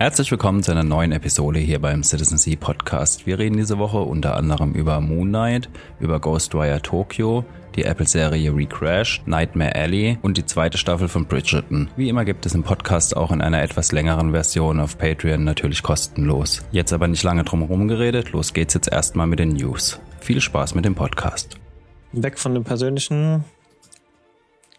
Herzlich 0.00 0.30
willkommen 0.30 0.62
zu 0.62 0.70
einer 0.72 0.82
neuen 0.82 1.12
Episode 1.12 1.58
hier 1.58 1.78
beim 1.78 2.02
Citizen 2.02 2.38
Sea 2.38 2.56
Podcast. 2.58 3.26
Wir 3.26 3.38
reden 3.38 3.58
diese 3.58 3.76
Woche 3.76 3.98
unter 3.98 4.34
anderem 4.34 4.72
über 4.72 4.98
Moon 4.98 5.28
Knight, 5.28 5.68
über 6.00 6.18
Ghostwire 6.20 6.80
Tokyo, 6.80 7.44
die 7.76 7.84
Apple-Serie 7.84 8.50
Recrash, 8.56 9.20
Nightmare 9.26 9.74
Alley 9.74 10.18
und 10.22 10.38
die 10.38 10.46
zweite 10.46 10.78
Staffel 10.78 11.06
von 11.06 11.26
Bridgerton. 11.26 11.90
Wie 11.98 12.08
immer 12.08 12.24
gibt 12.24 12.46
es 12.46 12.54
im 12.54 12.62
Podcast 12.62 13.14
auch 13.14 13.30
in 13.30 13.42
einer 13.42 13.60
etwas 13.60 13.92
längeren 13.92 14.30
Version 14.30 14.80
auf 14.80 14.96
Patreon 14.96 15.44
natürlich 15.44 15.82
kostenlos. 15.82 16.62
Jetzt 16.72 16.94
aber 16.94 17.06
nicht 17.06 17.22
lange 17.22 17.44
drum 17.44 17.60
herum 17.60 17.86
geredet, 17.86 18.32
los 18.32 18.54
geht's 18.54 18.72
jetzt 18.72 18.90
erstmal 18.90 19.26
mit 19.26 19.38
den 19.38 19.50
News. 19.50 20.00
Viel 20.20 20.40
Spaß 20.40 20.74
mit 20.74 20.86
dem 20.86 20.94
Podcast. 20.94 21.58
Weg 22.12 22.38
von 22.38 22.54
den 22.54 22.64
persönlichen 22.64 23.44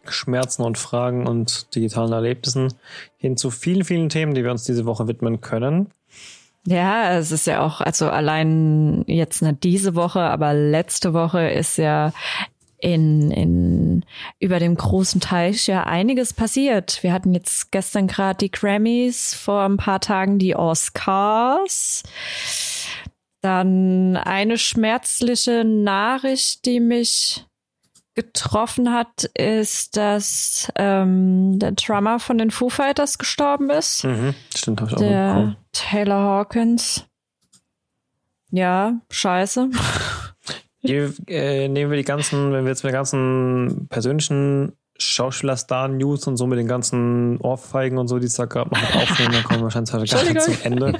Schmerzen 0.07 0.63
und 0.63 0.77
Fragen 0.77 1.27
und 1.27 1.73
digitalen 1.75 2.11
Erlebnissen 2.11 2.73
hin 3.17 3.37
zu 3.37 3.51
vielen, 3.51 3.83
vielen 3.83 4.09
Themen, 4.09 4.33
die 4.33 4.43
wir 4.43 4.51
uns 4.51 4.63
diese 4.63 4.85
Woche 4.85 5.07
widmen 5.07 5.41
können. 5.41 5.89
Ja, 6.65 7.13
es 7.17 7.31
ist 7.31 7.47
ja 7.47 7.61
auch, 7.61 7.81
also 7.81 8.09
allein 8.09 9.03
jetzt 9.07 9.41
nicht 9.41 9.63
diese 9.63 9.95
Woche, 9.95 10.21
aber 10.21 10.53
letzte 10.53 11.13
Woche 11.13 11.49
ist 11.49 11.77
ja 11.77 12.13
in, 12.77 13.31
in 13.31 14.05
über 14.39 14.59
dem 14.59 14.75
großen 14.75 15.21
Teich 15.21 15.67
ja 15.67 15.83
einiges 15.83 16.33
passiert. 16.33 17.01
Wir 17.03 17.13
hatten 17.13 17.33
jetzt 17.33 17.71
gestern 17.71 18.07
gerade 18.07 18.37
die 18.37 18.51
Grammys, 18.51 19.33
vor 19.33 19.61
ein 19.63 19.77
paar 19.77 20.01
Tagen 20.01 20.39
die 20.39 20.55
Oscars. 20.55 22.03
Dann 23.41 24.17
eine 24.17 24.57
schmerzliche 24.57 25.63
Nachricht, 25.63 26.65
die 26.65 26.79
mich 26.79 27.45
getroffen 28.13 28.91
hat, 28.91 29.23
ist, 29.35 29.95
dass 29.97 30.71
ähm, 30.75 31.57
der 31.59 31.71
Drummer 31.73 32.19
von 32.19 32.37
den 32.37 32.51
Foo 32.51 32.69
Fighters 32.69 33.17
gestorben 33.17 33.69
ist. 33.69 34.03
Mhm, 34.03 34.35
stimmt, 34.55 34.81
hab 34.81 34.89
ich 34.89 34.95
auch 34.95 34.99
der. 34.99 35.55
Taylor 35.71 36.19
Hawkins. 36.19 37.05
Ja, 38.51 38.99
scheiße. 39.09 39.69
Hier, 40.83 41.13
äh, 41.27 41.67
nehmen 41.67 41.91
wir 41.91 41.97
die 41.97 42.03
ganzen, 42.03 42.51
wenn 42.51 42.65
wir 42.65 42.71
jetzt 42.71 42.83
mit 42.83 42.91
den 42.91 42.97
ganzen 42.97 43.87
persönlichen 43.87 44.73
Schauspielerstar-News 45.01 46.27
und 46.27 46.37
so 46.37 46.47
mit 46.47 46.59
den 46.59 46.67
ganzen 46.67 47.37
Ohrfeigen 47.39 47.97
und 47.97 48.07
so, 48.07 48.19
die 48.19 48.27
es 48.27 48.33
da 48.33 48.45
gerade 48.45 48.69
noch 48.69 48.81
mit 48.81 48.95
aufnehmen, 48.95 49.33
dann 49.33 49.43
kommen 49.43 49.59
wir 49.59 49.63
wahrscheinlich 49.73 49.93
heute 49.93 50.07
gar 50.07 50.23
nicht 50.33 50.41
zum 50.41 50.57
Ende. 50.63 50.93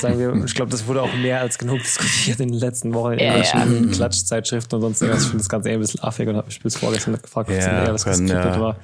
Sagen 0.00 0.18
wir, 0.18 0.44
ich 0.44 0.54
glaube, 0.54 0.70
das 0.70 0.86
wurde 0.86 1.02
auch 1.02 1.12
mehr 1.14 1.40
als 1.40 1.58
genug 1.58 1.78
diskutiert 1.82 2.40
in 2.40 2.48
den 2.50 2.58
letzten 2.58 2.94
Wochen 2.94 3.12
in 3.12 3.18
Ja, 3.20 3.36
irgendwelchen 3.36 3.90
Klatschzeitschriften 3.92 4.76
und 4.76 4.82
sonst 4.82 5.02
irgendwas. 5.02 5.22
Ich 5.24 5.28
finde 5.30 5.42
das 5.42 5.48
Ganze 5.48 5.68
eher 5.68 5.74
ein 5.76 5.80
bisschen 5.80 6.02
affig 6.02 6.28
und 6.28 6.36
habe 6.36 6.46
mich 6.46 6.60
bis 6.60 6.76
vorgestern 6.76 7.20
gefragt, 7.20 7.48
was 7.50 7.56
Ja, 7.56 7.70
denn 7.70 7.84
eher 7.86 7.92
das 7.92 8.04
können, 8.04 8.28
ja. 8.28 8.60
war. 8.60 8.76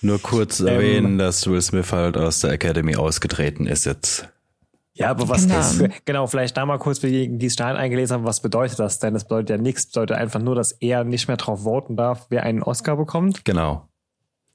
Nur 0.00 0.20
kurz 0.20 0.60
Ähm, 0.60 0.66
erwähnen, 0.68 1.18
dass 1.18 1.46
Will 1.46 1.62
Smith 1.62 1.92
halt 1.92 2.16
aus 2.16 2.40
der 2.40 2.50
Academy 2.50 2.96
ausgetreten 2.96 3.66
ist 3.66 3.84
jetzt. 3.86 4.28
Ja, 4.94 5.08
aber 5.10 5.28
was 5.28 5.46
Genau. 5.46 5.58
ist, 5.58 5.84
genau, 6.04 6.26
vielleicht 6.26 6.56
da 6.56 6.66
mal 6.66 6.78
kurz 6.78 6.98
für 6.98 7.06
diejenigen, 7.08 7.38
die 7.38 7.46
es 7.46 7.54
Stein 7.54 7.76
eingelesen 7.76 8.14
haben, 8.14 8.24
was 8.24 8.40
bedeutet 8.42 8.78
das 8.78 8.98
denn? 8.98 9.14
Das 9.14 9.24
bedeutet 9.24 9.50
ja 9.50 9.56
nichts, 9.56 9.86
bedeutet 9.86 10.16
einfach 10.18 10.40
nur, 10.40 10.54
dass 10.54 10.72
er 10.72 11.04
nicht 11.04 11.28
mehr 11.28 11.38
drauf 11.38 11.62
voten 11.64 11.96
darf, 11.96 12.26
wer 12.28 12.42
einen 12.42 12.62
Oscar 12.62 12.96
bekommt 12.98 13.44
Genau. 13.46 13.88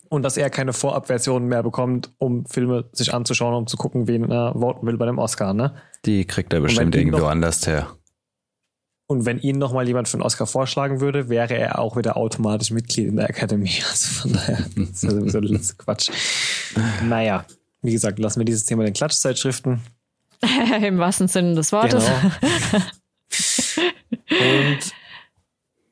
und 0.10 0.22
dass 0.22 0.38
er 0.38 0.52
keine 0.52 0.74
Vorabversionen 0.74 1.50
mehr 1.50 1.64
bekommt, 1.64 2.12
um 2.20 2.46
Filme 2.46 2.86
sich 2.92 3.14
anzuschauen, 3.16 3.56
um 3.56 3.66
zu 3.66 3.78
gucken, 3.78 4.08
wen 4.08 4.30
er 4.30 4.54
voten 4.54 4.86
will 4.86 4.98
bei 4.98 5.08
dem 5.08 5.18
Oscar, 5.18 5.54
ne? 5.56 5.74
Die 6.06 6.24
kriegt 6.26 6.54
er 6.54 6.62
bestimmt 6.62 6.96
irgendwo 6.96 7.18
noch- 7.20 7.30
anders 7.30 7.66
her. 7.66 7.88
Und 9.10 9.26
wenn 9.26 9.40
ihn 9.40 9.58
nochmal 9.58 9.88
jemand 9.88 10.08
für 10.10 10.16
einen 10.18 10.24
Oscar 10.24 10.46
vorschlagen 10.46 11.00
würde, 11.00 11.30
wäre 11.30 11.56
er 11.58 11.80
auch 11.80 11.96
wieder 11.96 12.18
automatisch 12.18 12.72
Mitglied 12.72 13.08
in 13.08 13.16
der 13.16 13.30
Academy. 13.30 13.72
Also 13.90 14.08
von 14.22 14.34
daher, 14.34 14.58
das 14.76 14.90
ist 14.90 15.04
ja 15.04 15.10
sowieso 15.12 15.40
der 15.42 15.50
letzte 15.50 15.76
Quatsch. 15.78 16.10
Naja, 17.06 17.46
wie 17.82 17.94
gesagt, 17.94 18.20
lassen 18.20 18.40
wir 18.42 18.46
dieses 18.46 18.66
Thema 18.66 18.84
den 18.84 18.94
Klatschzeitschriften. 18.94 19.82
Im 20.82 20.98
wahrsten 20.98 21.28
Sinne 21.28 21.56
des 21.56 21.72
Wortes. 21.72 22.06
Genau. 22.06 22.84
Und 24.30 24.94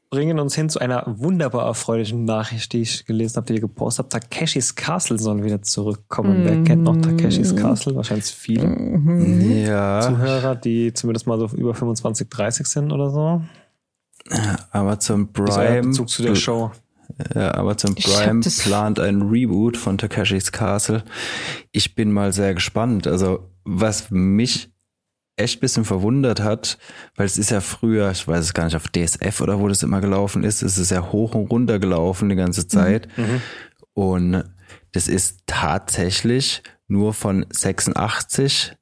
bringen 0.10 0.40
uns 0.40 0.56
hin 0.56 0.70
zu 0.70 0.80
einer 0.80 1.04
wunderbar 1.08 1.66
erfreulichen 1.66 2.24
Nachricht, 2.26 2.72
die 2.74 2.82
ich 2.82 3.06
gelesen 3.06 3.36
habe, 3.38 3.48
die 3.48 3.56
ihr 3.56 3.62
gepostet 3.62 4.06
habt. 4.06 4.14
Takeshis 4.14 4.76
Castle 4.76 5.20
soll 5.20 5.44
wieder 5.44 5.62
zurückkommen. 5.62 6.46
Wer 6.46 6.64
kennt 6.64 6.84
noch 6.84 6.96
Takeshis 6.96 7.56
Castle? 7.56 7.96
Wahrscheinlich 7.96 8.26
viele 8.28 8.66
Ja, 9.68 10.02
Zuhörer, 10.02 10.56
die 10.56 10.94
zumindest 10.94 11.28
mal 11.28 11.38
so 11.38 11.48
über 11.48 11.74
25, 11.74 12.30
30 12.30 12.68
sind 12.68 12.92
oder 12.94 13.10
so. 13.10 13.42
Ist 14.30 15.10
euer 15.10 15.28
Prime. 15.78 15.82
Bezug 15.82 16.10
zu 16.10 16.24
der 16.24 16.36
Show. 16.36 16.72
Ja, 17.34 17.56
Amazon 17.56 17.96
Prime 17.96 18.42
plant 18.42 19.00
ein 19.00 19.22
Reboot 19.22 19.78
von 19.78 19.98
Takeshis 19.98 20.52
Castle. 20.52 21.04
Ich 21.72 21.96
bin 21.96 22.12
mal 22.12 22.34
sehr 22.34 22.54
gespannt. 22.54 23.08
Also, 23.08 23.52
was 23.64 24.12
mich 24.12 24.70
echt 25.38 25.60
bisschen 25.60 25.86
verwundert 25.86 26.42
hat, 26.42 26.78
weil 27.16 27.26
es 27.26 27.38
ist 27.38 27.52
ja 27.52 27.62
früher, 27.62 28.12
ich 28.12 28.28
weiß 28.28 28.46
es 28.46 28.54
gar 28.54 28.66
nicht, 28.66 28.76
auf 28.76 28.88
DSF 28.88 29.42
oder 29.42 29.60
wo 29.60 29.68
das 29.68 29.84
immer 29.84 30.02
gelaufen 30.02 30.44
ist, 30.44 30.62
es 30.62 30.78
ist 30.78 30.92
ja 30.92 31.12
hoch 31.12 31.36
und 31.36 31.52
runter 31.52 31.80
gelaufen 31.80 32.30
die 32.30 32.36
ganze 32.36 32.68
Zeit. 32.68 33.08
Und 33.94 34.44
das 34.94 35.08
ist 35.08 35.40
tatsächlich 35.46 36.64
nur 36.88 37.14
von 37.14 37.46
86 37.50 38.76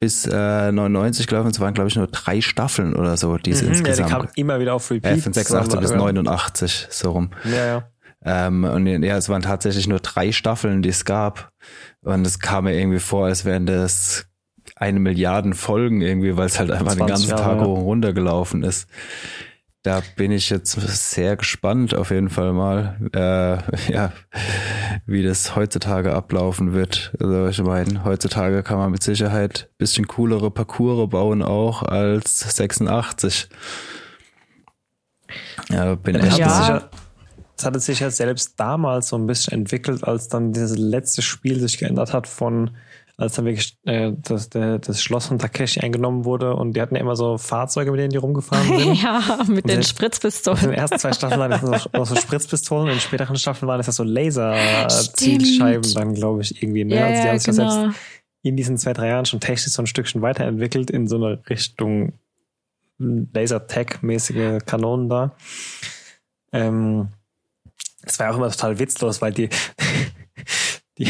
bis 0.00 0.26
äh, 0.26 0.72
99 0.72 1.26
gelaufen. 1.26 1.50
Es 1.50 1.60
waren, 1.60 1.74
glaube 1.74 1.88
ich, 1.88 1.96
nur 1.96 2.06
drei 2.06 2.40
Staffeln 2.40 2.96
oder 2.96 3.16
so, 3.16 3.36
die 3.36 3.50
es 3.50 3.60
Mhm, 3.62 3.68
ja, 3.68 3.72
die 3.74 3.78
insgesamt 3.78 4.10
kam 4.10 4.28
immer 4.34 4.58
wieder 4.58 4.74
auf 4.74 4.90
Repeat. 4.90 5.18
äh, 5.18 5.20
von 5.20 5.32
86 5.32 5.80
bis 5.80 5.90
Ja. 5.90 5.96
89, 5.98 6.86
so 6.90 7.10
rum. 7.12 7.30
Ja, 7.44 7.66
ja. 7.66 7.84
Ähm, 8.22 8.64
und 8.64 8.86
ja, 8.86 9.16
es 9.16 9.28
waren 9.28 9.42
tatsächlich 9.42 9.86
nur 9.88 10.00
drei 10.00 10.32
Staffeln, 10.32 10.82
die 10.82 10.88
es 10.88 11.04
gab. 11.04 11.52
Und 12.02 12.26
es 12.26 12.38
kam 12.38 12.64
mir 12.64 12.78
irgendwie 12.78 12.98
vor, 12.98 13.26
als 13.26 13.44
wären 13.44 13.66
das 13.66 14.26
eine 14.76 15.00
Milliarden 15.00 15.52
Folgen 15.54 16.00
irgendwie, 16.00 16.36
weil 16.36 16.46
es 16.46 16.58
halt 16.58 16.70
einfach 16.70 16.94
den 16.94 17.06
20 17.06 17.08
ganzen 17.08 17.30
Jahre, 17.30 17.42
Tag 17.42 17.58
ja. 17.58 17.64
hoch 17.64 17.78
und 17.78 17.84
runter 17.84 18.12
gelaufen 18.14 18.62
ist. 18.62 18.88
Da 19.82 20.02
bin 20.16 20.30
ich 20.30 20.50
jetzt 20.50 20.72
sehr 20.72 21.36
gespannt 21.36 21.94
auf 21.94 22.10
jeden 22.10 22.28
Fall 22.28 22.52
mal, 22.52 22.98
äh, 23.14 23.92
ja, 23.92 24.12
wie 25.06 25.22
das 25.22 25.56
heutzutage 25.56 26.14
ablaufen 26.14 26.74
wird. 26.74 27.12
Also 27.18 27.48
ich 27.48 27.62
meine, 27.62 28.04
heutzutage 28.04 28.62
kann 28.62 28.76
man 28.76 28.90
mit 28.90 29.02
Sicherheit 29.02 29.68
ein 29.70 29.76
bisschen 29.78 30.06
coolere 30.06 30.50
Parcours 30.50 31.08
bauen 31.08 31.42
auch 31.42 31.82
als 31.82 32.40
86. 32.40 33.48
Ja, 35.70 35.94
bin 35.94 36.16
echt 36.16 36.32
hatte, 36.32 36.40
Ja. 36.40 36.58
sich 36.58 36.68
ja, 36.68 36.90
das 37.56 37.64
hatte 37.66 37.80
sich 37.80 38.00
ja 38.00 38.10
selbst 38.10 38.58
damals 38.60 39.08
so 39.08 39.16
ein 39.16 39.26
bisschen 39.26 39.54
entwickelt, 39.54 40.04
als 40.04 40.28
dann 40.28 40.52
dieses 40.52 40.76
letzte 40.76 41.22
Spiel 41.22 41.58
sich 41.58 41.78
geändert 41.78 42.12
hat 42.12 42.26
von, 42.26 42.76
als 43.20 43.34
dann 43.34 43.44
wirklich 43.44 43.76
äh, 43.84 44.12
das, 44.16 44.48
der, 44.48 44.78
das 44.78 45.02
Schloss 45.02 45.26
von 45.26 45.38
Takeshi 45.38 45.80
eingenommen 45.80 46.24
wurde 46.24 46.54
und 46.54 46.74
die 46.74 46.80
hatten 46.80 46.94
ja 46.94 47.02
immer 47.02 47.16
so 47.16 47.36
Fahrzeuge, 47.36 47.90
mit 47.90 48.00
denen 48.00 48.10
die 48.10 48.16
rumgefahren 48.16 48.66
sind. 48.78 49.02
ja, 49.02 49.44
mit 49.46 49.68
den 49.68 49.76
In 49.76 49.82
Spritzpistolen. 49.82 50.62
den 50.62 50.72
ersten 50.72 50.98
zwei 50.98 51.12
Staffeln 51.12 51.38
waren 51.38 51.50
das 51.50 51.62
noch, 51.62 51.92
noch 51.92 52.06
so 52.06 52.16
Spritzpistolen, 52.16 52.86
in 52.86 52.94
den 52.94 53.00
späteren 53.00 53.36
Staffeln 53.36 53.68
waren 53.68 53.78
das 53.78 53.88
ja 53.88 53.92
so. 53.92 54.04
Laser-Zielscheiben 54.04 55.94
dann, 55.94 56.14
glaube 56.14 56.40
ich, 56.40 56.62
irgendwie. 56.62 56.84
Ne? 56.84 56.96
Ja, 56.96 57.06
also 57.06 57.22
die 57.22 57.28
haben 57.28 57.38
sich 57.38 57.46
ja 57.48 57.52
selbst 57.52 57.76
genau. 57.76 57.92
in 58.42 58.56
diesen 58.56 58.78
zwei, 58.78 58.94
drei 58.94 59.08
Jahren 59.08 59.26
schon 59.26 59.40
technisch 59.40 59.72
so 59.72 59.82
ein 59.82 59.86
Stückchen 59.86 60.22
weiterentwickelt 60.22 60.90
in 60.90 61.06
so 61.06 61.16
eine 61.16 61.42
Richtung 61.50 62.14
Laser-Tech-mäßige 62.98 64.64
Kanonen 64.64 65.10
da. 65.10 65.36
Ähm, 66.52 67.08
das 68.02 68.18
war 68.18 68.26
ja 68.26 68.32
auch 68.32 68.36
immer 68.38 68.50
total 68.50 68.78
witzlos, 68.78 69.20
weil 69.20 69.32
die, 69.32 69.50
die 70.98 71.06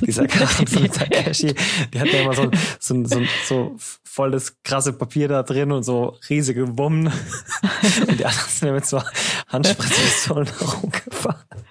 dieser 0.00 0.28
von 0.28 0.90
Takeshi, 0.90 1.54
die 1.92 2.00
hat 2.00 2.08
ja 2.08 2.20
immer 2.20 2.34
so, 2.34 2.50
so, 2.78 3.04
so, 3.04 3.22
so 3.46 3.76
voll 4.04 4.30
das 4.30 4.62
krasse 4.62 4.92
Papier 4.92 5.28
da 5.28 5.42
drin 5.42 5.72
und 5.72 5.82
so 5.82 6.16
riesige 6.28 6.66
Bomben. 6.66 7.06
Und 8.08 8.18
die 8.18 8.24
anderen 8.24 8.50
sind 8.50 8.68
ja 8.68 8.74
mit 8.74 8.86
so 8.86 9.02
Handspritzpistolen 9.48 10.48
rumgefahren. 10.48 11.64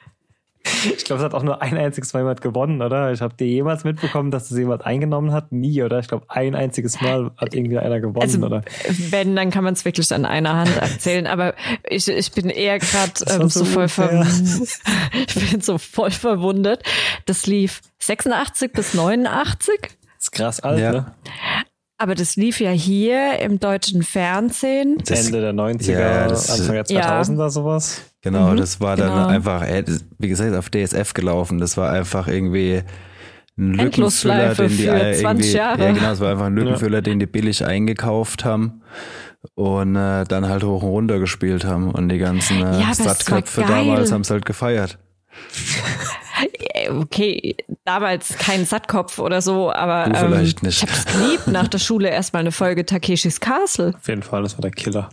Ich 0.97 1.05
glaube, 1.05 1.19
es 1.21 1.25
hat 1.25 1.33
auch 1.33 1.43
nur 1.43 1.61
ein 1.61 1.77
einziges 1.77 2.13
Mal 2.13 2.21
jemand 2.21 2.41
gewonnen, 2.41 2.81
oder? 2.81 3.11
Ich 3.11 3.21
habe 3.21 3.33
dir 3.35 3.47
jemals 3.47 3.83
mitbekommen, 3.83 4.31
dass 4.31 4.49
das 4.49 4.57
jemand 4.57 4.85
eingenommen 4.85 5.31
hat? 5.31 5.51
Nie, 5.51 5.83
oder? 5.83 5.99
Ich 5.99 6.07
glaube, 6.07 6.25
ein 6.29 6.55
einziges 6.55 7.01
Mal 7.01 7.31
hat 7.37 7.53
irgendwie 7.53 7.77
einer 7.77 7.99
gewonnen, 7.99 8.21
Also, 8.21 8.39
oder? 8.39 8.63
wenn, 9.09 9.35
dann 9.35 9.49
kann 9.51 9.63
man 9.63 9.73
es 9.73 9.85
wirklich 9.85 10.11
an 10.13 10.25
einer 10.25 10.53
Hand 10.55 10.75
erzählen. 10.81 11.27
Aber 11.27 11.53
ich, 11.89 12.07
ich 12.07 12.31
bin 12.31 12.49
eher 12.49 12.79
gerade 12.79 13.11
ähm, 13.27 13.49
so 13.49 13.59
so 13.59 13.65
voll 13.65 13.87
ver 13.87 14.09
unfair. 14.11 14.67
ich 15.27 15.51
bin 15.51 15.61
so 15.61 15.77
voll 15.77 16.11
verwundet. 16.11 16.83
Das 17.25 17.45
lief 17.45 17.81
86 17.99 18.71
bis 18.73 18.93
89. 18.93 19.79
Das 19.81 19.89
ist 20.19 20.31
krass 20.31 20.59
alt, 20.61 20.79
Ja. 20.79 20.91
ne? 20.91 21.13
Aber 22.03 22.15
das 22.15 22.35
lief 22.35 22.59
ja 22.59 22.71
hier 22.71 23.39
im 23.39 23.61
deutschen 23.61 24.03
Fernsehen. 24.03 24.97
Das- 25.05 25.25
Ende 25.27 25.39
der 25.39 25.53
90er, 25.53 25.99
Ja, 26.01 26.27
das- 26.27 26.49
Anfang 26.49 26.75
der 26.75 26.83
Ja. 26.89 27.01
2000er, 27.01 27.49
sowas. 27.49 28.01
Genau, 28.21 28.51
Mhm, 28.51 28.57
das 28.57 28.81
war 28.81 28.97
dann 28.97 29.07
genau. 29.13 29.27
einfach, 29.27 29.61
äh, 29.65 29.85
wie 30.19 30.27
gesagt, 30.27 30.53
auf 30.53 30.69
DSF 30.69 31.13
gelaufen. 31.13 31.59
Das 31.59 31.77
war 31.77 31.91
einfach 31.91 32.27
irgendwie 32.27 32.81
ein 33.57 33.73
Lückenfüller, 33.73 34.53
den 34.53 34.67
die 34.67 34.73
für 34.75 34.89
20 34.89 35.23
irgendwie, 35.23 35.51
Jahre. 35.53 35.83
ja 35.85 35.91
genau, 35.93 36.11
es 36.11 36.19
war 36.19 36.31
einfach 36.31 36.45
ein 36.47 36.55
Lückenfüller, 36.55 37.01
den 37.01 37.19
die 37.19 37.25
billig 37.25 37.65
eingekauft 37.65 38.43
haben 38.43 38.81
und 39.55 39.95
äh, 39.95 40.25
dann 40.25 40.49
halt 40.49 40.63
hoch 40.65 40.83
und 40.83 40.89
runter 40.89 41.19
gespielt 41.19 41.63
haben 41.63 41.89
und 41.91 42.09
die 42.09 42.17
ganzen 42.17 42.57
äh, 42.57 42.81
Ja, 42.81 42.91
geil. 43.55 43.67
damals 43.67 44.11
haben 44.11 44.21
es 44.21 44.29
halt 44.29 44.43
gefeiert. 44.45 44.97
okay, 46.91 47.55
damals 47.85 48.37
kein 48.37 48.65
Sattkopf 48.65 49.19
oder 49.19 49.41
so, 49.41 49.71
aber 49.71 50.09
Du 50.09 50.25
ähm, 50.25 50.39
nicht. 50.41 50.63
ich 50.63 50.81
habe 50.81 50.91
es 50.91 51.05
geliebt, 51.05 51.47
nach 51.47 51.67
der 51.67 51.79
Schule 51.79 52.09
erstmal 52.09 52.41
eine 52.41 52.51
Folge 52.51 52.85
Takeshis 52.85 53.39
Castle. 53.39 53.93
Auf 53.95 54.07
jeden 54.07 54.23
Fall, 54.23 54.43
das 54.43 54.55
war 54.57 54.61
der 54.61 54.71
Killer. 54.71 55.09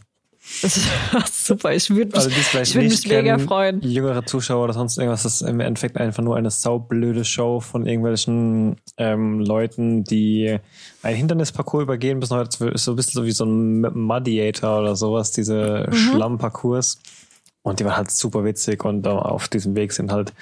Das 0.62 0.80
war 1.12 1.24
super. 1.30 1.72
Ich 1.74 1.90
würde 1.90 2.06
mich, 2.06 2.16
Also 2.16 2.30
es 2.30 2.48
vielleicht 2.48 2.70
ich 2.70 2.74
würd 2.74 2.84
nicht 2.88 3.04
mich 3.06 3.12
mega 3.12 3.38
freuen. 3.38 3.80
Jüngere 3.82 4.24
Zuschauer 4.26 4.64
oder 4.64 4.72
sonst 4.72 4.98
irgendwas, 4.98 5.22
das 5.22 5.40
ist 5.42 5.48
im 5.48 5.60
Endeffekt 5.60 5.96
einfach 5.96 6.24
nur 6.24 6.36
eine 6.36 6.50
saublöde 6.50 7.24
Show 7.24 7.60
von 7.60 7.86
irgendwelchen 7.86 8.76
ähm, 8.96 9.38
Leuten, 9.40 10.02
die 10.02 10.56
ein 11.02 11.14
Hindernisparcours 11.14 11.82
übergehen 11.84 12.18
müssen. 12.18 12.36
Heute 12.36 12.66
ist 12.70 12.84
so 12.84 12.92
ein 12.92 12.96
bisschen 12.96 13.12
so 13.20 13.24
wie 13.26 13.30
so 13.32 13.44
ein 13.44 13.82
Muddiator 13.82 14.80
oder 14.80 14.96
sowas, 14.96 15.30
diese 15.30 15.86
Mhm. 15.88 15.94
Schlammparcours. 15.94 16.98
Und 17.62 17.78
die 17.78 17.84
waren 17.84 17.98
halt 17.98 18.10
super 18.10 18.42
witzig 18.44 18.84
und 18.84 19.06
äh, 19.06 19.10
auf 19.10 19.46
diesem 19.48 19.76
Weg 19.76 19.92
sind 19.92 20.10
halt 20.10 20.32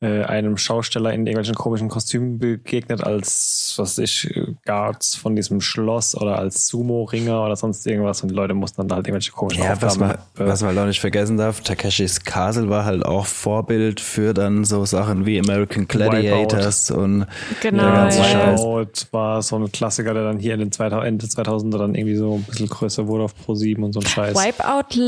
äh, 0.00 0.24
einem 0.24 0.56
Schausteller 0.56 1.12
in 1.12 1.26
irgendwelchen 1.26 1.54
komischen 1.54 1.88
Kostümen 1.88 2.38
begegnet, 2.38 3.04
als, 3.04 3.74
was 3.76 3.98
weiß 3.98 3.98
ich, 3.98 4.40
Guards 4.64 5.14
von 5.14 5.36
diesem 5.36 5.60
Schloss 5.60 6.16
oder 6.16 6.38
als 6.38 6.66
Sumo-Ringer 6.68 7.44
oder 7.44 7.56
sonst 7.56 7.86
irgendwas 7.86 8.22
und 8.22 8.30
die 8.30 8.34
Leute 8.34 8.54
mussten 8.54 8.86
dann 8.86 8.96
halt 8.96 9.06
irgendwelche 9.06 9.32
komischen 9.32 9.62
Ja, 9.62 9.80
was 9.80 9.98
man, 9.98 10.12
äh, 10.12 10.16
was 10.36 10.62
man 10.62 10.70
halt 10.70 10.78
auch 10.78 10.86
nicht 10.86 11.00
vergessen 11.00 11.36
darf, 11.36 11.60
Takeshis 11.60 12.24
Castle 12.24 12.68
war 12.70 12.84
halt 12.84 13.04
auch 13.04 13.26
Vorbild 13.26 14.00
für 14.00 14.32
dann 14.32 14.64
so 14.64 14.84
Sachen 14.84 15.26
wie 15.26 15.38
American 15.38 15.86
Gladiators 15.86 16.90
und 16.90 17.26
Genau, 17.60 17.82
der 17.82 17.92
ganze 17.92 18.18
ja. 18.18 18.24
Scheiß. 18.24 18.60
Wipeout 18.60 19.06
war 19.12 19.42
so 19.42 19.56
ein 19.56 19.70
Klassiker, 19.70 20.14
der 20.14 20.24
dann 20.24 20.38
hier 20.38 20.54
in 20.54 20.60
den 20.60 20.72
2000, 20.72 21.06
Ende 21.06 21.26
2000er 21.26 21.78
dann 21.78 21.94
irgendwie 21.94 22.16
so 22.16 22.36
ein 22.36 22.42
bisschen 22.44 22.68
größer 22.68 23.06
wurde 23.06 23.24
auf 23.24 23.34
Pro 23.34 23.54
7 23.54 23.82
und 23.82 23.92
so 23.92 24.00
ein 24.00 24.06
Scheiß. 24.06 24.36
Wipeout 24.36 25.00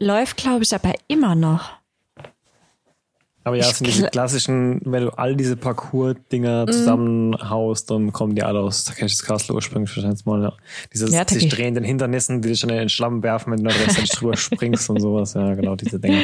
läuft, 0.00 0.36
glaube 0.36 0.62
ich, 0.62 0.74
aber 0.74 0.94
immer 1.08 1.34
noch. 1.34 1.79
Aber 3.42 3.56
ja, 3.56 3.62
es 3.70 3.78
sind 3.78 3.86
diese 3.86 4.08
klassischen, 4.08 4.80
wenn 4.84 5.04
du 5.04 5.10
all 5.18 5.34
diese 5.34 5.56
Parcours-Dinger 5.56 6.66
Mhm. 6.66 6.72
zusammenhaust, 6.72 7.90
dann 7.90 8.12
kommen 8.12 8.34
die 8.34 8.42
alle 8.42 8.60
aus 8.60 8.84
Takeshis 8.84 9.22
Castle 9.22 9.54
ursprünglich 9.54 9.96
wahrscheinlich 9.96 10.26
mal. 10.26 10.42
Ja. 10.42 10.52
Diese 10.92 11.08
Ja, 11.08 11.26
sich 11.26 11.48
drehenden 11.48 11.82
Hindernissen, 11.82 12.42
die 12.42 12.48
dich 12.48 12.60
dann 12.60 12.70
in 12.70 12.76
den 12.76 12.88
Schlamm 12.90 13.22
werfen, 13.22 13.52
wenn 13.52 13.64
du 13.64 13.70
da 13.70 13.74
drüber 14.14 14.36
springst 14.36 14.90
und 14.90 15.00
sowas. 15.00 15.34
Ja, 15.34 15.54
genau, 15.54 15.74
diese 15.74 15.98
Dinger. 15.98 16.20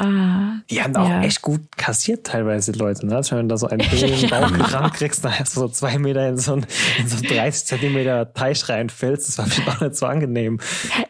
Ah, 0.00 0.60
Die 0.70 0.80
haben 0.82 0.94
auch 0.96 1.08
Ja. 1.08 1.22
echt 1.22 1.42
gut 1.42 1.60
kassiert 1.76 2.24
teilweise, 2.26 2.70
die 2.72 2.78
Leute. 2.78 3.04
Ne? 3.06 3.16
Also 3.16 3.36
wenn 3.36 3.48
du 3.48 3.54
da 3.54 3.56
so 3.58 3.66
einen 3.66 3.86
blöden 3.90 4.30
Baum 4.30 4.52
gerannt 4.52 4.94
kriegst, 4.94 5.24
dann 5.24 5.36
hast 5.38 5.56
du 5.56 5.60
so 5.60 5.68
zwei 5.68 5.98
Meter 5.98 6.28
in 6.28 6.36
so 6.38 6.52
einen, 6.52 6.66
in 6.98 7.08
so 7.08 7.16
einen 7.16 7.26
30 7.26 7.66
Zentimeter 7.66 8.32
Teich 8.32 8.68
reinfällst. 8.68 9.28
Das 9.28 9.38
war 9.38 9.46
bestimmt 9.46 9.68
auch 9.68 9.80
nicht 9.80 9.96
so 9.96 10.06
angenehm. 10.06 10.60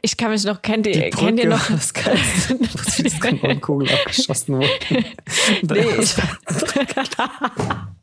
ich 0.00 0.16
kann 0.16 0.30
mich 0.30 0.44
noch, 0.44 0.62
kennt 0.62 0.86
ihr, 0.86 0.92
Die 0.94 1.10
kennt 1.10 1.38
ihr 1.38 1.48
noch? 1.50 1.68
war 1.68 1.76
das 1.76 1.92
Geilste, 1.92 2.58
was 2.60 2.98
wie 2.98 3.02
die 3.02 3.18
Kanonenkugel 3.18 3.90
abgeschossen 3.92 4.56
wurde. 4.56 4.68
Nee, 5.62 5.84
ich, 6.00 6.14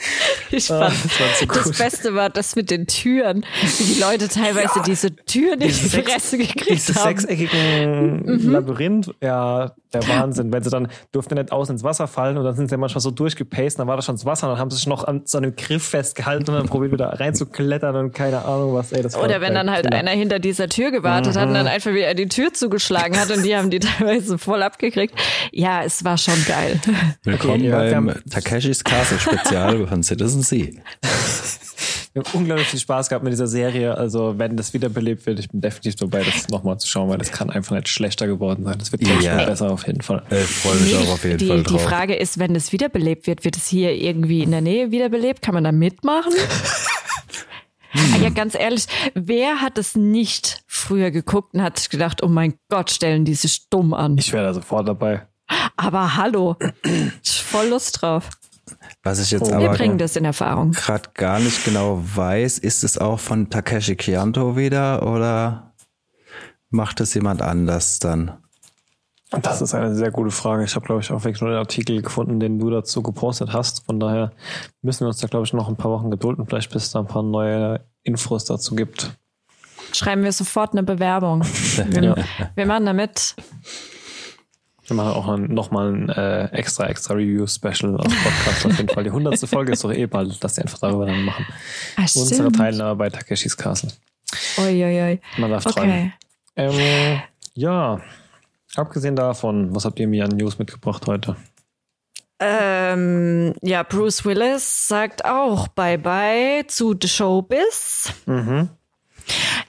ich 0.50 0.70
Ah, 0.70 0.90
fand, 0.90 1.04
das 1.04 1.20
war 1.48 1.62
zu 1.62 1.68
das. 1.70 1.78
Beste 1.78 2.14
war 2.14 2.30
das 2.30 2.56
mit 2.56 2.70
den 2.70 2.86
Türen, 2.86 3.44
wie 3.78 3.94
die 3.94 4.00
Leute 4.00 4.28
teilweise 4.28 4.76
Ja. 4.76 4.82
diese 4.82 5.14
Türen 5.14 5.60
in 5.60 5.68
die 5.68 5.74
Diese 5.74 6.02
Fresse 6.02 6.38
gekriegt 6.38 6.70
Diese 6.70 6.94
haben. 6.94 7.08
sechseckigen 7.18 8.22
Mhm. 8.24 8.50
Labyrinth, 8.50 9.14
ja, 9.22 9.72
der 9.92 10.06
Wahnsinn. 10.08 10.52
Wenn 10.52 10.62
sie 10.62 10.70
dann 10.70 10.88
durften 11.12 11.34
nicht 11.34 11.50
außen 11.52 11.74
ins 11.74 11.82
Wasser 11.84 12.06
fallen 12.06 12.38
und 12.38 12.44
dann 12.44 12.54
sind 12.54 12.70
sie 12.70 12.76
manchmal 12.76 13.00
so 13.00 13.10
durchgepaced, 13.10 13.78
dann 13.78 13.88
war 13.88 13.96
das 13.96 14.04
schon 14.04 14.14
das 14.14 14.24
Wasser 14.24 14.46
und 14.46 14.52
dann 14.54 14.60
haben 14.60 14.70
sie 14.70 14.76
sich 14.76 14.86
noch 14.86 15.04
an 15.04 15.22
so 15.24 15.38
einem 15.38 15.56
Griff 15.56 15.82
festgehalten 15.84 16.48
und 16.50 16.56
dann 16.56 16.66
probiert 16.68 16.92
wieder 16.92 17.18
reinzuklettern 17.20 17.96
und 17.96 18.12
keine 18.14 18.44
Ahnung 18.44 18.74
was. 18.74 18.92
Ey, 18.92 19.02
das 19.02 19.14
war 19.14 19.24
Oder 19.24 19.40
wenn 19.40 19.54
dann 19.54 19.70
halt 19.70 19.84
Killer. 19.86 19.96
einer 19.98 20.10
hinter 20.12 20.38
dieser 20.38 20.68
Tür 20.68 20.90
gewartet 20.92 21.36
hat 21.36 21.44
und 21.44 21.50
Mhm. 21.50 21.54
dann 21.54 21.66
einfach 21.66 21.92
wieder 21.92 22.14
die 22.14 22.28
Tür 22.28 22.52
zugeschlagen 22.52 23.18
hat 23.18 23.30
und 23.30 23.42
die 23.44 23.56
haben 23.56 23.70
die 23.70 23.80
teilweise 23.80 24.38
voll 24.38 24.62
abgekriegt. 24.62 25.14
Ja, 25.52 25.82
es 25.82 26.04
war 26.04 26.16
schon 26.18 26.42
geil. 26.46 26.78
Willkommen 27.24 27.54
Okay, 27.54 27.70
beim 27.70 28.10
haben- 28.10 28.22
Takeshis 28.30 28.84
Castle 28.84 29.18
Spezial 29.18 29.86
von 29.90 30.02
Citizen 30.02 30.42
Sea. 30.42 30.68
Wir 32.12 32.24
haben 32.24 32.30
unglaublich 32.38 32.66
viel 32.66 32.80
Spaß 32.80 33.08
gehabt 33.08 33.22
mit 33.22 33.32
dieser 33.32 33.46
Serie. 33.46 33.96
Also, 33.96 34.36
wenn 34.36 34.56
das 34.56 34.74
wiederbelebt 34.74 35.26
wird, 35.26 35.38
ich 35.38 35.48
bin 35.48 35.60
definitiv 35.60 35.94
dabei, 35.94 36.24
das 36.24 36.48
nochmal 36.48 36.76
zu 36.80 36.88
schauen, 36.88 37.08
weil 37.08 37.18
das 37.18 37.30
kann 37.30 37.50
einfach 37.50 37.76
nicht 37.76 37.88
schlechter 37.88 38.26
geworden 38.26 38.64
sein. 38.64 38.76
Das 38.80 38.90
wird 38.90 39.06
Ja. 39.06 39.36
noch 39.36 39.46
besser 39.46 39.70
auf 39.70 39.86
jeden 39.86 40.00
Fall. 40.00 40.24
Ich 40.28 40.38
freue 40.46 40.74
mich 40.80 40.96
auch 40.96 41.12
auf 41.12 41.22
jeden 41.24 41.38
die, 41.38 41.46
Fall 41.46 41.58
die 41.58 41.62
drauf. 41.62 41.82
Frage 41.84 42.16
ist, 42.16 42.38
wenn 42.40 42.56
es 42.56 42.72
wiederbelebt 42.72 43.28
wird, 43.28 43.44
wird 43.44 43.56
es 43.56 43.68
hier 43.68 43.92
irgendwie 43.94 44.42
in 44.42 44.50
der 44.50 44.60
Nähe 44.60 44.90
wiederbelebt? 44.90 45.40
Kann 45.40 45.54
man 45.54 45.62
da 45.62 45.70
mitmachen? 45.70 46.32
Ah, 47.92 48.18
ja, 48.22 48.30
ganz 48.30 48.54
ehrlich, 48.56 48.86
wer 49.14 49.60
hat 49.60 49.78
es 49.78 49.94
nicht 49.94 50.62
früher 50.66 51.10
geguckt 51.12 51.54
und 51.54 51.62
hat 51.62 51.78
sich 51.78 51.90
gedacht, 51.90 52.22
oh 52.24 52.28
mein 52.28 52.54
Gott, 52.70 52.90
stellen 52.90 53.24
die 53.24 53.34
sich 53.34 53.68
dumm 53.68 53.94
an. 53.94 54.16
Ich 54.18 54.32
wäre 54.32 54.44
da 54.44 54.54
sofort 54.54 54.88
dabei. 54.88 55.28
Aber 55.76 56.16
hallo, 56.16 56.56
ich 57.22 57.42
voll 57.42 57.68
Lust 57.68 58.02
drauf. 58.02 58.28
Was 59.02 59.18
ich 59.20 59.30
jetzt 59.30 59.44
Oh. 59.44 59.58
Wir 59.58 59.68
aber 59.68 59.76
bringen 59.76 59.98
das 59.98 60.16
in 60.16 60.24
Erfahrung. 60.24 60.72
gerade 60.72 61.10
gar 61.14 61.38
nicht 61.38 61.64
genau 61.64 62.02
weiß, 62.02 62.58
ist 62.58 62.84
es 62.84 62.98
auch 62.98 63.18
von 63.18 63.48
Takeshi 63.48 63.96
Kianto 63.96 64.56
wieder 64.56 65.06
oder 65.06 65.72
macht 66.68 67.00
es 67.00 67.14
jemand 67.14 67.40
anders 67.42 67.98
dann? 67.98 68.32
Das 69.42 69.62
ist 69.62 69.74
eine 69.74 69.94
sehr 69.94 70.10
gute 70.10 70.32
Frage. 70.32 70.64
Ich 70.64 70.74
habe, 70.74 70.84
glaube 70.84 71.00
ich, 71.02 71.12
auch 71.12 71.22
wirklich 71.22 71.40
nur 71.40 71.50
den 71.50 71.58
Artikel 71.60 72.02
gefunden, 72.02 72.40
den 72.40 72.58
du 72.58 72.68
dazu 72.68 73.00
gepostet 73.00 73.52
hast. 73.52 73.86
Von 73.86 74.00
daher 74.00 74.32
müssen 74.82 75.00
wir 75.02 75.06
uns 75.06 75.18
da, 75.18 75.28
glaube 75.28 75.46
ich, 75.46 75.52
noch 75.52 75.68
ein 75.68 75.76
paar 75.76 75.92
Wochen 75.92 76.10
gedulden, 76.10 76.46
vielleicht 76.46 76.72
bis 76.72 76.84
es 76.86 76.90
da 76.90 76.98
ein 76.98 77.06
paar 77.06 77.22
neue 77.22 77.80
Infos 78.02 78.44
dazu 78.44 78.74
gibt. 78.74 79.12
Schreiben 79.92 80.24
wir 80.24 80.32
sofort 80.32 80.72
eine 80.72 80.82
Bewerbung. 80.82 81.42
Wir, 81.88 82.16
wir 82.54 82.66
machen 82.66 82.86
damit. 82.86 83.34
Wir 84.90 84.96
machen 84.96 85.12
auch 85.12 85.28
ein, 85.28 85.44
noch 85.54 85.70
mal 85.70 85.92
ein 85.92 86.08
äh, 86.08 86.46
extra, 86.46 86.88
extra 86.88 87.14
Review-Special 87.14 87.96
auf 87.96 88.06
Podcast 88.08 88.66
auf 88.66 88.76
jeden 88.76 88.88
Fall. 88.88 89.04
Die 89.04 89.12
hundertste 89.12 89.46
Folge 89.46 89.70
ist 89.70 89.84
doch 89.84 89.92
eh 89.92 90.06
bald, 90.06 90.42
dass 90.42 90.54
die 90.54 90.62
einfach 90.62 90.78
darüber 90.78 91.06
dann 91.06 91.24
machen. 91.24 91.46
Ah, 91.96 92.02
Unsere. 92.02 92.50
Teilnahme 92.50 92.96
bei 92.96 93.08
Takeshis 93.08 93.56
Castle. 93.56 93.92
Uiuiui. 94.58 95.20
Man 95.38 95.50
darf 95.50 95.62
träumen. 95.62 95.90
Okay. 95.90 96.12
Ähm, 96.56 97.22
ja, 97.54 98.00
abgesehen 98.74 99.14
davon, 99.14 99.72
was 99.76 99.84
habt 99.84 100.00
ihr 100.00 100.08
mir 100.08 100.24
an 100.24 100.32
News 100.36 100.58
mitgebracht 100.58 101.06
heute? 101.06 101.36
Ähm, 102.40 103.54
ja, 103.62 103.84
Bruce 103.84 104.24
Willis 104.24 104.88
sagt 104.88 105.24
auch 105.24 105.68
Bye-bye 105.68 106.64
zu 106.66 106.96
The 107.00 107.06
Showbiz. 107.06 108.12
Mhm. 108.26 108.70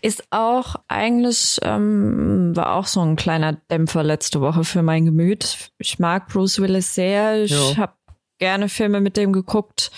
Ist 0.03 0.23
auch 0.31 0.75
eigentlich, 0.87 1.59
ähm, 1.61 2.55
war 2.55 2.73
auch 2.75 2.87
so 2.87 3.01
ein 3.01 3.15
kleiner 3.15 3.53
Dämpfer 3.53 4.01
letzte 4.03 4.41
Woche 4.41 4.63
für 4.63 4.81
mein 4.81 5.05
Gemüt. 5.05 5.71
Ich 5.77 5.99
mag 5.99 6.27
Bruce 6.27 6.59
Willis 6.59 6.95
sehr. 6.95 7.43
Ich 7.43 7.51
Ja. 7.51 7.77
habe 7.77 7.93
gerne 8.39 8.67
Filme 8.69 8.99
mit 8.99 9.15
dem 9.17 9.31
geguckt. 9.31 9.91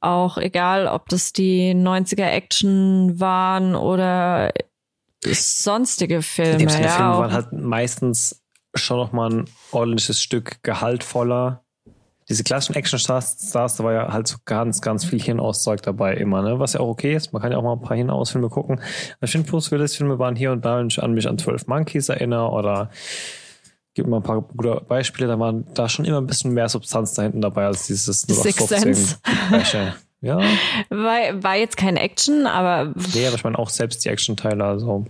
Auch 0.00 0.36
egal, 0.38 0.88
ob 0.88 1.08
das 1.08 1.32
die 1.32 1.74
90er 1.74 2.26
Action 2.28 3.20
waren 3.20 3.76
oder 3.76 4.52
sonstige 5.24 6.22
Filme. 6.22 6.68
Sinne, 6.68 6.84
ja, 6.84 6.88
Filme 6.96 7.18
waren 7.18 7.32
halt 7.32 7.52
meistens 7.52 8.42
schon 8.74 8.98
noch 8.98 9.12
mal 9.12 9.30
ein 9.30 9.44
ordentliches 9.70 10.20
Stück 10.20 10.62
gehaltvoller. 10.62 11.64
Diese 12.28 12.42
klassischen 12.42 12.74
Action-Stars, 12.74 13.36
Stars, 13.48 13.76
da 13.76 13.84
war 13.84 13.92
ja 13.92 14.12
halt 14.12 14.26
so 14.26 14.36
ganz, 14.44 14.80
ganz 14.80 15.04
viel 15.04 15.20
Hinauszeug 15.20 15.80
dabei 15.82 16.14
immer, 16.14 16.42
ne? 16.42 16.58
Was 16.58 16.72
ja 16.72 16.80
auch 16.80 16.88
okay 16.88 17.14
ist. 17.14 17.32
Man 17.32 17.40
kann 17.40 17.52
ja 17.52 17.58
auch 17.58 17.62
mal 17.62 17.74
ein 17.74 17.80
paar 17.82 17.96
Hinausfilme 17.96 18.48
gucken. 18.48 18.78
Aber 18.80 19.24
Ich 19.24 19.30
finde, 19.30 19.48
Bruce 19.48 19.70
Willis-Filme 19.70 20.18
waren 20.18 20.34
hier 20.34 20.50
und 20.50 20.64
da, 20.64 20.78
wenn 20.78 20.88
ich 20.88 21.00
an 21.02 21.12
mich 21.12 21.28
an 21.28 21.38
12 21.38 21.68
Monkeys 21.68 22.08
erinnere 22.08 22.50
oder 22.50 22.90
gib 23.94 24.08
mal 24.08 24.16
ein 24.18 24.22
paar 24.24 24.42
gute 24.42 24.82
Beispiele, 24.88 25.28
da 25.28 25.38
waren 25.38 25.66
da 25.74 25.88
schon 25.88 26.04
immer 26.04 26.20
ein 26.20 26.26
bisschen 26.26 26.52
mehr 26.52 26.68
Substanz 26.68 27.14
da 27.14 27.22
hinten 27.22 27.40
dabei 27.40 27.66
als 27.66 27.86
dieses 27.86 28.22
Sixth 28.22 28.68
Sense. 28.68 29.16
Ja, 30.20 30.38
war, 30.88 31.42
war 31.42 31.56
jetzt 31.56 31.76
kein 31.76 31.96
Action, 31.96 32.46
aber 32.46 32.92
nee, 33.14 33.26
aber 33.26 33.36
ich 33.36 33.44
meine 33.44 33.58
auch 33.58 33.70
selbst 33.70 34.04
die 34.04 34.08
Action-Teile, 34.08 34.64
also 34.64 35.04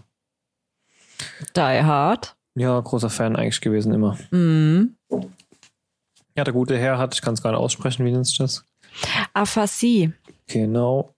Die 1.57 1.61
Hard. 1.61 2.37
ja, 2.55 2.79
großer 2.79 3.09
Fan 3.11 3.37
eigentlich 3.37 3.61
gewesen 3.61 3.95
immer. 3.95 4.19
Mhm. 4.31 4.97
Ja, 6.37 6.45
der 6.45 6.53
gute 6.53 6.79
Herr 6.79 6.99
hat, 6.99 7.15
ich 7.15 7.23
kann 7.23 7.35
es 7.35 7.43
gar 7.43 7.51
nicht 7.51 7.61
aussprechen, 7.61 8.05
wie 8.05 8.13
nennt 8.13 8.27
sich 8.27 8.39
das? 8.39 8.65
Aphasie. 9.33 10.13
Genau. 10.47 11.15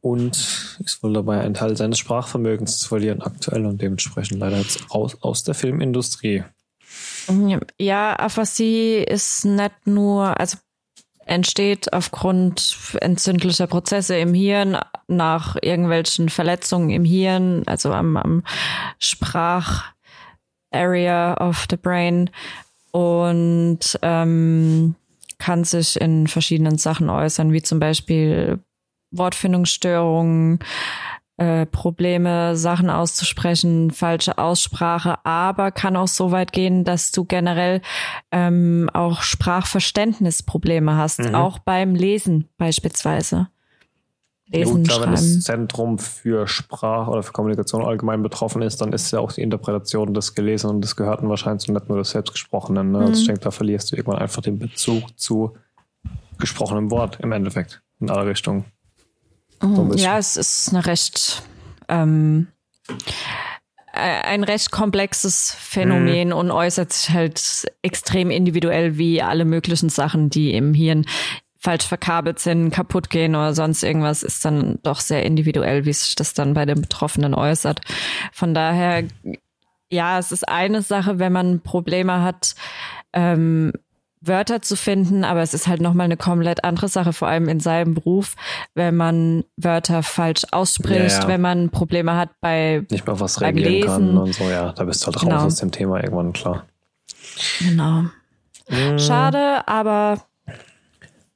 Und 0.00 0.78
ist 0.84 1.02
wohl 1.02 1.12
dabei, 1.14 1.40
einen 1.40 1.54
Teil 1.54 1.76
seines 1.76 1.98
Sprachvermögens 1.98 2.78
zu 2.78 2.88
verlieren, 2.88 3.22
aktuell 3.22 3.66
und 3.66 3.80
dementsprechend 3.80 4.38
leider 4.38 4.58
jetzt 4.58 4.90
aus, 4.90 5.20
aus 5.22 5.44
der 5.44 5.54
Filmindustrie. 5.54 6.44
Ja, 7.78 8.14
Aphasie 8.18 8.98
ist 8.98 9.46
nicht 9.46 9.86
nur, 9.86 10.38
also 10.38 10.58
entsteht 11.26 11.92
aufgrund 11.92 12.76
entzündlicher 13.00 13.66
Prozesse 13.66 14.16
im 14.16 14.34
Hirn 14.34 14.78
nach 15.08 15.56
irgendwelchen 15.60 16.28
Verletzungen 16.28 16.90
im 16.90 17.04
Hirn, 17.04 17.62
also 17.66 17.90
am, 17.92 18.16
am 18.18 18.44
Sprach-Area 18.98 19.88
of 21.48 21.66
the 21.70 21.76
Brain 21.76 22.30
und 22.94 23.80
ähm, 24.02 24.94
kann 25.38 25.64
sich 25.64 26.00
in 26.00 26.28
verschiedenen 26.28 26.78
Sachen 26.78 27.10
äußern, 27.10 27.52
wie 27.52 27.60
zum 27.60 27.80
Beispiel 27.80 28.60
Wortfindungsstörungen, 29.10 30.60
äh, 31.36 31.66
Probleme, 31.66 32.54
Sachen 32.54 32.90
auszusprechen, 32.90 33.90
falsche 33.90 34.38
Aussprache, 34.38 35.16
aber 35.24 35.72
kann 35.72 35.96
auch 35.96 36.06
so 36.06 36.30
weit 36.30 36.52
gehen, 36.52 36.84
dass 36.84 37.10
du 37.10 37.24
generell 37.24 37.80
ähm, 38.30 38.88
auch 38.92 39.22
Sprachverständnisprobleme 39.22 40.96
hast, 40.96 41.18
Mhm. 41.18 41.34
auch 41.34 41.58
beim 41.58 41.96
Lesen 41.96 42.48
beispielsweise. 42.58 43.48
Lesen, 44.52 44.74
Gut, 44.78 44.88
klar, 44.88 45.02
wenn 45.02 45.10
das 45.12 45.40
Zentrum 45.40 45.98
für 45.98 46.46
Sprach 46.46 47.08
oder 47.08 47.22
für 47.22 47.32
Kommunikation 47.32 47.82
allgemein 47.84 48.22
betroffen 48.22 48.62
ist, 48.62 48.80
dann 48.80 48.92
ist 48.92 49.10
ja 49.10 49.18
auch 49.18 49.32
die 49.32 49.40
Interpretation 49.42 50.12
des 50.14 50.34
Gelesenen 50.34 50.76
und 50.76 50.82
des 50.82 50.96
Gehörten 50.96 51.28
wahrscheinlich 51.28 51.66
und 51.68 51.74
nicht 51.74 51.88
nur 51.88 51.98
des 51.98 52.10
Selbstgesprochenen. 52.10 52.92
Ne? 52.92 52.98
Also 52.98 53.08
Mhm. 53.10 53.14
ich 53.14 53.24
denke, 53.26 53.40
da 53.40 53.50
verlierst 53.50 53.90
du 53.90 53.96
irgendwann 53.96 54.20
einfach 54.20 54.42
den 54.42 54.58
Bezug 54.58 55.18
zu 55.18 55.56
gesprochenem 56.38 56.90
Wort 56.90 57.18
im 57.20 57.32
Endeffekt 57.32 57.80
in 58.00 58.10
alle 58.10 58.26
Richtungen. 58.26 58.64
So 59.60 59.68
ein 59.82 59.88
bisschen. 59.88 60.04
Ja, 60.04 60.18
es 60.18 60.36
ist 60.36 60.68
eine 60.74 60.84
recht 60.84 61.42
ähm, 61.88 62.48
äh, 63.92 63.98
ein 63.98 64.44
recht 64.44 64.70
komplexes 64.70 65.54
Phänomen 65.58 66.28
Mhm. 66.28 66.34
und 66.34 66.50
äußert 66.50 66.92
sich 66.92 67.10
halt 67.14 67.66
extrem 67.82 68.30
individuell 68.30 68.98
wie 68.98 69.22
alle 69.22 69.44
möglichen 69.44 69.88
Sachen, 69.88 70.28
die 70.30 70.52
im 70.54 70.74
Hirn 70.74 71.06
falsch 71.64 71.86
verkabelt 71.86 72.38
sind, 72.38 72.70
kaputt 72.70 73.08
gehen 73.08 73.34
oder 73.34 73.54
sonst 73.54 73.82
irgendwas, 73.82 74.22
ist 74.22 74.44
dann 74.44 74.78
doch 74.82 75.00
sehr 75.00 75.24
individuell, 75.24 75.86
wie 75.86 75.92
sich 75.94 76.14
das 76.14 76.34
dann 76.34 76.52
bei 76.52 76.66
den 76.66 76.82
Betroffenen 76.82 77.32
äußert. 77.34 77.80
Von 78.32 78.52
daher, 78.52 79.04
ja, 79.90 80.18
es 80.18 80.30
ist 80.30 80.46
eine 80.46 80.82
Sache, 80.82 81.18
wenn 81.18 81.32
man 81.32 81.60
Probleme 81.60 82.20
hat, 82.22 82.54
ähm, 83.14 83.72
Wörter 84.20 84.60
zu 84.62 84.76
finden, 84.76 85.24
aber 85.24 85.40
es 85.42 85.52
ist 85.54 85.66
halt 85.66 85.80
nochmal 85.80 86.04
eine 86.06 86.16
komplett 86.18 86.64
andere 86.64 86.88
Sache, 86.88 87.12
vor 87.14 87.28
allem 87.28 87.48
in 87.48 87.60
seinem 87.60 87.94
Beruf, 87.94 88.36
wenn 88.74 88.94
man 88.96 89.44
Wörter 89.56 90.02
falsch 90.02 90.42
ausspricht, 90.50 91.12
Ja, 91.16 91.20
ja. 91.22 91.28
wenn 91.28 91.40
man 91.40 91.70
Probleme 91.70 92.14
hat 92.16 92.30
bei, 92.42 92.84
Nicht 92.90 93.06
mal 93.06 93.18
was 93.20 93.38
Beim 93.38 93.54
reagieren 93.56 93.86
kann 93.86 94.02
Lesen. 94.04 94.18
und 94.18 94.34
so, 94.34 94.44
ja, 94.50 94.72
da 94.72 94.84
bist 94.84 95.02
du 95.02 95.06
halt 95.06 95.16
raus 95.16 95.22
Genau. 95.22 95.44
aus 95.44 95.56
dem 95.56 95.70
Thema 95.72 96.02
irgendwann, 96.02 96.32
klar. 96.34 96.64
genau. 97.58 98.04
Mhm. 98.68 98.98
Schade, 98.98 99.66
aber 99.68 100.20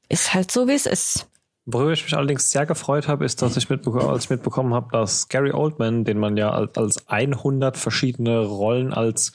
ist 0.09 0.35
halt 0.35 0.51
so, 0.51 0.67
wie 0.69 0.73
es 0.75 0.87
ist. 0.87 1.29
Worüber 1.67 1.93
ich 1.93 2.03
mich 2.03 2.17
allerdings 2.17 2.51
sehr 2.51 2.65
gefreut 2.65 3.09
habe, 3.09 3.27
ist, 3.27 3.43
dass 3.43 3.57
ich 3.59 3.69
mitbekommen, 3.69 4.09
als 4.09 4.25
ich 4.25 4.31
mitbekommen 4.31 4.73
habe, 4.73 4.89
dass 4.91 5.29
Gary 5.29 5.53
Oldman, 5.53 6.05
den 6.05 6.19
man 6.19 6.37
ja 6.39 6.51
als, 6.51 6.77
als 6.79 7.09
100 7.09 7.77
verschiedene 7.77 8.41
Rollen 8.41 8.95
als 8.95 9.33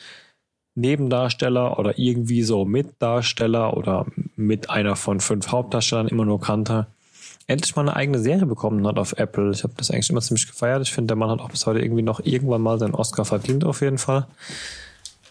Nebendarsteller 0.75 1.77
oder 1.77 1.99
irgendwie 1.99 2.41
so 2.41 2.65
Mitdarsteller 2.65 3.77
oder 3.77 4.07
mit 4.35 4.71
einer 4.71 4.95
von 4.95 5.19
fünf 5.19 5.51
Hauptdarstellern 5.51 6.07
immer 6.07 6.25
nur 6.25 6.41
kannte, 6.41 6.87
endlich 7.45 7.75
mal 7.75 7.83
eine 7.83 7.95
eigene 7.95 8.17
Serie 8.17 8.47
bekommen 8.47 8.87
hat 8.87 8.97
auf 8.97 9.13
Apple. 9.17 9.51
Ich 9.51 9.63
habe 9.63 9.73
das 9.77 9.91
eigentlich 9.91 10.09
immer 10.09 10.21
ziemlich 10.21 10.47
gefeiert. 10.47 10.81
Ich 10.81 10.91
finde, 10.91 11.09
der 11.09 11.17
Mann 11.17 11.29
hat 11.29 11.41
auch 11.41 11.51
bis 11.51 11.67
heute 11.67 11.79
irgendwie 11.81 12.01
noch 12.01 12.19
irgendwann 12.21 12.61
mal 12.61 12.79
seinen 12.79 12.95
Oscar 12.95 13.25
verdient, 13.25 13.63
auf 13.63 13.81
jeden 13.81 13.99
Fall. 13.99 14.25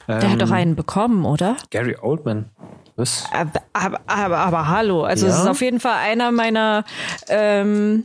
Der 0.06 0.30
hat 0.30 0.40
doch 0.40 0.48
Ähm, 0.48 0.52
einen 0.52 0.76
bekommen, 0.76 1.24
oder? 1.24 1.56
Gary 1.70 1.96
Oldman. 2.00 2.44
Was? 2.96 3.24
Aber, 3.32 3.60
aber, 3.72 4.00
aber, 4.06 4.38
aber 4.38 4.68
hallo, 4.68 5.04
also 5.04 5.26
es 5.26 5.34
Ja? 5.34 5.42
ist 5.42 5.48
auf 5.48 5.60
jeden 5.60 5.80
Fall 5.80 5.96
einer 5.96 6.30
meiner 6.32 6.84
ähm, 7.28 8.04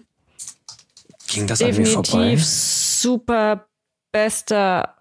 Ging 1.28 1.46
das 1.48 1.60
definitiv 1.60 2.46
super 2.46 3.68
bester 4.14 4.96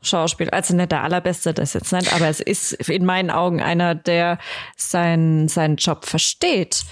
Schauspieler. 0.00 0.52
Also 0.52 0.74
nicht 0.74 0.90
der 0.92 1.02
allerbeste, 1.02 1.54
das 1.54 1.74
jetzt 1.74 1.92
nicht, 1.92 2.12
aber 2.12 2.28
es 2.28 2.40
ist 2.40 2.72
in 2.88 3.04
meinen 3.04 3.30
Augen 3.30 3.60
einer, 3.62 3.94
der 3.94 4.38
seinen, 4.76 5.48
seinen 5.48 5.76
Job 5.76 6.04
versteht. 6.04 6.84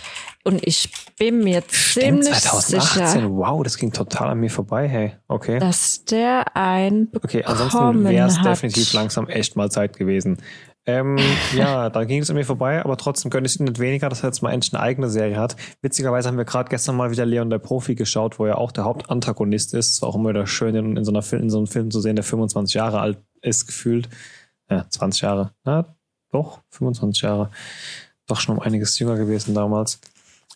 Und 0.44 0.66
ich 0.66 0.90
bin 1.18 1.44
mir 1.44 1.62
Stimmt, 1.70 2.24
ziemlich 2.24 2.40
2018. 2.40 3.06
sicher, 3.06 3.30
Wow, 3.30 3.62
das 3.62 3.76
ging 3.76 3.92
total 3.92 4.30
an 4.30 4.38
mir 4.38 4.50
vorbei, 4.50 4.88
hey. 4.88 5.16
Okay. 5.28 5.58
dass 5.58 6.04
der 6.04 6.56
einen 6.56 7.10
Okay, 7.22 7.44
ansonsten 7.44 8.04
wäre 8.04 8.28
es 8.28 8.40
definitiv 8.40 8.92
langsam 8.92 9.28
echt 9.28 9.54
mal 9.56 9.70
Zeit 9.70 9.96
gewesen. 9.98 10.38
Ähm, 10.86 11.18
ja, 11.54 11.90
da 11.90 12.04
ging 12.04 12.22
es 12.22 12.30
an 12.30 12.36
mir 12.36 12.44
vorbei, 12.44 12.82
aber 12.84 12.96
trotzdem 12.96 13.30
gönne 13.30 13.46
ich 13.46 13.58
ihm 13.58 13.66
nicht 13.66 13.78
weniger, 13.78 14.08
dass 14.08 14.22
er 14.22 14.28
jetzt 14.28 14.42
mal 14.42 14.52
endlich 14.52 14.72
eine 14.72 14.82
eigene 14.82 15.08
Serie 15.08 15.36
hat. 15.36 15.56
Witzigerweise 15.82 16.28
haben 16.28 16.38
wir 16.38 16.44
gerade 16.44 16.68
gestern 16.68 16.96
mal 16.96 17.10
wieder 17.10 17.26
Leon 17.26 17.50
der 17.50 17.58
Profi 17.58 17.94
geschaut, 17.94 18.38
wo 18.38 18.46
er 18.46 18.58
auch 18.58 18.72
der 18.72 18.84
Hauptantagonist 18.84 19.74
ist. 19.74 19.94
Es 19.94 20.02
war 20.02 20.08
auch 20.08 20.16
immer 20.16 20.30
wieder 20.30 20.46
schön, 20.46 20.74
in, 20.74 20.96
in, 20.96 21.04
so 21.04 21.12
einer 21.12 21.24
in 21.32 21.50
so 21.50 21.58
einem 21.58 21.66
Film 21.66 21.90
zu 21.90 22.00
sehen, 22.00 22.16
der 22.16 22.24
25 22.24 22.74
Jahre 22.74 23.00
alt 23.00 23.18
ist, 23.42 23.66
gefühlt. 23.66 24.08
Ja, 24.70 24.88
20 24.88 25.22
Jahre. 25.22 25.52
Na, 25.64 25.96
doch, 26.30 26.60
25 26.70 27.22
Jahre. 27.22 27.50
Doch 28.26 28.40
schon 28.40 28.56
um 28.56 28.62
einiges 28.62 28.98
jünger 28.98 29.16
gewesen 29.16 29.54
damals. 29.54 30.00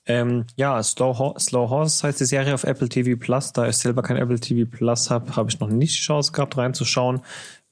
Ähm, 0.07 0.45
ja, 0.57 0.83
Slow, 0.83 1.19
Ho 1.19 1.35
Slow 1.39 1.71
Horse 1.71 2.07
heißt 2.07 2.21
die 2.21 2.27
Serie 2.27 2.55
auf 2.55 2.65
Apple 2.65 2.89
TV 2.89 3.19
Plus. 3.19 3.53
Da 3.53 3.67
ich 3.67 3.77
selber 3.77 4.03
kein 4.03 4.19
Apple 4.19 4.39
TV 4.39 4.71
Plus 4.71 5.11
habe, 5.11 5.35
habe 5.35 5.49
ich 5.49 5.61
noch 5.61 5.69
nicht 5.69 5.97
die 5.97 6.03
Chance 6.03 6.33
gehabt, 6.33 6.57
reinzuschauen. 6.59 7.23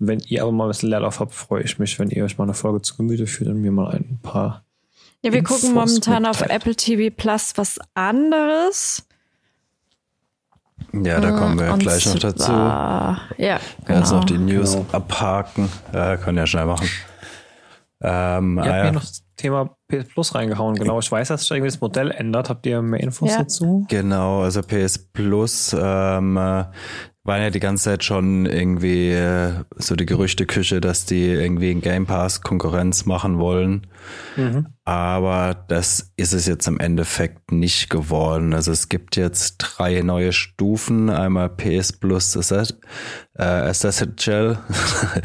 Wenn 0.04 0.18
ihr 0.20 0.42
aber 0.42 0.50
mal 0.52 0.64
ein 0.64 0.68
bisschen 0.68 0.90
Leerlauf 0.90 1.20
habt, 1.20 1.32
freue 1.32 1.62
ich 1.62 1.78
mich, 1.78 1.98
wenn 1.98 2.10
ihr 2.10 2.24
euch 2.24 2.36
mal 2.38 2.44
eine 2.44 2.54
Folge 2.54 2.82
zu 2.82 2.96
Gemüte 2.96 3.26
führt 3.26 3.48
und 3.50 3.60
mir 3.60 3.70
mal 3.70 3.92
ein 3.94 4.18
paar. 4.22 4.64
Ja, 5.22 5.30
wir 5.32 5.38
Infos 5.38 5.60
gucken 5.60 5.74
momentan 5.74 6.26
auf 6.26 6.40
mitteilt. 6.40 6.60
Apple 6.60 6.74
TV 6.74 7.14
Plus 7.16 7.52
was 7.56 7.78
anderes. 7.94 9.06
Ja, 10.92 11.20
da 11.20 11.30
kommen 11.30 11.58
wir 11.58 11.66
ja 11.66 11.76
gleich 11.76 12.04
noch 12.06 12.18
dazu. 12.18 12.50
Ja, 12.50 13.20
genau. 13.38 13.98
Jetzt 13.98 14.10
noch 14.10 14.24
die 14.24 14.38
News 14.38 14.72
Genau. 14.72 14.86
abhaken. 14.92 15.68
Ja, 15.92 16.16
können 16.16 16.38
ja 16.38 16.46
schnell 16.46 16.66
machen. 16.66 16.88
Ähm, 18.00 18.56
Ihr 18.58 18.62
ah, 18.62 18.66
habt 18.66 18.76
ja. 18.76 18.84
mir 18.84 18.92
noch 18.92 19.02
das 19.02 19.22
Thema 19.36 19.76
PS 19.88 20.08
Plus 20.08 20.34
reingehauen, 20.34 20.74
genau. 20.74 20.98
Ich 20.98 21.10
weiß, 21.10 21.28
dass 21.28 21.42
sich 21.42 21.50
irgendwie 21.52 21.70
das 21.70 21.80
Modell 21.80 22.10
ändert. 22.10 22.50
Habt 22.50 22.66
ihr 22.66 22.82
mehr 22.82 23.00
Infos 23.00 23.30
Ja. 23.30 23.38
dazu? 23.38 23.86
Genau, 23.88 24.42
also 24.42 24.60
PS 24.62 24.98
Plus 24.98 25.74
ähm, 25.78 26.36
äh, 26.36 26.64
waren 27.24 27.42
ja 27.42 27.50
die 27.50 27.60
ganze 27.60 27.84
Zeit 27.84 28.04
schon 28.04 28.46
irgendwie 28.46 29.10
äh, 29.10 29.52
so 29.76 29.94
die 29.94 30.06
Gerüchteküche, 30.06 30.80
dass 30.80 31.04
die 31.04 31.26
irgendwie 31.26 31.70
in 31.70 31.80
Game 31.80 32.06
Pass 32.06 32.40
Konkurrenz 32.40 33.06
machen 33.06 33.38
wollen. 33.38 33.86
Aber 34.84 35.64
das 35.68 36.12
ist 36.16 36.32
es 36.32 36.46
jetzt 36.46 36.66
im 36.66 36.80
Endeffekt 36.80 37.52
nicht 37.52 37.88
geworden. 37.90 38.52
Also 38.54 38.72
es 38.72 38.88
gibt 38.88 39.16
jetzt 39.16 39.58
drei 39.58 40.02
neue 40.02 40.32
Stufen. 40.32 41.10
Einmal 41.10 41.50
PS 41.50 41.92
Plus 41.92 42.36
Asset, 42.36 42.76
äh, 43.38 43.68
Essential. 43.68 44.58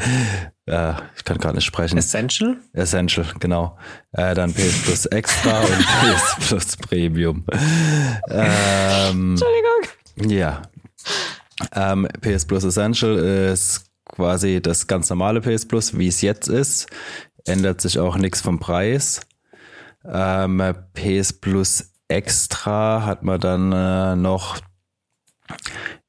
äh, 0.66 0.92
ich 1.16 1.24
kann 1.24 1.38
gar 1.38 1.52
nicht 1.52 1.64
sprechen. 1.64 1.98
Essential? 1.98 2.58
Essential, 2.72 3.26
genau. 3.40 3.76
Äh, 4.12 4.34
dann 4.34 4.54
PS 4.54 4.82
Plus 4.82 5.06
Extra 5.06 5.60
und 5.62 5.86
PS 5.86 6.48
Plus 6.48 6.76
Premium. 6.76 7.44
Ähm, 8.30 9.36
Entschuldigung. 9.36 10.30
ja. 10.30 10.62
Ähm, 11.74 12.06
PS 12.20 12.46
Plus 12.46 12.64
Essential 12.64 13.16
ist 13.16 13.86
quasi 14.04 14.60
das 14.62 14.86
ganz 14.86 15.10
normale 15.10 15.40
PS 15.40 15.66
Plus, 15.66 15.98
wie 15.98 16.08
es 16.08 16.22
jetzt 16.22 16.48
ist. 16.48 16.86
Ändert 17.46 17.80
sich 17.80 17.98
auch 17.98 18.16
nichts 18.16 18.40
vom 18.40 18.58
Preis. 18.58 19.20
Ähm, 20.04 20.62
PS 20.94 21.32
Plus 21.32 21.92
Extra 22.08 23.04
hat 23.04 23.22
man 23.22 23.40
dann 23.40 23.72
äh, 23.72 24.16
noch 24.16 24.58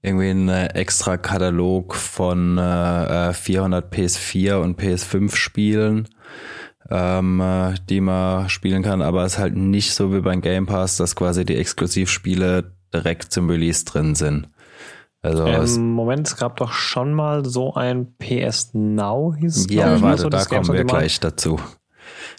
irgendwie 0.02 0.30
einen 0.30 0.50
extra 0.50 1.18
Katalog 1.18 1.96
von 1.96 2.58
äh, 2.58 3.30
äh, 3.30 3.34
400 3.34 3.94
PS4 3.94 4.56
und 4.56 4.80
PS5 4.80 5.36
Spielen, 5.36 6.08
ähm, 6.90 7.42
äh, 7.42 7.74
die 7.90 8.00
man 8.00 8.48
spielen 8.50 8.82
kann, 8.82 9.02
aber 9.02 9.26
es 9.26 9.34
ist 9.34 9.40
halt 9.40 9.58
nicht 9.58 9.94
so 9.94 10.14
wie 10.14 10.22
beim 10.22 10.42
Game 10.42 10.66
Pass, 10.66 10.98
dass 10.98 11.16
quasi 11.16 11.44
die 11.44 11.58
Exklusivspiele 11.58 12.72
direkt 12.94 13.34
zum 13.34 13.50
Release 13.50 13.84
drin 13.84 14.16
sind. 14.16 14.48
Also 15.22 15.46
es, 15.48 15.78
Ähm, 15.78 15.92
Moment, 15.92 16.28
es 16.28 16.38
gab 16.38 16.58
doch 16.58 16.72
schon 16.72 17.14
mal 17.14 17.44
so 17.46 17.74
ein 17.74 18.16
PS 18.18 18.72
Now, 18.74 19.36
hieß 19.38 19.58
es. 19.58 19.68
ja, 19.70 19.96
ich, 19.96 20.02
warte, 20.02 20.22
so, 20.24 20.30
da 20.30 20.46
kommen 20.46 20.72
wir 20.72 20.86
gleich 20.86 21.20
dazu. 21.20 21.60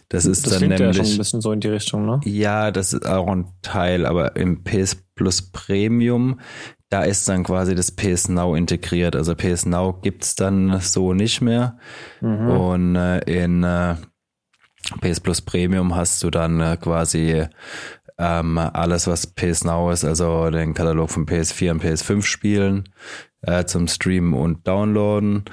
Das 0.09 0.25
ist 0.25 0.47
Das 0.47 0.55
dann 0.55 0.61
klingt 0.61 0.73
ja 0.73 0.79
schon 0.79 0.87
ein 0.87 0.93
nämlich 1.03 1.19
bisschen 1.19 1.41
so 1.41 1.53
in 1.53 1.61
die 1.61 1.69
Richtung, 1.69 2.05
ne? 2.07 2.21
Ja, 2.25 2.71
das 2.71 2.93
ist 2.93 3.07
auch 3.07 3.29
ein 3.29 3.47
Teil, 3.63 4.07
aber 4.07 4.35
im 4.37 4.65
PS 4.65 4.97
Plus 5.15 5.43
Premium, 5.53 6.41
da 6.89 7.03
ist 7.03 7.29
dann 7.29 7.45
quasi 7.45 7.75
das 7.77 7.93
PS 7.93 8.29
Now 8.29 8.57
integriert. 8.57 9.15
Also 9.15 9.35
PS 9.37 9.67
Now 9.67 9.93
gibt's 10.01 10.35
dann 10.35 10.81
so 10.81 11.13
nicht 11.15 11.41
mehr. 11.43 11.79
Und 12.21 12.97
äh, 12.97 13.19
in 13.45 13.63
äh, 13.63 13.95
PS 15.01 15.21
Plus 15.21 15.41
Premium 15.43 15.95
hast 15.95 16.23
du 16.25 16.31
dann 16.31 16.61
äh, 16.61 16.77
quasi 16.77 17.47
ähm, 18.21 18.59
alles, 18.59 19.07
was 19.07 19.27
PS 19.27 19.65
Now 19.65 19.91
ist, 19.91 20.05
also 20.05 20.50
den 20.50 20.75
Katalog 20.75 21.11
von 21.11 21.25
PS4 21.25 21.71
und 21.71 21.83
PS5 21.83 22.23
Spielen 22.23 22.91
äh, 23.41 23.65
zum 23.65 23.89
Streamen 23.89 24.35
und 24.35 24.69
Downloaden, 24.69 25.45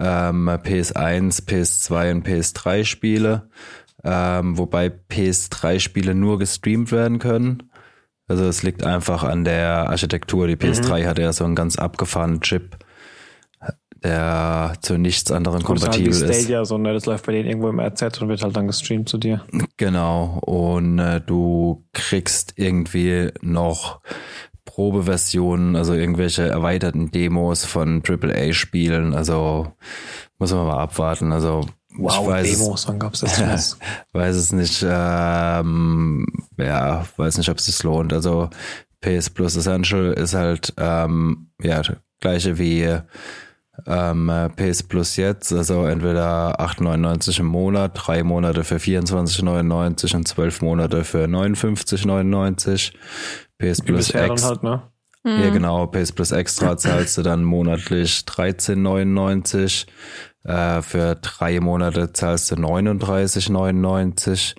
ähm, 0.00 0.48
PS1, 0.48 1.46
PS2 1.46 2.12
und 2.12 2.26
PS3 2.26 2.84
Spiele, 2.84 3.50
ähm, 4.02 4.56
wobei 4.56 4.86
PS3 4.86 5.78
Spiele 5.80 6.14
nur 6.14 6.38
gestreamt 6.38 6.92
werden 6.92 7.18
können. 7.18 7.70
Also 8.26 8.44
es 8.44 8.62
liegt 8.62 8.84
einfach 8.84 9.22
an 9.22 9.44
der 9.44 9.90
Architektur. 9.90 10.46
Die 10.46 10.56
PS3 10.56 11.06
hat 11.06 11.18
ja 11.18 11.30
so 11.34 11.44
einen 11.44 11.54
ganz 11.54 11.76
abgefahrenen 11.76 12.40
Chip, 12.40 12.78
der 14.04 14.74
zu 14.82 14.98
nichts 14.98 15.32
anderem 15.32 15.62
Gut, 15.62 15.76
das 15.76 15.82
ist 15.82 15.88
halt 15.88 15.98
wie 15.98 16.04
kompatibel 16.04 16.30
ist. 16.30 16.40
Stadia, 16.42 16.64
so, 16.64 16.78
ne? 16.78 16.92
Das 16.92 17.06
läuft 17.06 17.26
bei 17.26 17.32
denen 17.32 17.48
irgendwo 17.48 17.70
im 17.70 17.80
RZ 17.80 18.20
und 18.20 18.28
wird 18.28 18.42
halt 18.42 18.54
dann 18.54 18.66
gestreamt 18.66 19.08
zu 19.08 19.18
dir. 19.18 19.44
Genau. 19.78 20.40
Und 20.44 20.98
äh, 20.98 21.20
du 21.20 21.84
kriegst 21.92 22.52
irgendwie 22.56 23.30
noch 23.40 24.00
Probeversionen, 24.66 25.74
also 25.76 25.94
irgendwelche 25.94 26.46
erweiterten 26.46 27.10
Demos 27.10 27.64
von 27.64 28.02
AAA-Spielen. 28.06 29.14
Also 29.14 29.72
muss 30.38 30.52
man 30.52 30.66
mal 30.66 30.82
abwarten. 30.82 31.32
Also 31.32 31.66
wow, 31.96 32.20
ich 32.20 32.26
weiß 32.26 32.58
Demos, 32.58 32.80
es, 32.82 32.88
wann 32.88 32.98
gab's 32.98 33.20
das 33.20 33.36
zuerst? 33.36 33.78
weiß 34.12 34.36
es 34.36 34.52
nicht. 34.52 34.84
Ähm, 34.86 36.26
ja, 36.58 37.06
weiß 37.16 37.38
nicht, 37.38 37.48
ob 37.48 37.58
es 37.58 37.66
sich 37.66 37.82
lohnt. 37.82 38.12
Also 38.12 38.50
PS 39.00 39.30
Plus 39.30 39.56
Essential 39.56 40.12
ist 40.12 40.34
halt 40.34 40.74
ähm, 40.76 41.48
ja 41.62 41.82
gleiche 42.20 42.58
wie 42.58 42.98
ähm, 43.86 44.30
PS 44.56 44.82
Plus 44.84 45.16
jetzt, 45.16 45.52
also 45.52 45.84
entweder 45.84 46.60
8,99 46.60 47.40
im 47.40 47.46
Monat, 47.46 47.92
drei 47.94 48.22
Monate 48.22 48.64
für 48.64 48.76
24,99 48.76 50.16
und 50.16 50.28
zwölf 50.28 50.62
Monate 50.62 51.04
für 51.04 51.24
59,99. 51.24 52.92
PS 53.58 53.82
Wie 53.82 53.82
Plus 53.82 54.10
X, 54.10 54.44
halt, 54.44 54.62
ne? 54.62 54.82
ja 55.24 55.50
genau, 55.50 55.86
PS 55.86 56.12
Plus 56.12 56.32
Extra 56.32 56.76
zahlst 56.76 57.16
du 57.18 57.22
dann 57.22 57.44
monatlich 57.44 58.24
13,99. 58.26 59.86
Äh, 60.44 60.82
für 60.82 61.14
drei 61.16 61.58
Monate 61.60 62.12
zahlst 62.12 62.50
du 62.50 62.56
39,99 62.56 64.54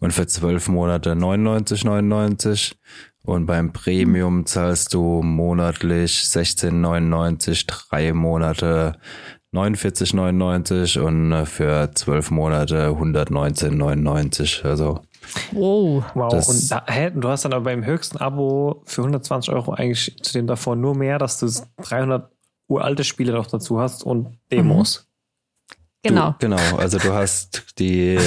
und 0.00 0.12
für 0.12 0.26
zwölf 0.26 0.68
Monate 0.68 1.12
99,99. 1.12 2.74
Und 3.28 3.44
beim 3.44 3.74
Premium 3.74 4.46
zahlst 4.46 4.94
du 4.94 5.20
monatlich 5.22 6.12
16,99, 6.12 7.66
drei 7.66 8.14
Monate 8.14 8.96
49,99 9.52 10.98
und 10.98 11.32
äh, 11.32 11.44
für 11.44 11.90
zwölf 11.94 12.30
Monate 12.30 12.88
119,99. 12.88 14.64
Also 14.64 15.00
Wow. 15.52 16.04
Wow. 16.14 16.32
Das- 16.32 16.48
und 16.48 16.70
da, 16.70 16.86
hä, 16.86 17.10
du 17.14 17.28
hast 17.28 17.44
dann 17.44 17.52
aber 17.52 17.64
beim 17.64 17.84
höchsten 17.84 18.16
Abo 18.16 18.80
für 18.86 19.02
120 19.02 19.52
Euro 19.52 19.74
eigentlich 19.74 20.16
zu 20.22 20.32
dem 20.32 20.46
davor 20.46 20.74
nur 20.74 20.94
mehr, 20.96 21.18
dass 21.18 21.38
du 21.38 21.48
300 21.82 22.30
uralte 22.66 23.04
Spiele 23.04 23.34
noch 23.34 23.46
dazu 23.46 23.78
hast 23.78 24.04
und 24.04 24.38
Demos. 24.50 25.06
Genau. 26.02 26.30
Du, 26.38 26.48
genau, 26.48 26.76
also 26.76 26.98
du 26.98 27.12
hast 27.12 27.64
die, 27.78 28.14
äh, 28.14 28.20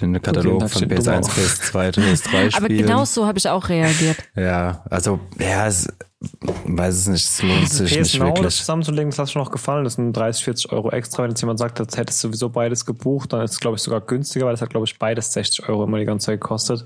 den 0.00 0.20
Katalog 0.20 0.60
das 0.60 0.72
von 0.72 0.82
steht 0.84 0.98
dumm 0.98 1.06
PS1, 1.06 1.24
auf. 1.24 1.38
PS2, 1.38 1.94
PS3 1.94 2.56
Aber 2.56 2.66
Spielen. 2.66 2.82
genau 2.82 3.04
so 3.06 3.26
habe 3.26 3.38
ich 3.38 3.48
auch 3.48 3.68
reagiert. 3.68 4.18
Ja, 4.34 4.84
also, 4.90 5.18
ja, 5.38 5.66
es, 5.66 5.88
weiß 6.66 6.94
es 6.94 7.06
nicht, 7.08 7.24
es 7.24 7.42
lohnt 7.42 7.68
sich 7.70 7.90
PS 7.90 8.12
nicht 8.12 8.18
Now 8.20 8.28
das 8.28 8.36
wirklich. 8.36 8.56
zusammenzulegen, 8.56 9.10
das 9.10 9.18
hat 9.18 9.30
schon 9.30 9.42
noch 9.42 9.50
gefallen. 9.50 9.84
Das 9.84 9.94
sind 9.94 10.12
30, 10.12 10.44
40 10.44 10.72
Euro 10.72 10.90
extra. 10.90 11.22
Wenn 11.22 11.30
jetzt 11.30 11.40
jemand 11.40 11.58
sagt, 11.58 11.80
das 11.80 11.96
hättest 11.96 12.22
du 12.22 12.28
sowieso 12.28 12.50
beides 12.50 12.84
gebucht, 12.84 13.32
dann 13.32 13.42
ist 13.42 13.52
es, 13.52 13.60
glaube 13.60 13.76
ich, 13.76 13.82
sogar 13.82 14.02
günstiger, 14.02 14.44
weil 14.46 14.52
das 14.52 14.60
hat, 14.60 14.70
glaube 14.70 14.84
ich, 14.86 14.98
beides 14.98 15.32
60 15.32 15.68
Euro 15.68 15.84
immer 15.84 15.98
die 15.98 16.04
ganze 16.04 16.26
Zeit 16.26 16.40
gekostet. 16.40 16.84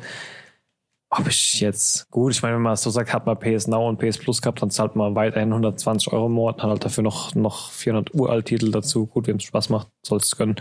Ob 1.12 1.26
ich 1.26 1.60
jetzt, 1.60 2.08
gut, 2.10 2.32
ich 2.32 2.40
meine, 2.42 2.54
wenn 2.54 2.62
man 2.62 2.76
so 2.76 2.88
sagt, 2.88 3.12
hat 3.12 3.26
man 3.26 3.36
PS 3.38 3.66
Now 3.66 3.88
und 3.88 3.98
PS 3.98 4.16
Plus 4.18 4.40
gehabt, 4.40 4.62
dann 4.62 4.70
zahlt 4.70 4.94
man 4.94 5.16
weiterhin 5.16 5.48
120 5.48 6.12
Euro 6.12 6.26
im 6.26 6.32
Monat, 6.32 6.62
hat 6.62 6.70
halt 6.70 6.84
dafür 6.84 7.02
noch, 7.02 7.34
noch 7.34 7.72
400 7.72 8.14
Uralt-Titel 8.14 8.70
dazu. 8.70 9.06
Gut, 9.06 9.26
wem 9.26 9.36
es 9.36 9.42
Spaß 9.42 9.70
macht, 9.70 9.88
soll 10.06 10.18
es 10.18 10.36
können. 10.36 10.54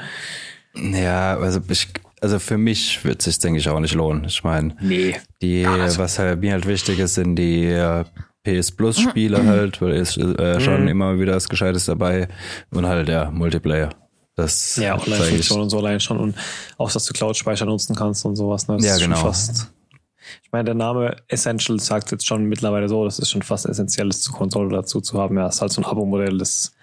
Ja, 0.75 1.37
also 1.37 1.59
ich, 1.69 1.87
also 2.21 2.39
für 2.39 2.57
mich 2.57 3.03
wird 3.05 3.19
es 3.19 3.25
sich, 3.25 3.39
denke 3.39 3.59
ich, 3.59 3.69
auch 3.69 3.79
nicht 3.79 3.93
lohnen. 3.93 4.25
Ich 4.25 4.43
meine, 4.43 4.75
Nee. 4.81 5.15
die, 5.41 5.65
nicht. 5.67 5.97
was 5.99 6.17
halt, 6.17 6.39
mir 6.41 6.53
halt 6.53 6.67
wichtig 6.67 6.97
ist, 6.99 7.13
sind 7.15 7.35
die 7.35 7.65
äh, 7.65 8.03
PS 8.43 8.71
Plus 8.71 8.99
Spiele 8.99 9.43
halt, 9.45 9.81
weil 9.83 9.91
ist 9.93 10.17
äh, 10.17 10.59
schon 10.59 10.81
Mhm. 10.83 10.87
immer 10.87 11.19
wieder 11.19 11.33
das 11.33 11.47
Gescheites 11.49 11.85
dabei 11.85 12.27
und 12.71 12.87
halt 12.87 13.07
der 13.07 13.29
Multiplayer. 13.29 13.89
Das 14.35 14.77
Ja. 14.77 14.97
Online-Funktion 14.99 15.61
und 15.61 15.69
so 15.69 15.77
allein 15.79 15.99
schon 15.99 16.17
und 16.17 16.35
auch, 16.77 16.91
dass 16.91 17.05
du 17.05 17.13
Cloud-Speicher 17.13 17.65
nutzen 17.65 17.95
kannst 17.95 18.25
und 18.25 18.35
sowas. 18.35 18.67
Ne? 18.67 18.77
Das 18.77 18.85
Ja, 18.85 18.93
ist 18.95 19.01
schon 19.01 19.11
genau. 19.11 19.21
Fast, 19.21 19.71
ich 20.43 20.51
meine, 20.51 20.65
der 20.65 20.75
Name 20.75 21.15
Essential 21.27 21.79
sagt 21.79 22.11
jetzt 22.11 22.25
schon 22.25 22.45
mittlerweile 22.45 22.89
so, 22.89 23.05
das 23.05 23.19
ist 23.19 23.29
schon 23.31 23.41
fast 23.41 23.65
essentielles 23.65 24.21
zur 24.21 24.35
Konsole 24.35 24.69
dazu 24.75 25.01
zu 25.01 25.19
haben. 25.19 25.37
Ja, 25.37 25.47
ist 25.47 25.61
halt 25.61 25.71
so 25.71 25.81
ein 25.81 25.85
Abo-Modell, 25.85 26.37
das, 26.37 26.73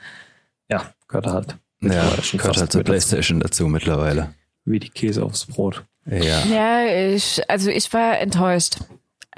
ja, 0.69 0.83
gehört 1.09 1.27
halt. 1.27 1.57
Ja, 1.81 1.91
gehört 2.33 2.57
halt 2.59 2.73
zur 2.73 2.81
dazu. 2.83 2.85
Playstation 2.85 3.41
dazu 3.41 3.67
mittlerweile. 3.69 4.35
Wie 4.65 4.81
die 4.81 4.91
Käse 4.91 5.23
aufs 5.25 5.47
Brot. 5.47 5.85
Ja. 6.07 6.45
Ja, 6.47 6.85
ich, 7.15 7.41
also 7.49 7.71
ich 7.71 7.93
war 7.93 8.19
enttäuscht. 8.19 8.77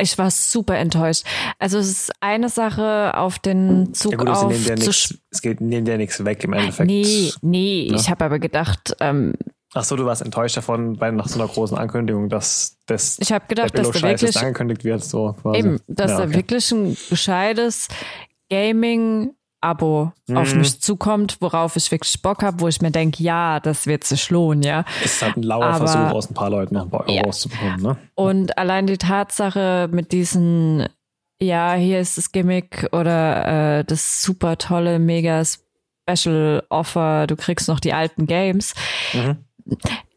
Ich 0.00 0.16
war 0.16 0.30
super 0.30 0.76
enttäuscht. 0.76 1.24
Also 1.58 1.78
es 1.78 1.88
ist 1.90 2.12
eine 2.20 2.48
Sache, 2.48 3.16
auf 3.16 3.40
den 3.40 3.92
Zug 3.94 4.12
Ja 4.12 4.18
gut, 4.18 4.28
es, 4.28 4.38
auf 4.38 4.66
ja 4.66 4.76
nix, 4.76 5.18
es 5.30 5.42
geht 5.42 5.60
nimmt 5.60 5.88
ja 5.88 5.96
nichts 5.96 6.24
weg 6.24 6.44
im 6.44 6.52
Endeffekt. 6.52 6.86
Nee, 6.88 7.32
nee, 7.42 7.88
Ne? 7.90 7.96
ich 7.96 8.08
habe 8.08 8.24
aber 8.24 8.38
gedacht, 8.38 8.94
ähm, 9.00 9.34
Ach 9.74 9.84
so, 9.84 9.96
du 9.96 10.06
warst 10.06 10.22
enttäuscht 10.22 10.56
davon, 10.56 10.96
bei 10.96 11.10
nach 11.10 11.28
so 11.28 11.38
einer 11.38 11.48
großen 11.48 11.76
Ankündigung, 11.76 12.28
dass 12.30 12.78
das 12.86 13.18
ich 13.20 13.32
habe 13.32 13.44
gedacht, 13.48 13.76
dass 13.76 13.90
da 13.90 14.02
wirklich 14.02 14.36
angekündigt 14.38 14.82
wird, 14.84 15.04
so 15.04 15.34
quasi. 15.42 15.58
eben, 15.58 15.80
dass 15.86 16.10
ja, 16.12 16.16
da 16.18 16.24
okay. 16.24 16.34
wirklich 16.34 16.70
ein 16.72 16.96
gescheites 17.10 17.88
Gaming-Abo 18.50 20.12
auf 20.34 20.52
Mhm. 20.54 20.58
mich 20.60 20.80
zukommt, 20.80 21.36
worauf 21.40 21.76
ich 21.76 21.90
wirklich 21.90 22.20
Bock 22.22 22.42
habe, 22.42 22.60
wo 22.60 22.68
ich 22.68 22.80
mir 22.80 22.90
denke, 22.90 23.22
ja, 23.22 23.60
das 23.60 23.86
wird 23.86 24.04
sich 24.04 24.30
lohnen, 24.30 24.62
ja. 24.62 24.84
Es 25.04 25.14
ist 25.16 25.22
halt 25.22 25.36
ein 25.36 25.42
lauer 25.42 25.64
Aber- 25.66 25.86
Versuch, 25.86 26.14
aus 26.16 26.30
ein 26.30 26.34
paar 26.34 26.50
Leuten 26.50 26.74
noch 26.74 26.82
ein 26.84 26.90
paar 26.90 27.00
Euro 27.06 27.12
Ja. 27.12 27.22
rauszubekommen, 27.24 27.82
ne? 27.82 27.96
Und 28.14 28.56
allein 28.58 28.86
die 28.86 28.98
Tatsache 28.98 29.88
mit 29.92 30.12
diesen, 30.12 30.86
ja, 31.40 31.74
hier 31.74 32.00
ist 32.00 32.16
das 32.18 32.32
Gimmick 32.32 32.88
oder 32.92 33.78
äh, 33.80 33.84
das 33.84 34.22
super 34.22 34.56
tolle, 34.58 34.98
mega 34.98 35.42
Special 35.44 36.62
Offer, 36.70 37.26
du 37.26 37.36
kriegst 37.36 37.68
noch 37.68 37.80
die 37.80 37.92
alten 37.92 38.26
Games. 38.26 38.74
Mhm. 39.12 39.44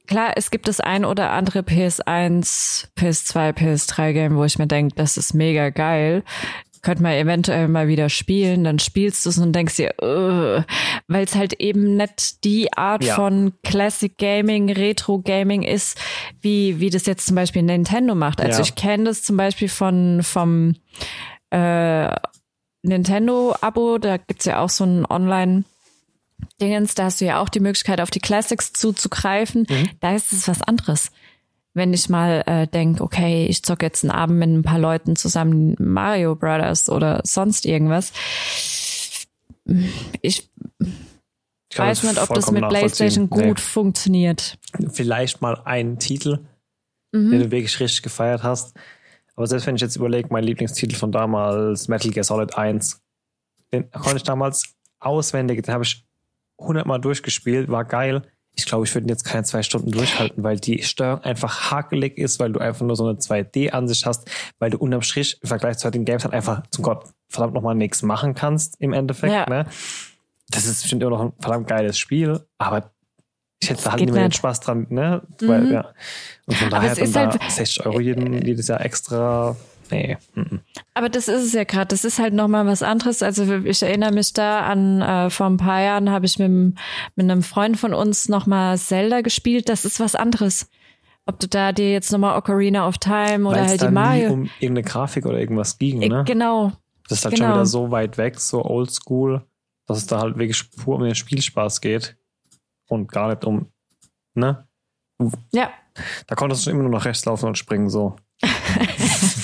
Klar, 0.08 0.34
es 0.36 0.52
gibt 0.52 0.68
das 0.68 0.80
ein 0.82 1.06
oder 1.06 1.32
andere 1.32 1.60
PS1, 1.60 2.88
PS2, 2.98 3.54
PS3 3.54 4.14
Game, 4.14 4.36
wo 4.36 4.44
ich 4.44 4.60
mir 4.60 4.68
denke, 4.68 4.96
das 4.96 5.16
ist 5.18 5.34
mega 5.34 5.70
geil. 5.70 6.24
Könnte 6.82 7.04
man 7.04 7.14
eventuell 7.14 7.68
mal 7.68 7.88
wieder 7.88 8.10
spielen, 8.10 8.64
dann 8.64 8.80
spielst 8.80 9.26
du 9.26 9.30
es 9.30 9.38
und 9.38 9.54
denkst 9.54 9.76
dir, 9.76 9.94
weil 10.00 11.24
es 11.24 11.36
halt 11.36 11.54
eben 11.62 11.96
nicht 11.96 12.44
die 12.44 12.74
Art 12.74 13.04
Ja. 13.04 13.16
von 13.16 13.54
Classic 13.64 14.18
Gaming, 14.18 14.72
Retro 14.72 15.20
Gaming 15.20 15.62
ist, 15.62 15.98
wie, 16.42 16.80
wie 16.80 16.90
das 16.90 17.06
jetzt 17.06 17.28
zum 17.28 17.36
Beispiel 17.36 17.62
Nintendo 17.62 18.16
macht. 18.16 18.42
Also 18.42 18.60
Ja. 18.62 18.66
ich 18.66 18.76
kenne 18.76 19.04
das 19.06 19.22
zum 19.24 19.38
Beispiel 19.38 19.70
von, 19.70 20.24
vom 20.24 20.76
äh, 21.52 22.10
Nintendo-Abo, 22.82 24.00
da 24.00 24.18
gibt's 24.18 24.46
ja 24.46 24.60
auch 24.60 24.70
so 24.70 24.84
ein 24.84 25.06
Online- 25.06 25.64
Dingens, 26.62 26.96
da 26.96 27.06
hast 27.06 27.22
du 27.22 27.26
ja 27.26 27.40
auch 27.42 27.50
die 27.50 27.60
Möglichkeit, 27.60 28.02
auf 28.02 28.12
die 28.12 28.20
Classics 28.20 28.74
zuzugreifen. 28.74 29.66
Da 30.00 30.16
ist 30.16 30.32
es 30.34 30.48
was 30.48 30.62
anderes. 30.62 31.12
Wenn 31.74 31.94
ich 31.94 32.10
mal 32.10 32.44
äh, 32.48 32.68
denke, 32.68 33.02
okay, 33.04 33.46
ich 33.46 33.64
zocke 33.64 33.86
jetzt 33.86 34.04
einen 34.04 34.12
Abend 34.12 34.40
mit 34.40 34.50
ein 34.50 34.62
paar 34.62 34.80
Leuten 34.80 35.16
zusammen 35.16 35.76
Mario 35.80 36.36
Brothers 36.36 36.90
oder 36.90 37.22
sonst 37.24 37.66
irgendwas. 37.66 38.12
Ich 40.22 40.50
Ich 41.70 41.80
weiß 41.80 42.04
nicht, 42.04 42.22
ob 42.22 42.34
das 42.34 42.52
mit 42.52 42.68
PlayStation 42.68 43.30
gut 43.30 43.60
funktioniert. 43.62 44.58
Nee, 44.78 44.90
vielleicht 44.92 45.42
mal 45.42 45.62
einen 45.64 45.98
Titel, 46.00 46.40
Mhm. 47.14 47.32
den 47.32 47.40
du 47.42 47.52
wirklich 47.52 47.80
richtig 47.80 48.04
gefeiert 48.04 48.44
hast. 48.44 48.74
Aber 49.36 49.48
selbst 49.48 49.66
wenn 49.68 49.76
ich 49.76 49.82
jetzt 49.82 49.96
überlege, 49.96 50.28
mein 50.32 50.44
Lieblingstitel 50.44 50.96
von 50.96 51.12
damals, 51.12 51.88
Metal 51.88 52.12
Gear 52.12 52.24
Solid 52.24 52.58
1, 52.58 53.02
den 53.74 53.90
konnte 53.92 54.18
ich 54.18 54.24
damals 54.24 54.76
auswendig, 55.00 55.64
den 55.64 55.74
habe 55.74 55.84
ich 55.84 56.06
hundertmal 56.62 57.00
durchgespielt, 57.02 57.70
war 57.70 57.86
geil. 57.86 58.24
Ich 58.54 58.66
glaube, 58.66 58.84
ich 58.86 58.94
würde 58.94 59.06
ihn 59.06 59.10
jetzt 59.10 59.24
keine 59.24 59.44
zwei 59.44 59.64
Stunden 59.64 59.92
durchhalten, 59.92 60.44
weil 60.44 60.60
die 60.60 60.84
Steuerung 60.84 61.24
einfach 61.24 61.72
hakelig 61.72 62.18
ist, 62.18 62.40
weil 62.40 62.52
du 62.52 62.60
einfach 62.60 62.86
nur 62.86 62.96
so 62.98 63.08
eine 63.08 63.18
2D-Ansicht 63.18 64.06
hast, 64.06 64.30
weil 64.60 64.70
du 64.72 64.78
unterm 64.78 65.02
Strich 65.02 65.40
im 65.42 65.48
Vergleich 65.48 65.78
zu 65.78 65.90
den 65.90 66.04
Games 66.04 66.24
halt 66.26 66.34
einfach 66.34 66.64
zum 66.72 66.84
Gott 66.84 67.06
verdammt 67.30 67.54
nochmal 67.54 67.76
nichts 67.76 68.02
machen 68.04 68.34
kannst 68.36 68.76
im 68.80 68.92
Endeffekt. 68.92 69.32
Ja. 69.34 69.46
Ne? 69.50 69.66
Das 70.50 70.66
ist 70.66 70.82
bestimmt 70.82 71.02
immer 71.02 71.12
noch 71.12 71.22
ein 71.22 71.34
verdammt 71.40 71.68
geiles 71.68 71.98
Spiel, 71.98 72.42
aber 72.58 72.92
ich 73.62 73.70
hätte 73.70 73.84
da 73.84 73.92
halt 73.92 74.02
nicht 74.02 74.14
mehr 74.14 74.28
den. 74.28 74.32
Spaß 74.34 74.60
dran, 74.60 74.88
ne? 74.90 75.22
Weil, 75.40 75.62
Mhm. 75.62 75.72
ja. 75.72 75.94
Und 76.48 76.58
von 76.58 76.70
daher 76.72 76.94
dann 76.96 77.04
ist 77.06 77.16
da 77.16 77.32
halt- 77.32 77.42
60 77.52 77.86
Euro 77.86 78.00
jeden, 78.02 78.46
jedes 78.46 78.68
Jahr 78.68 78.82
extra. 78.84 79.56
Nee. 79.92 80.18
Aber 80.94 81.10
das 81.10 81.28
ist 81.28 81.44
es 81.44 81.54
ja 81.54 81.64
gerade. 81.66 81.88
Das 81.88 82.06
ist 82.06 82.18
halt 82.20 82.34
nochmal 82.34 82.66
was 82.66 82.82
anderes. 82.82 83.22
Also 83.22 83.44
ich 83.64 83.84
erinnere 83.84 84.12
mich 84.14 84.34
da 84.34 84.62
an, 84.62 85.02
äh, 85.02 85.30
vor 85.30 85.48
ein 85.48 85.58
paar 85.58 85.82
Jahren 85.82 86.10
habe 86.10 86.26
ich 86.26 86.40
mit, 86.40 86.50
mit 86.50 86.76
einem 87.18 87.44
Freund 87.44 87.78
von 87.78 87.94
uns 87.94 88.30
nochmal 88.30 88.78
Zelda 88.78 89.22
gespielt. 89.22 89.68
Das 89.70 89.84
ist 89.86 90.00
was 90.00 90.16
anderes. 90.16 90.70
Ob 91.26 91.40
du 91.40 91.48
da 91.48 91.72
dir 91.72 91.92
jetzt 91.92 92.12
nochmal 92.12 92.38
Ocarina 92.38 92.88
of 92.88 92.98
Time 92.98 93.48
oder 93.48 93.58
Weil 93.58 93.66
es 93.66 93.72
halt 93.72 93.82
die 93.82 93.90
Mario. 93.90 94.32
um 94.34 94.50
irgendeine 94.60 94.84
Grafik 94.84 95.26
oder 95.26 95.38
irgendwas 95.40 95.78
ging, 95.78 96.02
Äh, 96.02 96.10
ne? 96.10 96.24
Genau. 96.26 96.72
Das 97.08 97.20
ist 97.20 97.26
halt 97.26 97.36
genau. 97.36 97.48
schon 97.48 97.54
wieder 97.56 97.66
so 97.66 97.92
weit 97.92 98.18
weg, 98.18 98.40
so 98.40 98.64
oldschool, 98.64 99.46
dass 99.86 99.98
es 99.98 100.08
da 100.08 100.22
halt 100.22 100.38
wirklich 100.38 100.72
pur 100.72 100.96
um 100.96 101.04
den 101.04 101.14
Spielspaß 101.14 101.82
geht 101.82 102.16
und 102.88 103.12
gar 103.12 103.28
nicht 103.30 103.44
um, 103.46 103.68
ne? 104.34 104.66
Ja. 105.52 105.70
Da 106.26 106.36
konntest 106.36 106.66
du 106.66 106.72
immer 106.72 106.84
nur 106.84 106.92
nach 106.92 107.06
rechts 107.06 107.26
laufen 107.26 107.46
und 107.48 107.58
springen, 107.58 107.90
so. 107.90 108.16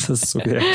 das 0.08 0.24
ist 0.24 0.36
okay. 0.36 0.62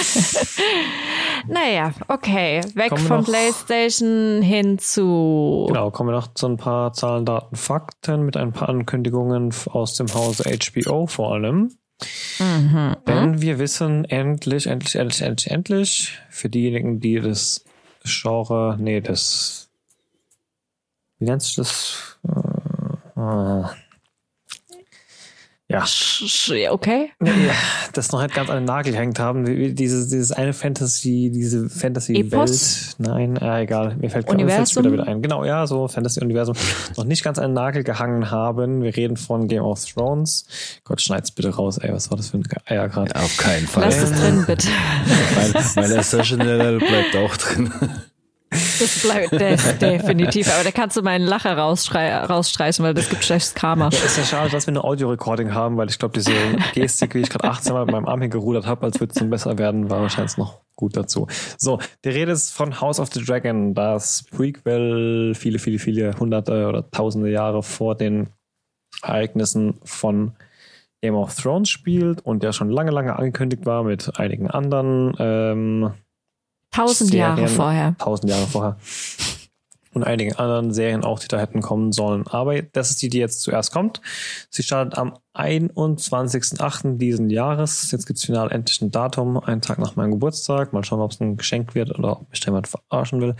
Naja, 1.48 1.92
okay. 2.06 2.60
Weg 2.74 2.90
Kommen 2.90 3.04
von 3.04 3.20
noch- 3.20 3.26
PlayStation 3.26 4.42
hin 4.42 4.78
zu. 4.78 5.64
Genau, 5.68 5.90
kommen 5.90 6.10
wir 6.10 6.14
noch 6.14 6.34
zu 6.34 6.46
ein 6.46 6.56
paar 6.56 6.92
Zahlen, 6.92 7.24
Daten, 7.24 7.56
Fakten 7.56 8.22
mit 8.22 8.36
ein 8.36 8.52
paar 8.52 8.68
Ankündigungen 8.68 9.52
aus 9.66 9.94
dem 9.94 10.12
Hause 10.14 10.44
HBO 10.44 11.06
vor 11.08 11.32
allem. 11.34 11.72
Mhm. 12.38 12.96
Denn 13.08 13.40
wir 13.42 13.58
wissen 13.58 14.04
endlich, 14.04 14.66
endlich, 14.68 14.94
endlich, 14.96 15.22
endlich, 15.22 15.50
endlich, 15.50 16.18
für 16.30 16.48
diejenigen, 16.48 17.00
die 17.00 17.20
das 17.20 17.64
Genre, 18.04 18.76
nee, 18.80 19.00
das, 19.00 19.68
wie 21.18 21.24
nennt 21.24 21.42
sich 21.42 21.56
das? 21.56 22.18
Äh, 23.16 23.20
äh, 23.20 23.64
ja, 25.72 26.70
Okay. 26.70 27.10
ja, 27.22 27.32
das 27.92 28.12
noch 28.12 28.22
nicht 28.22 28.34
ganz 28.34 28.50
an 28.50 28.56
den 28.56 28.64
Nagel 28.64 28.92
gehängt 28.92 29.18
haben. 29.18 29.74
Dieses, 29.74 30.08
dieses 30.08 30.32
eine 30.32 30.52
Fantasy, 30.52 31.30
diese 31.34 31.68
Fantasy-Welt. 31.68 32.96
Nein, 32.98 33.36
äh, 33.36 33.62
egal. 33.62 33.96
Mir 33.96 34.10
fällt 34.10 34.28
Universum? 34.28 34.66
später 34.66 34.92
wieder 34.92 35.06
ein. 35.06 35.22
Genau, 35.22 35.44
ja, 35.44 35.66
so 35.66 35.88
Fantasy-Universum. 35.88 36.54
noch 36.96 37.04
nicht 37.04 37.24
ganz 37.24 37.38
an 37.38 37.50
den 37.50 37.54
Nagel 37.54 37.84
gehangen 37.84 38.30
haben. 38.30 38.82
Wir 38.82 38.94
reden 38.94 39.16
von 39.16 39.48
Game 39.48 39.64
of 39.64 39.84
Thrones. 39.84 40.46
Gott, 40.84 41.00
schneid's 41.00 41.30
bitte 41.30 41.50
raus, 41.54 41.78
ey. 41.78 41.92
Was 41.92 42.10
war 42.10 42.16
das 42.16 42.30
für 42.30 42.38
ein 42.38 42.44
Eier 42.66 42.88
gerade? 42.88 43.14
Auf 43.16 43.36
keinen 43.36 43.66
Fall. 43.66 43.84
Lass 43.84 43.98
es 43.98 44.12
drin, 44.12 44.44
bitte. 44.46 44.68
Mein, 45.36 45.64
mein 45.76 45.90
Level 46.46 46.78
bleibt 46.78 47.16
auch 47.16 47.36
drin. 47.36 47.72
Das 48.82 49.02
bleibt 49.02 49.32
das 49.32 49.78
definitiv. 49.80 50.52
Aber 50.52 50.64
da 50.64 50.72
kannst 50.72 50.96
du 50.96 51.02
meinen 51.02 51.24
Lacher 51.24 51.56
rausstreichen, 51.56 52.84
weil 52.84 52.94
das 52.94 53.08
gibt 53.08 53.24
schlechtes 53.24 53.54
Karma. 53.54 53.88
Ist 53.88 54.18
ja 54.18 54.24
schade, 54.24 54.50
dass 54.50 54.66
wir 54.66 54.72
eine 54.72 54.82
Audio-Recording 54.82 55.54
haben, 55.54 55.76
weil 55.76 55.88
ich 55.88 55.98
glaube, 55.98 56.14
diese 56.14 56.32
Gestik, 56.74 57.14
wie 57.14 57.20
ich 57.20 57.30
gerade 57.30 57.48
18 57.48 57.72
Mal 57.72 57.84
mit 57.84 57.92
meinem 57.92 58.06
Arm 58.06 58.20
hingerudert 58.20 58.66
habe, 58.66 58.84
als 58.86 58.98
würde 58.98 59.12
es 59.12 59.18
dann 59.18 59.30
besser 59.30 59.56
werden, 59.56 59.88
war 59.88 60.00
wahrscheinlich 60.00 60.36
noch 60.36 60.60
gut 60.74 60.96
dazu. 60.96 61.28
So, 61.58 61.78
die 62.04 62.08
Rede 62.08 62.32
ist 62.32 62.52
von 62.52 62.80
House 62.80 62.98
of 62.98 63.10
the 63.12 63.24
Dragon, 63.24 63.74
das 63.74 64.24
Prequel 64.30 65.34
viele, 65.36 65.60
viele, 65.60 65.78
viele 65.78 66.18
hunderte 66.18 66.66
oder 66.66 66.90
tausende 66.90 67.30
Jahre 67.30 67.62
vor 67.62 67.94
den 67.94 68.30
Ereignissen 69.02 69.74
von 69.84 70.32
Game 71.02 71.14
of 71.14 71.34
Thrones 71.34 71.68
spielt 71.68 72.20
und 72.24 72.42
der 72.42 72.52
schon 72.52 72.70
lange, 72.70 72.90
lange 72.90 73.16
angekündigt 73.16 73.66
war 73.66 73.84
mit 73.84 74.18
einigen 74.18 74.48
anderen 74.48 75.14
ähm, 75.18 75.94
Tausend 76.72 77.12
Jahre 77.14 77.46
vorher. 77.48 77.94
tausend 77.98 78.30
Jahre 78.30 78.46
vorher. 78.46 78.76
Und 79.94 80.04
einigen 80.04 80.34
anderen 80.36 80.72
Serien 80.72 81.04
auch, 81.04 81.18
die 81.18 81.28
da 81.28 81.38
hätten 81.38 81.60
kommen 81.60 81.92
sollen. 81.92 82.26
Aber 82.26 82.60
das 82.62 82.90
ist 82.90 83.02
die, 83.02 83.10
die 83.10 83.18
jetzt 83.18 83.42
zuerst 83.42 83.72
kommt. 83.72 84.00
Sie 84.48 84.62
startet 84.62 84.96
am 84.96 85.18
21.08. 85.34 86.96
diesen 86.96 87.28
Jahres. 87.28 87.90
Jetzt 87.90 88.06
gibt's 88.06 88.24
final 88.24 88.50
endlich 88.50 88.80
ein 88.80 88.90
Datum, 88.90 89.36
einen 89.36 89.60
Tag 89.60 89.78
nach 89.78 89.94
meinem 89.94 90.12
Geburtstag. 90.12 90.72
Mal 90.72 90.82
schauen, 90.82 91.00
ob 91.00 91.10
es 91.10 91.20
ein 91.20 91.36
Geschenk 91.36 91.74
wird 91.74 91.90
oder 91.98 92.20
ob 92.20 92.30
mich 92.30 92.40
da 92.40 92.46
jemand 92.46 92.68
verarschen 92.68 93.20
will. 93.20 93.36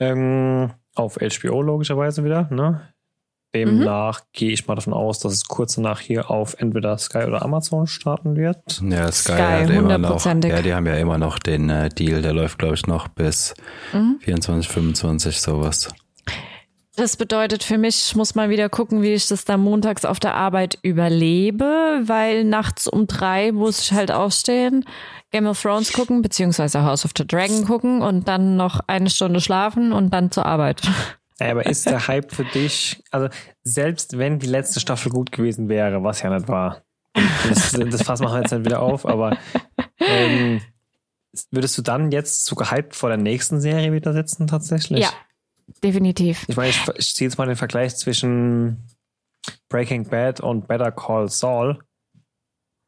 Ähm, 0.00 0.70
auf 0.94 1.16
HBO 1.16 1.60
logischerweise 1.60 2.24
wieder. 2.24 2.48
Ne? 2.50 2.80
Demnach 3.54 4.20
gehe 4.32 4.50
ich 4.50 4.66
mal 4.66 4.74
davon 4.74 4.92
aus, 4.92 5.20
dass 5.20 5.32
es 5.32 5.44
kurz 5.44 5.76
danach 5.76 6.00
hier 6.00 6.30
auf 6.30 6.56
entweder 6.58 6.98
Sky 6.98 7.24
oder 7.24 7.42
Amazon 7.42 7.86
starten 7.86 8.36
wird. 8.36 8.82
Ja, 8.82 9.10
Sky, 9.12 9.32
Sky, 9.32 9.40
hat 9.40 9.70
immer 9.70 9.82
noch. 9.82 9.94
hundertprozentig. 9.94 10.50
Ja, 10.50 10.62
die 10.62 10.74
haben 10.74 10.86
ja 10.86 10.96
immer 10.96 11.18
noch 11.18 11.38
den 11.38 11.70
äh, 11.70 11.88
Deal, 11.88 12.22
der 12.22 12.32
läuft, 12.32 12.58
glaube 12.58 12.74
ich, 12.74 12.86
noch 12.86 13.08
bis 13.08 13.54
24, 14.20 14.68
25, 14.68 15.40
sowas. 15.40 15.88
Das 16.96 17.16
bedeutet 17.16 17.64
für 17.64 17.76
mich, 17.76 18.04
ich 18.06 18.14
muss 18.14 18.36
mal 18.36 18.50
wieder 18.50 18.68
gucken, 18.68 19.02
wie 19.02 19.14
ich 19.14 19.26
das 19.26 19.44
da 19.44 19.56
montags 19.56 20.04
auf 20.04 20.20
der 20.20 20.34
Arbeit 20.34 20.78
überlebe, 20.82 22.00
weil 22.04 22.44
nachts 22.44 22.86
um 22.86 23.08
drei 23.08 23.50
muss 23.50 23.80
ich 23.80 23.92
halt 23.92 24.12
aufstehen, 24.12 24.84
Game 25.32 25.48
of 25.48 25.60
Thrones 25.60 25.92
gucken, 25.92 26.22
beziehungsweise 26.22 26.84
House 26.84 27.04
of 27.04 27.10
the 27.18 27.26
Dragon 27.26 27.64
gucken 27.64 28.00
und 28.00 28.28
dann 28.28 28.56
noch 28.56 28.78
eine 28.86 29.10
Stunde 29.10 29.40
schlafen 29.40 29.92
und 29.92 30.10
dann 30.10 30.30
zur 30.30 30.46
Arbeit. 30.46 30.82
Aber 31.40 31.66
ist 31.66 31.86
der 31.86 32.06
Hype 32.06 32.32
für 32.32 32.44
dich, 32.44 33.02
also 33.10 33.28
selbst 33.62 34.18
wenn 34.18 34.38
die 34.38 34.46
letzte 34.46 34.78
Staffel 34.78 35.10
gut 35.10 35.32
gewesen 35.32 35.68
wäre, 35.68 36.02
was 36.04 36.22
ja 36.22 36.30
nicht 36.30 36.48
war, 36.48 36.82
das, 37.48 37.72
das 37.72 38.02
Fass 38.02 38.20
machen 38.20 38.34
wir 38.34 38.42
jetzt 38.42 38.52
nicht 38.52 38.64
wieder 38.64 38.80
auf, 38.80 39.06
aber 39.06 39.36
ähm, 39.98 40.60
würdest 41.50 41.76
du 41.78 41.82
dann 41.82 42.12
jetzt 42.12 42.44
so 42.44 42.54
gehypt 42.54 42.94
vor 42.94 43.08
der 43.08 43.18
nächsten 43.18 43.60
Serie 43.60 43.92
wieder 43.92 44.12
sitzen 44.12 44.46
tatsächlich? 44.46 45.00
Ja, 45.00 45.12
definitiv. 45.82 46.44
Ich 46.48 46.56
meine, 46.56 46.70
ich, 46.70 46.80
ich 46.96 47.14
ziehe 47.14 47.28
jetzt 47.28 47.36
mal 47.36 47.46
den 47.46 47.56
Vergleich 47.56 47.96
zwischen 47.96 48.78
Breaking 49.68 50.08
Bad 50.08 50.40
und 50.40 50.68
Better 50.68 50.92
Call 50.92 51.28
Saul. 51.28 51.78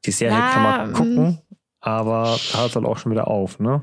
Die 0.05 0.13
Serie 0.13 0.39
Ja, 0.39 0.51
kann 0.53 0.63
man 0.63 0.91
mm. 0.91 0.93
gucken, 0.93 1.43
aber 1.81 2.29
hört 2.29 2.71
es 2.71 2.77
halt 2.77 2.87
auch 2.87 2.99
schon 2.99 3.13
wieder 3.13 3.27
auf, 3.27 3.59
ne? 3.59 3.83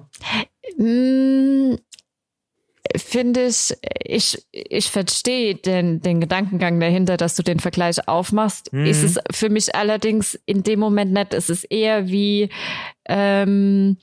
Finde 2.95 3.45
ich, 3.47 3.75
ich, 4.03 4.45
ich 4.51 4.89
verstehe 4.89 5.55
den, 5.55 6.01
den 6.01 6.21
Gedankengang 6.21 6.79
dahinter, 6.79 7.17
dass 7.17 7.35
du 7.35 7.43
den 7.43 7.59
Vergleich 7.59 8.07
aufmachst. 8.07 8.71
Mhm. 8.71 8.85
Ist 8.85 9.03
es 9.03 9.19
für 9.31 9.49
mich 9.49 9.73
allerdings 9.75 10.39
in 10.45 10.63
dem 10.63 10.79
Moment 10.79 11.11
nicht. 11.11 11.33
Es 11.33 11.49
ist 11.49 11.63
eher 11.65 12.07
wie, 12.07 12.49
ähm, 13.07 13.97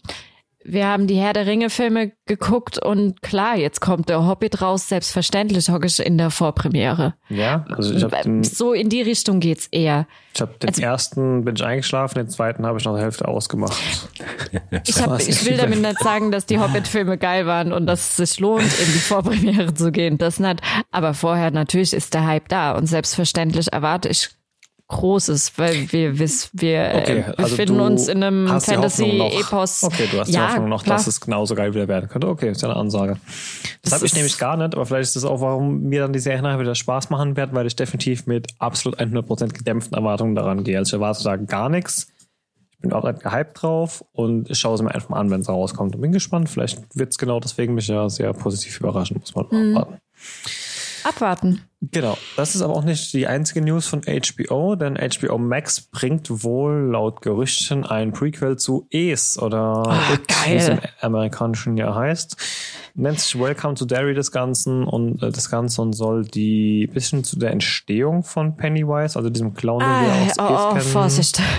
wir 0.62 0.86
haben 0.86 1.06
die 1.06 1.16
Herr 1.16 1.32
der 1.32 1.46
Ringe 1.46 1.70
Filme 1.70 2.12
geguckt 2.26 2.78
und 2.78 3.22
klar, 3.22 3.56
jetzt 3.56 3.80
kommt 3.80 4.08
der 4.08 4.26
Hobbit 4.26 4.60
raus, 4.60 4.88
selbstverständlich 4.88 5.70
hocke 5.70 5.86
ich 5.86 5.98
in 6.04 6.18
der 6.18 6.30
Vorpremiere. 6.30 7.14
Ja, 7.30 7.64
also 7.70 7.94
ich 7.94 8.02
habe 8.04 8.16
den, 8.22 8.44
So 8.44 8.72
in 8.74 8.88
die 8.90 9.00
Richtung 9.00 9.40
geht's 9.40 9.68
eher. 9.68 10.06
ich 10.34 10.40
hab 10.40 10.60
den 10.60 10.68
also- 10.68 10.82
ersten 10.82 11.44
bin 11.44 11.56
ich 11.56 11.64
eingeschlafen, 11.64 12.16
den 12.18 12.28
zweiten 12.28 12.66
habe 12.66 12.78
ich 12.78 12.84
nach 12.84 12.94
der 12.94 13.02
Hälfte 13.02 13.26
ausgemacht. 13.28 13.78
Ich, 14.86 15.00
hab, 15.00 15.18
ich 15.28 15.44
will 15.46 15.56
damit 15.56 15.80
nicht 15.80 16.00
sagen, 16.00 16.30
dass 16.32 16.46
die 16.46 16.58
Hobbit-Filme 16.58 17.18
geil 17.18 17.46
waren 17.46 17.72
und 17.72 17.86
dass 17.86 18.10
es 18.10 18.16
sich 18.30 18.40
lohnt, 18.40 18.62
in 18.62 18.92
die 18.92 18.98
Vorpremiere 18.98 19.74
zu 19.74 19.92
gehen. 19.92 20.18
Das 20.18 20.40
nicht. 20.40 20.60
Aber 20.90 21.14
vorher 21.14 21.50
natürlich 21.50 21.92
ist 21.92 22.14
der 22.14 22.26
Hype 22.26 22.48
da 22.48 22.72
und 22.72 22.86
selbstverständlich 22.86 23.72
erwarte 23.72 24.08
ich 24.08 24.30
Großes, 24.90 25.52
weil 25.56 25.90
wir 25.92 26.18
wissen, 26.18 26.50
wir 26.52 26.92
Okay, 26.96 27.18
äh, 27.20 27.24
also 27.36 27.56
befinden 27.56 27.78
du 27.78 27.84
uns 27.84 28.08
in 28.08 28.22
einem 28.24 28.46
die 28.46 28.60
Fantasy-Epos. 28.60 29.84
Okay, 29.84 30.08
du 30.10 30.18
hast 30.18 30.28
die 30.28 30.32
ja, 30.34 30.48
Hoffnung 30.48 30.68
noch, 30.68 30.82
klar. 30.82 30.96
dass 30.96 31.06
es 31.06 31.20
genauso 31.20 31.54
geil 31.54 31.72
wieder 31.74 31.86
werden 31.86 32.08
könnte. 32.08 32.26
Okay, 32.28 32.50
ist 32.50 32.62
ja 32.62 32.70
eine 32.70 32.76
Ansage. 32.78 33.16
Das, 33.82 33.92
habe 33.92 34.04
ich 34.04 34.14
nämlich 34.14 34.36
gar 34.36 34.56
nicht, 34.56 34.74
aber 34.74 34.84
vielleicht 34.86 35.04
ist 35.04 35.16
das 35.16 35.24
auch, 35.24 35.40
warum 35.40 35.82
mir 35.82 36.00
dann 36.02 36.12
die 36.12 36.18
Serie 36.18 36.42
nachher 36.42 36.58
wieder 36.58 36.74
Spaß 36.74 37.08
machen 37.10 37.36
wird, 37.36 37.54
weil 37.54 37.66
ich 37.68 37.76
definitiv 37.76 38.26
mit 38.26 38.48
absolut 38.58 38.98
100% 39.00 39.52
gedämpften 39.52 39.96
Erwartungen 39.96 40.34
daran 40.34 40.64
gehe. 40.64 40.76
Also 40.76 40.96
ich 40.96 41.00
erwarte 41.00 41.22
da 41.22 41.36
gar 41.36 41.68
nichts. 41.68 42.08
Ich 42.72 42.78
bin 42.80 42.92
auch 42.92 43.04
nicht 43.04 43.20
gehypt 43.22 43.62
drauf 43.62 44.04
und 44.12 44.50
ich 44.50 44.58
schaue 44.58 44.74
es 44.74 44.82
mir 44.82 44.92
einfach 44.92 45.10
mal 45.10 45.20
an, 45.20 45.30
wenn 45.30 45.42
es 45.42 45.48
rauskommt. 45.48 45.94
Und 45.94 46.00
bin 46.00 46.12
gespannt. 46.12 46.48
Vielleicht 46.48 46.80
wird 46.96 47.10
es 47.12 47.18
genau 47.18 47.38
deswegen 47.38 47.74
mich 47.74 47.86
ja 47.88 48.08
sehr 48.08 48.32
positiv 48.32 48.80
überraschen, 48.80 49.18
muss 49.20 49.34
man 49.34 49.46
Mhm. 49.50 49.72
mal 49.72 49.82
abwarten. 49.82 50.00
Abwarten. 51.04 51.62
Genau, 51.92 52.18
das 52.36 52.54
ist 52.54 52.60
aber 52.60 52.74
auch 52.76 52.84
nicht 52.84 53.12
die 53.14 53.26
einzige 53.26 53.62
News 53.62 53.86
von 53.86 54.02
HBO, 54.02 54.76
denn 54.76 54.96
HBO 54.98 55.38
Max 55.38 55.80
bringt 55.80 56.42
wohl 56.44 56.90
laut 56.92 57.22
Gerüchten 57.22 57.86
ein 57.86 58.12
Prequel 58.12 58.56
zu 58.58 58.86
Es 58.90 59.38
oder 59.40 59.82
Ah, 59.86 60.12
It, 60.12 60.28
geil. 60.28 60.36
wie 60.46 60.54
es 60.56 60.68
im 60.68 60.78
amerikanischen 61.00 61.78
Jahr 61.78 61.94
heißt. 61.94 62.36
Nennt 62.96 63.18
sich 63.20 63.40
Welcome 63.40 63.76
to 63.76 63.86
Derry 63.86 64.12
das 64.14 64.30
Ganze 64.30 64.84
und 64.84 65.22
äh, 65.22 65.30
das 65.30 65.48
Ganze 65.50 65.80
und 65.80 65.94
soll 65.94 66.24
die 66.26 66.86
bisschen 66.92 67.24
zu 67.24 67.38
der 67.38 67.50
Entstehung 67.52 68.24
von 68.24 68.56
Pennywise, 68.58 69.16
also 69.16 69.30
diesem 69.30 69.54
Clown, 69.54 69.80
den 69.80 69.88
wir 69.88 70.12
Ah, 70.12 70.26
aus 70.26 70.32
oh, 70.38 70.42
oh, 70.70 70.72
kennen. 70.74 70.80
Vorsicht. 70.84 71.40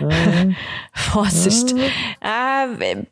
Äh, 0.00 0.54
Vorsicht. 0.92 1.74
Ah, 2.20 2.66
äh, 2.80 3.04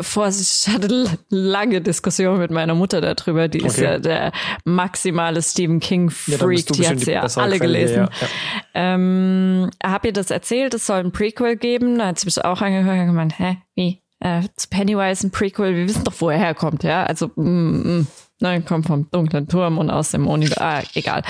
Vorsicht, 0.00 0.66
ich 0.68 0.74
hatte 0.74 1.18
lange 1.30 1.80
Diskussion 1.80 2.38
mit 2.38 2.50
meiner 2.50 2.74
Mutter 2.74 3.00
darüber. 3.00 3.48
Die 3.48 3.58
ist 3.58 3.78
Okay. 3.78 3.84
ja 3.84 3.98
der 3.98 4.32
maximale 4.64 5.42
Stephen 5.42 5.80
King 5.80 6.12
ja, 6.26 6.36
die 6.38 6.88
hat 6.88 7.00
sie 7.00 7.12
ja 7.12 7.22
alle 7.22 7.58
Quelle, 7.58 7.58
gelesen. 7.58 7.96
Ja, 7.96 8.08
ja. 8.20 8.28
Ähm, 8.74 9.70
hab 9.82 10.04
ihr 10.04 10.12
das 10.12 10.30
erzählt, 10.30 10.74
es 10.74 10.86
soll 10.86 10.98
ein 10.98 11.12
Prequel 11.12 11.56
geben. 11.56 11.98
Da 11.98 12.08
hat 12.08 12.18
sie 12.18 12.26
mich 12.26 12.44
auch 12.44 12.60
angehört 12.60 13.00
und 13.00 13.06
gemeint, 13.06 13.38
hä, 13.38 13.58
wie? 13.74 14.01
Äh, 14.22 14.42
zu 14.56 14.68
Pennywise 14.68 15.26
ein 15.26 15.30
Prequel, 15.32 15.74
wir 15.74 15.88
wissen 15.88 16.04
doch, 16.04 16.14
wo 16.18 16.30
er 16.30 16.38
herkommt, 16.38 16.84
ja. 16.84 17.04
Also, 17.04 17.32
mm, 17.34 17.42
mm, 17.42 18.06
ne, 18.40 18.62
kommt 18.62 18.86
vom 18.86 19.10
dunklen 19.10 19.48
Turm 19.48 19.78
und 19.78 19.90
aus 19.90 20.12
dem 20.12 20.28
Universum. 20.28 20.62
Ah, 20.62 20.82
egal. 20.94 21.22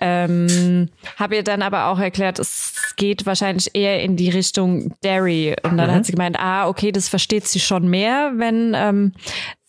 Ähm, 0.00 0.88
habe 1.16 1.36
ihr 1.36 1.42
dann 1.42 1.60
aber 1.60 1.88
auch 1.88 1.98
erklärt, 1.98 2.38
es 2.38 2.94
geht 2.96 3.26
wahrscheinlich 3.26 3.74
eher 3.74 4.02
in 4.02 4.16
die 4.16 4.30
Richtung 4.30 4.94
Derry. 5.02 5.54
Und 5.64 5.76
dann 5.76 5.90
hat 5.92 6.06
sie 6.06 6.12
gemeint, 6.12 6.38
ah, 6.38 6.66
okay, 6.66 6.92
das 6.92 7.10
versteht 7.10 7.46
sie 7.46 7.60
schon 7.60 7.88
mehr, 7.88 8.32
wenn 8.36 8.72
ähm, 8.74 9.12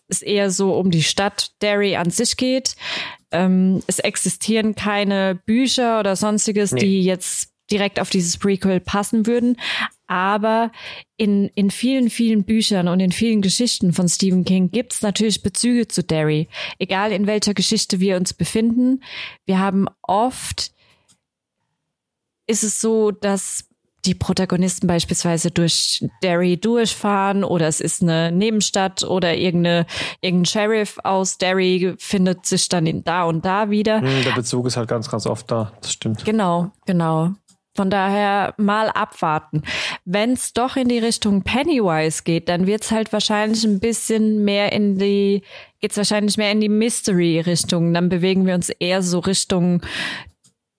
es 0.07 0.21
eher 0.21 0.49
so 0.49 0.75
um 0.75 0.91
die 0.91 1.03
Stadt 1.03 1.51
Derry 1.61 1.97
an 1.97 2.09
sich 2.09 2.37
geht. 2.37 2.75
Ähm, 3.31 3.83
es 3.87 3.99
existieren 3.99 4.75
keine 4.75 5.35
Bücher 5.45 5.99
oder 5.99 6.15
sonstiges, 6.15 6.71
Nee. 6.71 6.79
die 6.79 7.03
jetzt 7.03 7.49
direkt 7.71 7.99
auf 7.99 8.09
dieses 8.09 8.37
Prequel 8.37 8.79
passen 8.79 9.25
würden. 9.25 9.57
Aber 10.07 10.71
in, 11.17 11.47
in 11.55 11.71
vielen, 11.71 12.09
vielen 12.09 12.43
Büchern 12.43 12.87
und 12.87 12.99
in 12.99 13.11
vielen 13.11 13.41
Geschichten 13.41 13.93
von 13.93 14.07
Stephen 14.07 14.45
King 14.45 14.69
gibt 14.71 14.93
es 14.93 15.01
natürlich 15.01 15.41
Bezüge 15.41 15.87
zu 15.87 16.03
Derry. 16.03 16.47
Egal 16.77 17.11
in 17.11 17.25
welcher 17.27 17.53
Geschichte 17.53 17.99
wir 17.99 18.17
uns 18.17 18.33
befinden. 18.33 19.01
Wir 19.45 19.59
haben 19.59 19.87
oft, 20.01 20.71
ist 22.47 22.63
es 22.63 22.79
so, 22.79 23.11
dass 23.11 23.65
die 24.05 24.13
Protagonisten 24.13 24.87
beispielsweise 24.87 25.49
durch 25.51 26.05
Derry 26.21 26.57
durchfahren 26.57 27.43
oder 27.43 27.67
es 27.67 27.79
ist 27.81 28.03
eine 28.03 28.31
Nebenstadt 28.31 29.03
oder 29.03 29.35
irgendeine, 29.35 29.87
irgendein 30.21 30.45
Sheriff 30.45 30.99
aus 31.03 31.37
Derry 31.39 31.95
findet 31.97 32.45
sich 32.45 32.69
dann 32.69 32.85
in 32.85 33.03
da 33.03 33.23
und 33.23 33.43
da 33.45 33.69
wieder. 33.71 34.01
Hm, 34.01 34.23
Der 34.23 34.33
Bezug 34.33 34.67
ist 34.67 34.77
halt 34.77 34.87
ganz, 34.87 35.09
ganz 35.09 35.25
oft 35.25 35.49
da. 35.49 35.71
Das 35.81 35.91
stimmt. 35.91 36.23
Genau, 36.23 36.71
genau. 36.85 37.31
Von 37.75 37.89
daher 37.89 38.53
mal 38.57 38.89
abwarten. 38.89 39.61
Wenn 40.05 40.31
es 40.33 40.53
doch 40.53 40.77
in 40.77 40.87
die 40.87 40.99
Richtung 40.99 41.43
Pennywise 41.43 42.23
geht, 42.23 42.47
dann 42.47 42.67
wird 42.67 42.83
es 42.83 42.91
halt 42.91 43.11
wahrscheinlich 43.11 43.65
ein 43.65 43.79
bisschen 43.79 44.45
mehr 44.45 44.71
in 44.71 44.97
die, 44.97 45.41
geht's 45.81 45.97
wahrscheinlich 45.97 46.37
mehr 46.37 46.51
in 46.51 46.61
die 46.61 46.69
Mystery-Richtung. 46.69 47.93
Dann 47.93 48.07
bewegen 48.07 48.45
wir 48.45 48.55
uns 48.55 48.69
eher 48.69 49.01
so 49.01 49.19
Richtung 49.19 49.81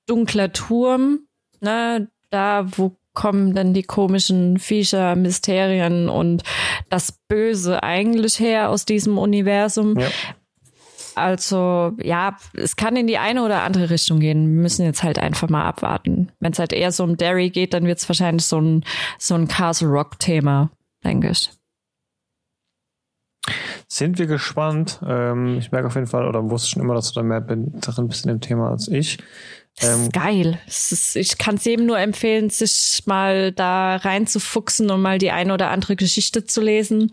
dunkler 0.06 0.52
Turm, 0.52 1.20
ne, 1.60 2.08
da 2.30 2.66
wo 2.76 2.96
kommen 3.16 3.54
dann 3.54 3.74
die 3.74 3.82
komischen 3.82 4.58
Viecher, 4.58 5.16
Mysterien 5.16 6.08
und 6.08 6.44
das 6.90 7.18
Böse 7.28 7.82
eigentlich 7.82 8.38
her 8.38 8.70
aus 8.70 8.84
diesem 8.84 9.18
Universum. 9.18 9.98
Ja. 9.98 10.08
Also 11.16 11.92
ja, 12.02 12.36
es 12.52 12.76
kann 12.76 12.94
in 12.94 13.06
die 13.06 13.16
eine 13.16 13.42
oder 13.42 13.62
andere 13.62 13.88
Richtung 13.88 14.20
gehen. 14.20 14.54
Wir 14.54 14.62
müssen 14.62 14.84
jetzt 14.84 15.02
halt 15.02 15.18
einfach 15.18 15.48
mal 15.48 15.64
abwarten. 15.64 16.30
Wenn 16.40 16.52
es 16.52 16.58
halt 16.58 16.74
eher 16.74 16.92
so 16.92 17.04
um 17.04 17.16
Derry 17.16 17.48
geht, 17.48 17.72
dann 17.72 17.86
wird 17.86 17.98
es 17.98 18.08
wahrscheinlich 18.08 18.44
so 18.44 18.60
ein, 18.60 18.84
so 19.18 19.34
ein 19.34 19.48
Castle 19.48 19.88
Rock-Thema, 19.88 20.70
denke 21.02 21.30
ich. 21.30 21.50
Sind 23.88 24.18
wir 24.18 24.26
gespannt. 24.26 25.00
Ähm, 25.06 25.56
ich 25.58 25.72
merke 25.72 25.86
auf 25.86 25.94
jeden 25.94 26.06
Fall, 26.06 26.28
oder 26.28 26.50
wusste 26.50 26.68
schon 26.68 26.82
immer, 26.82 26.94
dass 26.94 27.12
du 27.12 27.20
da 27.20 27.26
mehr 27.26 27.40
drin 27.40 27.80
bist 28.08 28.26
in 28.26 28.32
dem 28.32 28.40
Thema 28.42 28.70
als 28.70 28.88
ich. 28.88 29.18
Das 29.78 29.90
ist 29.90 29.96
ähm, 29.96 30.08
geil. 30.10 30.58
Das 30.64 30.90
ist, 30.90 31.16
ich 31.16 31.36
kann 31.38 31.56
es 31.56 31.64
jedem 31.64 31.86
nur 31.86 31.98
empfehlen, 31.98 32.48
sich 32.48 33.02
mal 33.04 33.52
da 33.52 33.96
reinzufuchsen 33.96 34.90
und 34.90 35.02
mal 35.02 35.18
die 35.18 35.30
eine 35.30 35.52
oder 35.52 35.70
andere 35.70 35.96
Geschichte 35.96 36.44
zu 36.44 36.62
lesen 36.62 37.12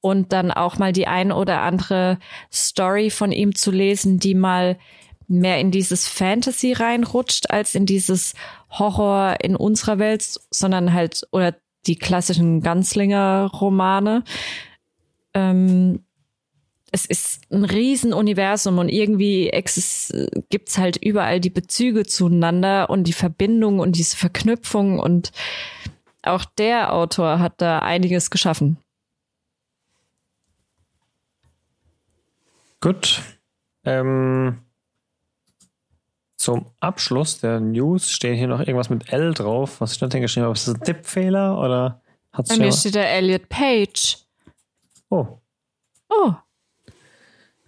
und 0.00 0.32
dann 0.32 0.50
auch 0.50 0.78
mal 0.78 0.92
die 0.92 1.06
eine 1.06 1.34
oder 1.34 1.62
andere 1.62 2.18
Story 2.52 3.10
von 3.10 3.32
ihm 3.32 3.54
zu 3.54 3.70
lesen, 3.70 4.18
die 4.18 4.34
mal 4.34 4.78
mehr 5.26 5.58
in 5.58 5.70
dieses 5.70 6.06
Fantasy 6.06 6.74
reinrutscht 6.74 7.50
als 7.50 7.74
in 7.74 7.86
dieses 7.86 8.34
Horror 8.70 9.36
in 9.40 9.56
unserer 9.56 9.98
Welt, 9.98 10.22
sondern 10.50 10.92
halt 10.92 11.26
oder 11.32 11.56
die 11.86 11.96
klassischen 11.96 12.60
Ganzlinger-Romane. 12.60 14.22
Ähm, 15.34 16.04
es 16.92 17.06
ist 17.06 17.50
ein 17.50 17.64
Riesenuniversum 17.64 18.78
und 18.78 18.90
irgendwie 18.90 19.50
gibt's 20.50 20.76
halt 20.78 20.98
überall 20.98 21.40
die 21.40 21.50
Bezüge 21.50 22.04
zueinander 22.04 22.90
und 22.90 23.04
die 23.04 23.14
Verbindung 23.14 23.80
und 23.80 23.96
diese 23.96 24.16
Verknüpfung 24.16 24.98
und 24.98 25.32
auch 26.22 26.44
der 26.44 26.92
Autor 26.92 27.40
hat 27.40 27.54
da 27.62 27.80
einiges 27.80 28.30
geschaffen. 28.30 28.76
Gut. 32.80 33.22
Ähm, 33.84 34.58
zum 36.36 36.66
Abschluss 36.80 37.40
der 37.40 37.58
News 37.60 38.10
stehen 38.10 38.36
hier 38.36 38.48
noch 38.48 38.60
irgendwas 38.60 38.90
mit 38.90 39.12
L 39.12 39.32
drauf. 39.32 39.80
Was 39.80 39.92
ich 39.92 39.98
dann 39.98 40.10
geschrieben 40.10 40.44
habe, 40.44 40.54
ist 40.54 40.68
das 40.68 40.74
ein 40.74 40.82
Tippfehler 40.82 41.58
oder 41.58 42.02
hat's 42.32 42.50
Bei 42.50 42.56
mir 42.58 42.72
steht 42.72 42.96
der 42.96 43.10
Elliot 43.12 43.48
Page. 43.48 44.18
Oh. 45.08 45.38
Oh. 46.10 46.32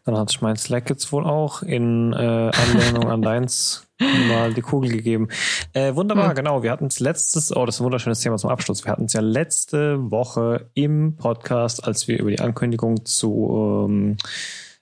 Dann 0.04 0.18
hat 0.18 0.28
sich 0.28 0.42
mein 0.42 0.56
Slack 0.56 0.90
jetzt 0.90 1.10
wohl 1.12 1.24
auch 1.24 1.62
in 1.62 2.12
äh, 2.12 2.16
Anlehnung 2.16 3.10
an 3.10 3.22
deins 3.22 3.86
mal 4.28 4.52
die 4.52 4.60
Kugel 4.60 4.90
gegeben. 4.90 5.28
Äh, 5.72 5.94
wunderbar, 5.94 6.30
mhm. 6.30 6.34
genau. 6.34 6.62
Wir 6.62 6.70
hatten 6.70 6.86
es 6.86 7.00
letztes, 7.00 7.56
oh, 7.56 7.64
das 7.64 7.76
ist 7.76 7.80
ein 7.80 7.84
wunderschönes 7.84 8.20
Thema 8.20 8.36
zum 8.36 8.50
Abschluss. 8.50 8.84
Wir 8.84 8.92
hatten 8.92 9.06
es 9.06 9.14
ja 9.14 9.20
letzte 9.20 10.10
Woche 10.10 10.70
im 10.74 11.16
Podcast, 11.16 11.86
als 11.86 12.06
wir 12.06 12.18
über 12.18 12.30
die 12.30 12.40
Ankündigung 12.40 13.04
zu 13.06 13.86
ähm, 13.88 14.16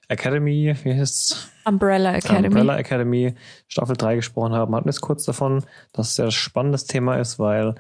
Academy, 0.09 0.75
wie 0.83 0.95
heißt's? 0.95 1.49
Umbrella 1.65 2.15
Academy. 2.17 2.49
Umbrella 2.49 2.79
Academy 2.79 3.35
Staffel 3.69 3.97
3 3.97 4.17
gesprochen 4.17 4.53
haben, 4.55 4.75
hatten 4.75 4.87
wir 4.87 4.91
es 4.91 5.01
kurz 5.01 5.25
davon, 5.25 5.65
dass 5.93 6.11
es 6.11 6.17
ja 6.17 6.25
ein 6.27 6.31
spannendes 6.33 6.87
Thema 6.87 7.17
ist, 7.17 7.39
weil 7.39 7.77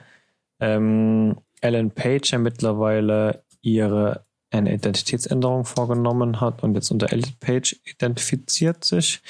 ähm, 0.60 1.36
Ellen 1.60 1.90
Page 1.90 2.30
ja 2.32 2.38
mittlerweile 2.38 3.42
ihre 3.60 4.24
eine 4.52 4.74
Identitätsänderung 4.74 5.64
vorgenommen 5.64 6.40
hat 6.40 6.62
und 6.62 6.74
jetzt 6.74 6.90
unter 6.90 7.12
Elite 7.12 7.34
Page 7.40 7.80
identifiziert 7.84 8.84
sich 8.84 9.22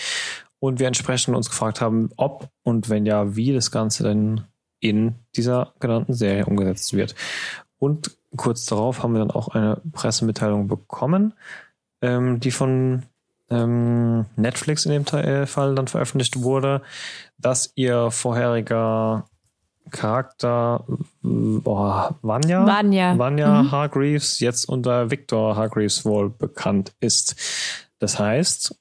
und 0.58 0.78
wir 0.78 0.86
entsprechend 0.86 1.36
uns 1.36 1.48
gefragt 1.48 1.80
haben, 1.80 2.10
ob 2.16 2.48
und 2.62 2.88
wenn 2.88 3.06
ja, 3.06 3.34
wie 3.36 3.52
das 3.52 3.70
Ganze 3.70 4.04
denn 4.04 4.42
in 4.80 5.14
dieser 5.36 5.74
genannten 5.80 6.14
Serie 6.14 6.46
umgesetzt 6.46 6.92
wird. 6.92 7.14
Und 7.78 8.16
kurz 8.36 8.66
darauf 8.66 9.02
haben 9.02 9.12
wir 9.12 9.20
dann 9.20 9.30
auch 9.30 9.48
eine 9.48 9.80
Pressemitteilung 9.92 10.68
bekommen, 10.68 11.34
ähm, 12.00 12.40
die 12.40 12.50
von 12.50 13.04
ähm, 13.50 14.26
Netflix 14.36 14.86
in 14.86 14.92
dem 14.92 15.18
äh, 15.18 15.46
Fall 15.46 15.74
dann 15.74 15.88
veröffentlicht 15.88 16.42
wurde, 16.42 16.82
dass 17.38 17.72
ihr 17.74 18.10
vorheriger 18.10 19.26
Charakter 19.92 20.84
oh, 21.22 22.02
Vanya, 22.22 22.66
Vanya, 22.66 23.18
Vanya 23.18 23.62
mhm. 23.62 23.70
Hargreaves 23.70 24.40
jetzt 24.40 24.68
unter 24.68 25.10
Victor 25.10 25.56
Hargreaves 25.56 26.04
wohl 26.04 26.30
bekannt 26.30 26.92
ist. 27.00 27.36
Das 27.98 28.18
heißt, 28.18 28.74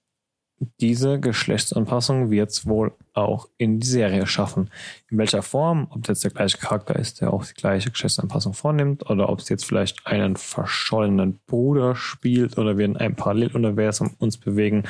diese 0.80 1.20
Geschlechtsanpassung 1.20 2.30
wird 2.30 2.52
es 2.52 2.68
wohl 2.68 2.94
auch 3.14 3.50
in 3.58 3.80
die 3.80 3.88
Serie 3.88 4.28
schaffen. 4.28 4.70
In 5.10 5.18
welcher 5.18 5.42
Form, 5.42 5.88
ob 5.90 6.04
das 6.04 6.10
jetzt 6.10 6.24
der 6.24 6.32
gleiche 6.32 6.58
Charakter 6.58 6.96
ist, 6.96 7.22
der 7.22 7.34
auch 7.34 7.46
die 7.46 7.54
gleiche 7.54 7.90
Geschlechtsanpassung 7.90 8.54
vornimmt, 8.54 9.10
oder 9.10 9.30
ob 9.30 9.40
es 9.40 9.50
jetzt 9.50 9.66
vielleicht 9.66 10.06
einen 10.06 10.36
verschollenen 10.36 11.40
Bruder 11.48 11.96
spielt 11.96 12.58
oder 12.58 12.78
wir 12.78 12.86
in 12.86 12.98
einem 12.98 13.16
Paralleluniversum 13.16 14.16
uns 14.20 14.38
bewegen, 14.38 14.84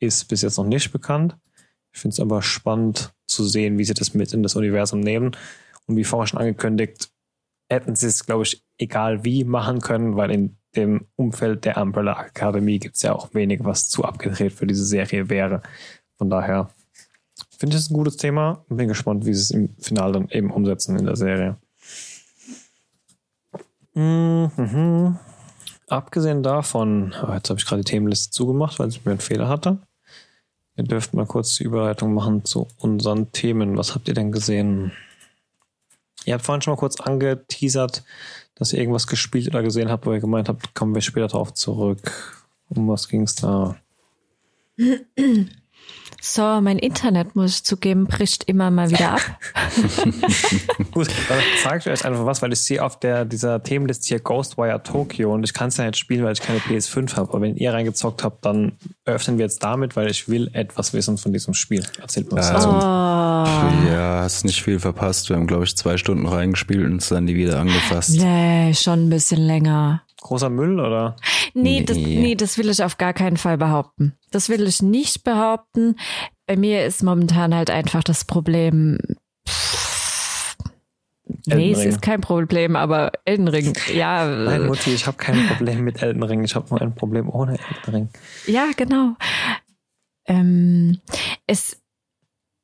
ist 0.00 0.24
bis 0.28 0.42
jetzt 0.42 0.58
noch 0.58 0.66
nicht 0.66 0.92
bekannt. 0.92 1.36
Ich 1.96 2.02
finde 2.02 2.12
es 2.12 2.20
aber 2.20 2.42
spannend 2.42 3.14
zu 3.26 3.42
sehen, 3.44 3.78
wie 3.78 3.84
sie 3.84 3.94
das 3.94 4.12
mit 4.12 4.30
in 4.34 4.42
das 4.42 4.54
Universum 4.54 5.00
nehmen. 5.00 5.34
Und 5.86 5.96
wie 5.96 6.04
vorher 6.04 6.26
schon 6.26 6.38
angekündigt, 6.38 7.08
hätten 7.70 7.96
sie 7.96 8.08
es, 8.08 8.26
glaube 8.26 8.42
ich, 8.42 8.62
egal 8.76 9.24
wie 9.24 9.44
machen 9.44 9.80
können, 9.80 10.14
weil 10.14 10.30
in 10.30 10.58
dem 10.76 11.06
Umfeld 11.16 11.64
der 11.64 11.78
Umbrella 11.78 12.26
Academy 12.26 12.78
gibt 12.78 12.96
es 12.96 13.02
ja 13.02 13.14
auch 13.14 13.32
wenig, 13.32 13.64
was 13.64 13.88
zu 13.88 14.04
abgedreht 14.04 14.52
für 14.52 14.66
diese 14.66 14.84
Serie 14.84 15.30
wäre. 15.30 15.62
Von 16.18 16.28
daher 16.28 16.68
finde 17.58 17.76
ich 17.76 17.82
es 17.82 17.90
ein 17.90 17.94
gutes 17.94 18.18
Thema 18.18 18.62
und 18.68 18.76
bin 18.76 18.88
gespannt, 18.88 19.24
wie 19.24 19.32
sie 19.32 19.40
es 19.40 19.50
im 19.50 19.74
Finale 19.78 20.12
dann 20.12 20.28
eben 20.28 20.50
umsetzen 20.50 20.98
in 20.98 21.06
der 21.06 21.16
Serie. 21.16 21.56
Mhm. 23.94 25.18
Abgesehen 25.88 26.42
davon, 26.42 27.14
oh, 27.26 27.32
jetzt 27.32 27.48
habe 27.48 27.58
ich 27.58 27.64
gerade 27.64 27.82
die 27.82 27.90
Themenliste 27.90 28.32
zugemacht, 28.32 28.78
weil 28.78 28.88
es 28.88 29.02
mir 29.02 29.12
einen 29.12 29.20
Fehler 29.20 29.48
hatte. 29.48 29.78
Ihr 30.76 30.84
dürft 30.84 31.14
mal 31.14 31.26
kurz 31.26 31.56
die 31.56 31.64
Überleitung 31.64 32.12
machen 32.12 32.44
zu 32.44 32.68
unseren 32.78 33.32
Themen. 33.32 33.78
Was 33.78 33.94
habt 33.94 34.08
ihr 34.08 34.14
denn 34.14 34.32
gesehen? 34.32 34.92
Ihr 36.24 36.34
habt 36.34 36.44
vorhin 36.44 36.60
schon 36.60 36.74
mal 36.74 36.78
kurz 36.78 37.00
angeteasert, 37.00 38.04
dass 38.54 38.72
ihr 38.72 38.80
irgendwas 38.80 39.06
gespielt 39.06 39.48
oder 39.48 39.62
gesehen 39.62 39.90
habt, 39.90 40.06
wo 40.06 40.12
ihr 40.12 40.20
gemeint 40.20 40.48
habt, 40.48 40.74
kommen 40.74 40.94
wir 40.94 41.02
später 41.02 41.28
darauf 41.28 41.54
zurück. 41.54 42.42
Um 42.68 42.88
was 42.88 43.08
ging 43.08 43.22
es 43.22 43.36
da? 43.36 43.76
So, 46.28 46.60
mein 46.60 46.80
Internet, 46.80 47.36
muss 47.36 47.52
ich 47.52 47.64
zugeben, 47.64 48.06
bricht 48.06 48.42
immer 48.44 48.72
mal 48.72 48.90
wieder 48.90 49.12
ab. 49.12 49.20
Gut, 50.90 51.06
dann 51.28 51.38
sage 51.62 51.78
ich 51.78 51.86
euch 51.86 52.04
einfach 52.04 52.26
was, 52.26 52.42
weil 52.42 52.52
ich 52.52 52.58
sehe 52.58 52.82
auf 52.82 52.98
der, 52.98 53.24
dieser 53.24 53.62
Themenliste 53.62 54.08
hier 54.08 54.18
Ghostwire 54.18 54.82
Tokyo 54.82 55.32
und 55.32 55.44
ich 55.44 55.54
kann 55.54 55.68
es 55.68 55.76
ja 55.76 55.86
nicht 55.86 55.98
spielen, 55.98 56.24
weil 56.24 56.32
ich 56.32 56.40
keine 56.40 56.58
PS5 56.58 57.14
habe. 57.14 57.28
Aber 57.28 57.42
wenn 57.42 57.54
ihr 57.54 57.72
reingezockt 57.72 58.24
habt, 58.24 58.44
dann 58.44 58.72
öffnen 59.04 59.38
wir 59.38 59.44
jetzt 59.44 59.62
damit, 59.62 59.94
weil 59.94 60.10
ich 60.10 60.28
will 60.28 60.50
etwas 60.52 60.92
wissen 60.92 61.16
von 61.16 61.32
diesem 61.32 61.54
Spiel. 61.54 61.86
Erzählt 62.00 62.32
mir 62.32 62.38
was 62.38 62.50
dazu. 62.50 62.70
Oh. 62.70 63.88
Ja, 63.88 64.22
hast 64.22 64.44
nicht 64.44 64.64
viel 64.64 64.80
verpasst. 64.80 65.28
Wir 65.28 65.36
haben, 65.36 65.46
glaube 65.46 65.62
ich, 65.62 65.76
zwei 65.76 65.96
Stunden 65.96 66.26
reingespielt 66.26 66.84
und 66.84 67.02
es 67.02 67.08
dann 67.08 67.26
nie 67.26 67.36
wieder 67.36 67.60
angefasst. 67.60 68.10
Nee, 68.18 68.74
schon 68.74 69.06
ein 69.06 69.10
bisschen 69.10 69.42
länger. 69.42 70.02
Großer 70.26 70.50
Müll, 70.50 70.80
oder? 70.80 71.14
Nee, 71.54 71.78
nee. 71.78 71.84
Das, 71.84 71.96
nee, 71.96 72.34
das 72.34 72.58
will 72.58 72.68
ich 72.68 72.82
auf 72.82 72.98
gar 72.98 73.12
keinen 73.12 73.36
Fall 73.36 73.56
behaupten. 73.56 74.14
Das 74.32 74.48
will 74.48 74.66
ich 74.66 74.82
nicht 74.82 75.22
behaupten. 75.22 75.94
Bei 76.46 76.56
mir 76.56 76.84
ist 76.84 77.04
momentan 77.04 77.54
halt 77.54 77.70
einfach 77.70 78.02
das 78.02 78.24
Problem. 78.24 78.98
Pff, 79.48 80.56
nee, 81.46 81.70
es 81.70 81.84
ist 81.84 82.02
kein 82.02 82.20
Problem, 82.20 82.74
aber 82.74 83.12
Elden 83.24 83.46
Ring, 83.46 83.78
ja. 83.94 84.26
Nein, 84.26 84.66
Mutti, 84.66 84.92
ich 84.92 85.06
habe 85.06 85.16
kein 85.16 85.46
Problem 85.46 85.84
mit 85.84 86.02
Elden 86.02 86.24
Ring. 86.24 86.42
Ich 86.42 86.56
habe 86.56 86.66
nur 86.70 86.82
ein 86.82 86.96
Problem 86.96 87.28
ohne 87.28 87.52
Elden 87.52 87.94
Ring. 87.94 88.08
Ja, 88.48 88.66
genau. 88.76 89.14
Ähm, 90.26 90.98
es, 91.46 91.80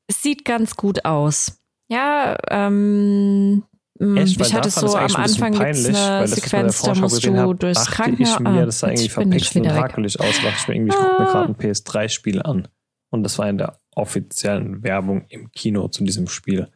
es 0.09 0.20
sieht 0.20 0.44
ganz 0.44 0.75
gut 0.75 1.05
aus. 1.05 1.61
Ja, 1.88 2.37
ähm, 2.51 3.62
Mm, 4.02 4.16
Echt, 4.16 4.40
ich 4.40 4.52
hatte 4.52 4.68
so 4.68 4.96
am 4.96 5.14
Anfang 5.14 5.54
peinlich, 5.54 5.96
eine 5.96 6.26
Sequenz, 6.26 6.82
da 6.82 6.92
musst 6.96 7.24
du 7.24 7.36
hab, 7.36 7.60
durchs 7.60 7.86
Krankenhaus. 7.86 8.34
Ich 8.34 8.40
mir, 8.40 8.66
das 8.66 8.80
sah 8.80 8.88
irgendwie 8.88 9.08
verpixelt 9.08 9.64
und 9.64 9.74
hakelig 9.74 10.18
aus, 10.18 10.42
dachte 10.42 10.56
ich 10.58 10.66
mir 10.66 10.74
irgendwie, 10.74 10.92
ich 10.92 10.96
gucke 10.96 11.22
mir 11.22 11.28
gerade 11.28 11.48
ein 11.50 11.56
PS3-Spiel 11.56 12.42
an. 12.42 12.66
Und 13.10 13.22
das 13.22 13.38
war 13.38 13.48
in 13.48 13.58
der 13.58 13.78
offiziellen 13.94 14.82
Werbung 14.82 15.26
im 15.28 15.52
Kino 15.52 15.86
zu 15.86 16.02
diesem 16.02 16.26
Spiel. 16.26 16.68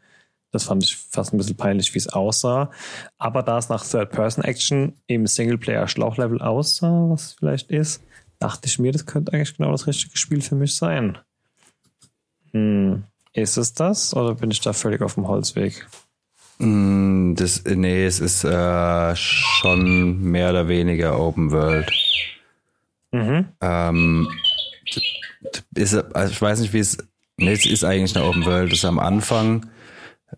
Das 0.53 0.63
fand 0.63 0.85
ich 0.85 0.95
fast 0.95 1.35
ein 1.35 1.39
bisschen 1.39 1.57
peinlich, 1.57 1.93
wie 1.95 1.99
es 1.99 2.09
aussah. 2.09 2.71
Aber 3.19 3.43
da 3.43 3.59
es 3.59 3.71
nach 3.71 3.85
Third-Person-Action 3.85 4.93
im 5.09 5.27
Singleplayer-Schlauchlevel 5.27 6.41
aussah, 6.41 7.11
was 7.11 7.33
vielleicht 7.33 7.73
ist, 7.73 8.05
dachte 8.39 8.69
ich 8.69 8.79
mir, 8.79 8.93
das 8.93 9.05
könnte 9.05 9.33
eigentlich 9.33 9.57
genau 9.57 9.73
das 9.73 9.89
richtige 9.89 10.17
Spiel 10.17 10.43
für 10.43 10.55
mich 10.55 10.77
sein. 10.77 11.19
Hm. 12.53 13.03
Ist 13.33 13.57
es 13.57 13.75
das 13.75 14.15
oder 14.15 14.37
bin 14.37 14.53
ich 14.53 14.61
da 14.61 14.73
völlig 14.73 15.03
auf 15.03 15.15
dem 15.15 15.27
Holzweg? 15.27 15.89
Mm, 16.59 17.35
Das, 17.35 17.65
nee, 17.65 18.05
es 18.07 18.21
ist 18.21 18.45
äh, 18.45 19.15
schon 19.17 20.21
mehr 20.23 20.51
oder 20.51 20.69
weniger 20.69 21.19
Open 21.19 21.51
World. 21.51 21.91
Mhm. 23.13 23.47
Ähm, 23.61 24.29
ist, 25.75 25.95
also 26.15 26.33
ich 26.33 26.41
weiß 26.41 26.61
nicht, 26.61 26.73
wie 26.73 26.79
es. 26.79 26.99
Nee, 27.39 27.53
es 27.53 27.67
ist 27.67 27.85
eigentlich 27.85 28.17
eine 28.17 28.25
Open 28.27 28.45
World. 28.47 28.73
Das 28.73 28.79
ist 28.79 28.85
am 28.85 28.99
Anfang. 28.99 29.67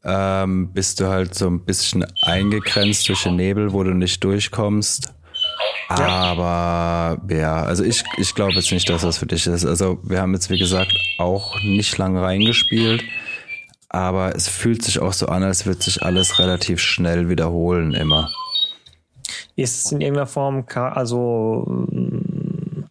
Ähm, 0.05 0.73
bist 0.73 1.01
du 1.01 1.07
halt 1.07 1.35
so 1.35 1.47
ein 1.49 1.65
bisschen 1.65 2.05
eingegrenzt 2.23 3.09
durch 3.09 3.23
den 3.23 3.37
Nebel, 3.37 3.73
wo 3.73 3.83
du 3.85 3.95
nicht 3.95 4.23
durchkommst. 4.23 5.13
Aber 5.89 7.21
ja, 7.31 7.63
also 7.63 7.83
ich, 7.85 8.05
ich 8.19 8.35
glaube 8.35 8.53
jetzt 8.55 8.71
nicht, 8.71 8.89
dass 8.91 9.03
das 9.03 9.19
für 9.19 9.27
dich 9.27 9.47
ist. 9.47 9.65
Also 9.65 9.99
wir 10.03 10.21
haben 10.21 10.35
jetzt, 10.35 10.51
wie 10.51 10.59
gesagt, 10.59 10.93
auch 11.19 11.59
nicht 11.63 11.97
lange 11.97 12.21
reingespielt. 12.21 13.03
Aber 13.89 14.35
es 14.35 14.49
fühlt 14.49 14.83
sich 14.83 15.01
auch 15.01 15.13
so 15.13 15.27
an, 15.27 15.43
als 15.43 15.65
würde 15.65 15.83
sich 15.83 16.03
alles 16.03 16.39
relativ 16.39 16.81
schnell 16.81 17.29
wiederholen 17.29 17.95
immer. 17.95 18.31
Ist 19.57 19.87
es 19.87 19.93
in 19.93 20.01
irgendeiner 20.01 20.27
Form, 20.27 20.65
also 20.75 21.65
mm, 21.67 22.85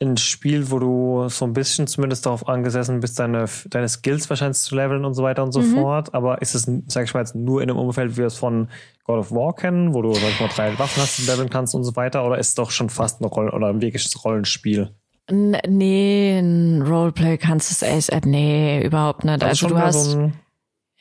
ein 0.00 0.16
Spiel, 0.16 0.70
wo 0.70 0.78
du 0.78 1.28
so 1.28 1.44
ein 1.44 1.52
bisschen 1.52 1.86
zumindest 1.86 2.26
darauf 2.26 2.48
angesessen 2.48 3.00
bist, 3.00 3.18
deine, 3.18 3.46
deine 3.70 3.88
Skills 3.88 4.28
wahrscheinlich 4.28 4.58
zu 4.58 4.74
leveln 4.74 5.04
und 5.04 5.14
so 5.14 5.22
weiter 5.22 5.42
und 5.42 5.52
so 5.52 5.62
fort. 5.62 6.14
Aber 6.14 6.42
ist 6.42 6.54
es, 6.54 6.70
sag 6.86 7.04
ich 7.04 7.14
mal 7.14 7.20
jetzt, 7.20 7.34
nur 7.34 7.62
in 7.62 7.70
einem 7.70 7.78
Umfeld, 7.78 8.12
wie 8.12 8.18
wir 8.18 8.26
es 8.26 8.36
von 8.36 8.68
God 9.04 9.18
of 9.18 9.32
War 9.32 9.54
kennen, 9.54 9.94
wo 9.94 10.02
du, 10.02 10.12
sag 10.14 10.30
ich 10.30 10.40
mal, 10.40 10.48
drei 10.48 10.78
Waffen 10.78 11.02
hast, 11.02 11.18
die 11.18 11.26
leveln 11.26 11.50
kannst 11.50 11.74
und 11.74 11.84
so 11.84 11.96
weiter? 11.96 12.26
Oder 12.26 12.38
ist 12.38 12.48
es 12.48 12.54
doch 12.54 12.70
schon 12.70 12.90
fast 12.90 13.20
ein 13.20 13.24
Roll 13.24 13.48
oder 13.48 13.68
ein 13.68 13.80
wirkliches 13.80 14.24
Rollenspiel? 14.24 14.94
N 15.26 15.56
nee, 15.66 16.38
ein 16.38 16.82
Roleplay 16.82 17.38
kannst 17.38 17.70
du 17.70 17.72
es 17.72 17.82
echt, 17.82 18.10
äh, 18.10 18.20
nee, 18.28 18.84
überhaupt 18.84 19.24
nicht. 19.24 19.42
Also, 19.42 19.68
schon 19.68 19.70
du 19.70 19.78
hast, 19.78 20.10
so 20.10 20.32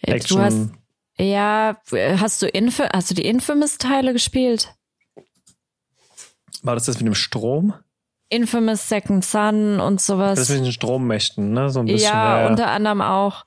du 0.06 0.40
hast, 0.40 0.70
ja, 1.18 1.78
hast 1.92 2.42
du 2.42 2.48
Inf 2.48 2.80
hast 2.80 3.12
du 3.12 3.16
die 3.16 3.26
Infamous-Teile 3.26 4.14
gespielt? 4.14 4.74
war 6.64 6.76
das 6.76 6.86
das 6.86 6.98
mit 6.98 7.08
dem 7.08 7.16
Strom? 7.16 7.74
Infamous 8.30 8.90
Second 8.90 9.24
Son 9.24 9.80
und 9.80 10.02
sowas. 10.02 10.40
Das 10.40 10.50
mit 10.50 10.66
den 10.66 10.72
Strommächten, 10.72 11.52
ne? 11.54 11.70
So 11.70 11.82
ein 11.82 11.86
bisschen. 11.86 12.10
ja, 12.10 12.46
äh, 12.46 12.50
unter 12.50 12.70
anderem 12.72 13.02
auch. 13.02 13.46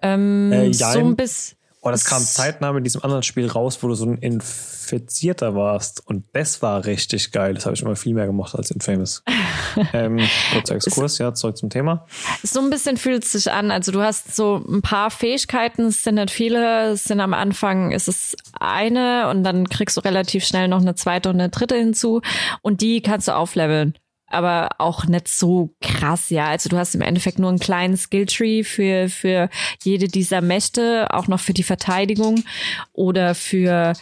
Ähm, 0.00 0.52
Äh, 0.52 0.72
so 0.72 1.00
ein 1.00 1.16
bisschen. 1.16 1.56
Oh, 1.84 1.90
das 1.90 2.04
kam 2.04 2.22
zeitnah 2.22 2.72
mit 2.72 2.86
diesem 2.86 3.02
anderen 3.02 3.24
Spiel 3.24 3.48
raus, 3.48 3.82
wo 3.82 3.88
du 3.88 3.94
so 3.94 4.06
ein 4.06 4.16
Infizierter 4.16 5.56
warst. 5.56 6.06
Und 6.06 6.24
das 6.32 6.62
war 6.62 6.84
richtig 6.84 7.32
geil. 7.32 7.54
Das 7.54 7.66
habe 7.66 7.74
ich 7.74 7.82
immer 7.82 7.96
viel 7.96 8.14
mehr 8.14 8.26
gemacht 8.26 8.54
als 8.54 8.70
Infamous. 8.70 9.24
ähm, 9.92 10.20
kurzer 10.52 10.76
Exkurs, 10.76 11.18
ja, 11.18 11.34
zurück 11.34 11.56
zum 11.56 11.70
Thema. 11.70 12.06
So 12.44 12.60
ein 12.60 12.70
bisschen 12.70 12.98
fühlt 12.98 13.24
es 13.24 13.32
sich 13.32 13.50
an. 13.50 13.72
Also 13.72 13.90
du 13.90 14.00
hast 14.00 14.36
so 14.36 14.64
ein 14.64 14.80
paar 14.80 15.10
Fähigkeiten, 15.10 15.86
es 15.86 16.04
sind 16.04 16.14
nicht 16.14 16.30
viele, 16.30 16.92
es 16.92 17.02
sind 17.02 17.18
am 17.18 17.34
Anfang 17.34 17.90
ist 17.90 18.06
es 18.06 18.36
eine 18.60 19.28
und 19.30 19.42
dann 19.42 19.68
kriegst 19.68 19.96
du 19.96 20.02
relativ 20.02 20.44
schnell 20.44 20.68
noch 20.68 20.80
eine 20.80 20.94
zweite 20.94 21.30
und 21.30 21.40
eine 21.40 21.48
dritte 21.48 21.74
hinzu 21.74 22.22
und 22.62 22.80
die 22.80 23.02
kannst 23.02 23.26
du 23.26 23.34
aufleveln. 23.34 23.94
Aber 24.32 24.70
auch 24.78 25.04
nicht 25.06 25.28
so 25.28 25.74
krass, 25.80 26.30
ja. 26.30 26.46
Also 26.46 26.68
du 26.68 26.78
hast 26.78 26.94
im 26.94 27.02
Endeffekt 27.02 27.38
nur 27.38 27.50
einen 27.50 27.58
kleinen 27.58 27.96
Skilltree 27.96 28.64
für, 28.64 29.08
für 29.08 29.50
jede 29.82 30.08
dieser 30.08 30.40
Mächte, 30.40 31.08
auch 31.10 31.28
noch 31.28 31.40
für 31.40 31.52
die 31.52 31.62
Verteidigung 31.62 32.42
oder 32.92 33.34
für, 33.34 33.92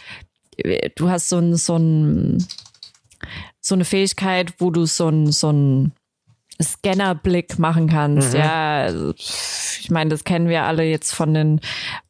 du 0.95 1.09
hast 1.09 1.29
so 1.29 1.37
ein, 1.37 1.55
so 1.55 1.75
ein, 1.75 2.47
so 3.59 3.75
eine 3.75 3.85
Fähigkeit, 3.85 4.53
wo 4.59 4.71
du 4.71 4.85
so 4.85 5.09
ein, 5.09 5.31
so 5.31 5.51
ein 5.51 5.91
Scannerblick 6.63 7.59
machen 7.59 7.87
kannst. 7.89 8.33
Ja, 8.33 8.81
also, 8.83 9.13
ich 9.17 9.89
meine, 9.89 10.09
das 10.09 10.23
kennen 10.23 10.47
wir 10.49 10.63
alle 10.63 10.83
jetzt 10.83 11.13
von 11.13 11.33
den, 11.33 11.61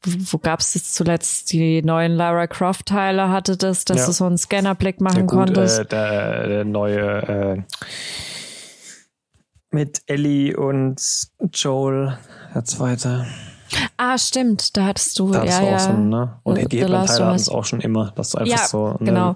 wo 0.03 0.37
gab 0.37 0.59
es 0.59 0.73
jetzt 0.73 0.95
zuletzt 0.95 1.51
die 1.51 1.81
neuen 1.81 2.13
Lara 2.13 2.47
Croft 2.47 2.87
Teile 2.87 3.29
hatte 3.29 3.57
das, 3.57 3.85
dass 3.85 3.97
Ja. 3.99 4.05
du 4.07 4.11
so 4.11 4.25
einen 4.25 4.37
Scannerblick 4.37 5.01
machen 5.01 5.21
Ja, 5.21 5.25
gut, 5.25 5.29
konntest. 5.47 5.79
äh, 5.79 5.85
der, 5.85 6.47
der 6.47 6.65
neue 6.65 6.99
äh, 7.57 7.61
mit 9.71 10.01
Ellie 10.07 10.55
und 10.57 11.01
Joel, 11.53 12.17
der 12.53 12.65
zweite. 12.65 13.25
ah, 13.97 14.17
stimmt, 14.17 14.75
da 14.75 14.85
hattest 14.87 15.17
du, 15.17 15.31
Das 15.31 15.45
ja, 15.45 15.63
ja. 15.63 15.73
awesome, 15.75 16.07
ne? 16.09 16.39
Und 16.43 16.57
The- 16.59 16.65
die 16.65 16.83
of 16.83 16.91
hatten 16.91 17.35
es 17.35 17.47
auch 17.47 17.63
schon 17.63 17.79
immer, 17.79 18.11
dass 18.11 18.31
du 18.31 18.39
einfach 18.39 18.57
Ja, 18.59 18.67
so 18.67 18.89
ne, 18.89 18.97
genau. 18.99 19.35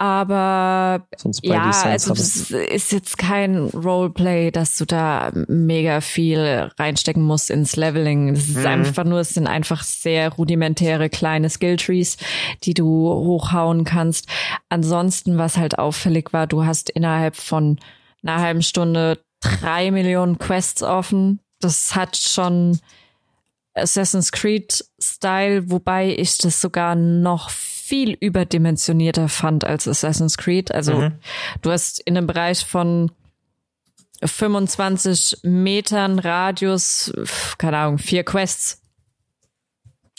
Aber 0.00 1.08
ja, 1.42 1.70
also 1.82 2.14
das 2.14 2.52
ist 2.52 2.92
jetzt 2.92 3.18
kein 3.18 3.56
Roleplay, 3.56 4.52
dass 4.52 4.76
du 4.76 4.84
da 4.84 5.32
mega 5.48 6.00
viel 6.00 6.70
reinstecken 6.78 7.24
musst 7.24 7.50
ins 7.50 7.74
Leveling. 7.74 8.32
Das 8.32 8.48
ist 8.48 8.64
einfach 8.64 9.02
nur, 9.02 9.18
es 9.18 9.30
sind 9.30 9.48
einfach 9.48 9.82
sehr 9.82 10.32
rudimentäre 10.32 11.10
kleine 11.10 11.50
Skilltrees, 11.50 12.16
die 12.62 12.74
du 12.74 13.08
hochhauen 13.08 13.82
kannst. 13.82 14.28
Ansonsten, 14.68 15.36
was 15.36 15.56
halt 15.56 15.80
auffällig 15.80 16.32
war, 16.32 16.46
du 16.46 16.64
hast 16.64 16.90
innerhalb 16.90 17.34
von 17.34 17.80
einer 18.22 18.40
halben 18.40 18.62
Stunde 18.62 19.18
drei 19.40 19.90
Millionen 19.90 20.38
Quests 20.38 20.84
offen. 20.84 21.40
Das 21.58 21.96
hat 21.96 22.16
schon 22.16 22.78
Assassin's 23.74 24.30
Creed 24.30 24.84
Style, 25.00 25.72
wobei 25.72 26.14
ich 26.16 26.38
das 26.38 26.60
sogar 26.60 26.94
noch 26.94 27.50
viel 27.50 27.77
überdimensionierter 27.92 29.28
fand 29.28 29.64
als 29.64 29.88
Assassin's 29.88 30.36
Creed. 30.36 30.72
Also 30.74 31.10
du 31.62 31.70
hast 31.70 32.00
in 32.00 32.16
einem 32.16 32.26
Bereich 32.26 32.64
von 32.64 33.10
25 34.24 35.38
Metern 35.42 36.18
Radius, 36.18 37.12
keine 37.58 37.78
Ahnung, 37.78 37.98
vier 37.98 38.24
Quests. 38.24 38.82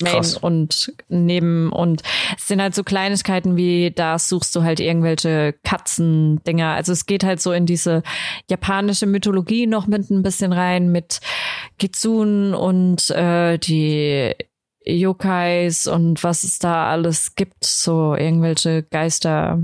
Main 0.01 0.13
Krass. 0.13 0.37
und 0.37 0.93
neben 1.09 1.73
und 1.73 2.03
es 2.37 2.47
sind 2.47 2.61
halt 2.61 2.73
so 2.73 2.85
Kleinigkeiten 2.85 3.57
wie 3.57 3.91
da 3.91 4.17
suchst 4.17 4.55
du 4.55 4.63
halt 4.63 4.79
irgendwelche 4.79 5.53
Katzendinger. 5.63 6.69
Also 6.69 6.93
es 6.93 7.05
geht 7.05 7.25
halt 7.25 7.41
so 7.41 7.51
in 7.51 7.65
diese 7.65 8.01
japanische 8.49 9.07
Mythologie 9.07 9.67
noch 9.67 9.87
mit 9.87 10.09
ein 10.09 10.23
bisschen 10.23 10.53
rein 10.53 10.89
mit 10.93 11.19
Kitsune 11.79 12.57
und 12.57 13.09
äh, 13.09 13.57
die 13.57 14.35
Yokais 14.85 15.87
und 15.87 16.23
was 16.23 16.43
es 16.43 16.59
da 16.59 16.89
alles 16.89 17.35
gibt, 17.35 17.65
so 17.65 18.15
irgendwelche 18.15 18.83
Geister, 18.83 19.61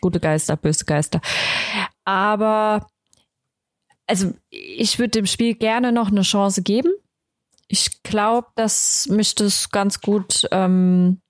gute 0.00 0.20
Geister, 0.20 0.56
böse 0.56 0.84
Geister. 0.84 1.20
Aber 2.04 2.86
also 4.06 4.32
ich 4.50 4.98
würde 4.98 5.10
dem 5.10 5.26
Spiel 5.26 5.54
gerne 5.54 5.92
noch 5.92 6.10
eine 6.10 6.22
Chance 6.22 6.62
geben. 6.62 6.90
Ich 7.68 8.02
glaube, 8.02 8.48
dass 8.54 9.06
mich 9.08 9.34
das 9.34 9.70
ganz 9.70 10.00
gut 10.00 10.46
ähm, 10.50 11.20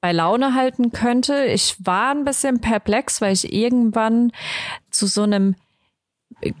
bei 0.00 0.12
Laune 0.12 0.54
halten 0.54 0.92
könnte. 0.92 1.44
Ich 1.44 1.76
war 1.84 2.12
ein 2.12 2.24
bisschen 2.24 2.60
perplex, 2.60 3.20
weil 3.20 3.34
ich 3.34 3.52
irgendwann 3.52 4.32
zu 4.90 5.06
so 5.06 5.22
einem 5.22 5.56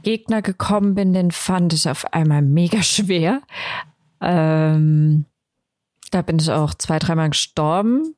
Gegner 0.02 0.42
gekommen 0.42 0.94
bin, 0.94 1.14
den 1.14 1.30
fand 1.30 1.72
ich 1.72 1.88
auf 1.88 2.12
einmal 2.12 2.42
mega 2.42 2.82
schwer. 2.82 3.40
Ähm, 4.20 5.24
da 6.10 6.22
bin 6.22 6.38
ich 6.38 6.50
auch 6.50 6.74
zwei, 6.74 6.98
dreimal 6.98 7.30
gestorben. 7.30 8.14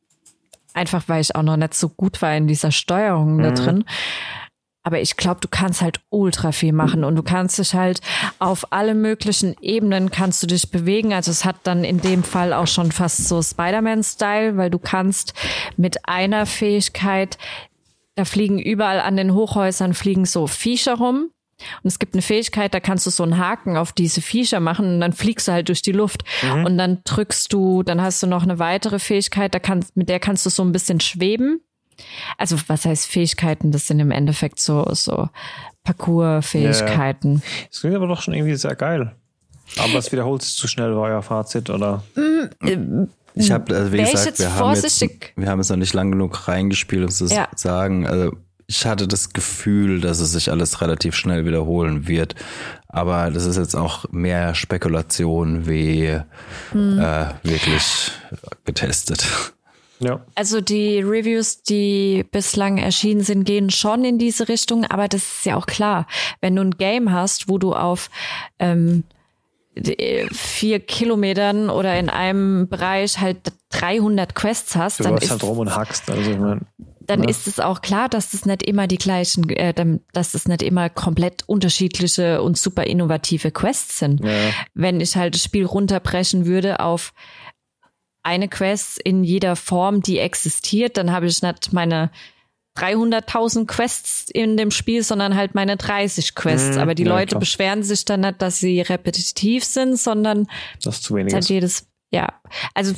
Einfach 0.75 1.05
weil 1.09 1.21
ich 1.21 1.37
auch 1.37 1.43
noch 1.43 1.57
nicht 1.57 1.75
so 1.75 1.89
gut 1.91 2.23
war 2.23 2.35
in 2.35 2.47
dieser 2.47 2.73
Steuerung 2.73 3.39
da 3.43 3.51
drin. 3.51 3.85
Aber 4.85 5.01
ich 5.01 5.17
glaube, 5.17 5.41
du 5.41 5.49
kannst 5.49 5.81
halt 5.81 6.01
ultra 6.11 6.51
viel 6.51 6.73
machen 6.73 7.05
und 7.05 7.15
du 7.15 7.23
kannst 7.23 7.59
dich 7.59 7.75
halt 7.75 8.01
auf 8.41 8.73
alle 8.73 8.95
möglichen 8.95 9.55
Ebenen 9.61 10.11
kannst 10.11 10.43
du 10.43 10.47
dich 10.49 10.71
bewegen. 10.71 11.13
Also 11.13 11.31
es 11.31 11.45
hat 11.45 11.57
dann 11.63 11.85
in 11.85 12.01
dem 12.01 12.25
Fall 12.25 12.53
auch 12.53 12.67
schon 12.67 12.91
fast 12.91 13.29
so 13.29 13.41
Spider-Man-Style, 13.41 14.57
weil 14.57 14.71
du 14.71 14.81
kannst 14.81 15.35
mit 15.77 16.09
einer 16.09 16.47
Fähigkeit, 16.47 17.39
da 18.17 18.25
fliegen 18.25 18.59
überall 18.59 19.01
an 19.01 19.17
den 19.17 19.35
Hochhäusern 19.35 19.95
fliegen 19.95 20.25
so 20.25 20.49
Viecher 20.49 20.97
rum. 20.97 21.31
Und 21.83 21.89
es 21.89 21.99
gibt 21.99 22.15
eine 22.15 22.23
Fähigkeit, 22.23 22.73
da 22.75 22.81
kannst 22.81 23.07
du 23.07 23.11
so 23.11 23.23
einen 23.23 23.39
Haken 23.39 23.77
auf 23.77 23.93
diese 23.93 24.21
Viecher 24.21 24.61
machen 24.61 24.95
und 24.95 25.01
dann 25.01 25.13
fliegst 25.13 25.49
du 25.49 25.53
halt 25.53 25.69
durch 25.69 25.83
die 25.83 25.93
Luft. 25.93 26.25
Und 26.65 26.79
dann 26.79 26.99
drückst 27.05 27.53
du, 27.53 27.83
dann 27.83 28.01
hast 28.01 28.23
du 28.23 28.27
noch 28.27 28.43
eine 28.43 28.59
weitere 28.59 28.99
Fähigkeit, 28.99 29.55
da 29.55 29.59
kannst, 29.59 29.97
mit 29.97 30.09
der 30.09 30.21
kannst 30.21 30.45
du 30.47 30.51
so 30.51 30.63
ein 30.63 30.73
bisschen 30.73 31.01
schweben. 31.01 31.61
Also 32.39 32.57
was 32.69 32.85
heißt 32.85 33.07
Fähigkeiten? 33.07 33.71
Das 33.71 33.87
sind 33.87 34.01
im 34.01 34.11
Endeffekt 34.11 34.59
so, 34.61 34.85
so 34.93 35.29
Parcours-Fähigkeiten. 35.85 37.43
Das 37.71 37.81
klingt 37.81 37.97
aber 37.97 38.07
doch 38.09 38.23
schon 38.23 38.35
irgendwie 38.35 38.55
sehr 38.57 38.75
geil. 38.75 39.15
Aber 39.79 39.95
es 39.99 40.13
wiederholt 40.13 40.43
sich 40.43 40.55
zu 40.57 40.69
schnell, 40.69 40.95
war 40.95 41.03
euer 41.03 41.23
Fazit, 41.23 41.71
oder? 41.71 42.03
Ich 43.35 43.51
habe, 43.51 43.75
also 43.75 43.93
wie 43.93 43.97
gesagt, 43.99 44.27
jetzt 44.27 44.41
wir 44.41 44.55
haben, 44.55 44.75
jetzt, 44.75 44.81
vorsichtig- 44.83 45.33
wir 45.37 45.49
haben 45.49 45.61
es 45.61 45.71
noch 45.71 45.77
nicht 45.77 45.95
lang 45.95 46.11
genug 46.11 46.49
reingespielt, 46.49 47.03
um 47.03 47.09
es 47.09 47.17
zu 47.19 47.27
Ja. 47.27 47.49
sagen. 47.55 48.07
Also 48.07 48.33
ich 48.73 48.87
hatte 48.87 49.07
das 49.07 49.35
Gefühl, 49.35 50.01
dass 50.01 50.19
es 50.21 50.33
sich 50.33 50.51
alles 50.51 50.81
relativ 50.81 51.15
schnell 51.15 51.45
wiederholen 51.45 52.09
wird. 52.09 52.35
Aber 52.89 53.31
das 53.31 53.45
ist 53.45 53.59
jetzt 53.59 53.75
auch 53.75 54.07
mehr 54.11 54.55
Spekulation 54.55 55.67
wie 55.69 56.19
Hm. 56.71 56.99
äh, 56.99 57.27
wirklich 57.43 58.13
getestet. 58.65 59.27
Ja. 59.99 60.25
Also 60.35 60.63
die 60.63 61.01
Reviews, 61.01 61.63
die 61.63 62.25
bislang 62.31 62.79
erschienen 62.79 63.21
sind, 63.21 63.45
gehen 63.45 63.69
schon 63.69 64.05
in 64.05 64.19
diese 64.19 64.49
Richtung, 64.49 64.87
aber 64.87 65.07
das 65.07 65.21
ist 65.23 65.45
ja 65.47 65.57
auch 65.57 65.67
klar. 65.67 66.07
Wenn 66.41 66.57
du 66.57 66.63
ein 66.63 66.73
Game 66.73 67.13
hast, 67.13 67.51
wo 67.51 67.59
du 67.59 67.75
auf 67.75 68.09
ähm, 68.59 69.05
äh, 69.75 70.27
vier 70.33 70.81
Kilometern 70.81 71.69
oder 71.69 71.99
in 71.99 72.09
einem 72.09 72.69
Bereich 72.69 73.19
halt 73.19 73.53
300 73.69 74.35
Quests 74.35 74.77
hast, 74.77 75.01
Du 75.01 75.05
dann 75.05 75.19
ist, 75.19 75.31
halt 75.31 75.43
rum 75.43 75.59
und 75.59 75.77
hackst. 75.77 76.11
Also 76.11 76.31
ich 76.31 76.39
mein, 76.39 76.63
dann 77.13 77.21
ne? 77.21 77.31
ist 77.31 77.47
es 77.47 77.61
auch 77.61 77.83
klar, 77.83 78.09
dass 78.09 78.31
das 78.31 78.47
nicht 78.47 78.63
immer 78.63 78.87
die 78.87 78.99
gleichen, 78.99 79.49
äh, 79.51 79.75
dass 80.13 80.33
das 80.33 80.49
nicht 80.49 80.63
immer 80.63 80.89
komplett 80.89 81.43
unterschiedliche 81.47 82.43
und 82.43 82.57
super 82.57 82.85
innovative 82.85 83.51
Quests 83.51 83.99
sind. 83.99 84.25
ja, 84.25 84.31
Wenn 84.75 85.01
ich 85.01 85.17
halt 85.17 85.35
das 85.35 85.45
Spiel 85.45 85.67
runterbrechen 85.67 86.47
würde 86.47 86.81
auf 86.81 87.13
eine 88.23 88.49
Quest 88.49 88.99
in 88.99 89.25
jeder 89.25 89.57
Form, 89.57 90.01
die 90.01 90.19
existiert, 90.19 90.97
dann 90.97 91.13
habe 91.13 91.27
ich 91.27 91.43
nicht 91.43 91.73
meine 91.73 92.11
300.000 92.77 93.67
Quests 93.67 94.31
in 94.33 94.57
dem 94.57 94.71
Spiel, 94.71 95.03
sondern 95.03 95.37
halt 95.37 95.55
meine 95.55 95.77
30 95.77 96.35
Quests. 96.35 96.77
Mhm, 96.77 96.83
Aber 96.83 96.95
die 96.95 97.03
ja, 97.05 97.11
Leute 97.11 97.31
klar. 97.31 97.41
beschweren 97.41 97.83
sich 97.83 98.05
dann 98.05 98.21
nicht, 98.21 98.41
dass 98.41 98.59
sie 98.59 98.81
repetitiv 98.81 99.65
sind, 99.65 99.99
sondern 99.99 100.47
das 100.83 100.97
ist 100.97 101.03
zu 101.03 101.15
wenig. 101.15 101.35
ist. 101.35 101.51
jedes, 101.51 101.87
ja, 102.11 102.29
also 102.75 102.95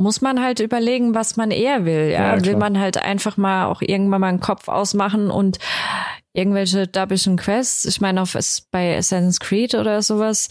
muss 0.00 0.22
man 0.22 0.42
halt 0.42 0.60
überlegen, 0.60 1.14
was 1.14 1.36
man 1.36 1.50
eher 1.50 1.84
will. 1.84 2.10
Ja, 2.10 2.34
Ja, 2.36 2.44
will 2.44 2.56
man 2.56 2.78
halt 2.78 2.96
einfach 2.96 3.36
mal 3.36 3.66
auch 3.66 3.82
irgendwann 3.82 4.22
mal 4.22 4.28
einen 4.28 4.40
Kopf 4.40 4.68
ausmachen 4.68 5.30
und 5.30 5.58
irgendwelche 6.32 6.86
dubbischen 6.86 7.36
Quests. 7.36 7.84
Ich 7.84 8.00
meine, 8.00 8.22
auf 8.22 8.36
bei 8.70 8.96
Assassin's 8.96 9.40
Creed 9.40 9.74
oder 9.74 10.00
sowas 10.00 10.48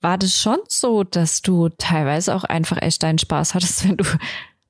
war 0.00 0.18
das 0.18 0.34
schon 0.34 0.58
so, 0.68 1.04
dass 1.04 1.42
du 1.42 1.68
teilweise 1.68 2.34
auch 2.34 2.42
einfach 2.42 2.82
echt 2.82 3.04
deinen 3.04 3.18
Spaß 3.18 3.54
hattest, 3.54 3.84
wenn 3.88 3.96
du 3.96 4.04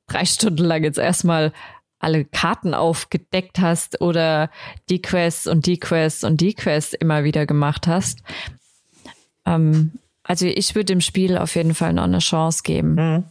drei 0.06 0.26
Stunden 0.26 0.64
lang 0.64 0.84
jetzt 0.84 0.98
erstmal 0.98 1.52
alle 1.98 2.26
Karten 2.26 2.74
aufgedeckt 2.74 3.60
hast 3.60 4.02
oder 4.02 4.50
die 4.90 5.00
Quests 5.00 5.46
und 5.46 5.64
die 5.64 5.78
Quests 5.78 6.22
und 6.24 6.42
die 6.42 6.54
Quests 6.54 6.92
immer 6.92 7.24
wieder 7.24 7.46
gemacht 7.46 7.86
hast. 7.86 8.22
Ähm, 9.46 9.92
also 10.22 10.44
ich 10.46 10.74
würde 10.74 10.86
dem 10.86 11.00
Spiel 11.00 11.38
auf 11.38 11.54
jeden 11.54 11.74
Fall 11.74 11.94
noch 11.94 12.04
eine 12.04 12.18
Chance 12.18 12.62
geben. 12.62 12.94
Mhm. 12.94 13.24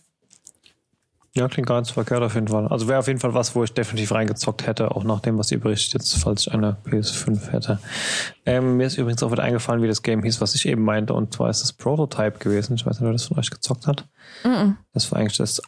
Ja, 1.35 1.47
klingt 1.47 1.67
gar 1.67 1.79
nicht 1.79 1.91
verkehrt 1.91 2.23
auf 2.23 2.33
jeden 2.33 2.47
Fall. 2.47 2.67
Also 2.67 2.87
wäre 2.87 2.99
auf 2.99 3.07
jeden 3.07 3.19
Fall 3.19 3.33
was, 3.33 3.55
wo 3.55 3.63
ich 3.63 3.71
definitiv 3.73 4.11
reingezockt 4.11 4.65
hätte, 4.65 4.95
auch 4.95 5.03
nach 5.03 5.19
dem, 5.19 5.37
was 5.37 5.51
ihr 5.51 5.59
berichtet, 5.59 5.93
jetzt, 5.93 6.17
falls 6.17 6.47
ich 6.47 6.53
eine 6.53 6.77
PS5 6.85 7.51
hätte. 7.51 7.79
Ähm, 8.45 8.77
mir 8.77 8.87
ist 8.87 8.97
übrigens 8.97 9.21
auch 9.21 9.31
wieder 9.31 9.43
eingefallen, 9.43 9.83
wie 9.83 9.87
das 9.87 10.01
Game 10.01 10.23
hieß, 10.23 10.41
was 10.41 10.55
ich 10.55 10.67
eben 10.67 10.83
meinte, 10.83 11.13
und 11.13 11.33
zwar 11.33 11.49
ist 11.49 11.63
es 11.63 11.71
Prototype 11.71 12.39
gewesen. 12.39 12.73
Ich 12.73 12.85
weiß 12.85 12.99
nicht, 12.99 13.05
wer 13.05 13.11
das 13.11 13.25
von 13.25 13.37
euch 13.37 13.51
gezockt 13.51 13.85
hat. 13.85 14.07
Das 14.93 15.11
war 15.11 15.19
eigentlich 15.19 15.37
das, 15.37 15.61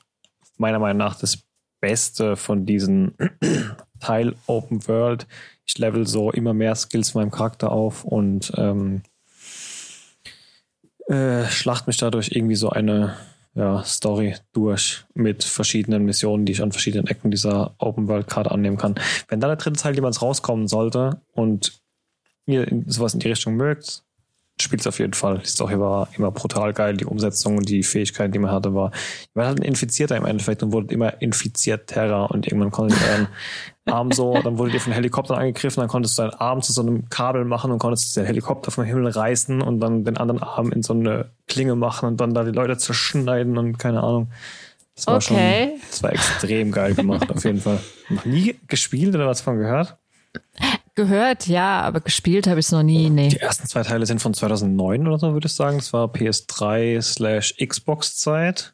meiner 0.57 0.80
Meinung 0.80 0.97
nach, 0.97 1.16
das 1.16 1.39
Beste 1.80 2.36
von 2.36 2.66
diesen 2.66 3.16
Teil 3.99 4.36
Open 4.47 4.88
World. 4.88 5.28
Ich 5.66 5.78
level 5.78 6.07
so 6.07 6.32
immer 6.32 6.53
mehr 6.53 6.76
Skills 6.76 7.14
meinem 7.14 7.32
Charakter 7.32 7.72
auf 7.72 8.03
und 8.03 8.51
ähm, 8.55 9.03
äh, 11.07 11.45
schlacht 11.49 11.88
mich 11.88 11.97
dadurch 11.97 12.32
irgendwie 12.32 12.55
so 12.55 12.70
eine 12.70 13.16
ja, 13.53 13.83
Story 13.83 14.35
durch 14.53 15.05
mit 15.13 15.43
verschiedenen 15.43 16.05
Missionen, 16.05 16.45
die 16.45 16.53
ich 16.53 16.61
an 16.61 16.71
verschiedenen 16.71 17.07
Ecken 17.07 17.31
dieser 17.31 17.75
Open 17.79 18.07
World 18.07 18.27
Karte 18.27 18.51
annehmen 18.51 18.77
kann. 18.77 18.95
Wenn 19.27 19.39
dann 19.39 19.49
der 19.49 19.57
dritte 19.57 19.79
Teil 19.79 19.95
jemals 19.95 20.21
rauskommen 20.21 20.67
sollte 20.67 21.21
und 21.33 21.81
ihr 22.45 22.65
sowas 22.87 23.13
in 23.13 23.19
die 23.19 23.27
Richtung 23.27 23.55
mögt, 23.55 24.03
spielt 24.62 24.82
es 24.82 24.88
auf 24.88 24.99
jeden 24.99 25.14
Fall. 25.14 25.39
Die 25.39 25.47
Story 25.49 25.80
war 25.80 26.07
immer 26.18 26.32
brutal 26.32 26.74
geil, 26.74 26.95
die 26.97 27.05
Umsetzung 27.05 27.57
und 27.57 27.68
die 27.68 27.84
Fähigkeiten, 27.84 28.32
die 28.32 28.39
man 28.39 28.51
hatte, 28.51 28.74
war. 28.74 28.91
Man 29.34 29.47
hat 29.47 29.59
ein 29.59 29.64
Infizierter 29.64 30.16
im 30.18 30.26
Endeffekt 30.26 30.64
und 30.64 30.72
wurde 30.72 30.93
immer 30.93 31.22
infizierter 31.22 32.30
und 32.32 32.47
irgendwann 32.47 32.72
konnte 32.72 32.95
ich 32.95 33.01
euren 33.09 33.28
Arm 33.86 34.12
so, 34.12 34.41
dann 34.41 34.57
wurde 34.57 34.74
ihr 34.74 34.80
von 34.80 34.93
Helikoptern 34.93 35.38
angegriffen, 35.39 35.82
dann 35.82 35.89
konntest 35.89 36.18
du 36.18 36.22
deinen 36.22 36.36
Arm 36.36 36.62
zu 36.62 36.72
so 36.72 36.82
einem 36.82 37.09
Kabel 37.09 37.45
machen 37.45 37.72
und 37.72 37.80
konntest 37.80 38.16
den 38.16 38.26
Helikopter 38.26 38.72
vom 38.72 38.84
Himmel 38.84 39.07
reißen 39.07 39.62
und 39.62 39.80
dann 39.80 40.03
den 40.05 40.18
anderen 40.18 40.41
Arm 40.43 40.72
in 40.72 40.84
so 40.84 40.93
eine 40.93 41.32
Klinge 41.47 41.76
machen 41.76 42.07
und 42.07 42.22
dann 42.22 42.34
da 42.34 42.43
die 42.43 42.51
Leute 42.51 42.78
zerschneiden 42.78 43.57
und 43.57 43.80
keine 43.80 44.01
Ahnung. 44.03 44.32
Das 44.95 45.07
war 45.07 45.16
Okay. 45.16 45.24
schon, 45.24 45.82
das 45.89 46.03
war 46.03 46.14
extrem 46.14 46.72
geil 46.72 46.93
gemacht, 46.93 47.32
auf 47.32 47.43
jeden 47.43 47.59
Fall. 47.59 47.80
Noch 48.09 48.26
nie 48.26 48.55
gespielt 48.68 49.16
oder 49.16 49.26
was 49.28 49.41
von 49.41 49.57
gehört? 49.57 49.97
Gehört, 50.95 51.47
ja, 51.47 51.82
aber 51.82 52.01
gespielt 52.01 52.47
habe 52.47 52.59
ich 52.59 52.65
es 52.65 52.71
noch 52.71 52.84
nie. 52.84 53.09
Nee. 53.09 53.29
Die 53.29 53.38
ersten 53.39 53.65
zwei 53.67 53.84
Teile 53.84 54.05
sind 54.05 54.21
von 54.21 54.34
2009 54.34 55.07
oder 55.07 55.17
so, 55.17 55.34
würde 55.34 55.47
ich 55.47 55.53
sagen. 55.53 55.77
Das 55.77 55.93
war 55.93 56.07
PS3 56.07 57.01
slash 57.01 57.55
Xbox-Zeit. 57.65 58.73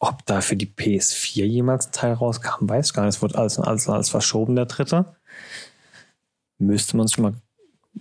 Ob 0.00 0.24
da 0.26 0.40
für 0.40 0.56
die 0.56 0.66
PS4 0.66 1.44
jemals 1.44 1.88
ein 1.88 1.92
Teil 1.92 2.12
rauskam, 2.14 2.68
weiß 2.68 2.86
ich 2.86 2.92
gar 2.94 3.04
nicht. 3.04 3.16
Es 3.16 3.22
wurde 3.22 3.36
alles, 3.36 3.58
alles, 3.58 3.88
alles 3.88 4.08
verschoben, 4.08 4.56
der 4.56 4.66
dritte. 4.66 5.16
Müsste 6.58 6.96
man 6.96 7.06
sich 7.06 7.18
mal 7.18 7.34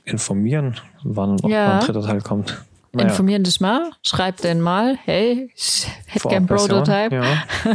informieren, 0.05 0.79
wann 1.03 1.39
ob 1.41 1.49
Ja. 1.49 1.79
ein 1.79 1.85
dritter 1.85 2.03
Teil 2.03 2.21
kommt. 2.21 2.63
Naja, 2.93 3.09
Informieren 3.09 3.43
dich 3.43 3.59
mal, 3.59 3.91
schreib 4.01 4.37
den 4.37 4.61
mal, 4.61 4.97
hey, 5.03 5.51
ich 5.55 5.87
hätte 6.05 6.29
gern 6.29 6.47
Prototype. 6.47 7.13
Ja. 7.13 7.43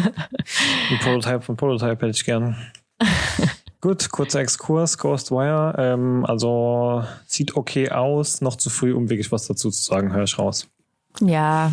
Ein 0.90 0.98
Prototype 1.00 1.42
von 1.42 1.56
Prototype 1.56 2.06
hätte 2.06 2.16
ich 2.16 2.24
gern. 2.24 2.56
Gut, 3.82 4.10
kurzer 4.12 4.38
Exkurs, 4.40 4.96
Ghostwire. 4.96 5.74
Ähm, 5.76 6.24
also 6.24 7.04
sieht 7.26 7.56
okay 7.56 7.90
aus, 7.90 8.40
noch 8.40 8.54
zu 8.56 8.70
früh, 8.70 8.92
um 8.94 9.10
wirklich 9.10 9.32
was 9.32 9.46
dazu 9.48 9.70
zu 9.70 9.82
sagen, 9.82 10.12
höre 10.14 10.22
ich 10.22 10.38
raus. 10.38 10.68
Ja, 11.20 11.72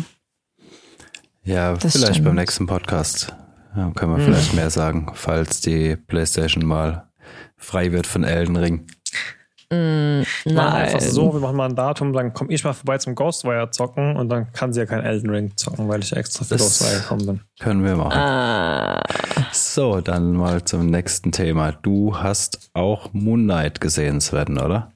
Ja, 1.44 1.74
Das 1.74 1.92
vielleicht 1.92 2.14
stimmt. 2.14 2.26
beim 2.26 2.34
nächsten 2.34 2.66
Podcast 2.66 3.32
ja, 3.76 3.90
können 3.94 4.16
wir 4.16 4.24
vielleicht 4.24 4.54
mehr 4.54 4.70
sagen, 4.70 5.12
falls 5.14 5.60
die 5.60 5.94
PlayStation 5.96 6.66
mal 6.66 7.08
frei 7.56 7.92
wird 7.92 8.08
von 8.08 8.24
Elden 8.24 8.56
Ring. 8.56 8.86
Wir 9.72 10.24
machen 10.52 10.72
einfach 10.74 11.00
nein. 11.00 11.10
so, 11.10 11.32
wir 11.32 11.38
machen 11.40 11.56
mal 11.56 11.68
ein 11.68 11.76
Datum, 11.76 12.12
dann 12.12 12.32
komme 12.34 12.52
ich 12.52 12.64
mal 12.64 12.72
vorbei 12.72 12.98
zum 12.98 13.14
Ghostwire 13.14 13.70
zocken 13.70 14.16
und 14.16 14.28
dann 14.28 14.52
kann 14.52 14.72
sie 14.72 14.80
ja 14.80 14.86
kein 14.86 15.04
Elden 15.04 15.30
Ring 15.30 15.56
zocken, 15.56 15.88
weil 15.88 16.00
ich 16.02 16.12
extra 16.14 16.44
für 16.44 16.54
Das- 16.54 16.62
Ghostwire 16.80 17.00
gekommen 17.00 17.26
bin. 17.26 17.40
Können 17.60 17.84
wir 17.84 17.94
machen. 17.94 18.18
Ah, 18.18 19.02
So, 19.52 20.00
dann 20.00 20.32
mal 20.32 20.64
zum 20.64 20.86
nächsten 20.86 21.30
Thema. 21.30 21.70
Du 21.70 22.16
hast 22.18 22.70
auch 22.74 23.12
Moon 23.12 23.44
Knight 23.44 23.80
gesehen, 23.80 24.20
Sven, 24.20 24.58
oder? 24.58 24.90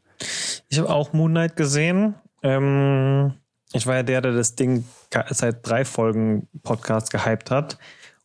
Ich 0.68 0.79
habe 0.81 0.91
auch 0.91 1.12
Moon 1.12 1.31
Knight 1.31 1.55
gesehen. 1.55 2.16
Ähm, 2.43 3.35
ich 3.72 3.87
war 3.87 3.95
ja 3.97 4.03
der, 4.03 4.22
der 4.22 4.33
das 4.33 4.57
Ding 4.57 4.85
seit 5.31 5.66
drei 5.68 5.85
Folgen 5.85 6.49
Podcast 6.64 7.12
gehypt 7.12 7.53
hat 7.53 7.79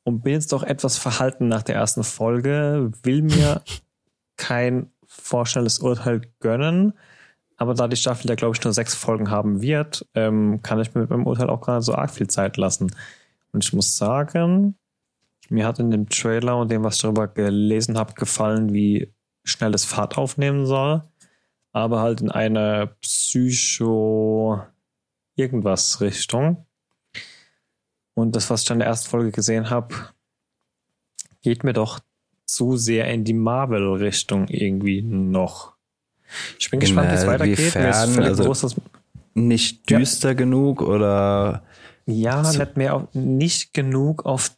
und 0.03 0.21
bin 0.23 0.33
jetzt 0.33 0.51
doch 0.51 0.63
etwas 0.63 0.97
verhalten 0.97 1.47
nach 1.47 1.61
der 1.61 1.75
ersten 1.75 2.03
Folge, 2.03 2.91
will 3.03 3.21
mir 3.21 3.61
kein 4.37 4.89
vorschnelles 5.21 5.79
Urteil 5.79 6.21
gönnen. 6.39 6.93
Aber 7.57 7.73
da 7.73 7.87
die 7.87 7.97
Staffel 7.97 8.29
ja, 8.29 8.35
glaube 8.35 8.55
ich, 8.55 8.63
nur 8.63 8.73
sechs 8.73 8.95
Folgen 8.95 9.29
haben 9.29 9.61
wird, 9.61 10.07
ähm, 10.15 10.61
kann 10.61 10.79
ich 10.79 10.93
mir 10.95 11.01
mit 11.01 11.09
meinem 11.09 11.27
Urteil 11.27 11.49
auch 11.49 11.67
nicht 11.67 11.83
so 11.83 11.93
arg 11.93 12.11
viel 12.11 12.27
Zeit 12.27 12.57
lassen. 12.57 12.91
Und 13.51 13.63
ich 13.63 13.73
muss 13.73 13.97
sagen, 13.97 14.75
mir 15.49 15.65
hat 15.65 15.79
in 15.79 15.91
dem 15.91 16.07
Trailer 16.07 16.57
und 16.57 16.71
dem, 16.71 16.83
was 16.83 16.95
ich 16.95 17.01
darüber 17.01 17.27
gelesen 17.27 17.97
habe, 17.97 18.13
gefallen, 18.13 18.73
wie 18.73 19.13
schnell 19.43 19.73
es 19.73 19.85
Fahrt 19.85 20.17
aufnehmen 20.17 20.65
soll 20.65 21.03
aber 21.71 22.01
halt 22.01 22.21
in 22.21 22.31
eine 22.31 22.95
Psycho 23.01 24.61
irgendwas 25.35 26.01
Richtung. 26.01 26.65
Und 28.13 28.35
das, 28.35 28.49
was 28.49 28.63
ich 28.63 28.69
in 28.69 28.79
der 28.79 28.87
ersten 28.87 29.09
Folge 29.09 29.31
gesehen 29.31 29.69
habe, 29.69 29.95
geht 31.41 31.63
mir 31.63 31.73
doch 31.73 31.99
zu 32.53 32.77
sehr 32.77 33.07
in 33.11 33.23
die 33.23 33.33
Marvel-Richtung 33.33 34.47
irgendwie 34.47 35.01
noch. 35.01 35.73
Ich 36.59 36.69
bin 36.69 36.79
gespannt, 36.79 37.11
wie 37.11 37.15
es 37.15 37.25
weitergeht. 37.27 37.75
Mir 37.75 37.89
ist 37.89 37.97
Also- 37.97 38.43
dass 38.67 38.75
Nicht 39.35 39.89
Ja. 39.89 39.99
düster 39.99 40.35
genug 40.35 40.81
oder 40.81 41.63
Ja, 42.05 42.41
nicht 42.41 42.77
mehr 42.77 42.95
auf, 42.95 43.07
nicht 43.13 43.73
genug 43.73 44.25
auf. 44.25 44.51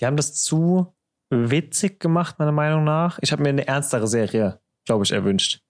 Die 0.00 0.06
haben 0.06 0.16
das 0.16 0.34
zu 0.42 0.92
witzig 1.30 1.98
gemacht, 2.00 2.38
meiner 2.38 2.52
Meinung 2.52 2.84
nach. 2.84 3.18
Ich 3.22 3.32
habe 3.32 3.42
mir 3.42 3.48
eine 3.48 3.66
ernstere 3.66 4.06
Serie, 4.06 4.60
glaube 4.84 5.04
ich, 5.04 5.12
erwünscht. 5.12 5.60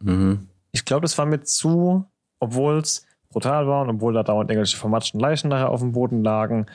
mhm. 0.00 0.48
Ich 0.74 0.84
glaube, 0.86 1.02
das 1.02 1.18
war 1.18 1.26
mir 1.26 1.40
zu, 1.42 2.06
obwohl 2.40 2.78
es 2.78 3.04
brutal 3.28 3.66
war 3.66 3.82
und 3.82 3.90
obwohl 3.90 4.14
da 4.14 4.22
dauernd 4.22 4.50
irgendwelche 4.50 4.76
vermatschten 4.78 5.20
Leichen 5.20 5.48
nachher 5.48 5.68
auf 5.68 5.80
dem 5.80 5.92
Boden 5.92 6.22
lagen, 6.24 6.66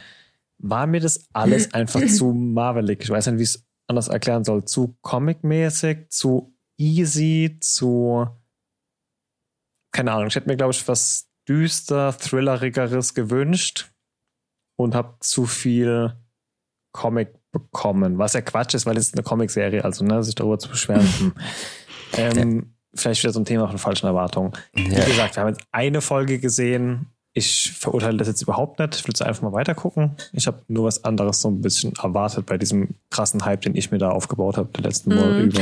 war 0.59 0.85
mir 0.85 0.99
das 0.99 1.25
alles 1.33 1.71
einfach 1.73 2.05
zu 2.05 2.31
marvelig. 2.33 3.01
Ich 3.03 3.09
weiß 3.09 3.27
nicht, 3.27 3.39
wie 3.39 3.43
es 3.43 3.63
anders 3.87 4.07
erklären 4.07 4.43
soll. 4.43 4.65
Zu 4.65 4.97
comic-mäßig, 5.01 6.09
zu 6.09 6.53
easy, 6.77 7.57
zu 7.61 8.27
keine 9.91 10.11
Ahnung. 10.11 10.27
Ich 10.27 10.35
hätte 10.35 10.47
mir, 10.47 10.57
glaube 10.57 10.73
ich, 10.73 10.87
was 10.87 11.27
düster, 11.47 12.15
thrillerigeres 12.17 13.13
gewünscht 13.13 13.89
und 14.77 14.93
habe 14.93 15.15
zu 15.21 15.45
viel 15.45 16.13
Comic 16.93 17.33
bekommen. 17.51 18.17
Was 18.17 18.33
ja 18.33 18.41
Quatsch 18.41 18.73
ist, 18.75 18.85
weil 18.85 18.97
es 18.97 19.07
ist 19.07 19.15
eine 19.15 19.23
Comicserie, 19.23 19.83
also 19.83 20.03
ne, 20.05 20.23
sich 20.23 20.35
darüber 20.35 20.59
zu 20.59 20.69
beschweren. 20.69 21.07
hm. 21.19 21.33
ähm, 22.13 22.73
Vielleicht 22.93 23.23
wieder 23.23 23.33
so 23.33 23.39
ein 23.39 23.45
Thema 23.45 23.67
von 23.67 23.77
falschen 23.77 24.07
Erwartungen. 24.07 24.53
Wie 24.73 24.91
Ja. 24.93 25.05
gesagt, 25.05 25.35
wir 25.35 25.41
haben 25.43 25.49
jetzt 25.49 25.63
eine 25.71 26.01
Folge 26.01 26.39
gesehen. 26.39 27.07
Ich 27.37 27.71
verurteile 27.73 28.17
das 28.17 28.27
jetzt 28.27 28.41
überhaupt 28.41 28.79
nicht. 28.79 28.95
Ich 28.95 29.03
will 29.03 29.09
jetzt 29.11 29.21
einfach 29.21 29.43
mal 29.43 29.53
weiter 29.53 29.75
gucken. 29.75 30.13
Ich 30.33 30.47
habe 30.47 30.63
nur 30.67 30.85
was 30.85 31.03
anderes 31.03 31.39
so 31.41 31.49
ein 31.49 31.61
bisschen 31.61 31.93
erwartet 32.01 32.47
bei 32.47 32.57
diesem 32.57 32.95
krassen 33.11 33.45
Hype, 33.45 33.61
den 33.61 33.75
ich 33.75 33.91
mir 33.91 33.99
da 33.99 34.09
aufgebaut 34.09 34.57
habe, 34.57 34.69
die 34.75 34.81
letzten 34.81 35.13
Monate 35.13 35.33
Mhm. 35.43 35.49
über. 35.49 35.61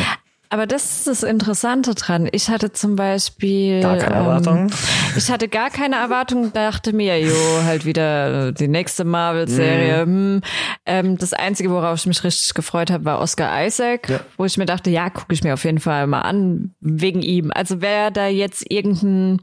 Aber 0.49 0.67
das 0.67 0.97
ist 0.97 1.07
das 1.07 1.23
Interessante 1.23 1.95
dran. 1.95 2.27
Ich 2.31 2.49
hatte 2.49 2.71
zum 2.71 2.95
Beispiel. 2.95 3.81
Gar 3.81 3.97
keine 3.97 4.15
Erwartungen? 4.15 4.69
Ähm, 4.69 4.75
ich 5.17 5.29
hatte 5.31 5.47
gar 5.47 5.69
keine 5.69 5.95
Erwartungen, 5.95 6.53
dachte 6.53 6.93
mir, 6.93 7.19
jo, 7.19 7.33
halt 7.63 7.85
wieder 7.85 8.51
die 8.51 8.67
nächste 8.67 9.03
Marvel-Serie. 9.05 10.05
Mhm. 10.05 10.11
Hm. 10.35 10.41
Ähm, 10.85 11.17
das 11.17 11.33
Einzige, 11.33 11.69
worauf 11.71 11.99
ich 11.99 12.05
mich 12.05 12.23
richtig 12.23 12.53
gefreut 12.53 12.91
habe, 12.91 13.05
war 13.05 13.19
Oscar 13.19 13.65
Isaac, 13.65 14.09
Ja. 14.09 14.19
wo 14.37 14.45
ich 14.45 14.57
mir 14.57 14.65
dachte, 14.65 14.89
ja, 14.89 15.09
gucke 15.09 15.33
ich 15.33 15.43
mir 15.43 15.53
auf 15.53 15.63
jeden 15.63 15.79
Fall 15.79 16.07
mal 16.07 16.21
an, 16.21 16.73
wegen 16.79 17.21
ihm. 17.21 17.51
Also 17.53 17.81
wäre 17.81 18.11
da 18.11 18.27
jetzt 18.27 18.69
irgendein, 18.71 19.41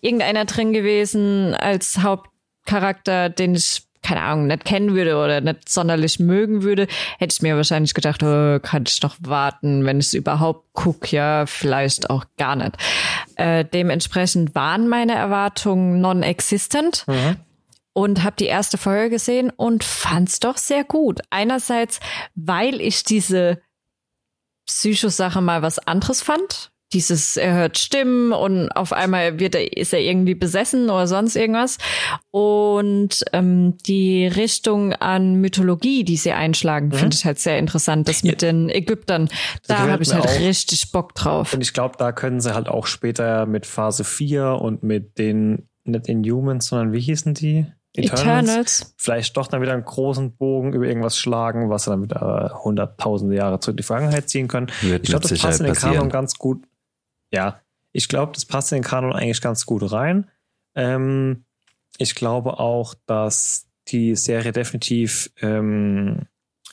irgendeiner 0.00 0.44
drin 0.46 0.72
gewesen 0.72 1.54
als 1.54 1.98
Hauptcharakter, 2.02 3.28
den 3.28 3.54
ich 3.54 3.82
keine 4.02 4.22
Ahnung, 4.22 4.46
nicht 4.46 4.64
kennen 4.64 4.94
würde 4.94 5.16
oder 5.16 5.40
nicht 5.40 5.68
sonderlich 5.68 6.18
mögen 6.18 6.62
würde, 6.62 6.86
hätte 7.18 7.34
ich 7.34 7.42
mir 7.42 7.56
wahrscheinlich 7.56 7.94
gedacht, 7.94 8.22
oh, 8.22 8.58
kann 8.60 8.84
ich 8.86 9.00
doch 9.00 9.16
warten, 9.20 9.84
wenn 9.84 10.00
ich 10.00 10.06
es 10.06 10.14
überhaupt 10.14 10.72
gucke, 10.72 11.14
ja, 11.14 11.46
vielleicht 11.46 12.10
auch 12.10 12.24
gar 12.38 12.56
nicht. 12.56 12.72
Äh, 13.36 13.64
dementsprechend 13.64 14.54
waren 14.54 14.88
meine 14.88 15.14
Erwartungen 15.14 16.00
non-existent 16.00 17.04
und 17.92 18.22
habe 18.22 18.36
die 18.38 18.46
erste 18.46 18.78
Folge 18.78 19.10
gesehen 19.10 19.50
und 19.50 19.84
fand's 19.84 20.40
doch 20.40 20.56
sehr 20.56 20.84
gut. 20.84 21.20
Einerseits, 21.30 22.00
weil 22.34 22.80
ich 22.80 23.04
diese 23.04 23.60
Psychosache 24.66 25.40
mal 25.40 25.62
was 25.62 25.78
anderes 25.78 26.22
fand. 26.22 26.69
Dieses, 26.92 27.36
er 27.36 27.54
hört 27.54 27.78
Stimmen 27.78 28.32
und 28.32 28.70
auf 28.70 28.92
einmal 28.92 29.38
wird 29.38 29.54
er, 29.54 29.76
ist 29.76 29.92
er 29.92 30.00
irgendwie 30.00 30.34
besessen 30.34 30.90
oder 30.90 31.06
sonst 31.06 31.36
irgendwas. 31.36 31.78
Und 32.30 33.24
ähm, 33.32 33.78
die 33.86 34.26
Richtung 34.26 34.92
an 34.94 35.36
Mythologie, 35.36 36.04
die 36.04 36.16
sie 36.16 36.32
einschlagen, 36.32 36.92
finde 36.92 37.16
ich 37.16 37.24
halt 37.24 37.38
sehr 37.38 37.58
interessant. 37.58 38.08
Das 38.08 38.22
mit 38.22 38.42
den 38.42 38.68
Ägyptern, 38.68 39.28
da 39.66 39.88
habe 39.88 40.02
ich 40.02 40.12
halt 40.12 40.26
auch. 40.26 40.40
richtig 40.40 40.90
Bock 40.90 41.14
drauf. 41.14 41.54
Und 41.54 41.60
ich 41.60 41.72
glaube, 41.72 41.96
da 41.98 42.12
können 42.12 42.40
sie 42.40 42.54
halt 42.54 42.68
auch 42.68 42.86
später 42.86 43.46
mit 43.46 43.66
Phase 43.66 44.04
4 44.04 44.58
und 44.60 44.82
mit 44.82 45.18
den, 45.18 45.68
nicht 45.84 46.08
Inhumans, 46.08 46.66
sondern 46.66 46.92
wie 46.92 47.00
hießen 47.00 47.34
die? 47.34 47.66
Eternals. 47.96 48.94
Vielleicht 48.96 49.36
doch 49.36 49.48
dann 49.48 49.62
wieder 49.62 49.72
einen 49.72 49.84
großen 49.84 50.36
Bogen 50.36 50.72
über 50.72 50.86
irgendwas 50.86 51.18
schlagen, 51.18 51.70
was 51.70 51.84
sie 51.84 51.90
dann 51.90 52.02
wieder 52.02 52.52
äh, 52.52 52.58
hunderttausende 52.62 53.34
Jahre 53.34 53.58
zurück 53.58 53.74
in 53.74 53.76
die 53.78 53.82
Vergangenheit 53.82 54.28
ziehen 54.28 54.48
können. 54.48 54.68
Wird 54.82 55.04
ich 55.04 55.10
glaube, 55.10 55.28
das 55.28 55.38
passt 55.40 55.60
in 55.60 55.66
den 55.66 55.74
Kanon 55.74 56.08
ganz 56.08 56.34
gut. 56.34 56.64
Ja, 57.32 57.60
ich 57.92 58.08
glaube, 58.08 58.32
das 58.32 58.44
passt 58.44 58.72
in 58.72 58.78
den 58.78 58.84
Kanon 58.84 59.12
eigentlich 59.12 59.40
ganz 59.40 59.66
gut 59.66 59.90
rein. 59.90 60.30
Ähm, 60.74 61.44
ich 61.98 62.14
glaube 62.14 62.58
auch, 62.58 62.94
dass 63.06 63.66
die 63.88 64.14
Serie 64.14 64.52
definitiv 64.52 65.30
ähm, 65.40 66.26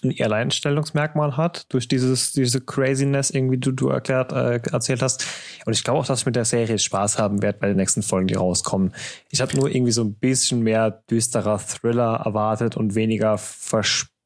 ein 0.03 0.13
Alleinstellungsmerkmal 0.19 1.37
hat 1.37 1.65
durch 1.69 1.87
dieses 1.87 2.31
diese 2.31 2.61
Craziness 2.61 3.31
irgendwie 3.31 3.57
du 3.57 3.71
du 3.71 3.89
erklärt 3.89 4.31
äh, 4.31 4.59
erzählt 4.71 5.01
hast 5.01 5.25
und 5.65 5.73
ich 5.73 5.83
glaube 5.83 5.99
auch 5.99 6.05
dass 6.05 6.19
ich 6.19 6.25
mit 6.27 6.35
der 6.35 6.45
Serie 6.45 6.77
Spaß 6.77 7.17
haben 7.17 7.41
werde 7.41 7.57
bei 7.57 7.67
den 7.67 7.77
nächsten 7.77 8.03
Folgen 8.03 8.27
die 8.27 8.35
rauskommen 8.35 8.93
ich 9.31 9.41
habe 9.41 9.57
nur 9.57 9.69
irgendwie 9.69 9.91
so 9.91 10.03
ein 10.03 10.13
bisschen 10.13 10.61
mehr 10.61 11.03
düsterer 11.09 11.57
Thriller 11.57 12.21
erwartet 12.23 12.77
und 12.77 12.93
weniger 12.93 13.39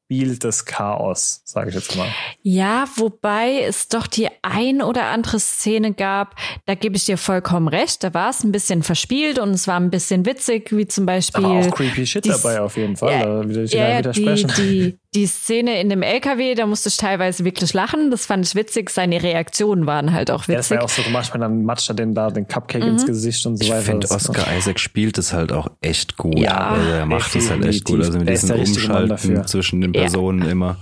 verspieltes 0.08 0.64
Chaos 0.64 1.42
sage 1.44 1.70
ich 1.70 1.74
jetzt 1.74 1.96
mal 1.96 2.06
Ja, 2.42 2.84
wobei 2.96 3.60
es 3.62 3.88
doch 3.88 4.06
die 4.06 4.28
ein 4.42 4.82
oder 4.82 5.06
andere 5.06 5.38
Szene 5.40 5.92
gab, 5.94 6.34
da 6.66 6.74
gebe 6.74 6.96
ich 6.96 7.04
dir 7.04 7.16
vollkommen 7.18 7.68
recht. 7.68 8.02
Da 8.04 8.12
war 8.14 8.30
es 8.30 8.44
ein 8.44 8.52
bisschen 8.52 8.82
verspielt 8.82 9.38
und 9.38 9.50
es 9.50 9.66
war 9.68 9.78
ein 9.78 9.90
bisschen 9.90 10.26
witzig, 10.26 10.70
wie 10.76 10.86
zum 10.86 11.06
Beispiel. 11.06 11.44
aber 11.44 11.60
auch 11.66 11.70
creepy 11.74 12.06
Shit 12.06 12.24
die- 12.24 12.28
dabei 12.30 12.60
auf 12.60 12.76
jeden 12.76 12.96
Fall 12.96 13.12
Ja, 13.12 13.24
da 13.24 13.48
will 13.48 13.64
ich 13.64 13.72
ja, 13.72 13.98
widersprechen 13.98 14.52
die, 14.56 14.62
die, 14.62 14.98
die 15.14 15.26
Szene 15.26 15.78
in 15.80 15.90
dem 15.90 16.02
LKW, 16.02 16.54
da 16.54 16.64
musste 16.66 16.88
ich 16.88 16.96
teilweise 16.96 17.44
wirklich 17.44 17.74
lachen. 17.74 18.10
Das 18.10 18.24
fand 18.24 18.46
ich 18.46 18.54
witzig. 18.54 18.88
Seine 18.88 19.22
Reaktionen 19.22 19.84
waren 19.86 20.12
halt 20.14 20.30
auch 20.30 20.46
ja, 20.48 20.56
das 20.56 20.66
witzig. 20.66 20.70
war 20.70 20.76
ja 20.78 20.84
auch 20.84 20.88
so 20.88 21.02
gemacht, 21.02 21.34
wenn 21.34 21.40
dann 21.42 21.64
matscht 21.64 21.90
er 21.90 21.94
den 21.94 22.14
da 22.14 22.30
den 22.30 22.48
Cupcake 22.48 22.82
Mhm. 22.84 22.92
ins 22.92 23.04
Gesicht 23.06 23.44
und 23.44 23.58
so 23.58 23.64
Ich 23.64 23.70
weiter. 23.70 23.82
finde, 23.82 24.06
Das- 24.06 24.12
Oscar 24.30 24.56
Isaac 24.56 24.80
spielt 24.80 25.18
es 25.18 25.34
halt 25.34 25.52
auch 25.52 25.68
echt 25.82 26.16
gut. 26.16 26.38
Ja. 26.38 26.70
also 26.70 26.88
er 26.90 27.04
macht 27.06 27.34
es 27.36 27.50
halt 27.50 27.64
echt 27.66 27.84
gut. 27.84 27.98
Also 28.00 28.18
mit 28.18 28.26
Er 28.28 28.34
diesem 28.34 28.48
dafür. 28.48 28.62
Umschalten 28.64 29.46
zwischen 29.46 29.80
den 29.82 29.92
Ja. 29.92 30.00
Personen 30.00 30.48
immer. 30.48 30.76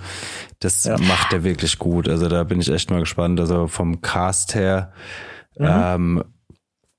Das 0.61 0.85
Ja. 0.85 0.97
macht 0.99 1.33
er 1.33 1.43
wirklich 1.43 1.79
gut. 1.79 2.09
Also 2.09 2.29
da 2.29 2.45
bin 2.45 2.61
ich 2.61 2.69
echt 2.71 2.89
mal 2.91 3.01
gespannt. 3.01 3.41
Also 3.41 3.67
vom 3.67 4.01
Cast 4.01 4.55
her 4.55 4.93
Mhm. 5.59 5.67
ähm, 5.69 6.25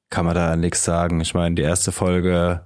kann 0.10 0.26
man 0.26 0.36
da 0.36 0.58
nichts 0.58 0.84
sagen. 0.84 1.22
Ich 1.22 1.34
meine, 1.34 1.56
die 1.56 1.62
erste 1.62 1.94
Folge 1.94 2.66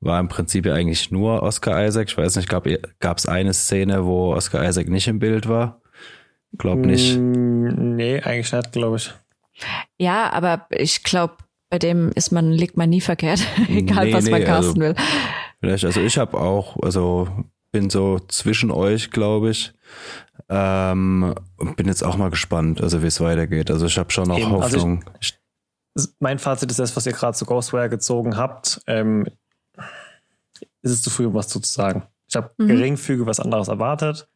war 0.00 0.20
im 0.20 0.28
Prinzip 0.28 0.66
ja 0.66 0.74
eigentlich 0.74 1.10
nur 1.10 1.42
Oscar 1.42 1.84
Isaac. 1.86 2.08
Ich 2.08 2.16
weiß 2.18 2.36
nicht, 2.36 2.48
gab 2.48 3.18
es 3.18 3.26
eine 3.26 3.52
Szene, 3.52 4.04
wo 4.06 4.32
Oscar 4.34 4.66
Isaac 4.68 4.88
nicht 4.88 5.08
im 5.08 5.18
Bild 5.18 5.48
war? 5.48 5.80
Glaub 6.56 6.78
nicht. 6.78 7.18
Mm, 7.18 7.96
Nee, 7.96 8.20
eigentlich 8.22 8.52
nicht, 8.52 8.72
glaube 8.72 8.96
ich. 8.96 9.12
Ja, 9.98 10.32
aber 10.32 10.66
ich 10.70 11.02
glaube, 11.02 11.34
bei 11.70 11.78
dem 11.78 12.10
ist 12.14 12.30
man, 12.30 12.50
liegt 12.52 12.76
man 12.76 12.88
nie 12.90 13.00
verkehrt. 13.00 13.40
Egal, 13.68 14.06
Nee, 14.06 14.14
was 14.14 14.30
man 14.30 14.40
nee, 14.40 14.46
casten 14.46 14.80
will. 14.80 14.94
Vielleicht, 15.60 15.84
also 15.84 16.00
ich 16.00 16.16
habe 16.16 16.38
auch, 16.38 16.76
also 16.82 17.28
bin 17.72 17.90
so 17.90 18.18
zwischen 18.28 18.70
euch, 18.70 19.10
glaube 19.10 19.50
ich. 19.50 19.74
Ähm, 20.48 21.34
und 21.58 21.76
bin 21.76 21.86
jetzt 21.88 22.02
auch 22.02 22.16
mal 22.16 22.30
gespannt, 22.30 22.80
also 22.80 23.02
wie 23.02 23.06
es 23.08 23.20
weitergeht. 23.20 23.70
Also 23.70 23.86
ich 23.86 23.98
habe 23.98 24.10
schon 24.10 24.28
noch 24.28 24.38
Eben, 24.38 24.54
also 24.54 24.76
ich- 24.76 24.82
Hoffnung. 24.82 25.04
Ich, 25.20 25.38
Mein 26.20 26.38
Fazit 26.38 26.70
ist 26.70 26.78
das, 26.78 26.96
was 26.96 27.04
ihr 27.06 27.12
gerade 27.12 27.36
zu 27.36 27.44
Ghostwire 27.44 27.88
gezogen 27.90 28.36
habt. 28.36 28.80
Ähm, 28.86 29.26
ist 30.88 30.98
es 30.98 31.02
zu 31.02 31.10
früh, 31.10 31.26
um 31.26 31.34
was 31.34 31.48
zu 31.48 31.60
sagen. 31.62 32.02
Ich 32.28 32.36
habe 32.36 32.50
Mhm. 32.58 32.68
geringfügig 32.68 33.26
was 33.26 33.40
anderes 33.40 33.68
erwartet, 33.68 34.28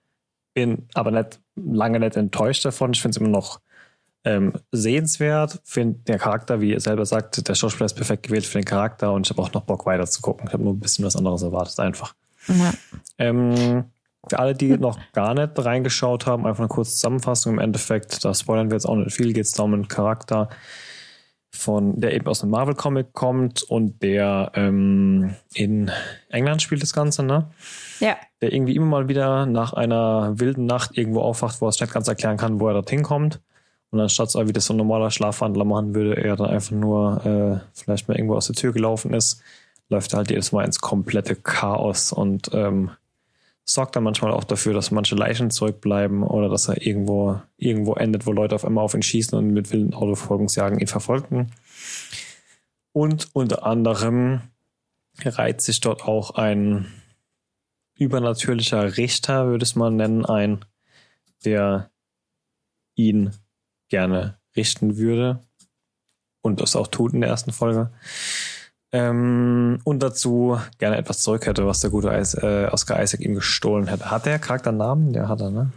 bin 0.54 0.86
aber 0.94 1.10
nicht 1.10 1.40
lange 1.56 2.00
nicht 2.00 2.16
enttäuscht 2.16 2.64
davon. 2.64 2.92
Ich 2.92 3.02
finde 3.02 3.16
es 3.16 3.20
immer 3.20 3.28
noch 3.30 3.60
ähm, 4.24 4.52
sehenswert. 4.70 5.60
Finde 5.64 5.98
der 6.06 6.18
Charakter, 6.18 6.60
wie 6.60 6.70
ihr 6.70 6.80
selber 6.80 7.04
sagt, 7.06 7.48
der 7.48 7.54
Schauspieler 7.54 7.86
ist 7.86 7.94
perfekt 7.94 8.22
gewählt 8.24 8.46
für 8.46 8.58
den 8.58 8.64
Charakter 8.64 9.12
und 9.12 9.26
ich 9.26 9.30
habe 9.30 9.42
auch 9.42 9.52
noch 9.52 9.64
Bock 9.64 9.84
weiter 9.84 10.06
zu 10.06 10.20
gucken. 10.22 10.46
Ich 10.46 10.52
habe 10.52 10.62
nur 10.62 10.72
ein 10.74 10.80
bisschen 10.80 11.04
was 11.04 11.16
anderes 11.16 11.42
erwartet, 11.42 11.78
einfach. 11.80 12.14
Ja. 12.46 12.72
Ähm, 13.18 13.84
für 14.28 14.38
alle, 14.38 14.54
die 14.54 14.78
noch 14.78 14.98
gar 15.12 15.34
nicht 15.34 15.52
reingeschaut 15.58 16.26
haben, 16.26 16.46
einfach 16.46 16.60
eine 16.60 16.68
kurze 16.68 16.92
Zusammenfassung. 16.92 17.54
Im 17.54 17.58
Endeffekt, 17.58 18.24
da 18.24 18.32
spoilern 18.32 18.70
wir 18.70 18.76
jetzt 18.76 18.86
auch 18.86 18.94
nicht 18.94 19.12
viel, 19.12 19.32
geht 19.32 19.46
es 19.46 19.52
da 19.52 19.64
um 19.64 19.74
einen 19.74 19.88
Charakter, 19.88 20.48
von, 21.54 22.00
der 22.00 22.14
eben 22.14 22.26
aus 22.26 22.42
einem 22.42 22.52
Marvel-Comic 22.52 23.12
kommt 23.12 23.62
und 23.62 24.02
der 24.02 24.52
ähm, 24.54 25.34
in 25.54 25.90
England 26.30 26.62
spielt 26.62 26.82
das 26.82 26.92
Ganze, 26.92 27.22
ne? 27.22 27.50
ja. 28.00 28.16
Der 28.40 28.52
irgendwie 28.52 28.74
immer 28.74 28.86
mal 28.86 29.08
wieder 29.08 29.46
nach 29.46 29.72
einer 29.72 30.38
wilden 30.40 30.66
Nacht 30.66 30.96
irgendwo 30.96 31.20
aufwacht, 31.20 31.60
wo 31.60 31.66
er 31.66 31.68
es 31.68 31.80
nicht 31.80 31.92
ganz 31.92 32.08
erklären 32.08 32.38
kann, 32.38 32.58
wo 32.58 32.68
er 32.68 32.74
dorthin 32.74 33.02
kommt. 33.02 33.40
Und 33.90 34.00
anstatt 34.00 34.30
so 34.30 34.48
wie 34.48 34.52
das 34.52 34.66
so 34.66 34.72
ein 34.72 34.78
normaler 34.78 35.10
Schlafwandler 35.10 35.64
machen 35.64 35.94
würde, 35.94 36.16
er 36.16 36.34
dann 36.36 36.48
einfach 36.48 36.72
nur 36.72 37.26
äh, 37.26 37.60
vielleicht 37.74 38.08
mal 38.08 38.16
irgendwo 38.16 38.36
aus 38.36 38.46
der 38.46 38.56
Tür 38.56 38.72
gelaufen 38.72 39.12
ist, 39.12 39.42
läuft 39.90 40.14
er 40.14 40.18
halt 40.18 40.30
jedes 40.30 40.50
Mal 40.52 40.64
ins 40.64 40.80
komplette 40.80 41.36
Chaos 41.36 42.12
und 42.12 42.50
ähm, 42.54 42.90
sorgt 43.64 43.96
dann 43.96 44.04
manchmal 44.04 44.32
auch 44.32 44.44
dafür, 44.44 44.74
dass 44.74 44.90
manche 44.90 45.14
Leichen 45.14 45.50
zurückbleiben 45.50 46.22
oder 46.22 46.48
dass 46.48 46.68
er 46.68 46.84
irgendwo, 46.84 47.40
irgendwo 47.56 47.94
endet, 47.94 48.26
wo 48.26 48.32
Leute 48.32 48.54
auf 48.54 48.64
einmal 48.64 48.84
auf 48.84 48.94
ihn 48.94 49.02
schießen 49.02 49.38
und 49.38 49.52
mit 49.52 49.72
wilden 49.72 49.94
Autoverfolgungsjagen 49.94 50.80
ihn 50.80 50.88
verfolgen. 50.88 51.52
Und 52.92 53.28
unter 53.32 53.64
anderem 53.64 54.42
reiht 55.24 55.60
sich 55.60 55.80
dort 55.80 56.04
auch 56.04 56.32
ein 56.32 56.86
übernatürlicher 57.94 58.96
Richter, 58.96 59.46
würde 59.46 59.62
es 59.62 59.76
mal 59.76 59.90
nennen, 59.90 60.24
ein, 60.24 60.64
der 61.44 61.90
ihn 62.94 63.30
gerne 63.88 64.38
richten 64.56 64.96
würde 64.96 65.40
und 66.42 66.60
das 66.60 66.76
auch 66.76 66.88
tut 66.88 67.12
in 67.14 67.20
der 67.20 67.30
ersten 67.30 67.52
Folge. 67.52 67.92
Ähm, 68.92 69.78
und 69.84 70.02
dazu 70.02 70.58
gerne 70.78 70.98
etwas 70.98 71.20
zurück 71.20 71.46
hätte, 71.46 71.66
was 71.66 71.80
der 71.80 71.90
gute 71.90 72.10
Eis, 72.10 72.34
äh, 72.34 72.68
Oscar 72.70 73.02
Isaac 73.02 73.20
ihm 73.20 73.34
gestohlen 73.34 73.86
hätte. 73.86 74.10
Hat 74.10 74.26
der 74.26 74.38
Charakternamen? 74.38 75.12
Der 75.12 75.28
hat 75.28 75.40
er, 75.40 75.50
ne? 75.50 75.72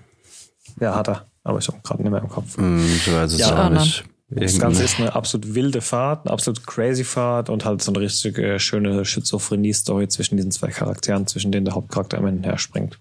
Ja, 0.79 0.95
hat 0.95 1.07
er. 1.07 1.25
Aber 1.43 1.59
ich 1.59 1.67
habe 1.67 1.77
gerade 1.83 2.01
nicht 2.01 2.11
mehr 2.11 2.21
im 2.21 2.27
Kopf. 2.29 2.57
hm, 2.57 2.83
ich 2.85 3.11
weiß 3.13 3.33
es 3.33 3.39
Ja, 3.39 3.67
auch 3.67 3.69
nicht. 3.69 4.03
Das 4.27 4.59
Ganze 4.59 4.83
ist 4.83 4.99
eine 4.99 5.13
absolut 5.13 5.53
wilde 5.53 5.81
Fahrt, 5.81 6.25
eine 6.25 6.33
absolut 6.33 6.65
crazy 6.65 7.03
Fahrt 7.03 7.49
und 7.49 7.63
halt 7.63 7.81
so 7.83 7.91
eine 7.93 8.01
richtig 8.01 8.37
äh, 8.39 8.57
schöne 8.59 9.05
Schizophrenie-Story 9.05 10.07
zwischen 10.07 10.35
diesen 10.35 10.51
zwei 10.51 10.69
Charakteren, 10.69 11.27
zwischen 11.27 11.51
denen 11.51 11.65
der 11.65 11.75
Hauptcharakter 11.75 12.17
am 12.17 12.25
Ende 12.25 12.49
herspringt. 12.49 12.99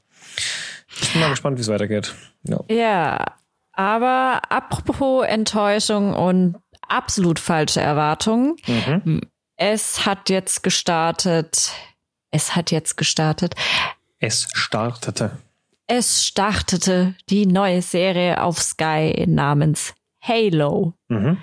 Ich 1.00 1.12
bin 1.12 1.22
mal 1.22 1.30
gespannt, 1.30 1.56
wie 1.56 1.62
es 1.62 1.68
weitergeht. 1.68 2.14
Ja. 2.46 2.60
Ja, 2.70 3.24
aber 3.72 4.42
apropos 4.50 5.24
Enttäuschung 5.26 6.12
und 6.12 6.56
absolut 6.86 7.38
falsche 7.38 7.80
Erwartungen. 7.80 8.56
Mhm. 8.66 9.22
Es 9.56 10.04
hat 10.04 10.30
jetzt 10.30 10.62
gestartet. 10.62 11.72
Es 12.30 12.56
hat 12.56 12.70
jetzt 12.70 12.96
gestartet. 12.96 13.54
Es 14.18 14.48
startete. 14.52 15.38
Es 15.86 16.26
startete 16.26 17.14
die 17.28 17.46
neue 17.46 17.82
Serie 17.82 18.42
auf 18.42 18.60
Sky 18.60 19.24
namens 19.28 19.94
Halo. 20.22 20.94
Mhm. 21.08 21.38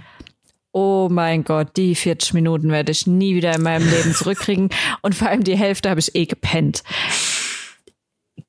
Oh 0.74 1.10
mein 1.12 1.44
Gott, 1.44 1.76
die 1.78 1.96
40 1.96 2.34
Minuten 2.34 2.70
werde 2.72 2.92
ich 2.92 3.06
nie 3.06 3.36
wieder 3.36 3.56
in 3.56 3.62
meinem 3.62 3.90
Leben 3.90 4.14
zurückkriegen. 4.14 4.70
Und 5.02 5.16
vor 5.16 5.28
allem 5.30 5.44
die 5.44 5.58
Hälfte 5.58 5.90
habe 5.90 6.00
ich 6.00 6.16
eh 6.16 6.26
gepennt. 6.26 6.84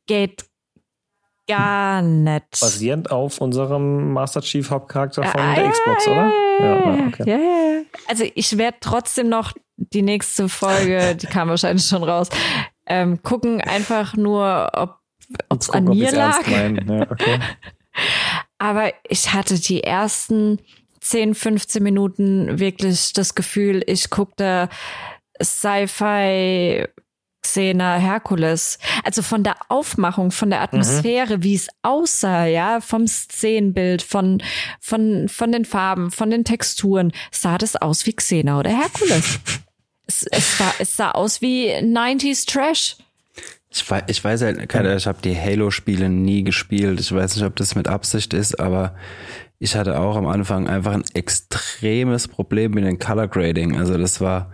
Geht 0.07 0.45
gar 1.49 2.01
nicht. 2.03 2.61
Basierend 2.61 3.11
auf 3.11 3.41
unserem 3.41 4.13
Master 4.13 4.41
Chief 4.41 4.71
Hauptcharakter 4.71 5.25
von 5.25 5.41
Ah, 5.41 5.55
der 5.55 5.69
Xbox, 5.71 6.07
oder? 6.07 6.33
Ja, 6.63 7.07
okay. 7.07 7.31
ja. 7.31 7.83
Also 8.09 8.25
ich 8.35 8.59
werde 8.59 8.79
trotzdem 8.81 9.29
noch 9.29 9.53
die 9.77 10.03
nächste 10.03 10.49
Folge, 10.49 11.17
die 11.17 11.27
kam 11.27 11.49
wahrscheinlich 11.49 11.87
schon 11.87 12.05
raus, 12.05 12.29
ähm, 12.87 13.23
gucken, 13.23 13.61
einfach 13.61 14.15
nur, 14.17 14.71
ob 14.75 14.99
es 15.61 15.71
an 15.71 15.85
mir 15.85 16.13
lag. 16.13 16.47
Ja, 16.47 17.11
okay. 17.11 17.39
Aber 18.59 18.93
ich 19.09 19.33
hatte 19.33 19.59
die 19.59 19.83
ersten 19.83 20.59
10, 21.01 21.35
15 21.35 21.83
Minuten 21.83 22.59
wirklich 22.59 23.13
das 23.13 23.35
Gefühl, 23.35 23.83
ich 23.87 24.09
guckte 24.09 24.69
Sci-Fi 25.43 26.87
Xena 27.43 27.97
Herkules. 27.97 28.79
Also 29.05 29.23
von 29.23 29.43
der 29.43 29.57
Aufmachung, 29.69 30.31
von 30.31 30.51
der 30.51 30.63
Atmosphäre, 30.63 31.43
wie 31.43 31.55
es 31.55 31.69
aussah, 31.83 32.47
ja, 32.47 32.81
vom 32.81 33.07
Szenenbild, 33.07 34.03
von, 34.03 34.43
von, 34.81 35.29
von 35.29 35.53
den 35.53 35.65
Farben, 35.65 36.11
von 36.11 36.31
den 36.31 36.45
Texturen, 36.45 37.13
sah 37.31 37.59
das 37.59 37.77
aus 37.77 38.07
wie 38.07 38.15
Xena 38.15 38.59
oder 38.59 38.71
Herkules. 38.71 39.41
es, 40.07 40.27
es, 40.31 40.59
sah, 40.59 40.75
es 40.79 40.97
sah 40.97 41.11
aus 41.11 41.41
wie 41.41 41.71
90s 41.71 42.47
Trash. 42.47 42.97
Ich 43.71 43.91
weiß, 43.91 44.05
ich 44.07 44.23
weiß 44.23 44.43
halt, 44.43 44.69
keine, 44.69 44.95
ich 44.97 45.07
habe 45.07 45.23
die 45.23 45.39
Halo-Spiele 45.39 46.09
nie 46.09 46.45
gespielt. 46.45 47.01
Ich 47.01 47.11
weiß 47.11 47.37
nicht, 47.37 47.45
ob 47.45 47.57
das 47.57 47.75
mit 47.75 47.89
Absicht 47.89 48.35
ist, 48.35 48.61
aber 48.61 48.95
ich 49.59 49.77
hatte 49.77 49.99
auch 49.99 50.17
am 50.17 50.27
Anfang 50.27 50.69
einfach 50.69 50.93
ein 50.93 51.05
extremes 51.15 52.29
Problem 52.29 52.73
mit 52.73 52.85
dem 52.85 52.99
Color 52.99 53.29
Grading. 53.29 53.77
Also 53.79 53.97
das 53.97 54.21
war 54.21 54.53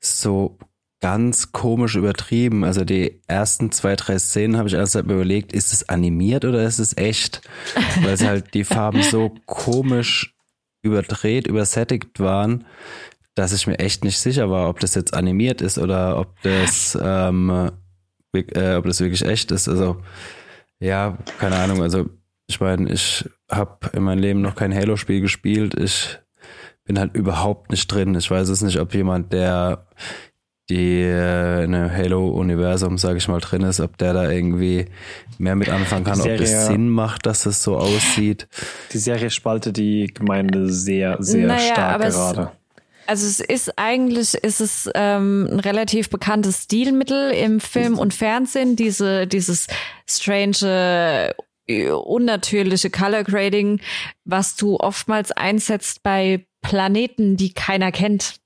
so 0.00 0.58
ganz 1.00 1.52
komisch 1.52 1.96
übertrieben. 1.96 2.64
Also 2.64 2.84
die 2.84 3.22
ersten 3.26 3.72
zwei, 3.72 3.96
drei 3.96 4.18
Szenen 4.18 4.56
habe 4.56 4.68
ich 4.68 4.74
erst 4.74 4.94
mal 4.94 5.02
überlegt, 5.02 5.52
ist 5.52 5.72
es 5.72 5.88
animiert 5.88 6.44
oder 6.44 6.62
ist 6.62 6.78
es 6.78 6.96
echt? 6.96 7.42
Weil 8.02 8.12
es 8.12 8.24
halt 8.24 8.54
die 8.54 8.64
Farben 8.64 9.02
so 9.02 9.34
komisch 9.46 10.36
überdreht, 10.82 11.46
übersättigt 11.46 12.20
waren, 12.20 12.66
dass 13.34 13.52
ich 13.52 13.66
mir 13.66 13.78
echt 13.78 14.04
nicht 14.04 14.18
sicher 14.18 14.50
war, 14.50 14.68
ob 14.68 14.80
das 14.80 14.94
jetzt 14.94 15.14
animiert 15.14 15.62
ist 15.62 15.78
oder 15.78 16.18
ob 16.18 16.40
das 16.42 16.98
ähm, 17.00 17.70
äh, 18.32 18.74
ob 18.74 18.84
das 18.84 19.00
wirklich 19.00 19.24
echt 19.24 19.50
ist. 19.50 19.68
Also, 19.68 20.02
ja, 20.78 21.18
keine 21.38 21.56
Ahnung. 21.56 21.82
Also, 21.82 22.08
ich 22.46 22.60
meine, 22.60 22.90
ich 22.92 23.28
habe 23.50 23.90
in 23.92 24.02
meinem 24.02 24.20
Leben 24.20 24.40
noch 24.40 24.54
kein 24.54 24.74
Halo-Spiel 24.74 25.20
gespielt. 25.20 25.74
Ich 25.74 26.18
bin 26.84 26.98
halt 26.98 27.14
überhaupt 27.14 27.70
nicht 27.70 27.86
drin. 27.88 28.14
Ich 28.14 28.30
weiß 28.30 28.48
es 28.48 28.62
nicht, 28.62 28.78
ob 28.78 28.94
jemand, 28.94 29.32
der 29.32 29.86
die 30.70 31.02
äh, 31.02 31.64
in 31.64 31.74
einem 31.74 31.90
Halo-Universum, 31.90 32.96
sage 32.96 33.18
ich 33.18 33.28
mal, 33.28 33.40
drin 33.40 33.62
ist, 33.62 33.80
ob 33.80 33.98
der 33.98 34.14
da 34.14 34.30
irgendwie 34.30 34.86
mehr 35.38 35.56
mit 35.56 35.68
anfangen 35.68 36.04
kann, 36.04 36.22
Die 36.22 36.30
ob 36.30 36.38
das 36.38 36.48
Serie- 36.50 36.66
Sinn 36.66 36.88
macht, 36.88 37.26
dass 37.26 37.44
es 37.46 37.62
so 37.62 37.76
aussieht. 37.76 38.46
Die 38.92 38.98
Serie 38.98 39.30
spaltet 39.30 39.76
die 39.76 40.06
Gemeinde 40.06 40.70
sehr, 40.72 41.16
sehr 41.20 41.46
Naja, 41.48 41.74
stark 41.74 41.94
aber 41.96 42.06
es- 42.06 42.14
gerade. 42.14 42.52
Also 43.06 43.26
es 43.26 43.40
ist 43.40 43.72
eigentlich 43.76 44.34
ist 44.34 44.60
es 44.60 44.88
ähm, 44.94 45.48
ein 45.50 45.58
relativ 45.58 46.10
bekanntes 46.10 46.62
Stilmittel 46.64 47.32
im 47.32 47.58
Film 47.58 47.98
und 47.98 48.14
Fernsehen, 48.14 48.76
diese 48.76 49.26
dieses 49.26 49.66
strange 50.08 51.34
äh, 51.66 51.90
unnatürliche 51.90 52.88
Color 52.90 53.24
Grading, 53.24 53.80
was 54.24 54.54
du 54.54 54.76
oftmals 54.76 55.32
einsetzt 55.32 56.04
bei 56.04 56.46
Planeten, 56.62 57.36
die 57.36 57.52
keiner 57.52 57.90
kennt. 57.90 58.36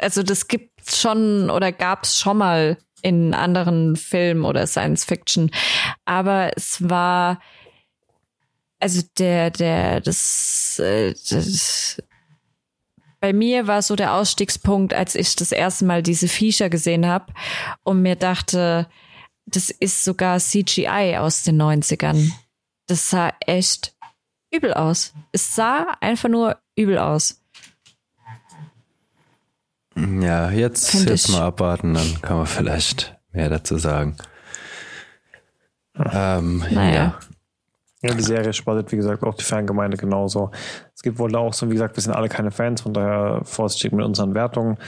Also 0.00 0.22
das 0.22 0.48
gibt's 0.88 1.00
schon 1.02 1.50
oder 1.50 1.70
gab's 1.70 2.18
schon 2.18 2.38
mal 2.38 2.78
in 3.02 3.34
anderen 3.34 3.94
Filmen 3.96 4.44
oder 4.44 4.66
Science 4.66 5.04
Fiction, 5.04 5.50
aber 6.06 6.56
es 6.56 6.88
war 6.88 7.40
also 8.80 9.02
der 9.18 9.50
der 9.50 10.00
das, 10.00 10.78
äh, 10.78 11.12
das 11.12 12.02
bei 13.20 13.32
mir 13.32 13.66
war 13.66 13.82
so 13.82 13.96
der 13.96 14.14
Ausstiegspunkt, 14.14 14.94
als 14.94 15.14
ich 15.14 15.36
das 15.36 15.52
erste 15.52 15.84
Mal 15.84 16.02
diese 16.02 16.28
Viecher 16.28 16.70
gesehen 16.70 17.06
habe 17.06 17.32
und 17.82 18.00
mir 18.00 18.14
dachte, 18.14 18.88
das 19.44 19.70
ist 19.70 20.04
sogar 20.04 20.38
CGI 20.38 21.16
aus 21.18 21.42
den 21.42 21.60
90ern. 21.60 22.30
Das 22.86 23.10
sah 23.10 23.32
echt 23.40 23.94
übel 24.54 24.72
aus. 24.72 25.12
Es 25.32 25.56
sah 25.56 25.96
einfach 26.00 26.28
nur 26.28 26.58
übel 26.76 26.96
aus. 26.96 27.37
Ja, 30.20 30.50
jetzt, 30.50 30.94
jetzt 31.06 31.28
ich. 31.28 31.34
mal 31.34 31.42
abwarten, 31.42 31.94
dann 31.94 32.22
kann 32.22 32.36
man 32.36 32.46
vielleicht 32.46 33.18
mehr 33.32 33.48
dazu 33.50 33.78
sagen. 33.78 34.16
Ähm, 36.12 36.64
Naja. 36.70 36.92
ja. 36.94 37.18
Ja, 38.00 38.14
die 38.14 38.22
Serie 38.22 38.52
spaltet, 38.52 38.92
wie 38.92 38.96
gesagt, 38.96 39.24
auch 39.24 39.34
die 39.34 39.42
Fangemeinde 39.44 39.96
genauso. 39.96 40.52
Es 40.98 41.02
gibt 41.02 41.20
wohl 41.20 41.30
da 41.30 41.38
auch 41.38 41.54
so, 41.54 41.68
wie 41.68 41.74
gesagt, 41.74 41.94
wir 41.94 42.02
sind 42.02 42.12
alle 42.12 42.28
keine 42.28 42.50
Fans, 42.50 42.80
von 42.80 42.92
daher 42.92 43.42
vorsichtig 43.44 43.92
mit 43.92 44.04
unseren 44.04 44.34
Wertungen. 44.34 44.78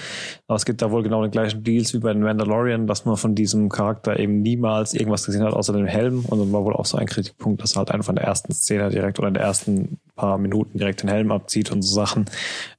Aber 0.48 0.56
es 0.56 0.64
gibt 0.64 0.82
da 0.82 0.90
wohl 0.90 1.04
genau 1.04 1.22
die 1.22 1.30
gleichen 1.30 1.62
Deals 1.62 1.94
wie 1.94 2.00
bei 2.00 2.12
den 2.12 2.22
Mandalorian, 2.22 2.88
dass 2.88 3.04
man 3.04 3.16
von 3.16 3.36
diesem 3.36 3.68
Charakter 3.68 4.18
eben 4.18 4.42
niemals 4.42 4.92
irgendwas 4.92 5.24
gesehen 5.24 5.44
hat, 5.44 5.54
außer 5.54 5.72
dem 5.72 5.86
Helm. 5.86 6.24
Und 6.24 6.40
dann 6.40 6.52
war 6.52 6.64
wohl 6.64 6.74
auch 6.74 6.84
so 6.84 6.98
ein 6.98 7.06
Kritikpunkt, 7.06 7.62
dass 7.62 7.76
er 7.76 7.78
halt 7.78 7.92
einfach 7.92 8.08
in 8.08 8.16
der 8.16 8.24
ersten 8.24 8.52
Szene 8.52 8.90
direkt 8.90 9.20
oder 9.20 9.28
in 9.28 9.34
den 9.34 9.42
ersten 9.44 10.00
paar 10.16 10.36
Minuten 10.36 10.78
direkt 10.78 11.04
den 11.04 11.10
Helm 11.10 11.30
abzieht 11.30 11.70
und 11.70 11.82
so 11.82 11.94
Sachen. 11.94 12.24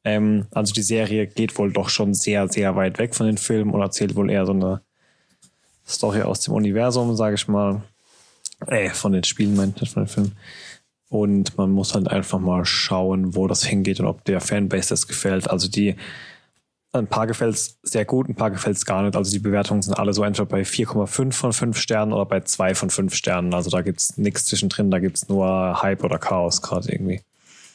Ähm, 0.04 0.48
also 0.52 0.74
die 0.74 0.84
Serie 0.84 1.26
geht 1.26 1.58
wohl 1.58 1.72
doch 1.72 1.88
schon 1.88 2.14
sehr, 2.14 2.50
sehr 2.50 2.76
weit 2.76 3.00
weg 3.00 3.16
von 3.16 3.28
den 3.28 3.38
Filmen 3.38 3.72
und 3.72 3.80
erzählt 3.80 4.18
wohl 4.18 4.30
eher 4.30 4.46
so 4.46 4.52
eine 4.52 4.82
Story 5.88 6.24
aus 6.24 6.42
dem 6.42 6.54
Universum, 6.54 7.16
sage 7.16 7.36
ich 7.36 7.48
mal. 7.48 7.82
Äh, 8.68 8.90
von 8.90 9.14
den 9.14 9.24
Spielen, 9.24 9.56
meint 9.56 9.80
nicht 9.80 9.94
von 9.94 10.04
den 10.04 10.10
Filmen. 10.10 10.36
Und 11.12 11.57
man 11.57 11.72
muss 11.72 11.93
halt 11.93 12.07
einfach 12.07 12.39
mal 12.39 12.64
schauen, 12.64 13.36
wo 13.36 13.45
das 13.45 13.66
hingeht 13.66 13.99
und 13.99 14.05
ob 14.05 14.24
der 14.24 14.39
Fanbase 14.39 14.88
das 14.89 15.07
gefällt. 15.07 15.49
Also 15.49 15.68
die, 15.68 15.97
ein 16.93 17.07
paar 17.07 17.28
gefällt 17.28 17.53
es 17.53 17.80
sehr 17.84 18.05
gut, 18.05 18.30
ein 18.30 18.36
paar 18.36 18.49
gefällt 18.49 18.78
es 18.78 18.86
gar 18.86 19.03
nicht. 19.03 19.18
Also 19.18 19.30
die 19.30 19.39
Bewertungen 19.39 19.82
sind 19.82 19.95
alle 19.95 20.14
so 20.14 20.24
entweder 20.24 20.45
bei 20.45 20.62
4,5 20.62 21.34
von 21.34 21.51
5 21.51 21.78
Sternen 21.78 22.14
oder 22.14 22.26
bei 22.26 22.39
2 22.39 22.76
von 22.76 22.89
5 22.89 23.14
Sternen. 23.14 23.53
Also 23.53 23.70
da 23.70 23.82
gibt's 23.82 24.18
nichts 24.18 24.45
zwischendrin, 24.45 24.89
da 24.89 24.99
gibt's 24.99 25.28
nur 25.28 25.82
Hype 25.82 26.05
oder 26.05 26.18
Chaos 26.18 26.62
gerade 26.62 26.89
irgendwie. 26.89 27.20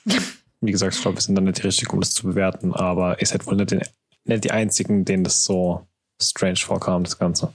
Wie 0.62 0.72
gesagt, 0.72 0.94
ich 0.94 1.02
glaube, 1.02 1.18
wir 1.18 1.22
sind 1.22 1.34
dann 1.34 1.44
nicht 1.44 1.58
die 1.58 1.66
richtigen, 1.66 1.92
um 1.92 2.00
das 2.00 2.12
zu 2.12 2.26
bewerten, 2.26 2.72
aber 2.72 3.20
ihr 3.20 3.26
seid 3.26 3.46
wohl 3.46 3.56
nicht, 3.56 3.70
den, 3.70 3.82
nicht 4.24 4.44
die 4.44 4.50
einzigen, 4.50 5.04
denen 5.04 5.24
das 5.24 5.44
so 5.44 5.86
strange 6.22 6.56
vorkam, 6.56 7.04
das 7.04 7.18
Ganze. 7.18 7.52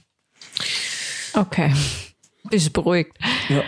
Okay. 1.34 1.72
Bist 2.44 2.72
beruhigt. 2.72 3.18
Ja. 3.48 3.64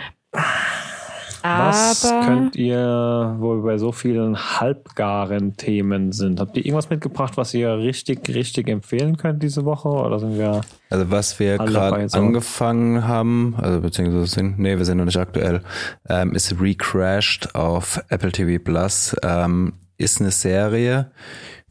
Was 1.45 2.05
Aber 2.05 2.25
könnt 2.25 2.55
ihr, 2.55 3.35
wo 3.39 3.55
wir 3.55 3.63
bei 3.63 3.77
so 3.77 3.91
vielen 3.91 4.37
halbgaren 4.37 5.55
Themen 5.57 6.11
sind, 6.11 6.39
habt 6.39 6.57
ihr 6.57 6.65
irgendwas 6.65 6.89
mitgebracht, 6.89 7.37
was 7.37 7.53
ihr 7.53 7.77
richtig, 7.77 8.27
richtig 8.29 8.67
empfehlen 8.67 9.17
könnt 9.17 9.43
diese 9.43 9.65
Woche? 9.65 9.89
Oder 9.89 10.19
sind 10.19 10.37
wir 10.37 10.61
Also 10.89 11.11
was 11.11 11.39
wir 11.39 11.57
gerade 11.57 12.09
so. 12.09 12.17
angefangen 12.17 13.07
haben, 13.07 13.55
also 13.57 13.81
beziehungsweise 13.81 14.27
sind, 14.27 14.59
nee, 14.59 14.77
wir 14.77 14.85
sind 14.85 14.97
noch 14.97 15.05
nicht 15.05 15.19
aktuell, 15.19 15.61
ähm, 16.09 16.33
ist 16.33 16.59
Recrashed 16.59 17.53
auf 17.53 18.01
Apple 18.09 18.31
TV 18.31 18.63
Plus. 18.63 19.15
Ähm, 19.23 19.73
ist 19.97 20.19
eine 20.19 20.31
Serie 20.31 21.11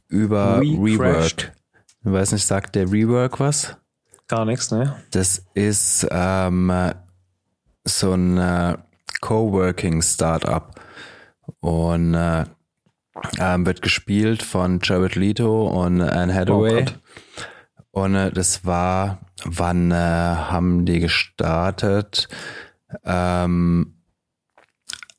über? 0.08 0.60
Rework. 0.60 1.52
Ich 2.04 2.12
weiß 2.12 2.32
nicht, 2.32 2.44
sagt 2.46 2.74
der 2.74 2.90
Rework 2.92 3.40
was? 3.40 3.76
gar 4.28 4.44
nichts, 4.44 4.70
ne? 4.70 4.96
Das 5.10 5.44
ist 5.54 6.06
ähm, 6.10 6.72
so 7.84 8.12
ein 8.12 8.38
äh, 8.38 8.76
Coworking 9.24 10.02
Startup 10.02 10.78
und 11.60 12.12
äh, 12.12 12.44
ähm, 13.38 13.64
wird 13.64 13.80
gespielt 13.80 14.42
von 14.42 14.80
Jared 14.82 15.14
Leto 15.14 15.66
und 15.66 16.02
Anne 16.02 16.34
Hathaway. 16.34 16.84
Gott. 16.84 16.98
und 17.90 18.14
äh, 18.16 18.30
das 18.30 18.66
war, 18.66 19.20
wann 19.46 19.90
äh, 19.92 19.94
haben 19.94 20.84
die 20.84 21.00
gestartet? 21.00 22.28
Ähm, 23.02 23.94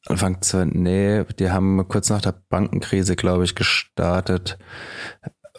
Anfang 0.06 0.39
zu, 0.43 0.64
nee, 0.68 1.24
die 1.39 1.49
haben 1.49 1.88
kurz 1.88 2.12
nach 2.12 2.22
der 2.22 2.36
Bankenkrise, 2.49 3.16
glaube 3.16 3.43
ich, 3.43 3.56
gestartet. 3.56 4.60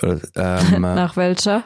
Ähm, 0.03 0.26
nach 0.82 1.16
welcher? 1.16 1.64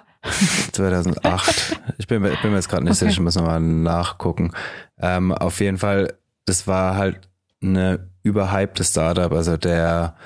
2008. 0.73 1.81
Ich 1.99 2.07
bin, 2.07 2.23
bin 2.23 2.33
mir 2.45 2.55
jetzt 2.57 2.69
gerade 2.69 2.85
nicht 2.85 2.93
Okay. 2.93 3.07
sicher, 3.07 3.11
ich 3.11 3.21
muss 3.21 3.37
nochmal 3.37 3.61
nachgucken. 3.61 4.53
Ähm, 4.99 5.33
auf 5.33 5.61
jeden 5.61 5.79
Fall, 5.79 6.15
das 6.51 6.67
war 6.67 6.97
halt 6.97 7.29
eine 7.63 8.11
überhypte 8.25 8.83
Startup. 8.83 9.31
Also 9.31 9.57
der 9.57 10.17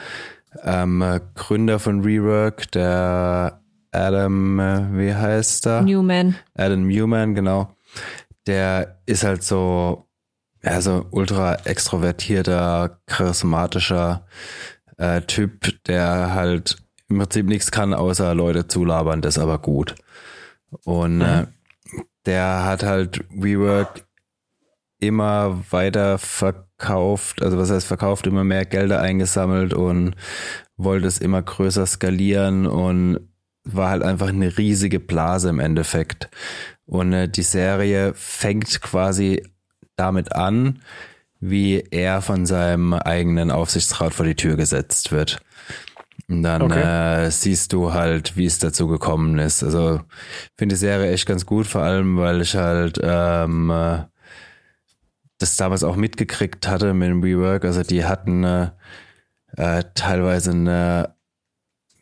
ähm, 0.62 1.20
Gründer 1.34 1.78
von 1.78 2.00
Rework, 2.00 2.72
der 2.72 3.60
Adam, 3.92 4.58
äh, 4.58 4.98
wie 4.98 5.14
heißt 5.14 5.66
er? 5.66 5.82
Newman. 5.82 6.36
Adam 6.54 6.86
Newman, 6.86 7.34
genau. 7.34 7.76
Der 8.46 9.00
ist 9.04 9.22
halt 9.22 9.42
so, 9.42 10.08
ja, 10.62 10.80
so 10.80 11.04
ultra 11.10 11.56
extrovertierter, 11.56 13.00
charismatischer 13.04 14.26
äh, 14.96 15.20
Typ, 15.20 15.84
der 15.84 16.32
halt 16.32 16.78
im 17.10 17.18
Prinzip 17.18 17.44
nichts 17.44 17.70
kann, 17.70 17.92
außer 17.92 18.34
Leute 18.34 18.66
zulabern, 18.66 19.20
das 19.20 19.38
aber 19.38 19.58
gut. 19.58 19.94
Und 20.84 21.20
äh, 21.20 21.46
der 22.24 22.64
hat 22.64 22.82
halt 22.82 23.22
WeWork 23.28 24.03
immer 25.07 25.62
weiter 25.70 26.18
verkauft, 26.18 27.42
also 27.42 27.59
was 27.59 27.70
heißt 27.70 27.86
verkauft, 27.86 28.26
immer 28.26 28.44
mehr 28.44 28.64
Gelder 28.64 29.00
eingesammelt 29.00 29.74
und 29.74 30.14
wollte 30.76 31.07
es 31.07 31.18
immer 31.18 31.42
größer 31.42 31.86
skalieren 31.86 32.66
und 32.66 33.28
war 33.64 33.90
halt 33.90 34.02
einfach 34.02 34.28
eine 34.28 34.59
riesige 34.59 35.00
Blase 35.00 35.48
im 35.48 35.59
Endeffekt. 35.59 36.28
Und 36.86 37.12
äh, 37.12 37.28
die 37.28 37.42
Serie 37.42 38.12
fängt 38.14 38.80
quasi 38.82 39.42
damit 39.96 40.32
an, 40.32 40.80
wie 41.40 41.84
er 41.90 42.22
von 42.22 42.46
seinem 42.46 42.94
eigenen 42.94 43.50
Aufsichtsrat 43.50 44.14
vor 44.14 44.26
die 44.26 44.34
Tür 44.34 44.57
gesetzt 44.57 45.12
wird. 45.12 45.40
Und 46.28 46.42
dann 46.42 46.62
okay. 46.62 47.26
äh, 47.26 47.30
siehst 47.30 47.72
du 47.72 47.92
halt, 47.92 48.36
wie 48.36 48.46
es 48.46 48.59
dazu 48.59 48.86
gekommen 48.86 49.38
ist. 49.38 49.62
Also 49.62 50.00
finde 50.57 50.74
die 50.74 50.78
Serie 50.78 51.12
echt 51.12 51.26
ganz 51.26 51.44
gut, 51.44 51.66
vor 51.66 51.82
allem, 51.82 52.16
weil 52.16 52.40
ich 52.40 52.57
halt 52.57 52.98
ähm, 53.02 53.70
äh, 53.70 54.05
das 55.39 55.57
damals 55.57 55.85
auch 55.85 55.97
mitgekriegt 55.97 56.68
hatte 56.68 56.95
mit 56.95 57.09
dem 57.09 57.22
Rework. 57.22 57.64
Also 57.64 57.82
die 57.82 58.05
hatten 58.05 58.45
äh, 58.45 58.70
äh, 59.57 59.85
teilweise 59.95 60.53
eine, 60.53 61.14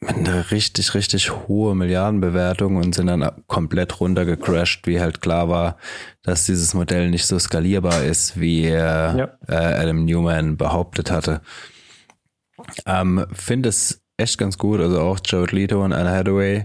eine 0.05 0.51
richtig, 0.51 0.95
richtig 0.95 1.31
hohe 1.49 1.75
Milliardenbewertung 1.75 2.77
und 2.77 2.95
sind 2.95 3.07
dann 3.07 3.29
komplett 3.47 4.01
runtergecrashed, 4.01 4.87
wie 4.87 5.01
halt 5.01 5.21
klar 5.21 5.49
war, 5.49 5.77
dass 6.23 6.47
dieses 6.47 6.75
Modell 6.75 7.11
nicht 7.11 7.27
so 7.27 7.39
skalierbar 7.39 8.03
ist, 8.03 8.39
wie 8.39 8.67
äh, 8.67 8.77
ja. 8.77 9.39
äh, 9.49 9.55
Adam 9.55 10.05
Newman 10.05 10.57
behauptet 10.57 11.11
hatte. 11.11 11.41
Ähm, 12.87 13.27
Finde 13.33 13.69
es 13.69 14.03
echt 14.17 14.39
ganz 14.39 14.59
gut. 14.59 14.81
Also 14.81 15.01
auch 15.01 15.19
Jared 15.25 15.53
Leto 15.53 15.85
und 15.85 15.93
Anna 15.93 16.11
Hathaway 16.11 16.65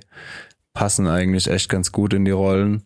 passen 0.74 1.08
eigentlich 1.08 1.48
echt 1.48 1.70
ganz 1.70 1.92
gut 1.92 2.14
in 2.14 2.26
die 2.26 2.32
Rollen, 2.32 2.84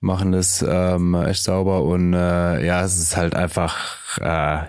machen 0.00 0.32
das 0.32 0.64
ähm, 0.66 1.14
echt 1.14 1.42
sauber 1.42 1.82
und 1.82 2.12
äh, 2.12 2.64
ja, 2.64 2.84
es 2.84 2.98
ist 2.98 3.16
halt 3.16 3.34
einfach 3.34 4.18
äh, 4.20 4.66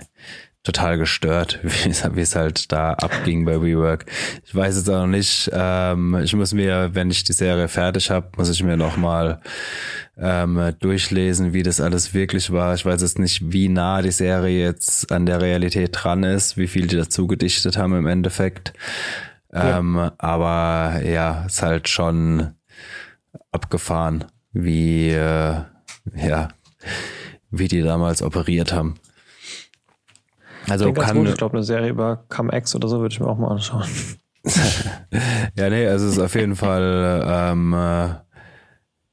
total 0.65 0.97
gestört, 0.97 1.59
wie 1.63 2.21
es 2.21 2.36
halt 2.36 2.71
da 2.71 2.93
abging 2.93 3.45
bei 3.45 3.61
WeWork. 3.61 4.05
Ich 4.43 4.53
weiß 4.53 4.76
jetzt 4.76 4.89
auch 4.89 5.01
noch 5.01 5.07
nicht. 5.07 5.49
Ähm, 5.53 6.19
ich 6.21 6.36
muss 6.36 6.53
mir, 6.53 6.89
wenn 6.93 7.11
ich 7.11 7.23
die 7.23 7.34
Serie 7.34 7.67
fertig 7.67 8.11
habe, 8.11 8.30
muss 8.36 8.49
ich 8.49 8.63
mir 8.63 8.76
noch 8.76 8.97
mal 8.97 9.39
ähm, 10.17 10.73
durchlesen, 10.80 11.53
wie 11.53 11.63
das 11.63 11.80
alles 11.80 12.13
wirklich 12.13 12.51
war. 12.51 12.73
Ich 12.73 12.86
weiß 12.86 13.01
jetzt 13.01 13.19
nicht, 13.19 13.51
wie 13.51 13.69
nah 13.69 14.01
die 14.01 14.11
Serie 14.11 14.65
jetzt 14.65 15.11
an 15.11 15.26
der 15.26 15.41
Realität 15.41 15.91
dran 15.93 16.23
ist, 16.23 16.57
wie 16.57 16.67
viel 16.67 16.88
die 16.88 16.97
dazu 16.97 17.28
gedichtet 17.28 17.78
haben 17.78 17.95
im 17.95 18.07
Endeffekt. 18.07 18.73
Ja. 19.53 19.78
Ähm, 19.78 20.11
aber 20.17 21.01
ja, 21.05 21.45
ist 21.45 21.61
halt 21.61 21.88
schon 21.88 22.55
abgefahren, 23.51 24.26
wie 24.56 25.10
äh, 25.10 25.62
ja, 26.16 26.47
wie 27.51 27.68
die 27.68 27.82
damals 27.82 28.22
operiert 28.22 28.74
haben. 28.74 28.95
Also 30.68 30.91
kann, 30.93 31.18
gut. 31.18 31.30
Ich 31.30 31.38
glaube, 31.38 31.58
eine 31.58 31.64
Serie 31.64 31.89
über 31.89 32.24
Cum-Ex 32.30 32.74
oder 32.76 32.88
so 32.88 32.99
würde 32.99 33.14
ich 33.14 33.20
mir 33.20 33.28
auch 33.28 33.38
mal 33.38 33.49
anschauen. 33.49 33.86
ja, 35.56 35.70
nee, 35.70 35.86
also 35.88 36.08
es 36.08 36.14
ist 36.14 36.20
auf 36.20 36.34
jeden 36.36 36.56
Fall 36.56 37.24
ähm, 37.28 37.74
äh, 37.74 38.10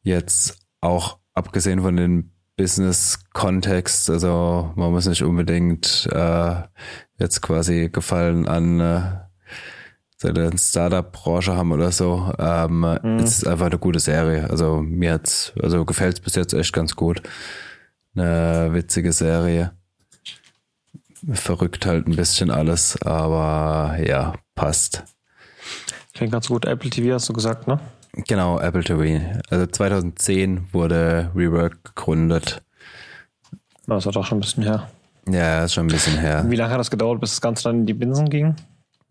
jetzt 0.03 0.59
auch 0.80 1.18
abgesehen 1.34 1.82
von 1.82 1.97
den 1.97 2.32
Business-Kontext, 2.57 4.11
also 4.11 4.72
man 4.76 4.93
muss 4.93 5.07
nicht 5.07 5.22
unbedingt 5.22 6.09
äh, 6.12 6.55
jetzt 7.18 7.40
quasi 7.40 7.88
Gefallen 7.90 8.47
an 8.47 8.80
äh, 8.80 9.03
der 10.23 10.57
Startup-Branche 10.57 11.57
haben 11.57 11.73
oder 11.73 11.93
so. 11.93 12.33
Ähm, 12.39 12.81
mhm. 12.81 13.18
Es 13.18 13.39
ist 13.39 13.47
einfach 13.47 13.66
eine 13.66 13.79
gute 13.79 14.01
Serie. 14.01 14.49
Also 14.51 14.81
mir 14.83 15.14
hat's, 15.14 15.53
also 15.61 15.85
gefällt 15.85 16.14
es 16.14 16.20
bis 16.20 16.35
jetzt 16.35 16.55
echt 16.55 16.73
ganz 16.73 16.97
gut. 16.97 17.23
Eine 18.14 18.70
witzige 18.73 19.12
Serie 19.12 19.73
verrückt 21.33 21.87
halt 21.87 22.07
ein 22.07 22.16
bisschen 22.16 22.51
alles, 22.51 23.01
aber 23.03 23.97
ja, 24.05 24.35
passt. 24.55 25.05
Klingt 26.14 26.33
ganz 26.33 26.49
gut. 26.49 26.64
Apple 26.64 26.91
TV 26.91 27.14
hast 27.14 27.29
du 27.29 27.33
gesagt, 27.33 27.68
ne? 27.68 27.81
Genau, 28.12 28.59
Apple 28.61 28.85
TV. 28.85 29.25
Also 29.49 29.66
2010 29.66 30.68
wurde 30.73 31.31
Rework 31.35 31.85
gegründet. 31.85 32.62
Das 33.87 34.05
war 34.05 34.12
doch 34.12 34.27
schon 34.27 34.39
ein 34.39 34.43
bisschen 34.43 34.64
her. 34.64 34.91
Ja, 35.29 35.64
ist 35.64 35.75
schon 35.75 35.87
ein 35.87 35.93
bisschen 35.93 36.18
her. 36.18 36.45
Wie 36.49 36.57
lange 36.57 36.73
hat 36.73 36.81
das 36.81 36.91
gedauert, 36.91 37.20
bis 37.20 37.31
das 37.31 37.41
Ganze 37.41 37.64
dann 37.64 37.81
in 37.81 37.87
die 37.87 37.95
Binsen 37.95 38.29
ging? 38.29 38.57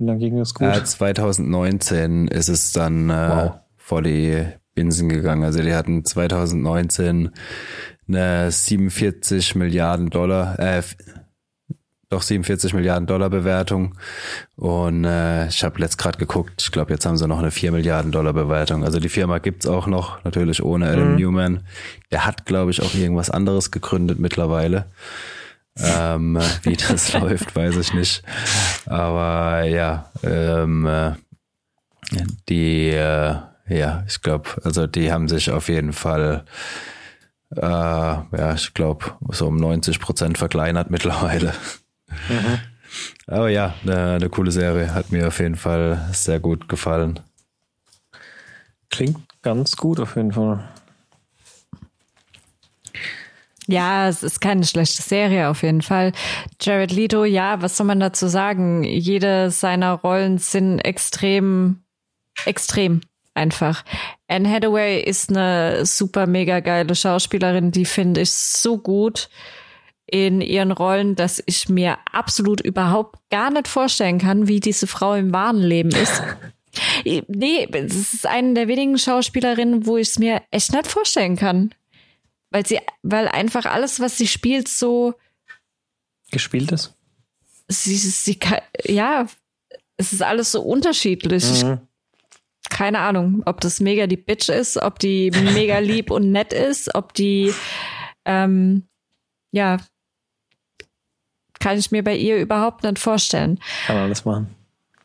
Wie 0.02 0.06
lange 0.06 0.20
ging 0.20 0.36
das 0.36 0.56
gut? 0.56 0.68
Äh, 0.68 0.84
2019 0.84 2.28
ist 2.28 2.50
es 2.50 2.72
dann 2.72 3.12
äh, 3.12 3.14
wow. 3.14 3.52
vor 3.78 4.02
die 4.02 4.48
Binsen 4.74 5.10
gegangen. 5.10 5.44
Also 5.44 5.62
die 5.62 5.76
hatten 5.76 6.04
2019 6.04 7.30
eine 8.08 8.52
47 8.52 9.54
Milliarden 9.54 10.10
Dollar, 10.10 10.58
äh, 10.58 10.82
doch 12.10 12.24
47 12.24 12.74
Milliarden 12.74 13.06
Dollar 13.06 13.30
Bewertung. 13.30 13.94
Und 14.56 15.06
äh, 15.06 15.48
ich 15.50 15.64
habe 15.64 15.80
letzt 15.80 16.00
gerade 16.00 16.18
geguckt, 16.18 16.64
ich 16.64 16.72
glaube, 16.72 16.92
jetzt 16.92 17.06
haben 17.06 17.18
sie 17.18 17.28
noch 17.28 17.38
eine 17.38 17.52
4 17.52 17.72
Milliarden 17.72 18.12
Dollar 18.12 18.34
Bewertung. 18.34 18.84
Also 18.84 19.00
die 19.00 19.08
Firma 19.08 19.38
gibt's 19.38 19.68
auch 19.68 19.86
noch, 19.86 20.24
natürlich 20.24 20.64
ohne 20.64 20.88
Adam 20.90 21.12
mhm. 21.12 21.18
Newman. 21.18 21.64
Der 22.10 22.26
hat, 22.26 22.48
glaube 22.48 22.72
ich, 22.72 22.82
auch 22.82 22.96
irgendwas 22.96 23.30
anderes 23.30 23.70
gegründet 23.70 24.18
mittlerweile. 24.18 24.88
Ähm, 25.84 26.40
wie 26.64 26.76
das 26.76 27.14
läuft, 27.20 27.56
weiß 27.56 27.78
ich 27.78 27.94
nicht. 27.94 28.24
Aber 28.86 29.64
ja, 29.64 30.12
ähm, 30.24 30.86
äh, 30.86 31.14
die, 32.50 32.90
äh, 32.90 33.36
ja, 33.68 34.04
ich 34.08 34.22
glaube, 34.22 34.50
also 34.64 34.88
die 34.88 35.12
haben 35.12 35.28
sich 35.28 35.50
auf 35.52 35.70
jeden 35.70 35.94
Fall 35.94 36.46
äh, 37.56 37.60
ja, 37.62 38.54
ich 38.54 38.74
glaube, 38.74 39.06
so 39.30 39.48
um 39.48 39.58
90 39.58 40.00
Prozent 40.00 40.38
verkleinert 40.38 40.90
mittlerweile. 40.90 41.54
Mhm. 42.30 42.60
Aber 43.28 43.50
ja, 43.50 43.74
eine, 43.84 44.14
eine 44.14 44.30
coole 44.30 44.52
Serie. 44.52 44.94
Hat 44.94 45.12
mir 45.12 45.28
auf 45.28 45.40
jeden 45.40 45.56
Fall 45.56 46.10
sehr 46.14 46.40
gut 46.40 46.70
gefallen. 46.70 47.20
Klingt 48.90 49.20
ganz 49.42 49.78
gut 49.78 50.00
auf 50.00 50.16
jeden 50.16 50.32
Fall. 50.34 50.68
Ja, 53.72 54.10
es 54.10 54.22
ist 54.22 54.42
keine 54.42 54.66
schlechte 54.66 55.02
Serie 55.02 55.50
auf 55.50 55.64
jeden 55.64 55.82
Fall. 55.82 56.12
Jared 56.60 56.92
Leto, 56.92 57.24
ja, 57.24 57.62
was 57.62 57.78
soll 57.78 57.88
man 57.88 58.00
dazu 58.00 58.28
sagen? 58.28 58.84
Jede 58.84 59.50
seiner 59.50 59.94
Rollen 59.94 60.38
sind 60.38 60.80
extrem, 60.80 61.84
extrem 62.46 63.02
einfach. 63.34 63.86
Anne 64.28 64.50
Hathaway 64.50 65.02
ist 65.02 65.30
eine 65.30 65.86
super 65.86 66.28
mega 66.28 66.60
geile 66.60 66.96
Schauspielerin, 66.96 67.72
die 67.72 67.86
finde 67.86 68.22
ich 68.22 68.32
so 68.32 68.78
gut 68.78 69.30
in 70.06 70.42
ihren 70.42 70.72
Rollen, 70.72 71.16
dass 71.16 71.42
ich 71.46 71.70
mir 71.70 71.98
absolut 72.12 72.60
überhaupt 72.60 73.20
gar 73.30 73.50
nicht 73.52 73.70
vorstellen 73.70 74.18
kann, 74.18 74.50
wie 74.50 74.60
diese 74.60 74.86
Frau 74.86 75.14
im 75.16 75.32
wahren 75.32 75.62
Leben 75.62 75.92
ist. 75.92 76.22
nee, 77.28 77.68
es 77.72 78.14
ist 78.14 78.28
eine 78.28 78.54
der 78.54 78.68
wenigen 78.68 78.98
Schauspielerinnen, 78.98 79.86
wo 79.86 79.96
ich 79.96 80.10
es 80.10 80.20
mir 80.20 80.42
echt 80.52 80.74
nicht 80.74 80.88
vorstellen 80.88 81.38
kann. 81.38 81.74
Weil 82.52 82.66
sie, 82.66 82.80
weil 83.02 83.28
einfach 83.28 83.66
alles, 83.66 84.00
was 84.00 84.18
sie 84.18 84.28
spielt, 84.28 84.68
so 84.68 85.16
gespielt 86.32 86.72
ist. 86.72 86.94
Sie, 87.68 87.96
sie, 87.96 88.38
ja, 88.86 89.28
es 89.98 90.14
ist 90.14 90.22
alles 90.22 90.52
so 90.52 90.62
unterschiedlich. 90.62 91.64
Mhm. 91.64 91.80
Keine 92.70 93.00
Ahnung, 93.00 93.42
ob 93.46 93.62
das 93.62 93.80
mega 93.80 94.08
die 94.08 94.18
Bitch 94.18 94.50
ist, 94.50 94.78
ob 94.78 95.00
die 95.00 95.32
mega 95.32 95.80
lieb 95.80 96.12
und 96.12 96.32
nett 96.32 96.54
ist, 96.54 96.94
ob 96.94 97.14
die 97.14 97.54
ähm, 98.26 98.88
ja 99.52 99.80
kann 101.62 101.78
ich 101.78 101.92
mir 101.92 102.04
bei 102.04 102.18
ihr 102.18 102.38
überhaupt 102.38 102.84
nicht 102.84 103.00
vorstellen. 103.00 103.60
Kann 103.86 103.96
man 103.96 104.06
alles 104.06 104.26
machen. 104.26 104.54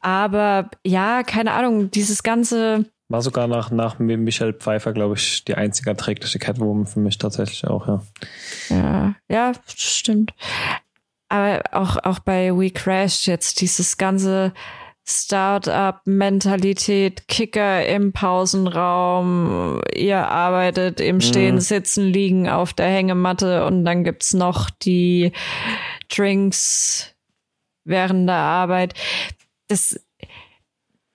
Aber 0.00 0.70
ja, 0.84 1.22
keine 1.22 1.52
Ahnung, 1.52 1.90
dieses 1.90 2.24
ganze. 2.24 2.86
War 3.08 3.22
sogar 3.22 3.46
nach, 3.46 3.70
nach 3.70 4.00
Michelle 4.00 4.52
Pfeiffer, 4.52 4.92
glaube 4.92 5.14
ich, 5.14 5.44
die 5.44 5.54
einzige 5.54 5.90
erträgliche 5.90 6.40
Catwoman 6.40 6.86
für 6.86 6.98
mich 6.98 7.18
tatsächlich 7.18 7.64
auch, 7.66 7.86
ja. 7.86 8.02
Ja, 8.68 9.14
ja, 9.28 9.52
stimmt. 9.68 10.34
Aber 11.28 11.62
auch, 11.72 11.96
auch 12.04 12.20
bei 12.20 12.52
We 12.52 12.70
Crashed 12.70 13.26
jetzt 13.26 13.60
dieses 13.60 13.96
ganze 13.96 14.52
Start-up-Mentalität, 15.08 17.28
Kicker 17.28 17.86
im 17.86 18.12
Pausenraum, 18.12 19.80
ihr 19.94 20.28
arbeitet 20.28 21.00
im 21.00 21.20
Stehen, 21.20 21.54
mhm. 21.56 21.60
Sitzen, 21.60 22.06
Liegen 22.06 22.48
auf 22.48 22.72
der 22.72 22.88
Hängematte 22.88 23.66
und 23.66 23.84
dann 23.84 24.02
gibt's 24.02 24.34
noch 24.34 24.68
die 24.68 25.30
Drinks 26.08 27.14
während 27.84 28.28
der 28.28 28.34
Arbeit. 28.34 28.94
Das, 29.68 30.00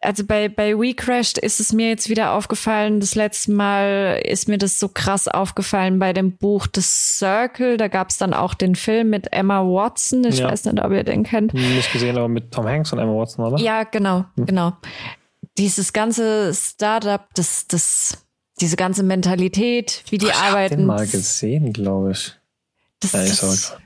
also 0.01 0.25
bei, 0.25 0.49
bei 0.49 0.77
We 0.77 0.93
Crashed 0.93 1.37
ist 1.37 1.59
es 1.59 1.73
mir 1.73 1.89
jetzt 1.89 2.09
wieder 2.09 2.33
aufgefallen. 2.33 2.99
Das 2.99 3.13
letzte 3.15 3.51
Mal 3.51 4.19
ist 4.25 4.47
mir 4.47 4.57
das 4.57 4.79
so 4.79 4.89
krass 4.89 5.27
aufgefallen 5.27 5.99
bei 5.99 6.11
dem 6.11 6.37
Buch 6.37 6.67
The 6.73 6.81
Circle. 6.81 7.77
Da 7.77 7.87
gab 7.87 8.09
es 8.09 8.17
dann 8.17 8.33
auch 8.33 8.55
den 8.55 8.75
Film 8.75 9.11
mit 9.11 9.31
Emma 9.31 9.61
Watson. 9.61 10.23
Ich 10.25 10.39
ja. 10.39 10.49
weiß 10.49 10.65
nicht, 10.65 10.83
ob 10.83 10.91
ihr 10.91 11.03
den 11.03 11.23
kennt. 11.23 11.53
Nicht 11.53 11.93
gesehen, 11.93 12.17
aber 12.17 12.27
mit 12.27 12.51
Tom 12.51 12.65
Hanks 12.65 12.91
und 12.91 12.99
Emma 12.99 13.13
Watson, 13.13 13.45
oder? 13.45 13.61
Ja, 13.61 13.83
genau, 13.83 14.25
hm. 14.35 14.45
genau. 14.47 14.73
Dieses 15.57 15.93
ganze 15.93 16.53
Startup, 16.53 17.21
das, 17.35 17.67
das, 17.67 18.17
diese 18.59 18.77
ganze 18.77 19.03
Mentalität, 19.03 20.03
wie 20.09 20.17
die 20.17 20.27
ich 20.27 20.33
arbeiten. 20.33 20.73
Ich 20.73 20.77
den 20.79 20.85
mal 20.87 21.07
gesehen, 21.07 21.73
glaube 21.73 22.11
ich. 22.11 22.33
Das, 23.01 23.11
ja, 23.13 23.19
das 23.23 23.77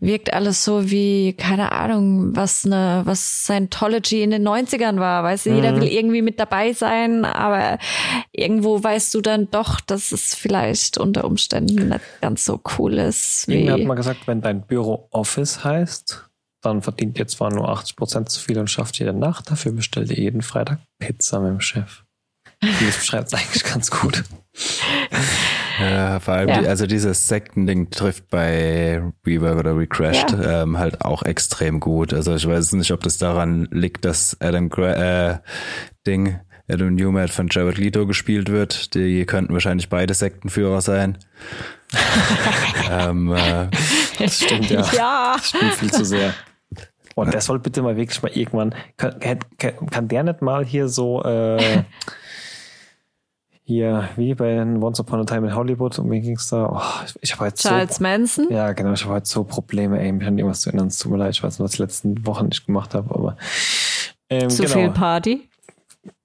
wirkt 0.00 0.32
alles 0.32 0.64
so 0.64 0.90
wie, 0.90 1.32
keine 1.32 1.72
Ahnung, 1.72 2.36
was 2.36 2.64
eine, 2.64 3.02
was 3.04 3.44
Scientology 3.44 4.22
in 4.22 4.30
den 4.30 4.46
90ern 4.46 4.98
war. 4.98 5.24
Weißt 5.24 5.46
du, 5.46 5.50
mhm. 5.50 5.56
jeder 5.56 5.76
will 5.76 5.88
irgendwie 5.88 6.22
mit 6.22 6.38
dabei 6.38 6.72
sein, 6.72 7.24
aber 7.24 7.78
irgendwo 8.32 8.82
weißt 8.82 9.12
du 9.14 9.20
dann 9.20 9.50
doch, 9.50 9.80
dass 9.80 10.12
es 10.12 10.34
vielleicht 10.34 10.98
unter 10.98 11.24
Umständen 11.24 11.88
nicht 11.88 12.00
ganz 12.20 12.44
so 12.44 12.60
cool 12.78 12.94
ist. 12.94 13.48
Wie 13.48 13.70
hat 13.70 13.80
mal 13.80 13.94
gesagt, 13.94 14.26
wenn 14.26 14.40
dein 14.40 14.62
Büro 14.62 15.08
Office 15.10 15.64
heißt, 15.64 16.28
dann 16.62 16.82
verdient 16.82 17.18
ihr 17.18 17.26
zwar 17.26 17.52
nur 17.52 17.68
80 17.68 17.96
Prozent 17.96 18.28
zu 18.30 18.40
viel 18.40 18.58
und 18.58 18.70
schafft 18.70 18.98
jede 18.98 19.12
Nacht, 19.12 19.50
dafür 19.50 19.72
bestellt 19.72 20.10
ihr 20.10 20.18
jeden 20.18 20.42
Freitag 20.42 20.78
Pizza 20.98 21.40
mit 21.40 21.50
dem 21.50 21.60
Chef. 21.60 22.04
Das 22.60 22.98
beschreibt 22.98 23.28
es 23.28 23.34
eigentlich 23.34 23.64
ganz 23.64 23.90
gut. 23.90 24.24
Ja, 25.78 26.20
vor 26.20 26.34
allem, 26.34 26.48
ja. 26.48 26.60
Die, 26.60 26.68
also 26.68 26.86
dieses 26.86 27.28
Sektending 27.28 27.90
trifft 27.90 28.28
bei 28.30 29.02
Rework 29.26 29.58
oder 29.58 29.76
Recrashed 29.76 30.32
ja. 30.32 30.62
ähm, 30.62 30.78
halt 30.78 31.02
auch 31.02 31.22
extrem 31.22 31.80
gut. 31.80 32.12
Also 32.12 32.34
ich 32.34 32.46
weiß 32.46 32.72
nicht, 32.72 32.90
ob 32.92 33.02
das 33.02 33.18
daran 33.18 33.68
liegt, 33.70 34.04
dass 34.04 34.36
Adam 34.40 34.68
Gra 34.68 35.30
äh, 35.30 35.38
Ding, 36.06 36.40
Adam 36.70 36.94
Newman 36.94 37.28
von 37.28 37.48
Jared 37.50 37.78
Leto 37.78 38.06
gespielt 38.06 38.50
wird. 38.50 38.94
Die 38.94 39.24
könnten 39.24 39.52
wahrscheinlich 39.52 39.88
beide 39.88 40.14
Sektenführer 40.14 40.80
sein. 40.80 41.18
ähm, 42.90 43.32
äh, 43.32 43.68
das 44.18 44.36
stimmt, 44.42 44.70
ja. 44.70 44.84
ja. 44.92 45.32
Das 45.36 45.48
stimmt 45.48 45.74
viel 45.74 45.90
zu 45.92 46.04
sehr. 46.04 46.34
Und 47.14 47.34
der 47.34 47.40
soll 47.40 47.58
bitte 47.58 47.82
mal 47.82 47.96
wirklich 47.96 48.22
mal 48.22 48.30
irgendwann, 48.30 48.74
kann, 48.96 49.18
kann, 49.18 49.86
kann 49.90 50.06
der 50.06 50.22
nicht 50.22 50.40
mal 50.40 50.64
hier 50.64 50.88
so 50.88 51.22
äh, 51.24 51.82
hier, 53.68 54.08
wie 54.16 54.34
bei 54.34 54.62
Once 54.62 54.98
Upon 54.98 55.20
a 55.20 55.24
Time 55.24 55.46
in 55.46 55.54
Hollywood, 55.54 55.98
um 55.98 56.10
wen 56.10 56.22
ging's 56.22 56.48
da? 56.48 56.70
Oh, 56.72 57.04
ich, 57.04 57.14
ich 57.20 57.32
habe 57.32 57.42
halt 57.42 57.56
Charles 57.56 57.96
so, 57.96 58.02
Manson? 58.02 58.46
Ja, 58.50 58.72
genau, 58.72 58.94
ich 58.94 59.04
habe 59.04 59.12
halt 59.12 59.26
so 59.26 59.44
Probleme, 59.44 60.00
ey, 60.00 60.10
mich 60.10 60.26
an 60.26 60.38
irgendwas 60.38 60.62
zu 60.62 60.70
erinnern. 60.70 60.86
Es 60.86 60.96
tut 60.96 61.12
mir 61.12 61.18
leid, 61.18 61.34
ich 61.34 61.42
weiß 61.42 61.58
nicht, 61.58 61.64
was 61.64 61.74
ich 61.74 61.78
letzten 61.78 62.26
Wochen 62.26 62.46
nicht 62.46 62.64
gemacht 62.64 62.94
habe, 62.94 63.14
aber 63.14 63.36
ähm, 64.30 64.48
Zu 64.48 64.62
genau. 64.62 64.74
viel 64.74 64.90
Party? 64.90 65.48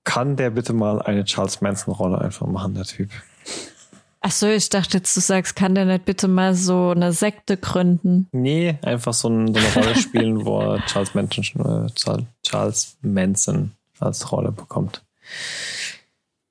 Kann 0.06 0.38
der 0.38 0.52
bitte 0.52 0.72
mal 0.72 1.02
eine 1.02 1.26
Charles 1.26 1.60
Manson-Rolle 1.60 2.20
einfach 2.20 2.48
machen, 2.48 2.76
der 2.76 2.86
Typ? 2.86 3.10
Ach 4.22 4.32
so, 4.32 4.48
ich 4.48 4.70
dachte 4.70 5.00
jetzt, 5.00 5.14
du 5.18 5.20
sagst, 5.20 5.58
kann 5.58 5.76
der 5.76 5.84
nicht 5.84 6.06
bitte 6.06 6.30
mal 6.30 6.56
so 6.56 6.92
eine 6.92 7.12
Sekte 7.12 7.58
gründen? 7.58 8.30
Nee, 8.32 8.78
einfach 8.84 9.14
so, 9.14 9.28
ein, 9.28 9.54
so 9.54 9.60
eine 9.60 9.74
Rolle 9.74 9.96
spielen, 10.00 10.46
wo 10.46 10.62
er 10.62 10.86
Charles 10.86 11.14
Manson, 11.14 11.88
äh, 11.90 12.24
Charles 12.42 12.96
Manson 13.02 13.74
als 14.00 14.32
Rolle 14.32 14.54
bekommt. 14.54 15.04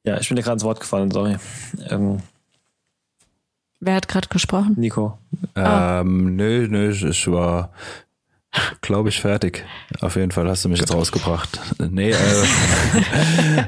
Ja, 0.04 0.18
ich 0.18 0.28
bin 0.28 0.36
dir 0.36 0.42
gerade 0.42 0.54
ins 0.54 0.64
Wort 0.64 0.80
gefallen, 0.80 1.10
sorry. 1.10 1.36
Ähm, 1.88 2.22
Wer 3.84 3.96
hat 3.96 4.06
gerade 4.06 4.28
gesprochen? 4.28 4.74
Nico. 4.76 5.18
Ähm, 5.56 6.36
nö, 6.36 6.68
nö, 6.68 6.90
ich 6.90 7.26
war, 7.26 7.72
glaube 8.80 9.08
ich, 9.08 9.20
fertig. 9.20 9.64
Auf 10.00 10.14
jeden 10.14 10.30
Fall 10.30 10.48
hast 10.48 10.64
du 10.64 10.68
mich 10.68 10.78
jetzt 10.78 10.94
rausgebracht. 10.94 11.60
Nee, 11.90 12.10
äh, 12.10 12.14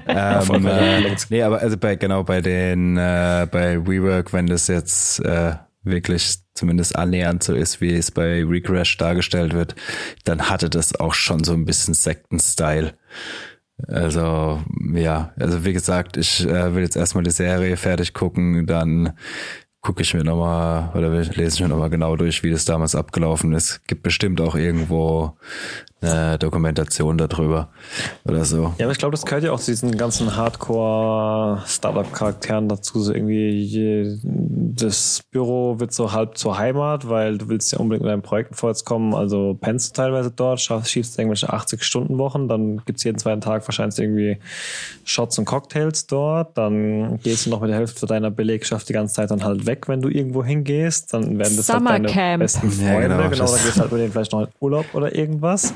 ähm, 0.07 0.67
äh, 0.67 1.17
nee, 1.31 1.43
aber 1.43 1.59
also 1.59 1.77
bei 1.77 1.97
genau 1.97 2.23
bei 2.23 2.41
den 2.41 2.97
äh, 2.97 3.49
bei 3.51 3.85
WeWork, 3.85 4.33
wenn 4.33 4.47
das 4.47 4.69
jetzt 4.69 5.19
äh, 5.25 5.57
wirklich 5.83 6.37
zumindest 6.55 6.95
annähernd 6.95 7.43
so 7.43 7.53
ist, 7.53 7.81
wie 7.81 7.93
es 7.95 8.13
bei 8.13 8.45
Recrash 8.45 8.97
dargestellt 8.97 9.53
wird, 9.53 9.75
dann 10.23 10.49
hatte 10.49 10.71
das 10.71 10.95
auch 10.95 11.15
schon 11.15 11.43
so 11.43 11.55
ein 11.55 11.65
bisschen 11.65 11.95
Sekten-Style. 11.95 12.95
Also 13.89 14.63
ja, 14.95 15.33
also 15.37 15.65
wie 15.65 15.73
gesagt, 15.73 16.17
ich 16.17 16.47
äh, 16.47 16.75
will 16.75 16.83
jetzt 16.83 16.97
erstmal 16.97 17.25
die 17.25 17.31
Serie 17.31 17.77
fertig 17.77 18.15
gucken, 18.15 18.67
dann 18.67 19.15
gucke 19.85 20.03
ich 20.03 20.15
mir 20.15 20.25
nochmal 20.25 20.91
oder 20.95 21.11
lese 21.11 21.55
ich 21.55 21.61
mir 21.61 21.69
nochmal 21.69 21.91
genau 21.91 22.17
durch, 22.17 22.43
wie 22.43 22.51
das 22.51 22.65
damals 22.65 22.97
abgelaufen 22.97 23.53
ist. 23.53 23.87
Gibt 23.87 24.03
bestimmt 24.03 24.41
auch 24.41 24.57
irgendwo 24.57 25.35
eine 26.01 26.39
Dokumentation 26.39 27.17
darüber 27.17 27.69
oder 28.25 28.45
so. 28.45 28.75
Ja, 28.79 28.85
aber 28.85 28.93
ich 28.93 28.99
glaube, 28.99 29.13
das 29.13 29.25
gehört 29.25 29.45
ja 29.45 29.53
auch 29.53 29.61
zu 29.61 29.71
diesen 29.71 29.97
ganzen 29.97 30.37
Hardcore-Startup-Charakteren 30.37 32.69
dazu. 32.69 33.01
So 33.01 33.15
irgendwie, 33.15 34.19
das 34.23 35.23
Büro 35.31 35.81
wird 35.81 35.95
so 35.95 36.13
halb 36.13 36.37
zur 36.37 36.59
Heimat, 36.59 37.09
weil 37.09 37.39
du 37.39 37.49
willst 37.49 37.73
ja 37.73 37.79
unbedingt 37.79 38.03
mit 38.03 38.13
deinen 38.13 38.21
Projekten 38.21 38.55
vorwärts 38.55 38.85
kommen. 38.85 39.15
Also 39.15 39.57
pennst 39.59 39.97
du 39.97 40.03
teilweise 40.03 40.31
dort, 40.31 40.61
schiebst 40.61 41.19
irgendwelche 41.19 41.51
80-Stunden-Wochen, 41.51 42.49
dann 42.49 42.83
gibt's 42.85 43.03
jeden 43.05 43.17
zweiten 43.19 43.41
Tag 43.41 43.67
wahrscheinlich 43.67 43.99
irgendwie 43.99 44.37
Shots 45.05 45.39
und 45.39 45.47
Cocktails 45.47 46.07
dort. 46.07 46.59
Dann 46.59 47.19
gehst 47.23 47.47
du 47.47 47.51
noch 47.51 47.63
mit 47.63 47.71
der 47.71 47.79
Hälfte 47.79 48.05
deiner 48.05 48.31
Belegschaft 48.31 48.91
die 48.91 48.93
ganze 48.93 49.15
Zeit 49.15 49.31
dann 49.31 49.43
halt 49.43 49.65
weg, 49.65 49.74
wenn 49.87 50.01
du 50.01 50.09
irgendwo 50.09 50.45
hingehst. 50.45 51.13
Dann 51.13 51.39
werden 51.39 51.57
das 51.57 51.69
halt 51.69 51.87
deine 51.87 52.39
besten 52.39 52.71
Freunde. 52.71 52.93
Ja, 52.93 53.01
genau, 53.01 53.31
genau 53.31 53.47
dann 53.47 53.65
gehst 53.65 53.77
du 53.77 53.81
halt 53.81 53.93
mit 53.93 54.01
denen 54.01 54.13
vielleicht 54.13 54.33
noch 54.33 54.43
in 54.43 54.49
Urlaub 54.61 54.87
oder 54.95 55.15
irgendwas. 55.15 55.75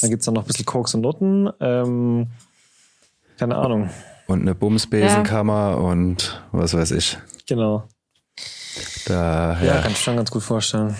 Dann 0.00 0.10
gibt's 0.10 0.26
dann 0.26 0.34
noch 0.34 0.42
ein 0.42 0.46
bisschen 0.46 0.66
Koks 0.66 0.94
und 0.94 1.02
Nutten. 1.02 1.50
Ähm, 1.60 2.28
keine 3.38 3.56
Ahnung. 3.56 3.90
Und 4.26 4.42
eine 4.42 4.54
Bumsbesenkammer 4.54 5.70
ja. 5.70 5.76
und 5.76 6.42
was 6.52 6.74
weiß 6.74 6.90
ich. 6.92 7.18
Genau. 7.46 7.84
Da, 9.06 9.58
ja, 9.60 9.64
ja 9.64 9.82
kann 9.82 9.92
ich 9.92 10.00
schon 10.00 10.16
ganz 10.16 10.30
gut 10.30 10.42
vorstellen. 10.42 10.96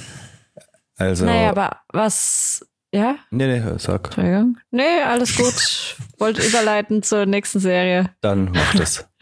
Also. 0.97 1.25
Naja, 1.27 1.51
aber 1.51 1.79
was, 1.93 2.65
ja? 2.93 3.17
Nee, 3.31 3.59
nee, 3.59 3.79
sag. 3.79 4.07
Entschuldigung. 4.07 4.59
Nee, 4.71 5.03
alles 5.07 5.37
gut. 5.37 5.97
Wollte 6.19 6.43
überleiten 6.43 7.03
zur 7.03 7.27
nächsten 7.27 7.61
Serie. 7.61 8.11
Dann 8.21 8.51
mach 8.53 8.75
das. 8.75 9.09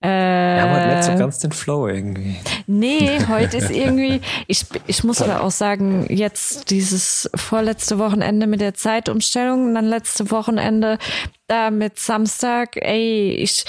Äh, 0.00 0.58
ja, 0.58 0.64
aber 0.64 0.94
nicht 0.94 0.97
so 1.12 1.18
ganz 1.18 1.38
den 1.38 1.52
Flow 1.52 1.88
irgendwie. 1.88 2.36
Nee, 2.66 3.18
heute 3.28 3.56
ist 3.58 3.70
irgendwie, 3.70 4.20
ich, 4.46 4.64
ich 4.86 5.04
muss 5.04 5.22
aber 5.22 5.42
auch 5.42 5.50
sagen, 5.50 6.06
jetzt 6.08 6.70
dieses 6.70 7.30
vorletzte 7.34 7.98
Wochenende 7.98 8.46
mit 8.46 8.60
der 8.60 8.74
Zeitumstellung, 8.74 9.74
dann 9.74 9.86
letzte 9.86 10.30
Wochenende 10.30 10.98
da 11.46 11.70
mit 11.70 11.98
Samstag, 11.98 12.76
ey, 12.76 13.30
ich, 13.32 13.64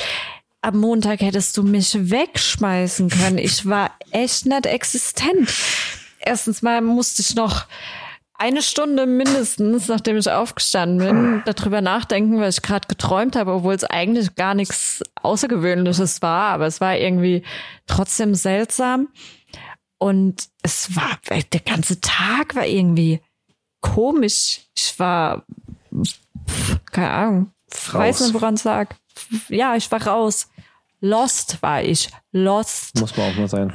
am 0.62 0.78
Montag 0.80 1.22
hättest 1.22 1.56
du 1.58 1.64
mich 1.64 1.96
wegschmeißen 1.98 3.10
können. 3.10 3.38
Ich 3.38 3.66
war 3.66 3.92
echt 4.12 4.46
nicht 4.46 4.66
existent. 4.66 5.50
Erstens 6.20 6.62
mal 6.62 6.82
musste 6.82 7.22
ich 7.22 7.36
noch 7.36 7.66
eine 8.40 8.62
Stunde 8.62 9.06
mindestens, 9.06 9.90
nachdem 9.90 10.18
ich 10.18 10.30
aufgestanden 10.32 11.00
bin, 11.00 11.44
darüber 11.46 11.82
nachdenken, 11.82 12.40
was 12.40 12.58
ich 12.58 12.62
gerade 12.62 12.88
geträumt 12.88 13.36
habe, 13.36 13.54
obwohl 13.54 13.74
es 13.74 13.84
eigentlich 13.84 14.36
gar 14.36 14.56
nichts 14.56 15.04
Außergewöhnliches 15.22 16.22
war, 16.22 16.54
aber 16.54 16.66
es 16.66 16.80
war 16.80 16.98
irgendwie 16.98 17.44
trotzdem 17.86 18.34
seltsam. 18.36 19.10
Und 19.98 20.48
es 20.64 20.96
war, 20.96 21.20
der 21.30 21.60
ganze 21.60 22.00
Tag 22.00 22.56
war 22.56 22.66
irgendwie 22.66 23.22
komisch. 23.82 24.62
Ich 24.76 24.98
war, 24.98 25.44
keine 26.92 27.10
Ahnung, 27.10 27.52
raus. 27.74 27.94
weiß 27.94 28.22
nicht, 28.22 28.34
woran 28.34 28.54
es 28.54 28.64
lag. 28.64 28.96
Ja, 29.50 29.76
ich 29.76 29.92
war 29.92 30.02
raus. 30.08 30.50
Lost 31.02 31.62
war 31.62 31.84
ich. 31.84 32.10
Lost. 32.32 32.98
Muss 33.00 33.16
man 33.18 33.32
auch 33.34 33.38
mal 33.38 33.48
sein. 33.50 33.74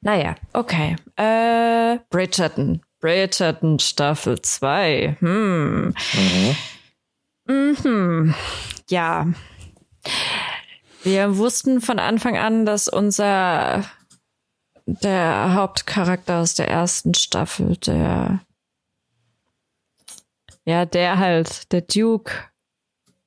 Naja, 0.00 0.36
okay. 0.54 0.96
Äh, 1.16 1.98
Bridgerton. 2.08 2.80
Bridgerton 3.02 3.80
Staffel 3.80 4.40
2. 4.40 5.16
Hm. 5.18 5.94
Mhm. 6.14 7.76
Mhm. 7.84 8.34
Ja. 8.88 9.26
Wir 11.02 11.36
wussten 11.36 11.80
von 11.80 11.98
Anfang 11.98 12.38
an, 12.38 12.64
dass 12.64 12.86
unser 12.86 13.84
der 14.86 15.54
Hauptcharakter 15.54 16.38
aus 16.38 16.54
der 16.54 16.68
ersten 16.68 17.14
Staffel, 17.14 17.76
der 17.76 18.40
ja, 20.64 20.86
der 20.86 21.18
halt, 21.18 21.72
der 21.72 21.80
Duke, 21.80 22.32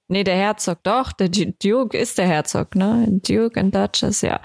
nee, 0.08 0.24
der 0.24 0.38
Herzog, 0.38 0.84
doch, 0.84 1.12
der 1.12 1.28
Duke 1.28 1.98
ist 1.98 2.18
der 2.18 2.28
Herzog, 2.28 2.76
ne? 2.76 3.08
Duke 3.10 3.60
and 3.60 3.76
Duchess, 3.76 4.22
ja. 4.22 4.40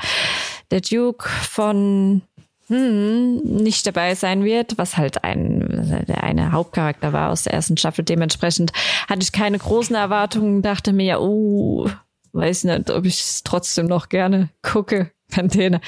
Der 0.73 0.81
Duke 0.81 1.29
von 1.29 2.23
nicht 2.71 3.87
dabei 3.87 4.15
sein 4.15 4.45
wird, 4.45 4.79
was 4.79 4.97
halt 4.97 5.25
ein, 5.25 6.05
der 6.07 6.23
eine 6.23 6.53
Hauptcharakter 6.53 7.13
war 7.13 7.31
aus 7.31 7.43
der 7.43 7.55
ersten 7.55 7.77
Staffel. 7.77 8.05
Dementsprechend 8.05 8.73
hatte 9.09 9.23
ich 9.23 9.33
keine 9.33 9.59
großen 9.59 9.97
Erwartungen, 9.97 10.63
dachte 10.63 10.93
mir, 10.93 11.21
oh, 11.21 11.91
weiß 12.33 12.65
nicht, 12.65 12.91
ob 12.91 13.05
ich 13.05 13.21
es 13.21 13.43
trotzdem 13.43 13.87
noch 13.87 14.09
gerne 14.09 14.51
gucke, 14.63 15.11
wenn, 15.29 15.49
den, 15.49 15.81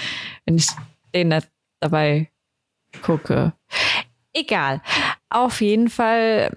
wenn 0.44 0.56
ich 0.56 0.68
den 1.14 1.28
nicht 1.28 1.48
dabei 1.80 2.30
gucke. 3.02 3.52
Egal. 4.32 4.82
Auf 5.30 5.60
jeden 5.60 5.88
Fall 5.88 6.50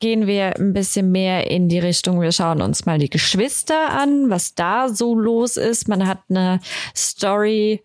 gehen 0.00 0.26
wir 0.26 0.56
ein 0.56 0.72
bisschen 0.72 1.12
mehr 1.12 1.50
in 1.50 1.68
die 1.68 1.78
Richtung, 1.78 2.20
wir 2.20 2.32
schauen 2.32 2.60
uns 2.60 2.84
mal 2.84 2.98
die 2.98 3.08
Geschwister 3.08 3.90
an, 3.90 4.28
was 4.28 4.54
da 4.54 4.88
so 4.88 5.14
los 5.14 5.56
ist. 5.56 5.88
Man 5.88 6.06
hat 6.06 6.18
eine 6.28 6.60
Story 6.94 7.82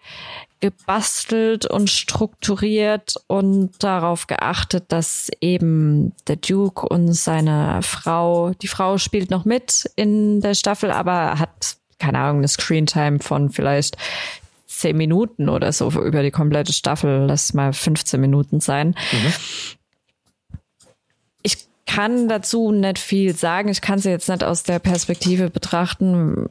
gebastelt 0.59 1.65
und 1.65 1.89
strukturiert 1.89 3.15
und 3.27 3.81
darauf 3.81 4.27
geachtet, 4.27 4.85
dass 4.89 5.29
eben 5.39 6.13
der 6.27 6.35
Duke 6.35 6.87
und 6.87 7.13
seine 7.13 7.81
Frau, 7.81 8.51
die 8.61 8.67
Frau 8.67 8.97
spielt 8.97 9.31
noch 9.31 9.45
mit 9.45 9.89
in 9.95 10.41
der 10.41 10.55
Staffel, 10.55 10.91
aber 10.91 11.39
hat 11.39 11.77
keine 11.99 12.19
Ahnung, 12.19 12.37
eine 12.37 12.47
Screentime 12.47 13.19
von 13.19 13.49
vielleicht 13.49 13.97
zehn 14.65 14.97
Minuten 14.97 15.49
oder 15.49 15.71
so 15.71 15.89
über 15.89 16.23
die 16.23 16.31
komplette 16.31 16.73
Staffel, 16.73 17.25
lass 17.27 17.53
mal 17.53 17.73
15 17.73 18.19
Minuten 18.19 18.61
sein. 18.61 18.95
Mhm. 19.11 19.33
Ich 21.43 21.57
kann 21.85 22.29
dazu 22.29 22.71
nicht 22.71 22.97
viel 22.97 23.35
sagen. 23.35 23.69
Ich 23.69 23.81
kann 23.81 23.99
sie 23.99 24.09
jetzt 24.09 24.29
nicht 24.29 24.43
aus 24.43 24.63
der 24.63 24.79
Perspektive 24.79 25.49
betrachten. 25.49 26.49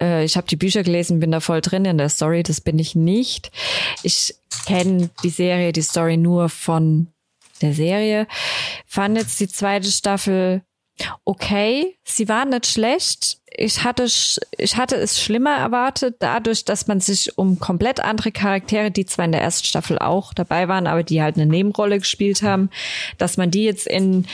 Äh, 0.00 0.24
ich 0.24 0.36
habe 0.36 0.46
die 0.46 0.56
Bücher 0.56 0.82
gelesen, 0.82 1.20
bin 1.20 1.32
da 1.32 1.40
voll 1.40 1.60
drin 1.60 1.84
in 1.84 1.98
der 1.98 2.08
Story. 2.08 2.42
Das 2.42 2.60
bin 2.60 2.78
ich 2.78 2.94
nicht. 2.94 3.50
Ich 4.02 4.34
kenne 4.66 5.10
die 5.22 5.30
Serie, 5.30 5.72
die 5.72 5.82
Story 5.82 6.16
nur 6.16 6.48
von 6.48 7.08
der 7.62 7.72
Serie. 7.72 8.26
Fand 8.86 9.16
jetzt 9.16 9.40
die 9.40 9.48
zweite 9.48 9.90
Staffel 9.90 10.62
okay. 11.24 11.96
Sie 12.04 12.28
war 12.28 12.44
nicht 12.44 12.66
schlecht. 12.66 13.38
Ich 13.58 13.84
hatte, 13.84 14.06
ich 14.58 14.76
hatte 14.76 14.96
es 14.96 15.20
schlimmer 15.20 15.56
erwartet, 15.56 16.16
dadurch, 16.18 16.64
dass 16.64 16.86
man 16.86 17.00
sich 17.00 17.38
um 17.38 17.58
komplett 17.58 18.00
andere 18.00 18.32
Charaktere, 18.32 18.90
die 18.90 19.06
zwar 19.06 19.24
in 19.24 19.32
der 19.32 19.42
ersten 19.42 19.66
Staffel 19.66 19.98
auch 19.98 20.34
dabei 20.34 20.68
waren, 20.68 20.86
aber 20.86 21.02
die 21.02 21.22
halt 21.22 21.36
eine 21.36 21.46
Nebenrolle 21.46 21.98
gespielt 21.98 22.42
haben, 22.42 22.70
dass 23.18 23.36
man 23.36 23.50
die 23.50 23.64
jetzt 23.64 23.86
in, 23.86 24.26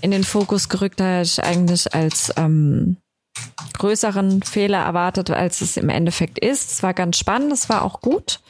in 0.00 0.10
den 0.10 0.24
Fokus 0.24 0.68
gerückt 0.68 1.00
hat, 1.00 1.38
eigentlich 1.44 1.92
als 1.94 2.32
ähm, 2.36 2.96
größeren 3.78 4.42
Fehler 4.42 4.78
erwartet, 4.78 5.30
als 5.30 5.60
es 5.60 5.76
im 5.76 5.88
Endeffekt 5.88 6.38
ist. 6.38 6.72
Es 6.72 6.82
war 6.82 6.94
ganz 6.94 7.18
spannend, 7.18 7.52
es 7.52 7.68
war 7.68 7.82
auch 7.82 8.00
gut 8.00 8.40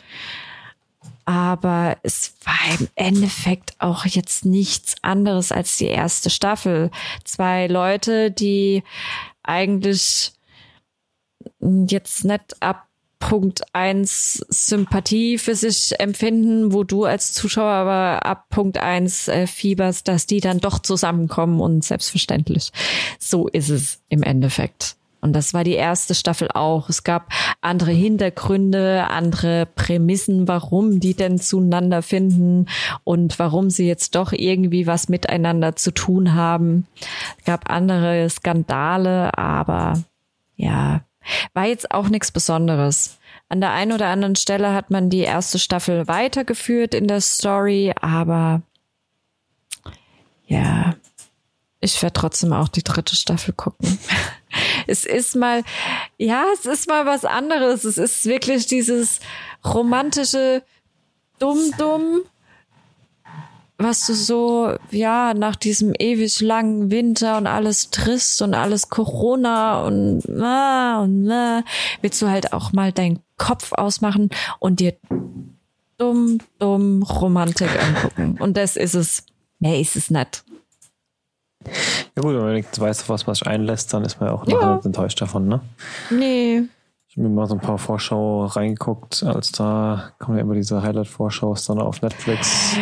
aber 1.26 1.97
es 2.03 2.35
war 2.45 2.78
im 2.78 2.89
Endeffekt 2.95 3.74
auch 3.78 4.05
jetzt 4.05 4.45
nichts 4.45 4.97
anderes 5.03 5.53
als 5.53 5.76
die 5.76 5.87
erste 5.87 6.28
Staffel. 6.28 6.91
Zwei 7.24 7.66
Leute, 7.66 8.30
die 8.30 8.82
eigentlich 9.43 10.32
jetzt 11.61 12.24
nicht 12.24 12.62
ab 12.62 12.87
Punkt 13.29 13.62
eins 13.72 14.45
Sympathie 14.51 15.39
für 15.39 15.55
sich 15.55 15.99
empfinden, 15.99 16.75
wo 16.75 16.85
du 16.85 17.05
als 17.05 17.33
Zuschauer 17.33 17.70
aber 17.70 18.27
ab 18.27 18.51
Punkt 18.51 18.77
eins 18.77 19.29
äh, 19.29 19.47
fieberst, 19.47 20.09
dass 20.09 20.27
die 20.27 20.41
dann 20.41 20.61
doch 20.61 20.79
zusammenkommen 20.79 21.61
und 21.61 21.83
selbstverständlich. 21.83 22.70
So 23.18 23.49
ist 23.49 23.70
es 23.70 24.03
im 24.11 24.22
Endeffekt. 24.22 24.97
Und 25.22 25.33
das 25.33 25.55
war 25.55 25.64
die 25.64 25.72
erste 25.72 26.14
Staffel 26.14 26.49
auch. 26.53 26.91
Es 26.91 27.03
gab 27.03 27.33
andere 27.62 27.93
Hintergründe, 27.93 29.09
andere 29.09 29.66
Prämissen, 29.75 30.47
warum 30.47 31.01
die 31.01 31.14
denn 31.14 31.39
zueinander 31.39 32.03
finden 32.03 32.66
und 33.05 33.39
warum 33.39 33.70
sie 33.70 33.89
jetzt 33.89 34.16
doch 34.16 34.33
irgendwie 34.33 34.87
was 34.87 35.09
miteinander 35.09 35.77
zu 35.77 35.93
tun 35.93 36.35
haben. 36.35 36.87
Es 37.39 37.45
gab 37.47 37.70
andere 37.70 38.29
Skandale, 38.29 39.39
aber 39.39 40.05
ja, 40.57 41.01
war 41.53 41.66
jetzt 41.66 41.91
auch 41.91 42.09
nichts 42.09 42.31
Besonderes. 42.31 43.18
An 43.49 43.61
der 43.61 43.72
einen 43.72 43.93
oder 43.93 44.07
anderen 44.07 44.37
Stelle 44.37 44.75
hat 44.75 44.91
man 44.91 45.11
die 45.11 45.20
erste 45.20 45.59
Staffel 45.59 46.09
weitergeführt 46.09 46.95
in 46.95 47.07
der 47.07 47.20
Story, 47.20 47.93
aber 48.01 48.62
ja, 50.47 50.95
ich 51.81 52.03
werde 52.03 52.14
trotzdem 52.14 52.53
auch 52.53 52.68
die 52.68 52.83
dritte 52.83 53.14
Staffel 53.14 53.53
gucken. 53.53 53.99
es 54.87 55.05
ist 55.05 55.37
mal, 55.37 55.62
ja, 56.18 56.45
es 56.55 56.64
ist 56.64 56.89
mal 56.89 57.05
was 57.05 57.25
anderes. 57.25 57.85
Es 57.85 57.99
ist 57.99 58.25
wirklich 58.25 58.66
dieses 58.66 59.20
romantische 59.64 60.62
Dumm-Dumm, 61.39 62.22
was 63.85 64.07
du 64.07 64.14
so, 64.14 64.74
ja, 64.91 65.35
nach 65.35 65.57
diesem 65.57 65.93
ewig 65.99 66.41
langen 66.41 66.91
Winter 66.91 67.37
und 67.37 67.47
alles 67.47 67.91
trist 67.91 68.43
und 68.43 68.55
alles 68.55 68.89
Corona 68.89 69.82
und, 69.85 70.22
ah, 70.41 71.03
und 71.03 71.30
ah, 71.30 71.62
willst 72.01 72.20
du 72.20 72.28
halt 72.28 72.53
auch 72.53 72.72
mal 72.72 72.93
deinen 72.93 73.20
Kopf 73.37 73.72
ausmachen 73.72 74.30
und 74.59 74.80
dir 74.80 74.95
dumm, 75.99 76.39
dumm 76.59 77.03
Romantik 77.03 77.70
angucken. 77.80 78.37
Und 78.41 78.57
das 78.57 78.76
ist 78.76 78.95
es. 78.95 79.24
Mehr 79.61 79.78
ist 79.78 79.97
es 79.97 80.11
nicht. 80.11 80.45
Ja 81.64 82.22
gut, 82.22 82.35
wenn 82.35 82.41
man 82.41 82.51
wenigstens 82.51 82.80
weiß, 82.80 83.03
auf 83.03 83.09
was 83.09 83.26
man 83.26 83.35
sich 83.35 83.47
einlässt, 83.47 83.93
dann 83.95 84.05
ist 84.05 84.20
man 84.20 84.28
ja 84.28 84.35
auch 84.35 84.47
ja. 84.47 84.76
nicht 84.76 84.87
enttäuscht 84.87 85.20
davon, 85.20 85.49
ne? 85.49 85.61
Nee. 86.11 86.62
Ich 87.09 87.16
habe 87.16 87.28
mir 87.28 87.35
mal 87.35 87.47
so 87.47 87.55
ein 87.55 87.61
paar 87.61 87.78
Vorschau 87.78 88.47
reingeguckt, 88.47 89.22
als 89.22 89.53
da 89.53 90.11
kommen 90.18 90.37
ja 90.37 90.43
immer 90.43 90.55
diese 90.55 90.82
Highlight-Vorschaus 90.82 91.64
dann 91.66 91.78
auf 91.78 92.03
Netflix. 92.03 92.76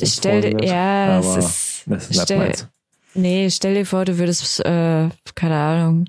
Ich 0.00 0.14
stell 0.14 0.40
dir, 0.42 0.66
ja, 0.66 1.18
es 1.18 1.36
ist, 1.36 1.82
das 1.86 2.10
ist 2.10 2.22
stell, 2.22 2.52
Nee, 3.14 3.50
stell 3.50 3.74
dir 3.74 3.86
vor, 3.86 4.04
du 4.04 4.18
würdest, 4.18 4.60
äh, 4.60 5.08
keine 5.34 5.56
Ahnung, 5.56 6.04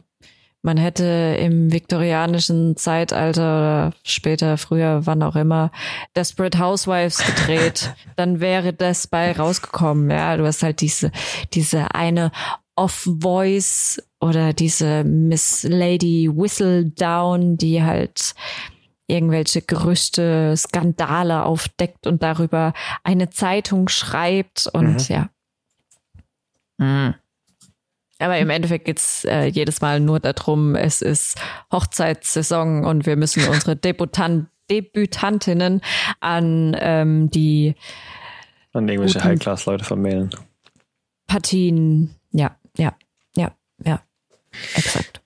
man 0.61 0.77
hätte 0.77 1.35
im 1.39 1.71
viktorianischen 1.71 2.77
Zeitalter 2.77 3.57
oder 3.57 3.93
später, 4.03 4.57
früher, 4.57 5.07
wann 5.07 5.23
auch 5.23 5.35
immer, 5.35 5.71
Desperate 6.15 6.59
Housewives 6.59 7.17
gedreht, 7.25 7.95
dann 8.15 8.39
wäre 8.39 8.71
das 8.71 9.07
bei 9.07 9.31
rausgekommen. 9.31 10.11
Ja, 10.11 10.37
du 10.37 10.45
hast 10.45 10.61
halt 10.61 10.81
diese, 10.81 11.11
diese 11.53 11.95
eine 11.95 12.31
Off-Voice 12.75 14.03
oder 14.19 14.53
diese 14.53 15.03
Miss 15.03 15.63
Lady 15.63 16.29
Whistledown, 16.31 17.57
die 17.57 17.81
halt 17.81 18.35
irgendwelche 19.11 19.61
Gerüchte, 19.61 20.55
Skandale 20.57 21.43
aufdeckt 21.43 22.07
und 22.07 22.23
darüber 22.23 22.73
eine 23.03 23.29
Zeitung 23.29 23.89
schreibt 23.89 24.67
und 24.73 25.09
mhm. 25.09 25.15
ja. 25.15 25.29
Mhm. 26.77 27.15
Aber 28.19 28.37
im 28.37 28.49
Endeffekt 28.51 28.85
geht's 28.85 29.25
äh, 29.25 29.45
jedes 29.45 29.81
Mal 29.81 29.99
nur 29.99 30.19
darum, 30.19 30.75
es 30.75 31.01
ist 31.01 31.39
Hochzeitssaison 31.71 32.85
und 32.85 33.05
wir 33.05 33.15
müssen 33.15 33.47
unsere 33.47 33.75
Debutant 33.75 34.47
Debütantinnen 34.69 35.81
an 36.21 36.75
ähm, 36.79 37.29
die 37.29 37.75
an 38.73 38.87
irgendwelche 38.87 39.21
High-Class-Leute 39.21 39.83
vermählen. 39.83 40.29
Partien, 41.27 42.15
ja, 42.31 42.55
ja, 42.77 42.95
ja, 43.35 43.51
ja. 43.83 44.01
Exakt, 44.75 45.17
ja. 45.17 45.20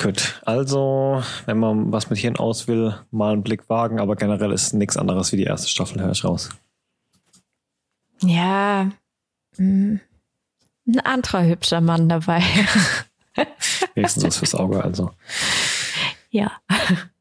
Gut, 0.00 0.40
also, 0.46 1.22
wenn 1.46 1.58
man 1.58 1.92
was 1.92 2.08
mit 2.08 2.18
Hirn 2.18 2.36
aus 2.36 2.68
will, 2.68 2.94
mal 3.10 3.32
einen 3.32 3.42
Blick 3.42 3.68
wagen, 3.68 4.00
aber 4.00 4.16
generell 4.16 4.52
ist 4.52 4.72
nichts 4.72 4.96
anderes 4.96 5.32
wie 5.32 5.36
die 5.36 5.44
erste 5.44 5.68
Staffel, 5.68 6.00
höre 6.00 6.12
ich 6.12 6.24
raus. 6.24 6.48
Ja. 8.22 8.90
Hm 9.56 10.00
ein 10.90 11.00
anderer 11.00 11.44
hübscher 11.44 11.80
Mann 11.80 12.08
dabei. 12.08 12.42
Wenigstens 13.94 14.24
was 14.24 14.36
fürs 14.36 14.54
Auge, 14.54 14.82
also. 14.82 15.10
Ja. 16.30 16.52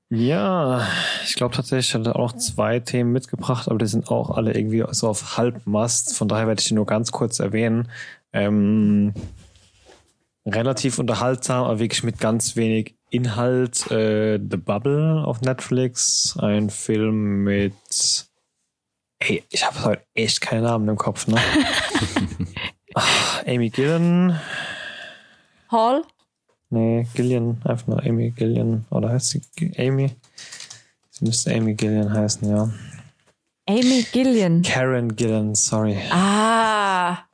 Ja, 0.10 0.88
ich 1.24 1.36
glaube 1.36 1.56
tatsächlich, 1.56 1.90
ich 1.90 1.96
hatte 1.96 2.16
auch 2.16 2.34
noch 2.34 2.38
zwei 2.38 2.80
Themen 2.80 3.12
mitgebracht, 3.12 3.68
aber 3.68 3.78
die 3.78 3.86
sind 3.86 4.10
auch 4.10 4.32
alle 4.32 4.56
irgendwie 4.56 4.84
so 4.92 5.08
auf 5.08 5.38
Halbmast. 5.38 6.16
Von 6.16 6.28
daher 6.28 6.48
werde 6.48 6.62
ich 6.62 6.68
die 6.68 6.74
nur 6.74 6.88
ganz 6.88 7.12
kurz 7.12 7.40
erwähnen. 7.40 7.90
Ähm, 8.34 9.14
relativ 10.50 11.00
unterhaltsam, 11.00 11.66
aber 11.66 11.80
wirklich 11.80 12.04
mit 12.04 12.20
ganz 12.20 12.56
wenig 12.56 12.96
Inhalt. 13.10 13.90
Äh, 13.92 14.38
The 14.40 14.58
Bubble 14.58 15.24
auf 15.26 15.42
Netflix, 15.42 16.38
ein 16.40 16.70
Film 16.70 17.44
mit. 17.44 17.74
Ey, 19.20 19.44
ich 19.50 19.66
habe 19.66 19.84
heute 19.84 20.04
echt 20.14 20.42
keinen 20.42 20.64
Namen 20.64 20.88
im 20.88 20.98
Kopf, 20.98 21.28
ne? 21.28 21.38
Ach, 22.94 23.44
Amy 23.48 23.70
Gillen. 23.70 24.40
Hall? 25.70 26.04
Nee, 26.70 27.08
Gillian, 27.16 27.62
einfach 27.64 27.88
nur 27.88 28.04
Amy 28.04 28.32
Gillian. 28.32 28.86
Oder 28.92 29.10
heißt 29.10 29.30
sie 29.30 29.42
Amy? 29.78 30.12
Sie 31.10 31.26
müsste 31.26 31.54
Amy 31.54 31.74
Gillian 31.74 32.14
heißen, 32.14 32.48
ja. 32.50 32.70
Amy 33.68 34.06
Gillian. 34.12 34.62
Karen 34.62 35.16
Gillian, 35.16 35.56
sorry. 35.56 35.98
Ah. 36.12 37.29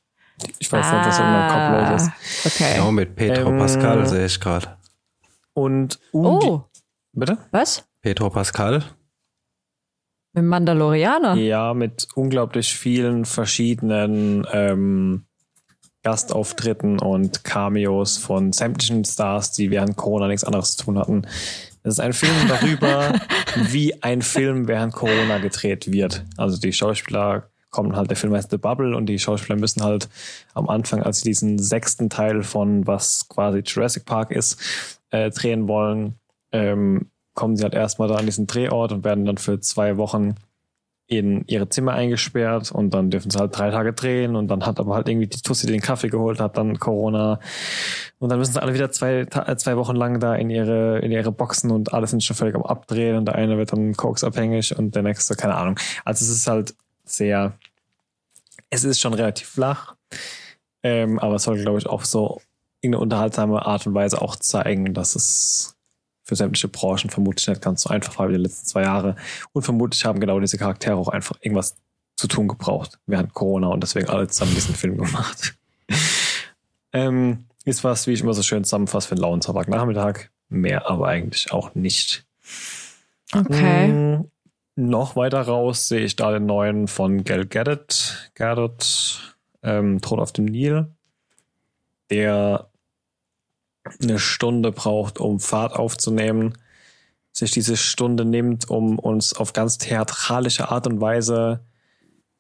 Ich 0.59 0.71
weiß 0.71 0.85
ah. 0.85 0.97
nicht, 0.97 1.07
was 1.07 1.19
in 1.19 1.25
meinem 1.25 1.51
Kopf 1.51 1.91
los 1.91 2.01
ist. 2.01 2.45
Okay. 2.45 2.77
Ja, 2.77 2.91
mit 2.91 3.15
Petro 3.15 3.49
ähm, 3.49 3.57
Pascal 3.57 4.07
sehe 4.07 4.25
ich 4.25 4.39
gerade. 4.39 4.77
Und 5.53 5.99
Oh. 6.11 6.63
Bitte? 7.13 7.37
Was? 7.51 7.85
Petro 8.01 8.29
Pascal. 8.29 8.83
Mit 10.33 10.43
Mandalorianer? 10.43 11.35
Ja, 11.35 11.73
mit 11.73 12.09
unglaublich 12.15 12.75
vielen 12.75 13.23
verschiedenen 13.23 14.45
ähm, 14.51 15.25
Gastauftritten 16.03 16.99
und 16.99 17.45
Cameos 17.45 18.17
von 18.17 18.51
sämtlichen 18.51 19.05
Stars, 19.05 19.53
die 19.53 19.71
während 19.71 19.95
Corona 19.95 20.27
nichts 20.27 20.43
anderes 20.43 20.75
zu 20.75 20.85
tun 20.85 20.99
hatten. 20.99 21.25
Es 21.83 21.93
ist 21.93 21.99
ein 21.99 22.13
Film 22.13 22.35
darüber, 22.49 23.13
wie 23.55 24.03
ein 24.03 24.21
Film 24.21 24.67
während 24.67 24.93
Corona 24.93 25.37
gedreht 25.37 25.91
wird. 25.91 26.25
Also 26.35 26.59
die 26.59 26.73
Schauspieler 26.73 27.49
kommen 27.75 27.97
halt, 27.97 28.09
der 28.09 28.15
Film 28.15 28.33
heißt 28.33 28.51
The 28.51 28.57
Bubble 28.57 28.95
und 28.95 29.07
die 29.07 29.19
Schauspieler 29.19 29.59
müssen 29.59 29.83
halt 29.83 30.07
am 30.53 30.69
Anfang, 30.69 31.03
als 31.03 31.19
sie 31.19 31.29
diesen 31.29 31.59
sechsten 31.59 32.09
Teil 32.09 32.41
von 32.41 32.87
was 32.87 33.27
quasi 33.27 33.59
Jurassic 33.59 34.05
Park 34.05 34.31
ist, 34.31 34.61
äh, 35.09 35.29
drehen 35.29 35.67
wollen, 35.67 36.15
ähm, 36.53 37.11
kommen 37.33 37.57
sie 37.57 37.63
halt 37.63 37.73
erstmal 37.73 38.07
da 38.07 38.15
an 38.15 38.25
diesen 38.25 38.47
Drehort 38.47 38.93
und 38.93 39.03
werden 39.03 39.25
dann 39.25 39.37
für 39.37 39.59
zwei 39.59 39.97
Wochen 39.97 40.35
in 41.07 41.43
ihre 41.47 41.67
Zimmer 41.67 41.93
eingesperrt 41.93 42.71
und 42.71 42.93
dann 42.93 43.11
dürfen 43.11 43.29
sie 43.29 43.37
halt 43.37 43.55
drei 43.55 43.69
Tage 43.71 43.91
drehen 43.91 44.37
und 44.37 44.47
dann 44.47 44.65
hat 44.65 44.79
aber 44.79 44.95
halt 44.95 45.09
irgendwie 45.09 45.27
die 45.27 45.41
Tussi 45.41 45.67
den 45.67 45.81
Kaffee 45.81 46.07
geholt, 46.07 46.39
hat 46.39 46.57
dann 46.57 46.79
Corona 46.79 47.39
und 48.19 48.29
dann 48.29 48.39
müssen 48.39 48.53
sie 48.53 48.61
alle 48.61 48.73
wieder 48.73 48.89
zwei, 48.89 49.19
äh, 49.19 49.55
zwei 49.57 49.75
Wochen 49.75 49.95
lang 49.95 50.19
da 50.21 50.33
in 50.33 50.49
ihre, 50.49 50.99
in 50.99 51.11
ihre 51.11 51.33
Boxen 51.33 51.71
und 51.71 51.93
alles 51.93 52.11
sind 52.11 52.23
schon 52.23 52.37
völlig 52.37 52.55
am 52.55 52.63
Abdrehen 52.63 53.17
und 53.17 53.25
der 53.25 53.35
eine 53.35 53.57
wird 53.57 53.73
dann 53.73 53.95
koksabhängig 53.95 54.79
und 54.79 54.95
der 54.95 55.03
nächste, 55.03 55.35
keine 55.35 55.55
Ahnung. 55.55 55.77
Also 56.05 56.23
es 56.23 56.31
ist 56.31 56.47
halt 56.47 56.73
sehr, 57.05 57.57
es 58.69 58.83
ist 58.83 58.99
schon 58.99 59.13
relativ 59.13 59.47
flach, 59.47 59.95
ähm, 60.83 61.19
aber 61.19 61.35
es 61.35 61.43
soll, 61.43 61.59
glaube 61.59 61.79
ich, 61.79 61.87
auch 61.87 62.03
so 62.03 62.41
in 62.81 62.93
eine 62.93 62.99
unterhaltsame 62.99 63.65
Art 63.65 63.87
und 63.87 63.93
Weise 63.93 64.21
auch 64.21 64.35
zeigen, 64.35 64.93
dass 64.93 65.15
es 65.15 65.75
für 66.23 66.35
sämtliche 66.35 66.67
Branchen 66.67 67.09
vermutlich 67.09 67.47
nicht 67.47 67.61
ganz 67.61 67.83
so 67.83 67.89
einfach 67.89 68.17
war 68.17 68.29
wie 68.29 68.33
die 68.33 68.39
letzten 68.39 68.65
zwei 68.65 68.83
Jahre. 68.83 69.15
Und 69.53 69.61
vermutlich 69.61 70.05
haben 70.05 70.19
genau 70.19 70.39
diese 70.39 70.57
Charaktere 70.57 70.95
auch 70.95 71.07
einfach 71.07 71.37
irgendwas 71.41 71.75
zu 72.15 72.27
tun 72.27 72.47
gebraucht 72.47 72.99
während 73.05 73.33
Corona 73.33 73.67
und 73.67 73.81
deswegen 73.81 74.09
alle 74.09 74.27
zusammen 74.27 74.55
diesen 74.55 74.75
Film 74.75 74.97
gemacht. 74.97 75.55
ähm, 76.93 77.45
ist 77.65 77.83
was, 77.83 78.07
wie 78.07 78.13
ich 78.13 78.21
immer 78.21 78.33
so 78.33 78.43
schön 78.43 78.63
zusammenfasse, 78.63 79.07
für 79.07 79.15
einen 79.15 79.21
lauen 79.21 79.41
Nachmittag. 79.67 80.31
Mehr 80.49 80.89
aber 80.89 81.07
eigentlich 81.07 81.51
auch 81.51 81.75
nicht. 81.75 82.25
Okay. 83.33 83.87
Hm, 83.87 84.31
noch 84.75 85.15
weiter 85.15 85.41
raus 85.41 85.87
sehe 85.87 86.03
ich 86.03 86.15
da 86.15 86.31
den 86.31 86.45
neuen 86.45 86.87
von 86.87 87.23
Gal 87.23 87.45
Gadot, 87.45 88.31
Gadot 88.35 89.37
ähm, 89.63 90.01
Tod 90.01 90.19
auf 90.19 90.31
dem 90.33 90.45
Nil, 90.45 90.87
der 92.09 92.69
eine 94.01 94.19
Stunde 94.19 94.71
braucht, 94.71 95.19
um 95.19 95.39
Fahrt 95.39 95.73
aufzunehmen, 95.73 96.57
sich 97.31 97.51
diese 97.51 97.77
Stunde 97.77 98.25
nimmt, 98.25 98.69
um 98.69 98.99
uns 98.99 99.33
auf 99.33 99.53
ganz 99.53 99.77
theatralische 99.77 100.69
Art 100.69 100.87
und 100.87 101.01
Weise 101.01 101.65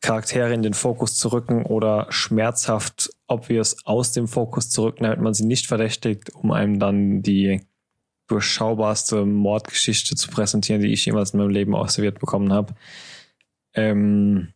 Charaktere 0.01 0.53
in 0.53 0.61
den 0.61 0.73
Fokus 0.73 1.15
zu 1.15 1.29
rücken 1.29 1.65
oder 1.65 2.07
schmerzhaft 2.09 3.09
obvious 3.27 3.77
aus 3.85 4.11
dem 4.11 4.27
Fokus 4.27 4.69
zu 4.69 4.83
rücken, 4.83 5.03
damit 5.03 5.19
man 5.19 5.33
sie 5.33 5.45
nicht 5.45 5.67
verdächtigt, 5.67 6.35
um 6.35 6.51
einem 6.51 6.79
dann 6.79 7.21
die 7.23 7.61
durchschaubarste 8.27 9.25
Mordgeschichte 9.25 10.15
zu 10.15 10.29
präsentieren, 10.29 10.81
die 10.81 10.91
ich 10.91 11.05
jemals 11.05 11.31
in 11.31 11.39
meinem 11.39 11.49
Leben 11.49 11.75
ausserviert 11.75 12.19
bekommen 12.19 12.51
habe. 12.51 12.73
Ähm, 13.73 14.53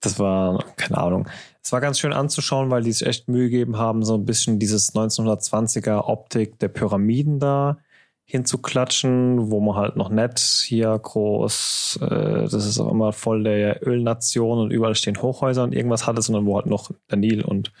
das 0.00 0.18
war, 0.18 0.64
keine 0.76 0.98
Ahnung. 0.98 1.28
Es 1.62 1.72
war 1.72 1.80
ganz 1.80 1.98
schön 1.98 2.12
anzuschauen, 2.12 2.70
weil 2.70 2.82
die 2.82 2.92
sich 2.92 3.06
echt 3.06 3.28
Mühe 3.28 3.50
gegeben 3.50 3.76
haben, 3.76 4.04
so 4.04 4.14
ein 4.14 4.24
bisschen 4.24 4.58
dieses 4.58 4.94
1920er 4.94 6.08
Optik 6.08 6.58
der 6.60 6.68
Pyramiden 6.68 7.40
da 7.40 7.78
hinzuklatschen, 8.24 9.50
wo 9.50 9.58
man 9.58 9.76
halt 9.76 9.96
noch 9.96 10.10
nett 10.10 10.38
hier 10.38 10.98
groß, 10.98 11.98
äh, 12.02 12.48
das 12.48 12.66
ist 12.66 12.78
auch 12.78 12.90
immer 12.90 13.12
voll 13.12 13.42
der 13.42 13.86
Ölnation 13.86 14.58
und 14.58 14.70
überall 14.70 14.94
stehen 14.94 15.20
Hochhäuser 15.22 15.64
und 15.64 15.74
irgendwas 15.74 16.06
hatte, 16.06 16.20
sondern 16.20 16.44
wo 16.44 16.56
halt 16.56 16.66
noch 16.66 16.90
der 17.10 17.16
Nil 17.16 17.42
und 17.42 17.72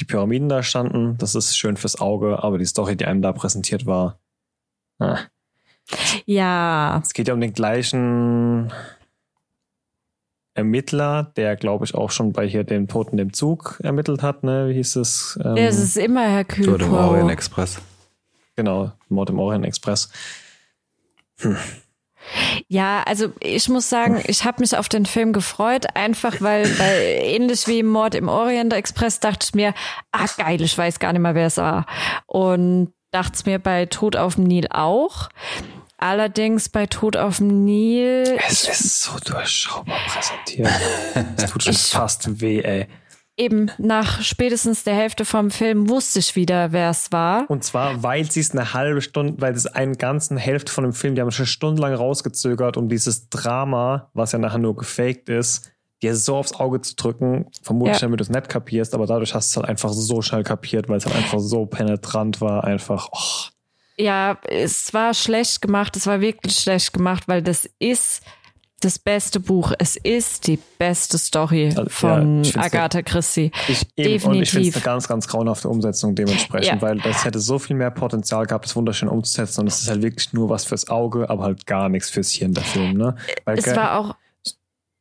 die 0.00 0.04
Pyramiden 0.04 0.48
da 0.48 0.62
standen. 0.62 1.16
Das 1.18 1.34
ist 1.34 1.56
schön 1.56 1.76
fürs 1.76 2.00
Auge, 2.00 2.42
aber 2.42 2.58
die 2.58 2.66
Story, 2.66 2.96
die 2.96 3.06
einem 3.06 3.22
da 3.22 3.32
präsentiert 3.32 3.86
war, 3.86 4.18
ah. 4.98 5.18
ja. 6.26 7.00
Es 7.02 7.12
geht 7.12 7.28
ja 7.28 7.34
um 7.34 7.40
den 7.40 7.52
gleichen 7.52 8.72
Ermittler, 10.54 11.32
der 11.36 11.56
glaube 11.56 11.84
ich 11.84 11.94
auch 11.94 12.10
schon 12.10 12.32
bei 12.32 12.46
hier 12.46 12.64
dem 12.64 12.88
Toten 12.88 13.18
im 13.18 13.32
Zug 13.32 13.78
ermittelt 13.82 14.22
hat, 14.22 14.42
ne? 14.42 14.68
Wie 14.68 14.74
hieß 14.74 14.96
es? 14.96 15.38
Ähm, 15.44 15.56
es 15.56 15.78
ist 15.78 15.96
immer 15.96 16.28
Herr 16.28 16.44
Kühl. 16.44 16.64
Tod 16.64 16.82
im 16.82 16.92
Orient 16.92 17.30
Express. 17.30 17.80
Genau, 18.56 18.92
Mord 19.08 19.30
im 19.30 19.38
Orient 19.38 19.64
Express. 19.64 20.10
Hm. 21.38 21.56
Ja, 22.68 23.02
also 23.06 23.32
ich 23.40 23.68
muss 23.68 23.88
sagen, 23.88 24.22
ich 24.26 24.44
habe 24.44 24.60
mich 24.60 24.76
auf 24.76 24.88
den 24.88 25.06
Film 25.06 25.32
gefreut, 25.32 25.86
einfach 25.94 26.40
weil, 26.40 26.78
weil 26.78 27.02
ähnlich 27.22 27.66
wie 27.66 27.82
Mord 27.82 28.14
im 28.14 28.28
Orient 28.28 28.72
Express 28.72 29.20
dachte 29.20 29.46
ich 29.48 29.54
mir, 29.54 29.74
ah 30.12 30.26
geil, 30.36 30.60
ich 30.60 30.76
weiß 30.76 30.98
gar 30.98 31.12
nicht 31.12 31.22
mehr, 31.22 31.34
wer 31.34 31.46
es 31.46 31.56
war. 31.56 31.86
Und 32.26 32.92
dachte 33.10 33.32
es 33.34 33.46
mir 33.46 33.58
bei 33.58 33.86
Tod 33.86 34.16
auf 34.16 34.36
dem 34.36 34.44
Nil 34.44 34.66
auch. 34.70 35.28
Allerdings 35.98 36.70
bei 36.70 36.86
Tod 36.86 37.16
auf 37.16 37.38
dem 37.38 37.64
Nil. 37.64 38.38
Es 38.48 38.66
ist 38.66 39.02
so 39.02 39.18
durchschaubar 39.18 39.98
präsentiert. 40.06 40.70
es 41.36 41.50
tut 41.50 41.62
schon 41.62 41.74
fast 41.74 42.40
weh, 42.40 42.60
ey. 42.60 42.86
Eben, 43.40 43.70
nach 43.78 44.20
spätestens 44.20 44.84
der 44.84 44.94
Hälfte 44.94 45.24
vom 45.24 45.50
Film 45.50 45.88
wusste 45.88 46.18
ich 46.18 46.36
wieder, 46.36 46.72
wer 46.72 46.90
es 46.90 47.10
war. 47.10 47.48
Und 47.48 47.64
zwar, 47.64 48.02
weil 48.02 48.30
sie 48.30 48.40
es 48.40 48.50
eine 48.50 48.74
halbe 48.74 49.00
Stunde, 49.00 49.40
weil 49.40 49.54
es 49.54 49.66
einen 49.66 49.96
ganzen 49.96 50.36
Hälfte 50.36 50.70
von 50.70 50.84
dem 50.84 50.92
Film, 50.92 51.14
die 51.14 51.22
haben 51.22 51.30
schon 51.30 51.46
stundenlang 51.46 51.94
rausgezögert, 51.94 52.76
um 52.76 52.90
dieses 52.90 53.30
Drama, 53.30 54.10
was 54.12 54.32
ja 54.32 54.38
nachher 54.38 54.58
nur 54.58 54.76
gefaked 54.76 55.30
ist, 55.30 55.72
dir 56.02 56.14
so 56.16 56.36
aufs 56.36 56.52
Auge 56.52 56.82
zu 56.82 56.96
drücken, 56.96 57.46
vermutlich 57.62 57.96
ja. 57.96 58.00
damit 58.02 58.20
du 58.20 58.24
es 58.24 58.28
nicht 58.28 58.50
kapierst, 58.50 58.92
aber 58.92 59.06
dadurch 59.06 59.34
hast 59.34 59.48
du 59.48 59.52
es 59.52 59.62
halt 59.62 59.70
einfach 59.70 59.90
so 59.94 60.20
schnell 60.20 60.42
kapiert, 60.42 60.90
weil 60.90 60.98
es 60.98 61.06
halt 61.06 61.16
einfach 61.16 61.40
so 61.40 61.64
penetrant 61.64 62.42
war, 62.42 62.64
einfach, 62.64 63.08
oh. 63.10 63.48
Ja, 63.96 64.36
es 64.48 64.92
war 64.92 65.14
schlecht 65.14 65.62
gemacht, 65.62 65.96
es 65.96 66.06
war 66.06 66.20
wirklich 66.20 66.56
schlecht 66.56 66.92
gemacht, 66.92 67.26
weil 67.26 67.40
das 67.40 67.66
ist 67.78 68.22
das 68.80 68.98
beste 68.98 69.40
Buch. 69.40 69.72
Es 69.78 69.96
ist 69.96 70.46
die 70.46 70.58
beste 70.78 71.18
Story 71.18 71.68
also, 71.68 71.84
von 71.88 72.42
ja, 72.44 72.62
Agatha 72.62 73.02
Christie. 73.02 73.52
Ich, 73.68 73.82
eben, 73.96 74.12
Definitiv. 74.12 74.26
Und 74.26 74.42
ich 74.42 74.50
finde 74.50 74.68
es 74.68 74.74
eine 74.76 74.84
ganz, 74.84 75.08
ganz 75.08 75.28
grauenhafte 75.28 75.68
Umsetzung 75.68 76.14
dementsprechend, 76.14 76.80
ja. 76.80 76.82
weil 76.82 76.98
das 76.98 77.24
hätte 77.24 77.38
so 77.38 77.58
viel 77.58 77.76
mehr 77.76 77.90
Potenzial 77.90 78.46
gehabt, 78.46 78.64
das 78.64 78.74
wunderschön 78.74 79.08
umzusetzen 79.08 79.60
und 79.60 79.66
es 79.66 79.82
ist 79.82 79.88
halt 79.88 80.02
wirklich 80.02 80.32
nur 80.32 80.48
was 80.48 80.64
fürs 80.64 80.88
Auge, 80.88 81.28
aber 81.28 81.44
halt 81.44 81.66
gar 81.66 81.88
nichts 81.88 82.10
fürs 82.10 82.30
Hirn, 82.30 82.54
der 82.54 82.64
Film. 82.64 82.96
Ne? 82.96 83.14
Weil 83.44 83.58
es 83.58 83.66
war 83.76 83.98
auch 83.98 84.14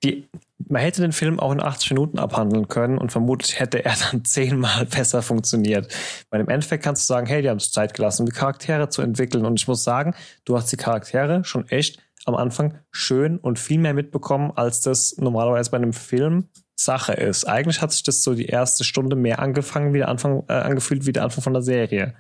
die, 0.04 0.30
man 0.68 0.82
hätte 0.82 1.02
den 1.02 1.12
Film 1.12 1.40
auch 1.40 1.52
in 1.52 1.62
80 1.62 1.92
Minuten 1.92 2.20
abhandeln 2.20 2.68
können 2.68 2.98
und 2.98 3.12
vermutlich 3.12 3.60
hätte 3.60 3.84
er 3.84 3.96
dann 4.12 4.24
zehnmal 4.26 4.86
besser 4.86 5.22
funktioniert. 5.22 5.94
Weil 6.30 6.42
im 6.42 6.50
Endeffekt 6.50 6.84
kannst 6.84 7.04
du 7.04 7.14
sagen, 7.14 7.28
hey, 7.28 7.42
die 7.42 7.50
haben 7.50 7.58
es 7.58 7.72
Zeit 7.72 7.94
gelassen, 7.94 8.24
um 8.24 8.26
die 8.28 8.36
Charaktere 8.36 8.90
zu 8.90 9.02
entwickeln. 9.02 9.46
Und 9.46 9.60
ich 9.60 9.68
muss 9.68 9.84
sagen, 9.84 10.14
du 10.46 10.56
hast 10.56 10.72
die 10.72 10.78
Charaktere 10.78 11.44
schon 11.44 11.68
echt 11.70 12.00
am 12.26 12.36
Anfang 12.36 12.80
schön 12.92 13.38
und 13.38 13.60
viel 13.60 13.80
mehr 13.80 13.94
mitbekommen, 13.94 14.52
als 14.56 14.82
das 14.82 15.18
normalerweise 15.18 15.72
bei 15.72 15.78
einem 15.78 15.94
Film 15.94 16.50
Sache 16.76 17.14
ist. 17.14 17.46
Eigentlich 17.46 17.82
hat 17.82 17.92
sich 17.92 18.04
das 18.04 18.24
so 18.24 18.34
die 18.34 18.46
erste 18.46 18.84
Stunde 18.84 19.16
mehr 19.16 19.40
angefangen, 19.40 19.94
wie 19.94 20.00
der 20.00 20.08
Anfang, 20.08 20.44
äh, 20.48 20.54
angefühlt 20.54 21.06
wie 21.06 21.12
der 21.12 21.24
Anfang 21.24 21.44
von 21.44 21.54
der 21.54 21.62
Serie. 21.62 22.16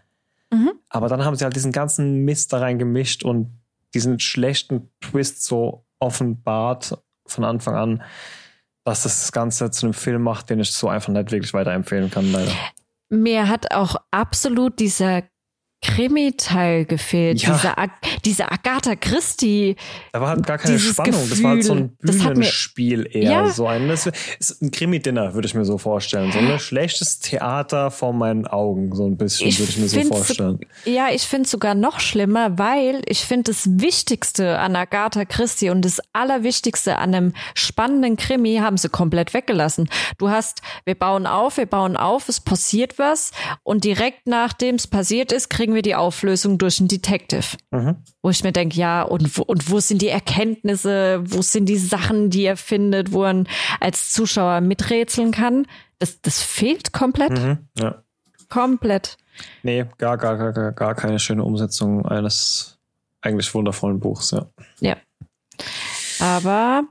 Mhm. 0.51 0.71
Aber 0.89 1.07
dann 1.07 1.23
haben 1.23 1.35
sie 1.35 1.45
halt 1.45 1.55
diesen 1.55 1.71
ganzen 1.71 2.25
Mist 2.25 2.51
da 2.51 2.59
rein 2.59 2.77
gemischt 2.79 3.23
und 3.23 3.59
diesen 3.93 4.19
schlechten 4.19 4.89
Twist 4.99 5.43
so 5.43 5.85
offenbart 5.99 6.97
von 7.25 7.43
Anfang 7.43 7.75
an, 7.75 8.03
dass 8.83 9.03
das 9.03 9.31
Ganze 9.31 9.71
zu 9.71 9.85
einem 9.85 9.93
Film 9.93 10.23
macht, 10.23 10.49
den 10.49 10.59
ich 10.59 10.71
so 10.71 10.89
einfach 10.89 11.13
nicht 11.13 11.31
wirklich 11.31 11.53
weiterempfehlen 11.53 12.11
kann, 12.11 12.31
leider. 12.31 12.51
Mir 13.09 13.47
hat 13.47 13.73
auch 13.73 13.95
absolut 14.11 14.79
dieser 14.79 15.23
Krimi-Teil 15.81 16.85
gefehlt. 16.85 17.41
Ja. 17.41 17.53
Diese, 17.53 17.77
Ag 17.77 17.91
diese 18.25 18.51
Agatha 18.51 18.95
Christie. 18.95 19.75
Da 20.11 20.21
war 20.21 20.29
halt 20.29 20.45
gar 20.45 20.57
keine 20.57 20.77
Spannung. 20.77 21.13
Gefühl, 21.13 21.29
das 21.29 21.43
war 21.43 21.51
halt 21.51 21.63
so 21.63 21.73
ein 21.73 21.97
Bühnenspiel 22.01 23.07
eher. 23.11 23.31
Ja. 23.31 23.49
So 23.49 23.67
ein, 23.67 23.87
das 23.87 24.09
ist 24.39 24.61
ein 24.61 24.71
Krimi-Dinner, 24.71 25.33
würde 25.33 25.47
ich 25.47 25.55
mir 25.55 25.65
so 25.65 25.77
vorstellen. 25.77 26.31
So 26.31 26.39
ein 26.39 26.59
schlechtes 26.59 27.19
Theater 27.19 27.91
vor 27.91 28.13
meinen 28.13 28.45
Augen, 28.45 28.93
so 28.93 29.05
ein 29.05 29.17
bisschen, 29.17 29.57
würde 29.57 29.71
ich 29.71 29.77
mir 29.77 29.87
so 29.87 30.01
vorstellen. 30.01 30.59
Ja, 30.85 31.09
ich 31.11 31.23
finde 31.23 31.45
es 31.45 31.51
sogar 31.51 31.75
noch 31.75 31.99
schlimmer, 31.99 32.57
weil 32.57 33.01
ich 33.05 33.19
finde 33.25 33.51
das 33.51 33.79
Wichtigste 33.79 34.59
an 34.59 34.75
Agatha 34.75 35.25
Christie 35.25 35.69
und 35.69 35.85
das 35.85 36.01
Allerwichtigste 36.13 36.97
an 36.97 37.15
einem 37.15 37.33
spannenden 37.53 38.17
Krimi 38.17 38.57
haben 38.57 38.77
sie 38.77 38.89
komplett 38.89 39.33
weggelassen. 39.33 39.89
Du 40.17 40.29
hast, 40.29 40.61
wir 40.83 40.95
bauen 40.95 41.25
auf, 41.25 41.57
wir 41.57 41.65
bauen 41.65 41.95
auf, 41.95 42.27
es 42.27 42.39
passiert 42.39 42.99
was 42.99 43.31
und 43.63 43.83
direkt 43.85 44.27
nachdem 44.27 44.75
es 44.75 44.87
passiert 44.87 45.31
ist, 45.31 45.49
kriegen 45.49 45.68
kriegen 45.69 45.75
wir 45.75 45.81
die 45.83 45.95
Auflösung 45.95 46.57
durch 46.57 46.79
einen 46.79 46.87
Detective. 46.87 47.57
Mhm. 47.69 47.97
Wo 48.23 48.31
ich 48.31 48.43
mir 48.43 48.51
denke, 48.51 48.75
ja, 48.75 49.03
und 49.03 49.37
wo, 49.37 49.43
und 49.43 49.69
wo 49.69 49.79
sind 49.79 50.01
die 50.01 50.07
Erkenntnisse, 50.07 51.21
wo 51.23 51.43
sind 51.43 51.67
die 51.67 51.77
Sachen, 51.77 52.31
die 52.31 52.45
er 52.45 52.57
findet, 52.57 53.11
wo 53.11 53.23
er 53.23 53.43
als 53.79 54.11
Zuschauer 54.11 54.61
miträtseln 54.61 55.31
kann? 55.31 55.67
Das, 55.99 56.21
das 56.21 56.41
fehlt 56.41 56.91
komplett. 56.91 57.31
Mhm, 57.31 57.57
ja. 57.77 58.01
Komplett. 58.49 59.17
Nee, 59.61 59.85
gar, 59.99 60.17
gar, 60.17 60.37
gar, 60.37 60.71
gar 60.71 60.95
keine 60.95 61.19
schöne 61.19 61.43
Umsetzung 61.43 62.03
eines 62.03 62.79
eigentlich 63.21 63.53
wundervollen 63.53 63.99
Buchs, 63.99 64.31
ja. 64.31 64.47
Ja. 64.79 64.97
Aber 66.19 66.83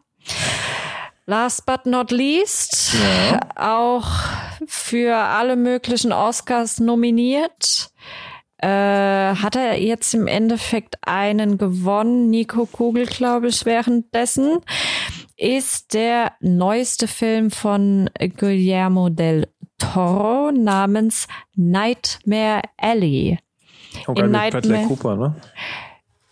last 1.27 1.67
but 1.67 1.85
not 1.85 2.13
least, 2.13 2.95
ja. 2.95 3.41
auch 3.57 4.07
für 4.67 5.17
alle 5.17 5.57
möglichen 5.57 6.13
Oscars 6.13 6.79
nominiert 6.79 7.91
äh, 8.59 8.66
hat 8.68 9.56
er 9.56 9.80
jetzt 9.80 10.14
im 10.14 10.26
Endeffekt 10.26 10.97
einen 11.02 11.59
gewonnen, 11.59 12.30
Nico 12.30 12.66
Kugel, 12.66 13.06
glaube 13.06 13.48
ich, 13.48 13.64
währenddessen, 13.64 14.59
ist 15.36 15.94
der 15.94 16.32
neueste 16.40 17.06
Film 17.06 17.51
von 17.51 18.10
Guillermo 18.36 19.09
del 19.09 19.47
Toro 19.78 20.51
namens 20.51 21.28
Nightmare 21.55 22.62
Alley. 22.76 23.39
Okay, 24.06 24.24
In 24.24 24.30
Nightmare 24.32 24.86
Cooper, 24.86 25.16
ne? 25.16 25.36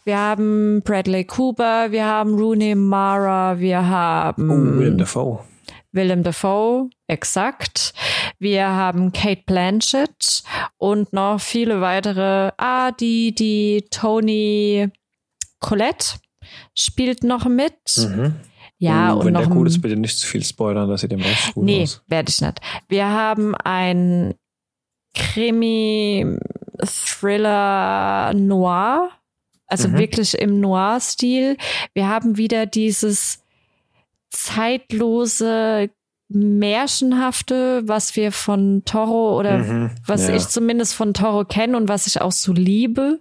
wir 0.04 0.18
haben 0.18 0.82
Bradley 0.82 1.24
Cooper, 1.24 1.90
wir 1.90 2.04
haben 2.06 2.34
Rooney 2.34 2.74
Mara, 2.74 3.58
wir 3.58 3.86
haben 3.88 4.50
Oh, 4.50 4.78
Willem 4.78 4.98
Dafoe. 4.98 5.40
Willem 5.96 6.22
Dafoe, 6.22 6.90
exakt. 7.08 7.92
Wir 8.38 8.68
haben 8.68 9.12
Kate 9.12 9.42
Blanchett 9.46 10.42
und 10.76 11.12
noch 11.12 11.40
viele 11.40 11.80
weitere. 11.80 12.52
Ah, 12.58 12.92
die, 12.92 13.34
die 13.34 13.86
Tony 13.90 14.88
Colette 15.58 16.18
spielt 16.74 17.24
noch 17.24 17.46
mit. 17.46 17.74
Mhm. 17.96 18.36
Ja, 18.78 19.14
Uh, 19.14 19.18
und 19.20 19.24
wenn 19.26 19.32
noch 19.32 19.40
der 19.46 19.50
gut 19.50 19.66
ist, 19.68 19.80
bitte 19.80 19.96
nicht 19.96 20.18
zu 20.18 20.26
viel 20.26 20.44
spoilern, 20.44 20.88
dass 20.88 21.02
ihr 21.02 21.08
dem 21.08 21.20
echt 21.20 21.54
gut 21.54 21.64
Nee, 21.64 21.88
werde 22.08 22.28
ich 22.30 22.40
nicht. 22.42 22.60
Wir 22.88 23.08
haben 23.08 23.54
ein 23.54 24.34
Krimi, 25.14 26.38
Thriller, 26.84 28.34
Noir. 28.34 29.10
Also 29.66 29.88
Mhm. 29.88 29.98
wirklich 29.98 30.38
im 30.38 30.60
Noir-Stil. 30.60 31.56
Wir 31.94 32.06
haben 32.08 32.36
wieder 32.36 32.66
dieses 32.66 33.42
zeitlose, 34.30 35.90
märchenhafte, 36.28 37.82
was 37.86 38.16
wir 38.16 38.32
von 38.32 38.82
Toro 38.84 39.38
oder 39.38 39.58
Mhm, 39.58 39.90
was 40.06 40.26
ja. 40.28 40.34
ich 40.34 40.48
zumindest 40.48 40.94
von 40.94 41.14
Toro 41.14 41.44
kenne 41.44 41.76
und 41.76 41.88
was 41.88 42.06
ich 42.08 42.20
auch 42.20 42.32
so 42.32 42.52
liebe, 42.52 43.20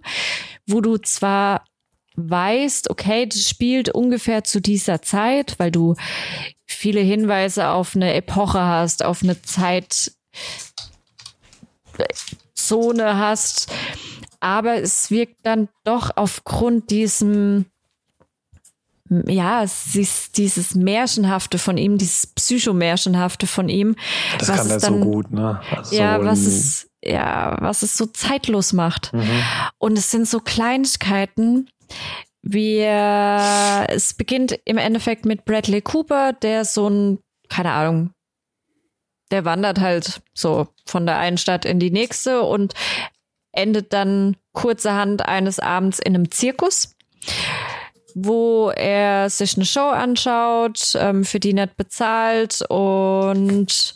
wo 0.66 0.80
du 0.80 0.98
zwar 0.98 1.64
weißt, 2.16 2.90
okay, 2.90 3.26
das 3.26 3.48
spielt 3.48 3.90
ungefähr 3.90 4.42
zu 4.42 4.60
dieser 4.60 5.02
Zeit, 5.02 5.54
weil 5.58 5.70
du 5.70 5.94
viele 6.64 7.00
Hinweise 7.00 7.68
auf 7.68 7.94
eine 7.94 8.14
Epoche 8.14 8.60
hast, 8.60 9.04
auf 9.04 9.22
eine 9.22 9.40
Zeitzone 9.40 10.16
hast, 13.18 13.72
aber 14.40 14.82
es 14.82 15.10
wirkt 15.10 15.44
dann 15.44 15.68
doch 15.84 16.10
aufgrund 16.16 16.90
diesem 16.90 17.66
ja, 19.26 19.62
es 19.62 19.94
ist 19.94 20.36
dieses 20.38 20.74
Märchenhafte 20.74 21.58
von 21.58 21.78
ihm, 21.78 21.98
dieses 21.98 22.26
Psychomärchenhafte 22.26 23.46
von 23.46 23.68
ihm. 23.68 23.96
Das 24.38 24.48
was 24.48 24.56
kann 24.56 24.70
er 24.70 24.80
so 24.80 24.86
dann- 24.88 25.00
gut, 25.00 25.30
ne? 25.30 25.60
Also 25.70 25.96
ja, 25.96 26.18
so 26.18 26.24
was 26.26 26.38
es, 26.40 26.90
ja, 27.04 27.56
was 27.60 27.82
es 27.82 27.96
so 27.96 28.06
zeitlos 28.06 28.72
macht. 28.72 29.12
Mhm. 29.12 29.42
Und 29.78 29.98
es 29.98 30.10
sind 30.10 30.28
so 30.28 30.40
Kleinigkeiten. 30.40 31.68
Wir, 32.42 33.86
es 33.88 34.14
beginnt 34.14 34.58
im 34.64 34.78
Endeffekt 34.78 35.24
mit 35.24 35.44
Bradley 35.44 35.82
Cooper, 35.82 36.32
der 36.32 36.64
so 36.64 36.88
ein, 36.88 37.18
keine 37.48 37.72
Ahnung, 37.72 38.10
der 39.30 39.44
wandert 39.44 39.80
halt 39.80 40.22
so 40.34 40.68
von 40.84 41.06
der 41.06 41.18
einen 41.18 41.38
Stadt 41.38 41.64
in 41.64 41.80
die 41.80 41.90
nächste 41.90 42.42
und 42.42 42.74
endet 43.52 43.92
dann 43.92 44.36
kurzerhand 44.52 45.26
eines 45.26 45.58
Abends 45.58 45.98
in 45.98 46.14
einem 46.14 46.30
Zirkus, 46.30 46.95
wo 48.18 48.70
er 48.70 49.28
sich 49.28 49.56
eine 49.56 49.66
Show 49.66 49.90
anschaut, 49.90 50.94
ähm, 50.96 51.22
für 51.22 51.38
die 51.38 51.52
nicht 51.52 51.76
bezahlt 51.76 52.64
und 52.70 53.94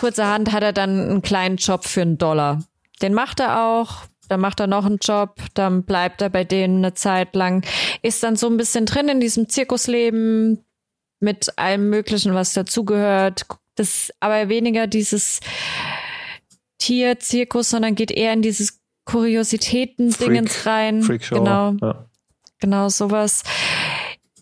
kurzerhand 0.00 0.50
hat 0.50 0.64
er 0.64 0.72
dann 0.72 1.08
einen 1.08 1.22
kleinen 1.22 1.56
Job 1.56 1.84
für 1.84 2.02
einen 2.02 2.18
Dollar. 2.18 2.64
Den 3.00 3.14
macht 3.14 3.38
er 3.38 3.64
auch. 3.64 4.02
Dann 4.28 4.40
macht 4.40 4.58
er 4.60 4.66
noch 4.66 4.86
einen 4.86 4.98
Job, 5.00 5.36
dann 5.54 5.82
bleibt 5.84 6.22
er 6.22 6.30
bei 6.30 6.42
denen 6.42 6.78
eine 6.78 6.94
Zeit 6.94 7.34
lang, 7.34 7.66
ist 8.00 8.22
dann 8.22 8.34
so 8.34 8.48
ein 8.48 8.56
bisschen 8.56 8.86
drin 8.86 9.08
in 9.08 9.20
diesem 9.20 9.48
Zirkusleben 9.48 10.64
mit 11.20 11.58
allem 11.58 11.90
Möglichen, 11.90 12.34
was 12.34 12.54
dazugehört. 12.54 13.46
Das 13.74 14.10
aber 14.20 14.48
weniger 14.48 14.86
dieses 14.86 15.40
Tier-Zirkus, 16.78 17.70
sondern 17.70 17.94
geht 17.94 18.10
eher 18.10 18.32
in 18.32 18.42
dieses 18.42 18.80
Kuriositäten-Dingens 19.04 20.66
rein. 20.66 21.02
Freakshow. 21.02 21.34
Genau 21.36 21.76
Ja. 21.82 22.06
Genau 22.62 22.88
sowas. 22.88 23.42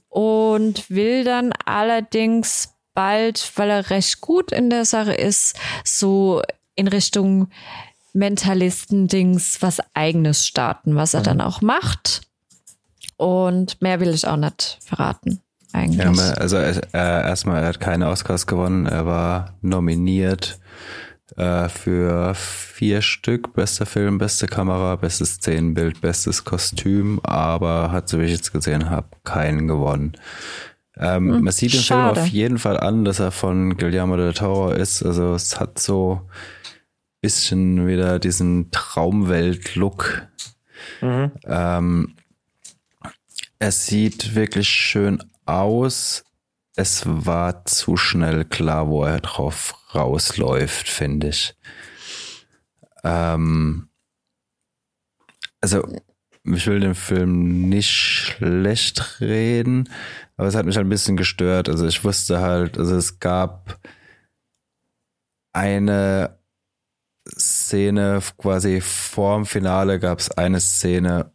Und 0.08 0.88
will 0.88 1.24
dann 1.24 1.52
allerdings 1.64 2.74
bald, 2.94 3.52
weil 3.56 3.70
er 3.70 3.90
recht 3.90 4.20
gut 4.20 4.52
in 4.52 4.70
der 4.70 4.84
Sache 4.84 5.14
ist, 5.14 5.58
so 5.84 6.42
in 6.74 6.86
Richtung 6.88 7.48
Mentalisten-Dings 8.12 9.62
was 9.62 9.78
eigenes 9.94 10.46
starten, 10.46 10.96
was 10.96 11.14
er 11.14 11.22
dann 11.22 11.40
auch 11.40 11.60
macht. 11.60 12.22
Und 13.16 13.80
mehr 13.82 14.00
will 14.00 14.10
ich 14.10 14.26
auch 14.26 14.36
nicht 14.36 14.78
verraten, 14.84 15.40
eigentlich. 15.72 16.18
Ja, 16.18 16.32
also 16.34 16.56
äh, 16.56 16.80
erstmal, 16.92 17.62
er 17.62 17.68
hat 17.68 17.80
keine 17.80 18.08
Oscars 18.08 18.46
gewonnen. 18.46 18.86
Er 18.86 19.06
war 19.06 19.54
nominiert 19.60 20.58
äh, 21.36 21.68
für 21.68 22.34
vier 22.80 23.02
Stück. 23.02 23.52
Bester 23.52 23.84
Film, 23.84 24.16
beste 24.16 24.46
Kamera, 24.46 24.96
bestes 24.96 25.34
Szenenbild, 25.34 26.00
bestes 26.00 26.46
Kostüm, 26.46 27.20
aber 27.22 27.92
hat, 27.92 28.08
so 28.08 28.18
wie 28.18 28.24
ich 28.24 28.30
jetzt 28.30 28.54
gesehen 28.54 28.88
habe, 28.88 29.08
keinen 29.22 29.68
gewonnen. 29.68 30.14
Ähm, 30.96 31.42
man 31.42 31.52
sieht 31.52 31.74
im 31.74 31.80
Film 31.80 32.00
auf 32.00 32.26
jeden 32.28 32.56
Fall 32.56 32.80
an, 32.80 33.04
dass 33.04 33.18
er 33.18 33.32
von 33.32 33.76
Guillermo 33.76 34.16
del 34.16 34.32
Toro 34.32 34.72
ist. 34.72 35.02
Also 35.02 35.34
es 35.34 35.60
hat 35.60 35.78
so 35.78 36.22
bisschen 37.20 37.86
wieder 37.86 38.18
diesen 38.18 38.70
Traumwelt-Look. 38.70 40.26
Mhm. 41.02 41.32
Ähm, 41.44 42.14
es 43.58 43.84
sieht 43.84 44.34
wirklich 44.34 44.70
schön 44.70 45.22
aus. 45.44 46.24
Es 46.76 47.02
war 47.04 47.66
zu 47.66 47.98
schnell 47.98 48.46
klar, 48.46 48.88
wo 48.88 49.04
er 49.04 49.20
drauf 49.20 49.74
rausläuft, 49.94 50.88
finde 50.88 51.28
ich. 51.28 51.54
Ähm, 53.04 53.88
also, 55.60 55.86
ich 56.44 56.66
will 56.66 56.80
den 56.80 56.94
Film 56.94 57.68
nicht 57.68 57.90
schlecht 57.90 59.20
reden, 59.20 59.88
aber 60.36 60.48
es 60.48 60.54
hat 60.54 60.66
mich 60.66 60.78
ein 60.78 60.88
bisschen 60.88 61.16
gestört. 61.16 61.68
Also, 61.68 61.86
ich 61.86 62.02
wusste 62.04 62.40
halt, 62.40 62.78
also 62.78 62.96
es 62.96 63.20
gab 63.20 63.78
eine 65.52 66.38
Szene 67.38 68.20
quasi 68.38 68.80
vorm 68.80 69.46
Finale 69.46 69.98
gab 69.98 70.18
es 70.18 70.30
eine 70.30 70.60
Szene, 70.60 71.32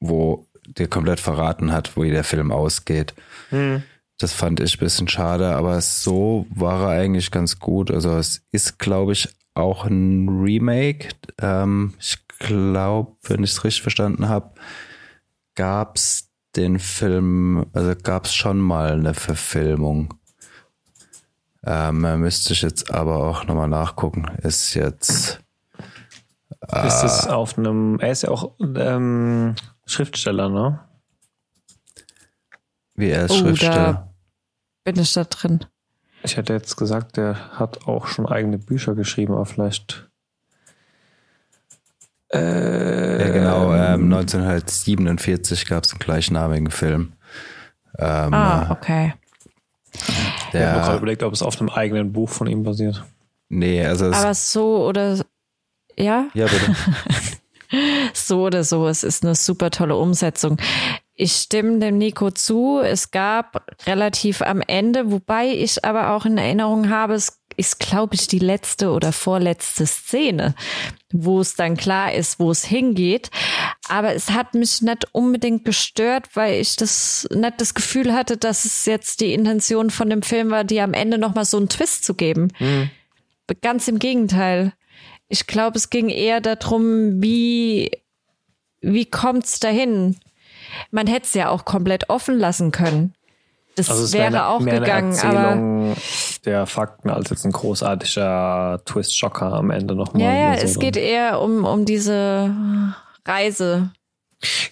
wo 0.00 0.46
dir 0.66 0.88
komplett 0.88 1.20
verraten 1.20 1.72
hat, 1.72 1.96
wie 1.96 2.10
der 2.10 2.24
Film 2.24 2.52
ausgeht. 2.52 3.14
Mhm. 3.50 3.82
Das 4.18 4.32
fand 4.32 4.60
ich 4.60 4.76
ein 4.76 4.80
bisschen 4.80 5.08
schade, 5.08 5.54
aber 5.54 5.80
so 5.80 6.46
war 6.50 6.82
er 6.82 7.00
eigentlich 7.00 7.30
ganz 7.30 7.58
gut. 7.58 7.90
Also 7.90 8.16
es 8.16 8.42
ist, 8.50 8.78
glaube 8.78 9.12
ich, 9.12 9.28
auch 9.58 9.84
ein 9.84 10.28
Remake. 10.28 11.08
Ähm, 11.40 11.94
ich 12.00 12.18
glaube, 12.38 13.16
wenn 13.22 13.42
ich 13.42 13.50
es 13.50 13.64
richtig 13.64 13.82
verstanden 13.82 14.28
habe, 14.28 14.52
gab 15.54 15.96
es 15.96 16.30
den 16.56 16.78
Film, 16.78 17.66
also 17.72 17.94
gab 18.02 18.26
es 18.26 18.34
schon 18.34 18.58
mal 18.58 18.92
eine 18.92 19.14
Verfilmung. 19.14 20.14
Ähm, 21.64 22.02
da 22.02 22.16
müsste 22.16 22.52
ich 22.52 22.62
jetzt 22.62 22.92
aber 22.92 23.16
auch 23.16 23.44
nochmal 23.44 23.68
nachgucken. 23.68 24.26
Ist 24.42 24.74
jetzt 24.74 25.40
Ist 26.72 27.02
es 27.02 27.26
auf 27.26 27.58
einem, 27.58 27.98
er 28.00 28.12
ist 28.12 28.22
ja 28.22 28.30
auch 28.30 28.52
ähm, 28.60 29.54
Schriftsteller, 29.84 30.48
ne? 30.48 30.80
wie 32.94 33.10
er 33.10 33.26
ist 33.26 33.32
Oh, 33.32 33.38
Schriftsteller. 33.38 34.12
Bin 34.84 34.98
ich 34.98 35.12
da 35.12 35.24
drin? 35.24 35.64
Ich 36.28 36.36
hätte 36.36 36.52
jetzt 36.52 36.76
gesagt, 36.76 37.16
der 37.16 37.58
hat 37.58 37.86
auch 37.88 38.06
schon 38.06 38.26
eigene 38.26 38.58
Bücher 38.58 38.94
geschrieben, 38.94 39.32
aber 39.32 39.46
vielleicht. 39.46 40.10
Äh, 42.30 43.22
Ja, 43.22 43.32
genau. 43.32 43.72
Ähm, 43.72 44.12
1947 44.12 45.64
gab 45.66 45.84
es 45.84 45.92
einen 45.92 46.00
gleichnamigen 46.00 46.70
Film. 46.70 47.14
Ähm, 47.98 48.34
Ah, 48.34 48.70
okay. 48.70 49.14
Ich 49.94 50.08
habe 50.54 50.58
mir 50.58 50.64
gerade 50.64 50.86
der, 50.88 50.96
überlegt, 50.98 51.22
ob 51.22 51.32
es 51.32 51.40
auf 51.40 51.58
einem 51.58 51.70
eigenen 51.70 52.12
Buch 52.12 52.28
von 52.28 52.46
ihm 52.46 52.62
basiert. 52.62 53.04
nee, 53.48 53.82
also 53.82 54.10
es, 54.10 54.16
Aber 54.18 54.34
so 54.34 54.86
oder 54.86 55.24
ja, 55.96 56.26
ja, 56.34 56.46
bitte. 56.46 56.76
so 58.12 58.44
oder 58.44 58.64
so, 58.64 58.86
es 58.86 59.02
ist 59.02 59.24
eine 59.24 59.34
super 59.34 59.70
tolle 59.70 59.96
Umsetzung. 59.96 60.58
Ich 61.20 61.32
stimme 61.32 61.80
dem 61.80 61.98
Nico 61.98 62.30
zu. 62.30 62.78
Es 62.78 63.10
gab 63.10 63.66
relativ 63.88 64.40
am 64.40 64.60
Ende, 64.60 65.10
wobei 65.10 65.48
ich 65.48 65.84
aber 65.84 66.12
auch 66.12 66.24
in 66.24 66.38
Erinnerung 66.38 66.90
habe, 66.90 67.14
es 67.14 67.40
ist, 67.56 67.80
glaube 67.80 68.14
ich, 68.14 68.28
die 68.28 68.38
letzte 68.38 68.92
oder 68.92 69.10
vorletzte 69.10 69.84
Szene, 69.84 70.54
wo 71.12 71.40
es 71.40 71.56
dann 71.56 71.76
klar 71.76 72.14
ist, 72.14 72.38
wo 72.38 72.52
es 72.52 72.64
hingeht. 72.64 73.30
Aber 73.88 74.14
es 74.14 74.30
hat 74.30 74.54
mich 74.54 74.80
nicht 74.80 75.12
unbedingt 75.12 75.64
gestört, 75.64 76.28
weil 76.34 76.60
ich 76.60 76.76
das 76.76 77.26
nicht 77.34 77.60
das 77.60 77.74
Gefühl 77.74 78.14
hatte, 78.14 78.36
dass 78.36 78.64
es 78.64 78.86
jetzt 78.86 79.20
die 79.20 79.34
Intention 79.34 79.90
von 79.90 80.08
dem 80.08 80.22
Film 80.22 80.50
war, 80.50 80.62
die 80.62 80.80
am 80.80 80.94
Ende 80.94 81.18
nochmal 81.18 81.46
so 81.46 81.56
einen 81.56 81.68
Twist 81.68 82.04
zu 82.04 82.14
geben. 82.14 82.52
Ganz 83.60 83.88
im 83.88 83.98
Gegenteil. 83.98 84.72
Ich 85.28 85.48
glaube, 85.48 85.78
es 85.78 85.90
ging 85.90 86.10
eher 86.10 86.40
darum, 86.40 87.20
wie, 87.20 87.90
wie 88.80 89.06
kommt's 89.06 89.58
dahin? 89.58 90.16
Man 90.90 91.06
hätte 91.06 91.26
es 91.26 91.34
ja 91.34 91.48
auch 91.50 91.64
komplett 91.64 92.08
offen 92.10 92.38
lassen 92.38 92.70
können. 92.70 93.14
Das 93.76 93.90
Also 93.90 94.04
es 94.04 94.12
wäre 94.12 94.26
eine- 94.26 94.46
auch 94.48 94.58
gegangen, 94.58 95.16
aber 95.20 95.96
der 96.44 96.66
Fakten 96.66 97.10
als 97.10 97.30
jetzt 97.30 97.44
ein 97.44 97.52
großartiger 97.52 98.80
Twist-Schocker 98.84 99.52
am 99.52 99.70
Ende 99.70 99.94
nochmal. 99.94 100.22
ja, 100.22 100.32
ja, 100.52 100.56
so 100.58 100.64
es 100.64 100.78
geht 100.80 100.96
eher 100.96 101.40
um, 101.40 101.64
um 101.64 101.84
diese 101.84 102.52
Reise, 103.26 103.90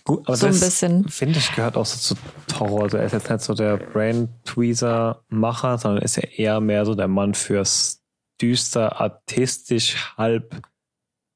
Gut, 0.04 0.20
aber 0.28 0.36
So 0.36 0.46
ein 0.46 0.52
das, 0.52 0.60
bisschen. 0.60 1.08
finde 1.08 1.40
ich, 1.40 1.52
gehört 1.54 1.76
auch 1.76 1.84
so 1.86 2.14
zu 2.14 2.20
Horror. 2.60 2.82
Also 2.84 2.98
er 2.98 3.04
ist 3.06 3.12
jetzt 3.12 3.28
nicht 3.28 3.40
so 3.42 3.52
der 3.52 3.76
Brain-Tweezer-Macher, 3.76 5.78
sondern 5.78 6.02
ist 6.02 6.16
ja 6.16 6.22
eher 6.22 6.60
mehr 6.60 6.86
so 6.86 6.94
der 6.94 7.08
Mann 7.08 7.34
fürs 7.34 8.00
düster, 8.40 9.00
artistisch, 9.00 9.96
halb 10.16 10.62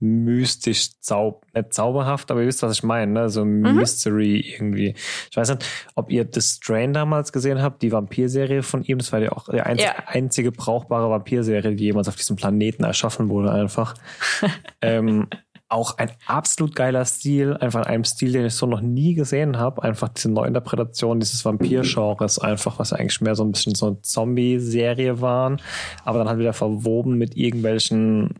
mystisch, 0.00 0.98
zaub 1.00 1.44
nicht 1.54 1.72
zauberhaft, 1.74 2.30
aber 2.30 2.40
ihr 2.40 2.46
wisst, 2.46 2.62
was 2.62 2.72
ich 2.72 2.82
meine, 2.82 3.12
ne? 3.12 3.28
So 3.28 3.44
Mystery 3.44 4.40
irgendwie. 4.40 4.94
Ich 5.30 5.36
weiß 5.36 5.50
nicht, 5.50 5.64
ob 5.94 6.10
ihr 6.10 6.26
The 6.30 6.40
Strain 6.40 6.92
damals 6.92 7.32
gesehen 7.32 7.60
habt, 7.62 7.82
die 7.82 7.92
Vampirserie 7.92 8.62
von 8.62 8.82
ihm. 8.82 8.98
Das 8.98 9.12
war 9.12 9.20
ja 9.20 9.32
auch 9.32 9.48
die 9.48 9.60
einzige, 9.60 9.90
Ja. 9.90 10.04
einzige 10.06 10.52
brauchbare 10.52 11.10
Vampirserie, 11.10 11.74
die 11.76 11.84
jemals 11.84 12.08
auf 12.08 12.16
diesem 12.16 12.36
Planeten 12.36 12.84
erschaffen 12.84 13.28
wurde, 13.28 13.52
einfach. 13.52 13.94
ähm, 14.80 15.28
auch 15.68 15.98
ein 15.98 16.10
absolut 16.26 16.74
geiler 16.74 17.04
Stil, 17.04 17.56
einfach 17.56 17.82
in 17.82 17.86
einem 17.86 18.04
Stil, 18.04 18.32
den 18.32 18.44
ich 18.46 18.54
so 18.54 18.66
noch 18.66 18.80
nie 18.80 19.14
gesehen 19.14 19.56
habe. 19.56 19.84
Einfach 19.84 20.08
diese 20.08 20.28
Neuinterpretation 20.28 21.20
dieses 21.20 21.44
Vampir-Genres, 21.44 22.40
einfach, 22.40 22.80
was 22.80 22.92
eigentlich 22.92 23.20
mehr 23.20 23.36
so 23.36 23.44
ein 23.44 23.52
bisschen 23.52 23.76
so 23.76 23.86
eine 23.86 24.02
Zombie-Serie 24.02 25.20
waren, 25.20 25.62
aber 26.04 26.18
dann 26.18 26.28
halt 26.28 26.40
wieder 26.40 26.54
verwoben 26.54 27.18
mit 27.18 27.36
irgendwelchen 27.36 28.34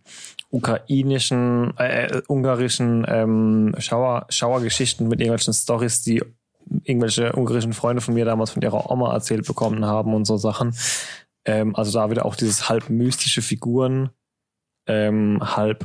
ukrainischen, 0.51 1.77
äh, 1.79 2.23
ungarischen 2.29 3.07
ähm, 3.09 3.75
Schauer, 3.79 4.27
Schauergeschichten, 4.29 5.09
mit 5.09 5.21
irgendwelchen 5.21 5.55
Stories, 5.55 6.03
die 6.03 6.23
irgendwelche 6.85 7.33
ungarischen 7.33 7.73
Freunde 7.73 8.01
von 8.01 8.15
mir 8.15 8.25
damals 8.25 8.51
von 8.51 8.63
ihrer 8.63 8.91
Oma 8.91 9.13
erzählt 9.13 9.47
bekommen 9.47 9.85
haben 9.85 10.15
und 10.15 10.25
so 10.25 10.37
Sachen. 10.37 10.75
Ähm, 11.45 11.75
also 11.77 11.93
da 11.93 12.11
wieder 12.11 12.27
auch 12.27 12.37
dieses 12.37 12.69
halb 12.69 12.91
mystische 12.91 13.43
Figuren, 13.43 14.11
ähm, 14.87 15.39
halb 15.41 15.85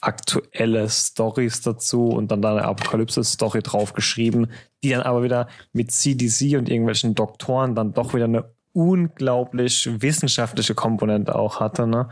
aktuelle 0.00 0.88
Stories 0.90 1.62
dazu 1.62 2.08
und 2.08 2.30
dann 2.32 2.42
da 2.42 2.50
eine 2.50 2.64
Apokalypse-Story 2.64 3.62
drauf 3.62 3.92
geschrieben, 3.92 4.48
die 4.82 4.90
dann 4.90 5.02
aber 5.02 5.22
wieder 5.22 5.48
mit 5.72 5.92
CDC 5.92 6.56
und 6.58 6.68
irgendwelchen 6.68 7.14
Doktoren 7.14 7.76
dann 7.76 7.94
doch 7.94 8.12
wieder 8.12 8.24
eine 8.24 8.52
unglaublich 8.72 9.88
wissenschaftliche 10.02 10.74
Komponente 10.74 11.36
auch 11.36 11.60
hatte. 11.60 11.86
Ne? 11.86 12.08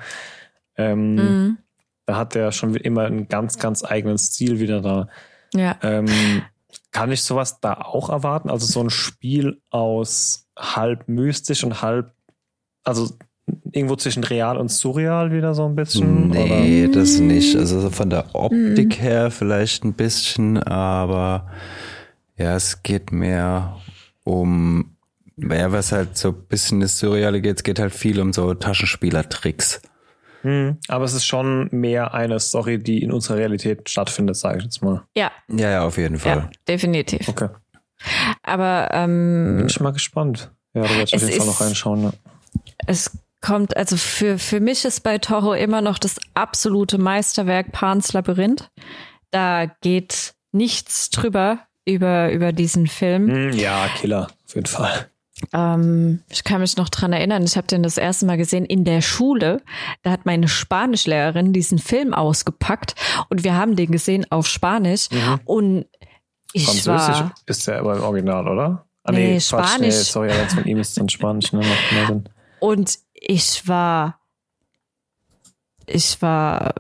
Ähm, 0.77 1.15
Mhm. 1.15 1.59
Da 2.11 2.17
hat 2.17 2.35
er 2.35 2.51
schon 2.51 2.75
immer 2.75 3.05
einen 3.05 3.29
ganz, 3.29 3.57
ganz 3.57 3.85
eigenen 3.85 4.19
Stil 4.19 4.59
wieder 4.59 4.81
da. 4.81 5.07
Ja. 5.55 5.77
Ähm, 5.81 6.09
kann 6.91 7.13
ich 7.13 7.23
sowas 7.23 7.61
da 7.61 7.75
auch 7.75 8.11
erwarten? 8.11 8.51
Also 8.51 8.67
so 8.67 8.81
ein 8.81 8.91
Spiel 8.91 9.61
aus 9.71 10.49
halb 10.59 11.07
mystisch 11.07 11.63
und 11.63 11.83
halb, 11.83 12.13
also 12.83 13.11
irgendwo 13.71 13.95
zwischen 13.95 14.25
real 14.25 14.57
und 14.57 14.73
surreal 14.73 15.31
wieder 15.31 15.55
so 15.55 15.65
ein 15.67 15.77
bisschen? 15.77 16.31
Nee, 16.31 16.89
das 16.89 17.21
nicht. 17.21 17.55
Also 17.55 17.81
so 17.81 17.91
von 17.91 18.11
der 18.11 18.35
Optik 18.35 19.01
her 19.01 19.31
vielleicht 19.31 19.85
ein 19.85 19.93
bisschen, 19.93 20.61
aber 20.61 21.49
ja, 22.37 22.57
es 22.57 22.83
geht 22.83 23.13
mehr 23.13 23.77
um, 24.25 24.97
ja, 25.37 25.71
was 25.71 25.93
halt 25.93 26.19
so 26.19 26.31
ein 26.31 26.43
bisschen 26.49 26.81
das 26.81 26.99
Surreale 26.99 27.41
geht, 27.41 27.59
es 27.59 27.63
geht 27.63 27.79
halt 27.79 27.95
viel 27.95 28.21
um 28.21 28.33
so 28.33 28.53
Taschenspielertricks. 28.53 29.81
Oder? 30.43 30.51
Hm, 30.51 30.79
aber 30.89 31.05
es 31.05 31.13
ist 31.15 31.27
schon 31.27 31.69
mehr 31.73 32.15
eine 32.15 32.39
Story, 32.41 32.79
die 32.79 33.03
in 33.03 33.13
unserer 33.13 33.37
Realität 33.39 33.89
stattfindet, 33.89 34.37
sage 34.37 34.59
ich 34.59 34.65
jetzt 34.65 34.83
mal. 34.83 35.03
Ja, 35.17 35.31
Ja, 35.49 35.71
ja, 35.71 35.85
auf 35.87 35.97
jeden 35.99 36.15
ja, 36.17 36.21
Fall. 36.21 36.51
definitiv. 36.69 37.29
Okay. 37.29 37.49
Aber 38.43 38.89
ähm, 38.93 39.57
Bin 39.59 39.67
ich 39.67 39.81
mal 39.81 39.93
gespannt. 39.93 40.51
Ja, 40.75 40.83
da 40.83 40.89
werde 40.91 41.03
ich 41.05 41.15
auf 41.15 41.23
Es 41.23 41.29
jeden 41.29 41.39
Fall 41.41 41.47
noch 41.49 41.61
reinschauen. 41.61 42.03
Ja. 42.05 42.13
es 42.87 43.19
kommt, 43.43 43.77
also 43.77 43.97
für, 43.97 44.39
für 44.39 44.61
mich 44.61 44.85
ist 44.85 45.01
bei 45.01 45.19
Toro 45.19 45.53
immer 45.55 45.83
noch 45.83 45.99
das 45.99 46.17
absolute 46.35 46.99
Meisterwerk 46.99 47.73
Pans 47.73 48.13
Labyrinth. 48.13 48.71
Da 49.31 49.67
geht 49.83 50.35
nichts 50.53 51.11
drüber 51.11 51.59
über, 51.85 52.31
über 52.33 52.53
diesen 52.53 52.87
Film. 52.87 53.29
Hm, 53.31 53.53
ja, 53.53 53.89
Killer, 53.99 54.29
auf 54.47 54.55
jeden 54.55 54.67
Fall. 54.67 55.10
Ähm, 55.53 56.23
ich 56.29 56.45
kann 56.45 56.61
mich 56.61 56.77
noch 56.77 56.89
dran 56.89 57.13
erinnern, 57.13 57.43
ich 57.45 57.57
habe 57.57 57.67
den 57.67 57.83
das 57.83 57.97
erste 57.97 58.27
Mal 58.27 58.37
gesehen 58.37 58.65
in 58.65 58.85
der 58.85 59.01
Schule. 59.01 59.63
Da 60.03 60.11
hat 60.11 60.27
meine 60.27 60.49
Spanischlehrerin 60.49 61.53
diesen 61.53 61.79
Film 61.79 62.15
ausgepackt 62.15 62.95
und 63.29 63.45
wir 63.45 63.57
haben 63.57 63.77
den 63.77 63.91
gesehen 63.91 64.27
auf 64.31 64.47
Spanisch. 64.47 65.09
Und 65.45 65.87
ich 66.53 66.65
Französisch 66.65 66.87
war, 67.21 67.35
ist 67.47 67.67
der 67.67 67.79
aber 67.81 67.97
im 67.97 68.03
Original, 68.03 68.47
oder? 68.49 68.87
Ah, 69.05 69.13
Nee, 69.13 69.35
Quatsch, 69.39 69.49
Spanisch. 69.49 69.81
Nee, 69.81 69.91
sorry, 69.91 70.29
jetzt 70.29 70.55
von 70.55 70.65
ihm 70.65 70.79
ist 70.79 70.89
es 70.91 70.95
dann 70.95 71.09
Spanisch. 71.09 71.53
Ne? 71.53 71.61
Macht 71.61 71.93
mehr 71.93 72.07
Sinn. 72.07 72.29
und 72.59 72.99
ich 73.15 73.67
war, 73.69 74.21
ich 75.87 76.21
war, 76.23 76.75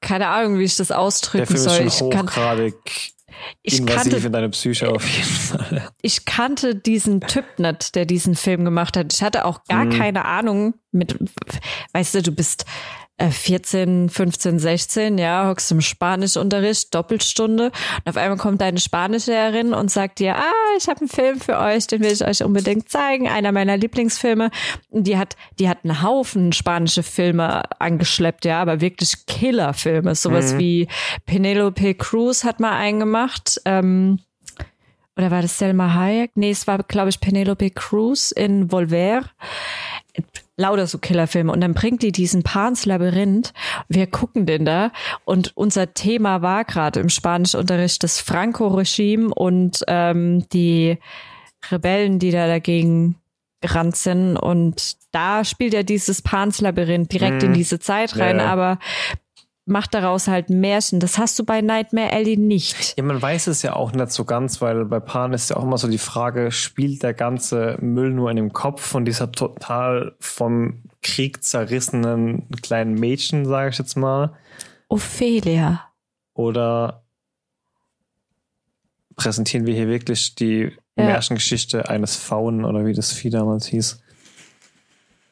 keine 0.00 0.28
Ahnung, 0.28 0.58
wie 0.58 0.64
ich 0.64 0.76
das 0.76 0.90
ausdrücken 0.90 1.56
soll. 1.56 1.78
ist 1.78 1.94
Ich, 1.94 1.98
schon 1.98 2.10
kann, 2.10 2.26
hochgradig 2.26 3.12
ich, 3.62 3.78
invasiv 3.78 4.12
kannte, 4.12 4.26
in 4.26 4.32
deine 4.32 4.48
Psyche 4.50 4.88
auf 4.90 5.06
jeden 5.06 5.28
Fall. 5.28 5.88
ich 6.02 6.24
kannte 6.24 6.74
diesen 6.74 7.20
Typ 7.20 7.44
nicht, 7.58 7.94
der 7.94 8.06
diesen 8.06 8.34
Film 8.34 8.64
gemacht 8.64 8.96
hat. 8.96 9.12
Ich 9.12 9.22
hatte 9.22 9.44
auch 9.44 9.64
gar 9.64 9.84
Mhm. 9.84 9.90
keine 9.90 10.24
Ahnung 10.24 10.74
mit, 10.92 11.16
weißt 11.92 12.14
du, 12.16 12.22
du 12.22 12.32
bist 12.32 12.64
14, 13.18 14.08
15, 14.08 14.58
16, 14.58 15.18
ja, 15.18 15.48
hockst 15.48 15.72
im 15.72 15.80
Spanischunterricht, 15.80 16.94
Doppelstunde 16.94 17.66
und 17.66 18.08
auf 18.08 18.16
einmal 18.16 18.38
kommt 18.38 18.60
deine 18.60 18.78
Spanischlehrerin 18.78 19.74
und 19.74 19.90
sagt 19.90 20.20
dir, 20.20 20.36
ah, 20.36 20.76
ich 20.78 20.88
habe 20.88 21.00
einen 21.00 21.08
Film 21.08 21.40
für 21.40 21.58
euch, 21.58 21.88
den 21.88 22.00
will 22.02 22.12
ich 22.12 22.24
euch 22.24 22.44
unbedingt 22.44 22.88
zeigen, 22.88 23.28
einer 23.28 23.50
meiner 23.50 23.76
Lieblingsfilme. 23.76 24.50
Und 24.90 25.04
die 25.06 25.18
hat, 25.18 25.36
die 25.58 25.68
hat 25.68 25.78
einen 25.82 26.02
Haufen 26.02 26.52
spanische 26.52 27.02
Filme 27.02 27.62
angeschleppt, 27.80 28.44
ja, 28.44 28.62
aber 28.62 28.80
wirklich 28.80 29.26
Killerfilme, 29.26 30.14
sowas 30.14 30.56
wie 30.58 30.86
Penelope 31.26 31.94
Cruz 31.94 32.44
hat 32.44 32.60
mal 32.60 32.76
einen 32.76 33.00
gemacht, 33.00 33.60
ähm, 33.64 34.20
oder 35.18 35.32
war 35.32 35.42
das 35.42 35.58
Selma 35.58 35.94
Hayek? 35.94 36.30
Nee, 36.36 36.50
es 36.50 36.68
war, 36.68 36.78
glaube 36.84 37.08
ich, 37.08 37.18
Penelope 37.18 37.70
Cruz 37.70 38.30
in 38.30 38.70
Volver. 38.70 39.22
Lauter 40.58 40.86
so 40.86 40.98
Killerfilme. 40.98 41.50
Und 41.52 41.60
dann 41.60 41.72
bringt 41.72 42.02
die 42.02 42.12
diesen 42.12 42.42
Pans 42.42 42.84
Labyrinth. 42.84 43.54
Wir 43.88 44.06
gucken 44.06 44.44
den 44.44 44.64
da. 44.64 44.92
Und 45.24 45.56
unser 45.56 45.94
Thema 45.94 46.42
war 46.42 46.64
gerade 46.64 47.00
im 47.00 47.08
Spanischunterricht 47.08 48.02
das 48.02 48.20
Franco-Regime 48.20 49.32
und 49.32 49.84
ähm, 49.86 50.46
die 50.52 50.98
Rebellen, 51.70 52.18
die 52.18 52.32
da 52.32 52.46
dagegen 52.48 53.16
gerannt 53.60 53.96
sind. 53.96 54.36
Und 54.36 54.96
da 55.12 55.44
spielt 55.44 55.74
ja 55.74 55.82
dieses 55.82 56.22
Pans 56.22 56.60
Labyrinth 56.60 57.12
direkt 57.12 57.42
in 57.42 57.54
diese 57.54 57.78
Zeit 57.78 58.16
rein, 58.18 58.38
ja. 58.38 58.46
aber 58.46 58.78
macht 59.68 59.94
daraus 59.94 60.26
halt 60.28 60.50
Märchen. 60.50 61.00
Das 61.00 61.18
hast 61.18 61.38
du 61.38 61.44
bei 61.44 61.60
Nightmare 61.60 62.12
Alley 62.12 62.36
nicht. 62.36 62.96
Ja, 62.96 63.04
man 63.04 63.20
weiß 63.20 63.46
es 63.48 63.62
ja 63.62 63.74
auch 63.74 63.92
nicht 63.92 64.10
so 64.10 64.24
ganz, 64.24 64.60
weil 64.60 64.84
bei 64.84 65.00
Pan 65.00 65.32
ist 65.32 65.50
ja 65.50 65.56
auch 65.56 65.62
immer 65.64 65.78
so 65.78 65.88
die 65.88 65.98
Frage, 65.98 66.50
spielt 66.50 67.02
der 67.02 67.14
ganze 67.14 67.76
Müll 67.80 68.10
nur 68.10 68.30
in 68.30 68.36
dem 68.36 68.52
Kopf 68.52 68.80
von 68.82 69.04
dieser 69.04 69.30
total 69.32 70.14
vom 70.20 70.82
Krieg 71.02 71.42
zerrissenen 71.44 72.48
kleinen 72.62 72.94
Mädchen, 72.94 73.46
sage 73.46 73.70
ich 73.70 73.78
jetzt 73.78 73.96
mal, 73.96 74.34
Ophelia. 74.88 75.84
oder 76.34 77.02
präsentieren 79.16 79.66
wir 79.66 79.74
hier 79.74 79.88
wirklich 79.88 80.34
die 80.34 80.72
Ja. 80.96 81.04
Märchengeschichte 81.04 81.88
eines 81.88 82.16
Faunen 82.16 82.64
oder 82.64 82.84
wie 82.86 82.92
das 82.92 83.12
Vieh 83.12 83.30
damals 83.30 83.66
hieß? 83.66 84.00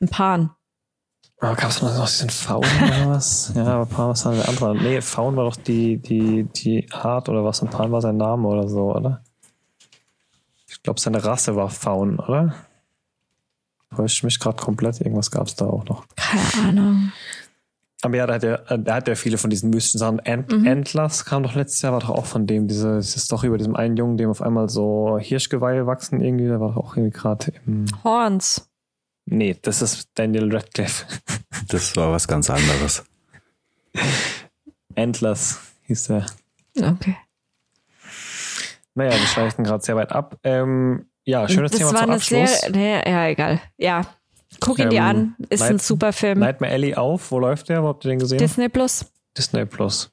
Ein 0.01 0.09
Pan. 0.09 0.51
Aber 1.39 1.55
gab 1.55 1.71
es 1.71 1.83
noch 1.83 2.07
diesen 2.07 2.31
Faun 2.31 2.65
oder 2.83 3.11
was? 3.11 3.53
Ja, 3.55 3.67
aber 3.67 3.87
Pan 3.87 4.09
was 4.09 4.25
war 4.25 4.33
der 4.33 4.49
andere? 4.49 4.75
Nee, 4.75 5.01
Faun 5.03 5.37
war 5.37 5.45
doch 5.45 5.57
die, 5.57 5.99
die, 5.99 6.45
die 6.45 6.91
Art 6.93 7.29
oder 7.29 7.45
was 7.45 7.61
und 7.61 7.71
Pan 7.71 7.93
war 7.93 8.01
sein 8.01 8.17
Name 8.17 8.49
oder 8.49 8.69
so, 8.69 8.95
oder? 8.95 9.23
Ich 10.67 10.83
glaube, 10.83 10.99
seine 11.01 11.23
Rasse 11.23 11.55
war 11.55 11.69
Faun, 11.69 12.19
oder? 12.19 12.55
Täuscht 13.95 14.25
mich 14.25 14.41
gerade 14.41 14.63
komplett. 14.63 15.01
Irgendwas 15.01 15.31
gab 15.31 15.47
es 15.47 15.55
da 15.57 15.67
auch 15.67 15.85
noch. 15.85 16.05
Keine 16.17 16.69
Ahnung. 16.69 17.13
Aber 18.03 18.17
ja, 18.17 18.27
da 18.27 18.35
hat 18.35 18.45
er, 18.45 18.79
der 18.79 18.95
hat 18.95 19.09
ja 19.09 19.15
viele 19.15 19.39
von 19.39 19.51
diesen 19.51 19.71
mystischen 19.71 19.99
Sachen. 19.99 20.21
Ant 20.21 20.53
Mhm. 20.53 20.67
Antlers 20.67 21.25
kam 21.25 21.43
doch 21.43 21.55
letztes 21.55 21.83
Jahr, 21.83 21.93
war 21.93 22.01
doch 22.01 22.11
auch 22.11 22.27
von 22.27 22.47
dem, 22.47 22.69
diese, 22.69 22.97
diese 22.97 23.19
Story 23.19 23.47
über 23.49 23.59
diesem 23.59 23.75
einen 23.75 23.97
Jungen, 23.97 24.17
dem 24.17 24.31
auf 24.31 24.43
einmal 24.43 24.69
so 24.69 25.19
Hirschgeweihe 25.19 25.87
wachsen 25.87 26.21
irgendwie. 26.21 26.47
Der 26.47 26.61
war 26.61 26.69
doch 26.69 26.77
auch 26.77 26.97
irgendwie 26.97 27.17
gerade 27.17 27.53
im. 27.67 27.87
Horns. 28.05 28.69
Nee, 29.27 29.57
das 29.61 29.83
ist 29.83 30.09
Daniel 30.15 30.55
Radcliffe. 30.55 31.05
Das 31.69 31.97
war 31.97 32.13
was 32.13 32.29
ganz 32.29 32.49
anderes. 32.49 33.03
Antlers 34.95 35.59
hieß 35.87 36.05
der. 36.09 36.27
Okay. 36.81 37.17
Naja, 38.95 39.11
wir 39.13 39.27
schweifen 39.27 39.65
gerade 39.65 39.83
sehr 39.83 39.97
weit 39.97 40.13
ab. 40.13 40.39
Ähm, 40.45 41.07
ja, 41.25 41.49
schönes 41.49 41.73
das 41.73 41.79
Thema 41.81 41.93
war 41.93 41.99
zum 42.01 42.05
eine 42.11 42.17
Abschluss. 42.17 42.61
Serie. 42.61 42.73
Nee, 43.05 43.11
ja, 43.11 43.27
egal. 43.29 43.61
Ja. 43.79 44.03
Guck 44.61 44.79
ihn 44.79 44.91
dir 44.91 44.99
Ähm, 45.01 45.05
an. 45.05 45.37
Ist 45.51 45.63
ein 45.63 45.73
Night- 45.77 45.83
super 45.83 46.13
Film. 46.13 46.39
Nightmare 46.39 46.73
Alley 46.73 46.95
auf. 46.95 47.31
Wo 47.33 47.39
läuft 47.39 47.69
der? 47.69 47.83
Wo 47.83 47.89
habt 47.89 48.05
ihr 48.05 48.11
den 48.11 48.21
gesehen? 48.21 48.39
Disney 48.39 48.69
Plus. 48.69 49.07
Disney 49.37 49.67
Plus. 49.67 50.11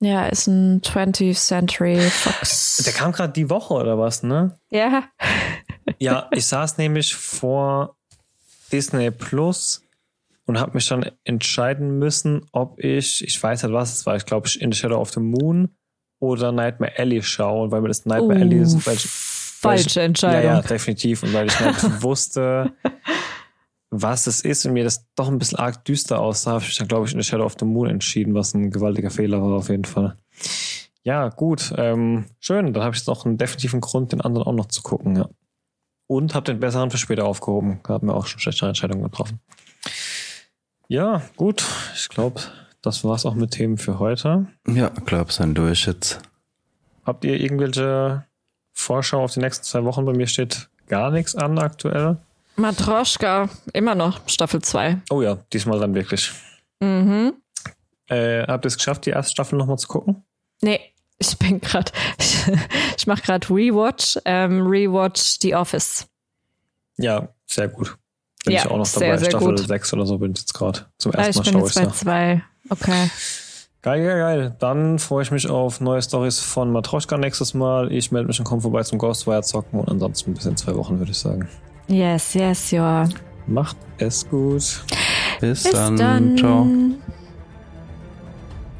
Ja, 0.00 0.26
ist 0.26 0.46
ein 0.48 0.80
20th 0.80 1.34
Century 1.46 2.00
Fox. 2.00 2.78
Der 2.86 2.92
kam 2.92 3.12
gerade 3.12 3.32
die 3.32 3.50
Woche 3.50 3.74
oder 3.74 3.98
was, 3.98 4.22
ne? 4.22 4.58
ja. 4.70 5.04
Ja, 5.98 6.28
ich 6.32 6.46
saß 6.46 6.78
nämlich 6.78 7.14
vor 7.14 7.96
Disney 8.70 9.10
Plus 9.10 9.82
und 10.46 10.58
habe 10.58 10.72
mich 10.74 10.88
dann 10.88 11.10
entscheiden 11.24 11.98
müssen, 11.98 12.46
ob 12.52 12.82
ich, 12.82 13.22
ich 13.24 13.42
weiß 13.42 13.62
nicht 13.62 13.72
was 13.72 13.92
es 13.92 14.06
war, 14.06 14.16
ich 14.16 14.26
glaube 14.26 14.48
in 14.58 14.72
The 14.72 14.78
Shadow 14.78 15.00
of 15.00 15.12
the 15.12 15.20
Moon 15.20 15.70
oder 16.18 16.52
Nightmare 16.52 16.92
Alley 16.96 17.22
schauen, 17.22 17.70
weil 17.70 17.80
mir 17.80 17.88
das 17.88 18.06
Nightmare 18.06 18.40
Alley 18.40 18.60
Uh, 18.60 18.62
ist, 18.62 18.86
weil 18.86 18.94
ich, 18.94 19.04
weil 19.62 19.76
ich, 19.76 19.82
falsche 19.82 20.00
ja, 20.00 20.06
Entscheidung. 20.06 20.50
ja, 20.50 20.62
definitiv. 20.62 21.22
Und 21.22 21.32
weil 21.32 21.48
ich 21.48 21.60
nicht 21.60 21.82
wusste, 22.02 22.72
was 23.90 24.26
es 24.26 24.40
ist 24.40 24.64
und 24.64 24.72
mir 24.72 24.84
das 24.84 25.06
doch 25.14 25.28
ein 25.28 25.38
bisschen 25.38 25.58
arg 25.58 25.84
düster 25.84 26.20
aussah, 26.20 26.52
habe 26.52 26.62
ich 26.62 26.68
mich 26.68 26.78
dann, 26.78 26.88
glaube 26.88 27.06
ich, 27.06 27.14
in 27.14 27.20
The 27.20 27.28
Shadow 27.28 27.44
of 27.44 27.56
the 27.58 27.64
Moon 27.64 27.88
entschieden, 27.88 28.34
was 28.34 28.54
ein 28.54 28.70
gewaltiger 28.70 29.10
Fehler 29.10 29.42
war 29.42 29.58
auf 29.58 29.68
jeden 29.68 29.84
Fall. 29.84 30.14
Ja, 31.04 31.28
gut. 31.28 31.72
Ähm, 31.76 32.26
schön. 32.38 32.72
Dann 32.72 32.82
habe 32.82 32.94
ich 32.94 33.00
jetzt 33.00 33.08
noch 33.08 33.26
einen 33.26 33.36
definitiven 33.36 33.80
Grund, 33.80 34.12
den 34.12 34.20
anderen 34.20 34.46
auch 34.46 34.54
noch 34.54 34.66
zu 34.66 34.82
gucken. 34.82 35.16
Ja. 35.16 35.28
Und 36.12 36.34
habe 36.34 36.44
den 36.44 36.60
besseren 36.60 36.90
für 36.90 36.98
später 36.98 37.24
aufgehoben. 37.24 37.80
Da 37.84 37.94
haben 37.94 38.08
wir 38.08 38.14
auch 38.14 38.26
schon 38.26 38.38
schlechtere 38.38 38.68
Entscheidungen 38.68 39.02
getroffen. 39.02 39.40
Ja, 40.86 41.22
gut. 41.36 41.64
Ich 41.94 42.10
glaube, 42.10 42.38
das 42.82 43.02
war's 43.02 43.24
auch 43.24 43.32
mit 43.32 43.52
Themen 43.52 43.78
für 43.78 43.98
heute. 43.98 44.46
Ja, 44.68 44.90
glaub, 44.90 45.32
sein 45.32 45.54
durch 45.54 45.86
jetzt. 45.86 46.20
Habt 47.06 47.24
ihr 47.24 47.40
irgendwelche 47.40 48.26
Vorschau 48.74 49.24
auf 49.24 49.32
die 49.32 49.40
nächsten 49.40 49.64
zwei 49.64 49.84
Wochen? 49.84 50.04
Bei 50.04 50.12
mir 50.12 50.26
steht 50.26 50.68
gar 50.86 51.10
nichts 51.10 51.34
an 51.34 51.58
aktuell. 51.58 52.18
Matroschka, 52.56 53.48
immer 53.72 53.94
noch 53.94 54.28
Staffel 54.28 54.60
2. 54.60 55.00
Oh 55.08 55.22
ja, 55.22 55.38
diesmal 55.50 55.80
dann 55.80 55.94
wirklich. 55.94 56.30
Mhm. 56.80 57.32
Äh, 58.08 58.42
habt 58.42 58.66
ihr 58.66 58.68
es 58.68 58.76
geschafft, 58.76 59.06
die 59.06 59.10
erste 59.10 59.32
Staffel 59.32 59.58
nochmal 59.58 59.78
zu 59.78 59.88
gucken? 59.88 60.26
Nee, 60.60 60.78
ich 61.30 61.38
bin 61.38 61.60
gerade, 61.60 61.90
ich, 62.18 62.36
ich 62.98 63.06
mache 63.06 63.22
gerade 63.22 63.48
Rewatch, 63.48 64.18
ähm, 64.24 64.66
Rewatch 64.66 65.38
The 65.40 65.54
Office. 65.54 66.06
Ja, 66.98 67.28
sehr 67.46 67.68
gut. 67.68 67.96
Bin 68.44 68.54
Ja, 68.54 68.60
ich 68.64 68.70
auch 68.70 68.76
noch 68.78 68.86
sehr, 68.86 69.08
dabei. 69.08 69.18
sehr 69.18 69.30
Staffel 69.30 69.48
gut. 69.54 69.66
6 69.66 69.92
oder 69.94 70.06
so 70.06 70.18
bin 70.18 70.32
ich 70.32 70.38
jetzt 70.40 70.54
gerade. 70.54 70.86
Zum 70.98 71.12
Ah, 71.14 71.18
ersten 71.24 71.30
ich 71.30 71.36
Mal 71.36 71.42
bin 71.44 71.52
schaue 71.52 71.62
jetzt 71.62 71.76
ich 71.76 71.82
bei 71.82 71.88
ja. 71.88 71.92
zwei. 71.92 72.42
Okay. 72.70 73.10
Geil, 73.82 74.04
geil, 74.04 74.18
geil. 74.18 74.56
Dann 74.60 74.98
freue 75.00 75.22
ich 75.24 75.30
mich 75.32 75.48
auf 75.50 75.80
neue 75.80 76.00
Stories 76.02 76.38
von 76.38 76.70
Matroschka 76.70 77.16
nächstes 77.18 77.52
Mal. 77.54 77.90
Ich 77.92 78.12
melde 78.12 78.28
mich 78.28 78.38
und 78.38 78.44
komme 78.44 78.60
vorbei 78.60 78.82
zum 78.84 78.98
Ghostwire 78.98 79.42
zocken 79.42 79.80
und 79.80 79.88
ansonsten 79.88 80.34
bis 80.34 80.44
in 80.46 80.56
zwei 80.56 80.74
Wochen, 80.76 80.98
würde 80.98 81.10
ich 81.10 81.18
sagen. 81.18 81.48
Yes, 81.88 82.34
yes, 82.34 82.70
ja. 82.70 83.08
Macht 83.48 83.76
es 83.98 84.28
gut. 84.28 84.84
Bis, 85.40 85.64
Bis 85.64 85.72
dann. 85.72 85.96
dann. 85.96 86.36
Ciao. 86.38 86.66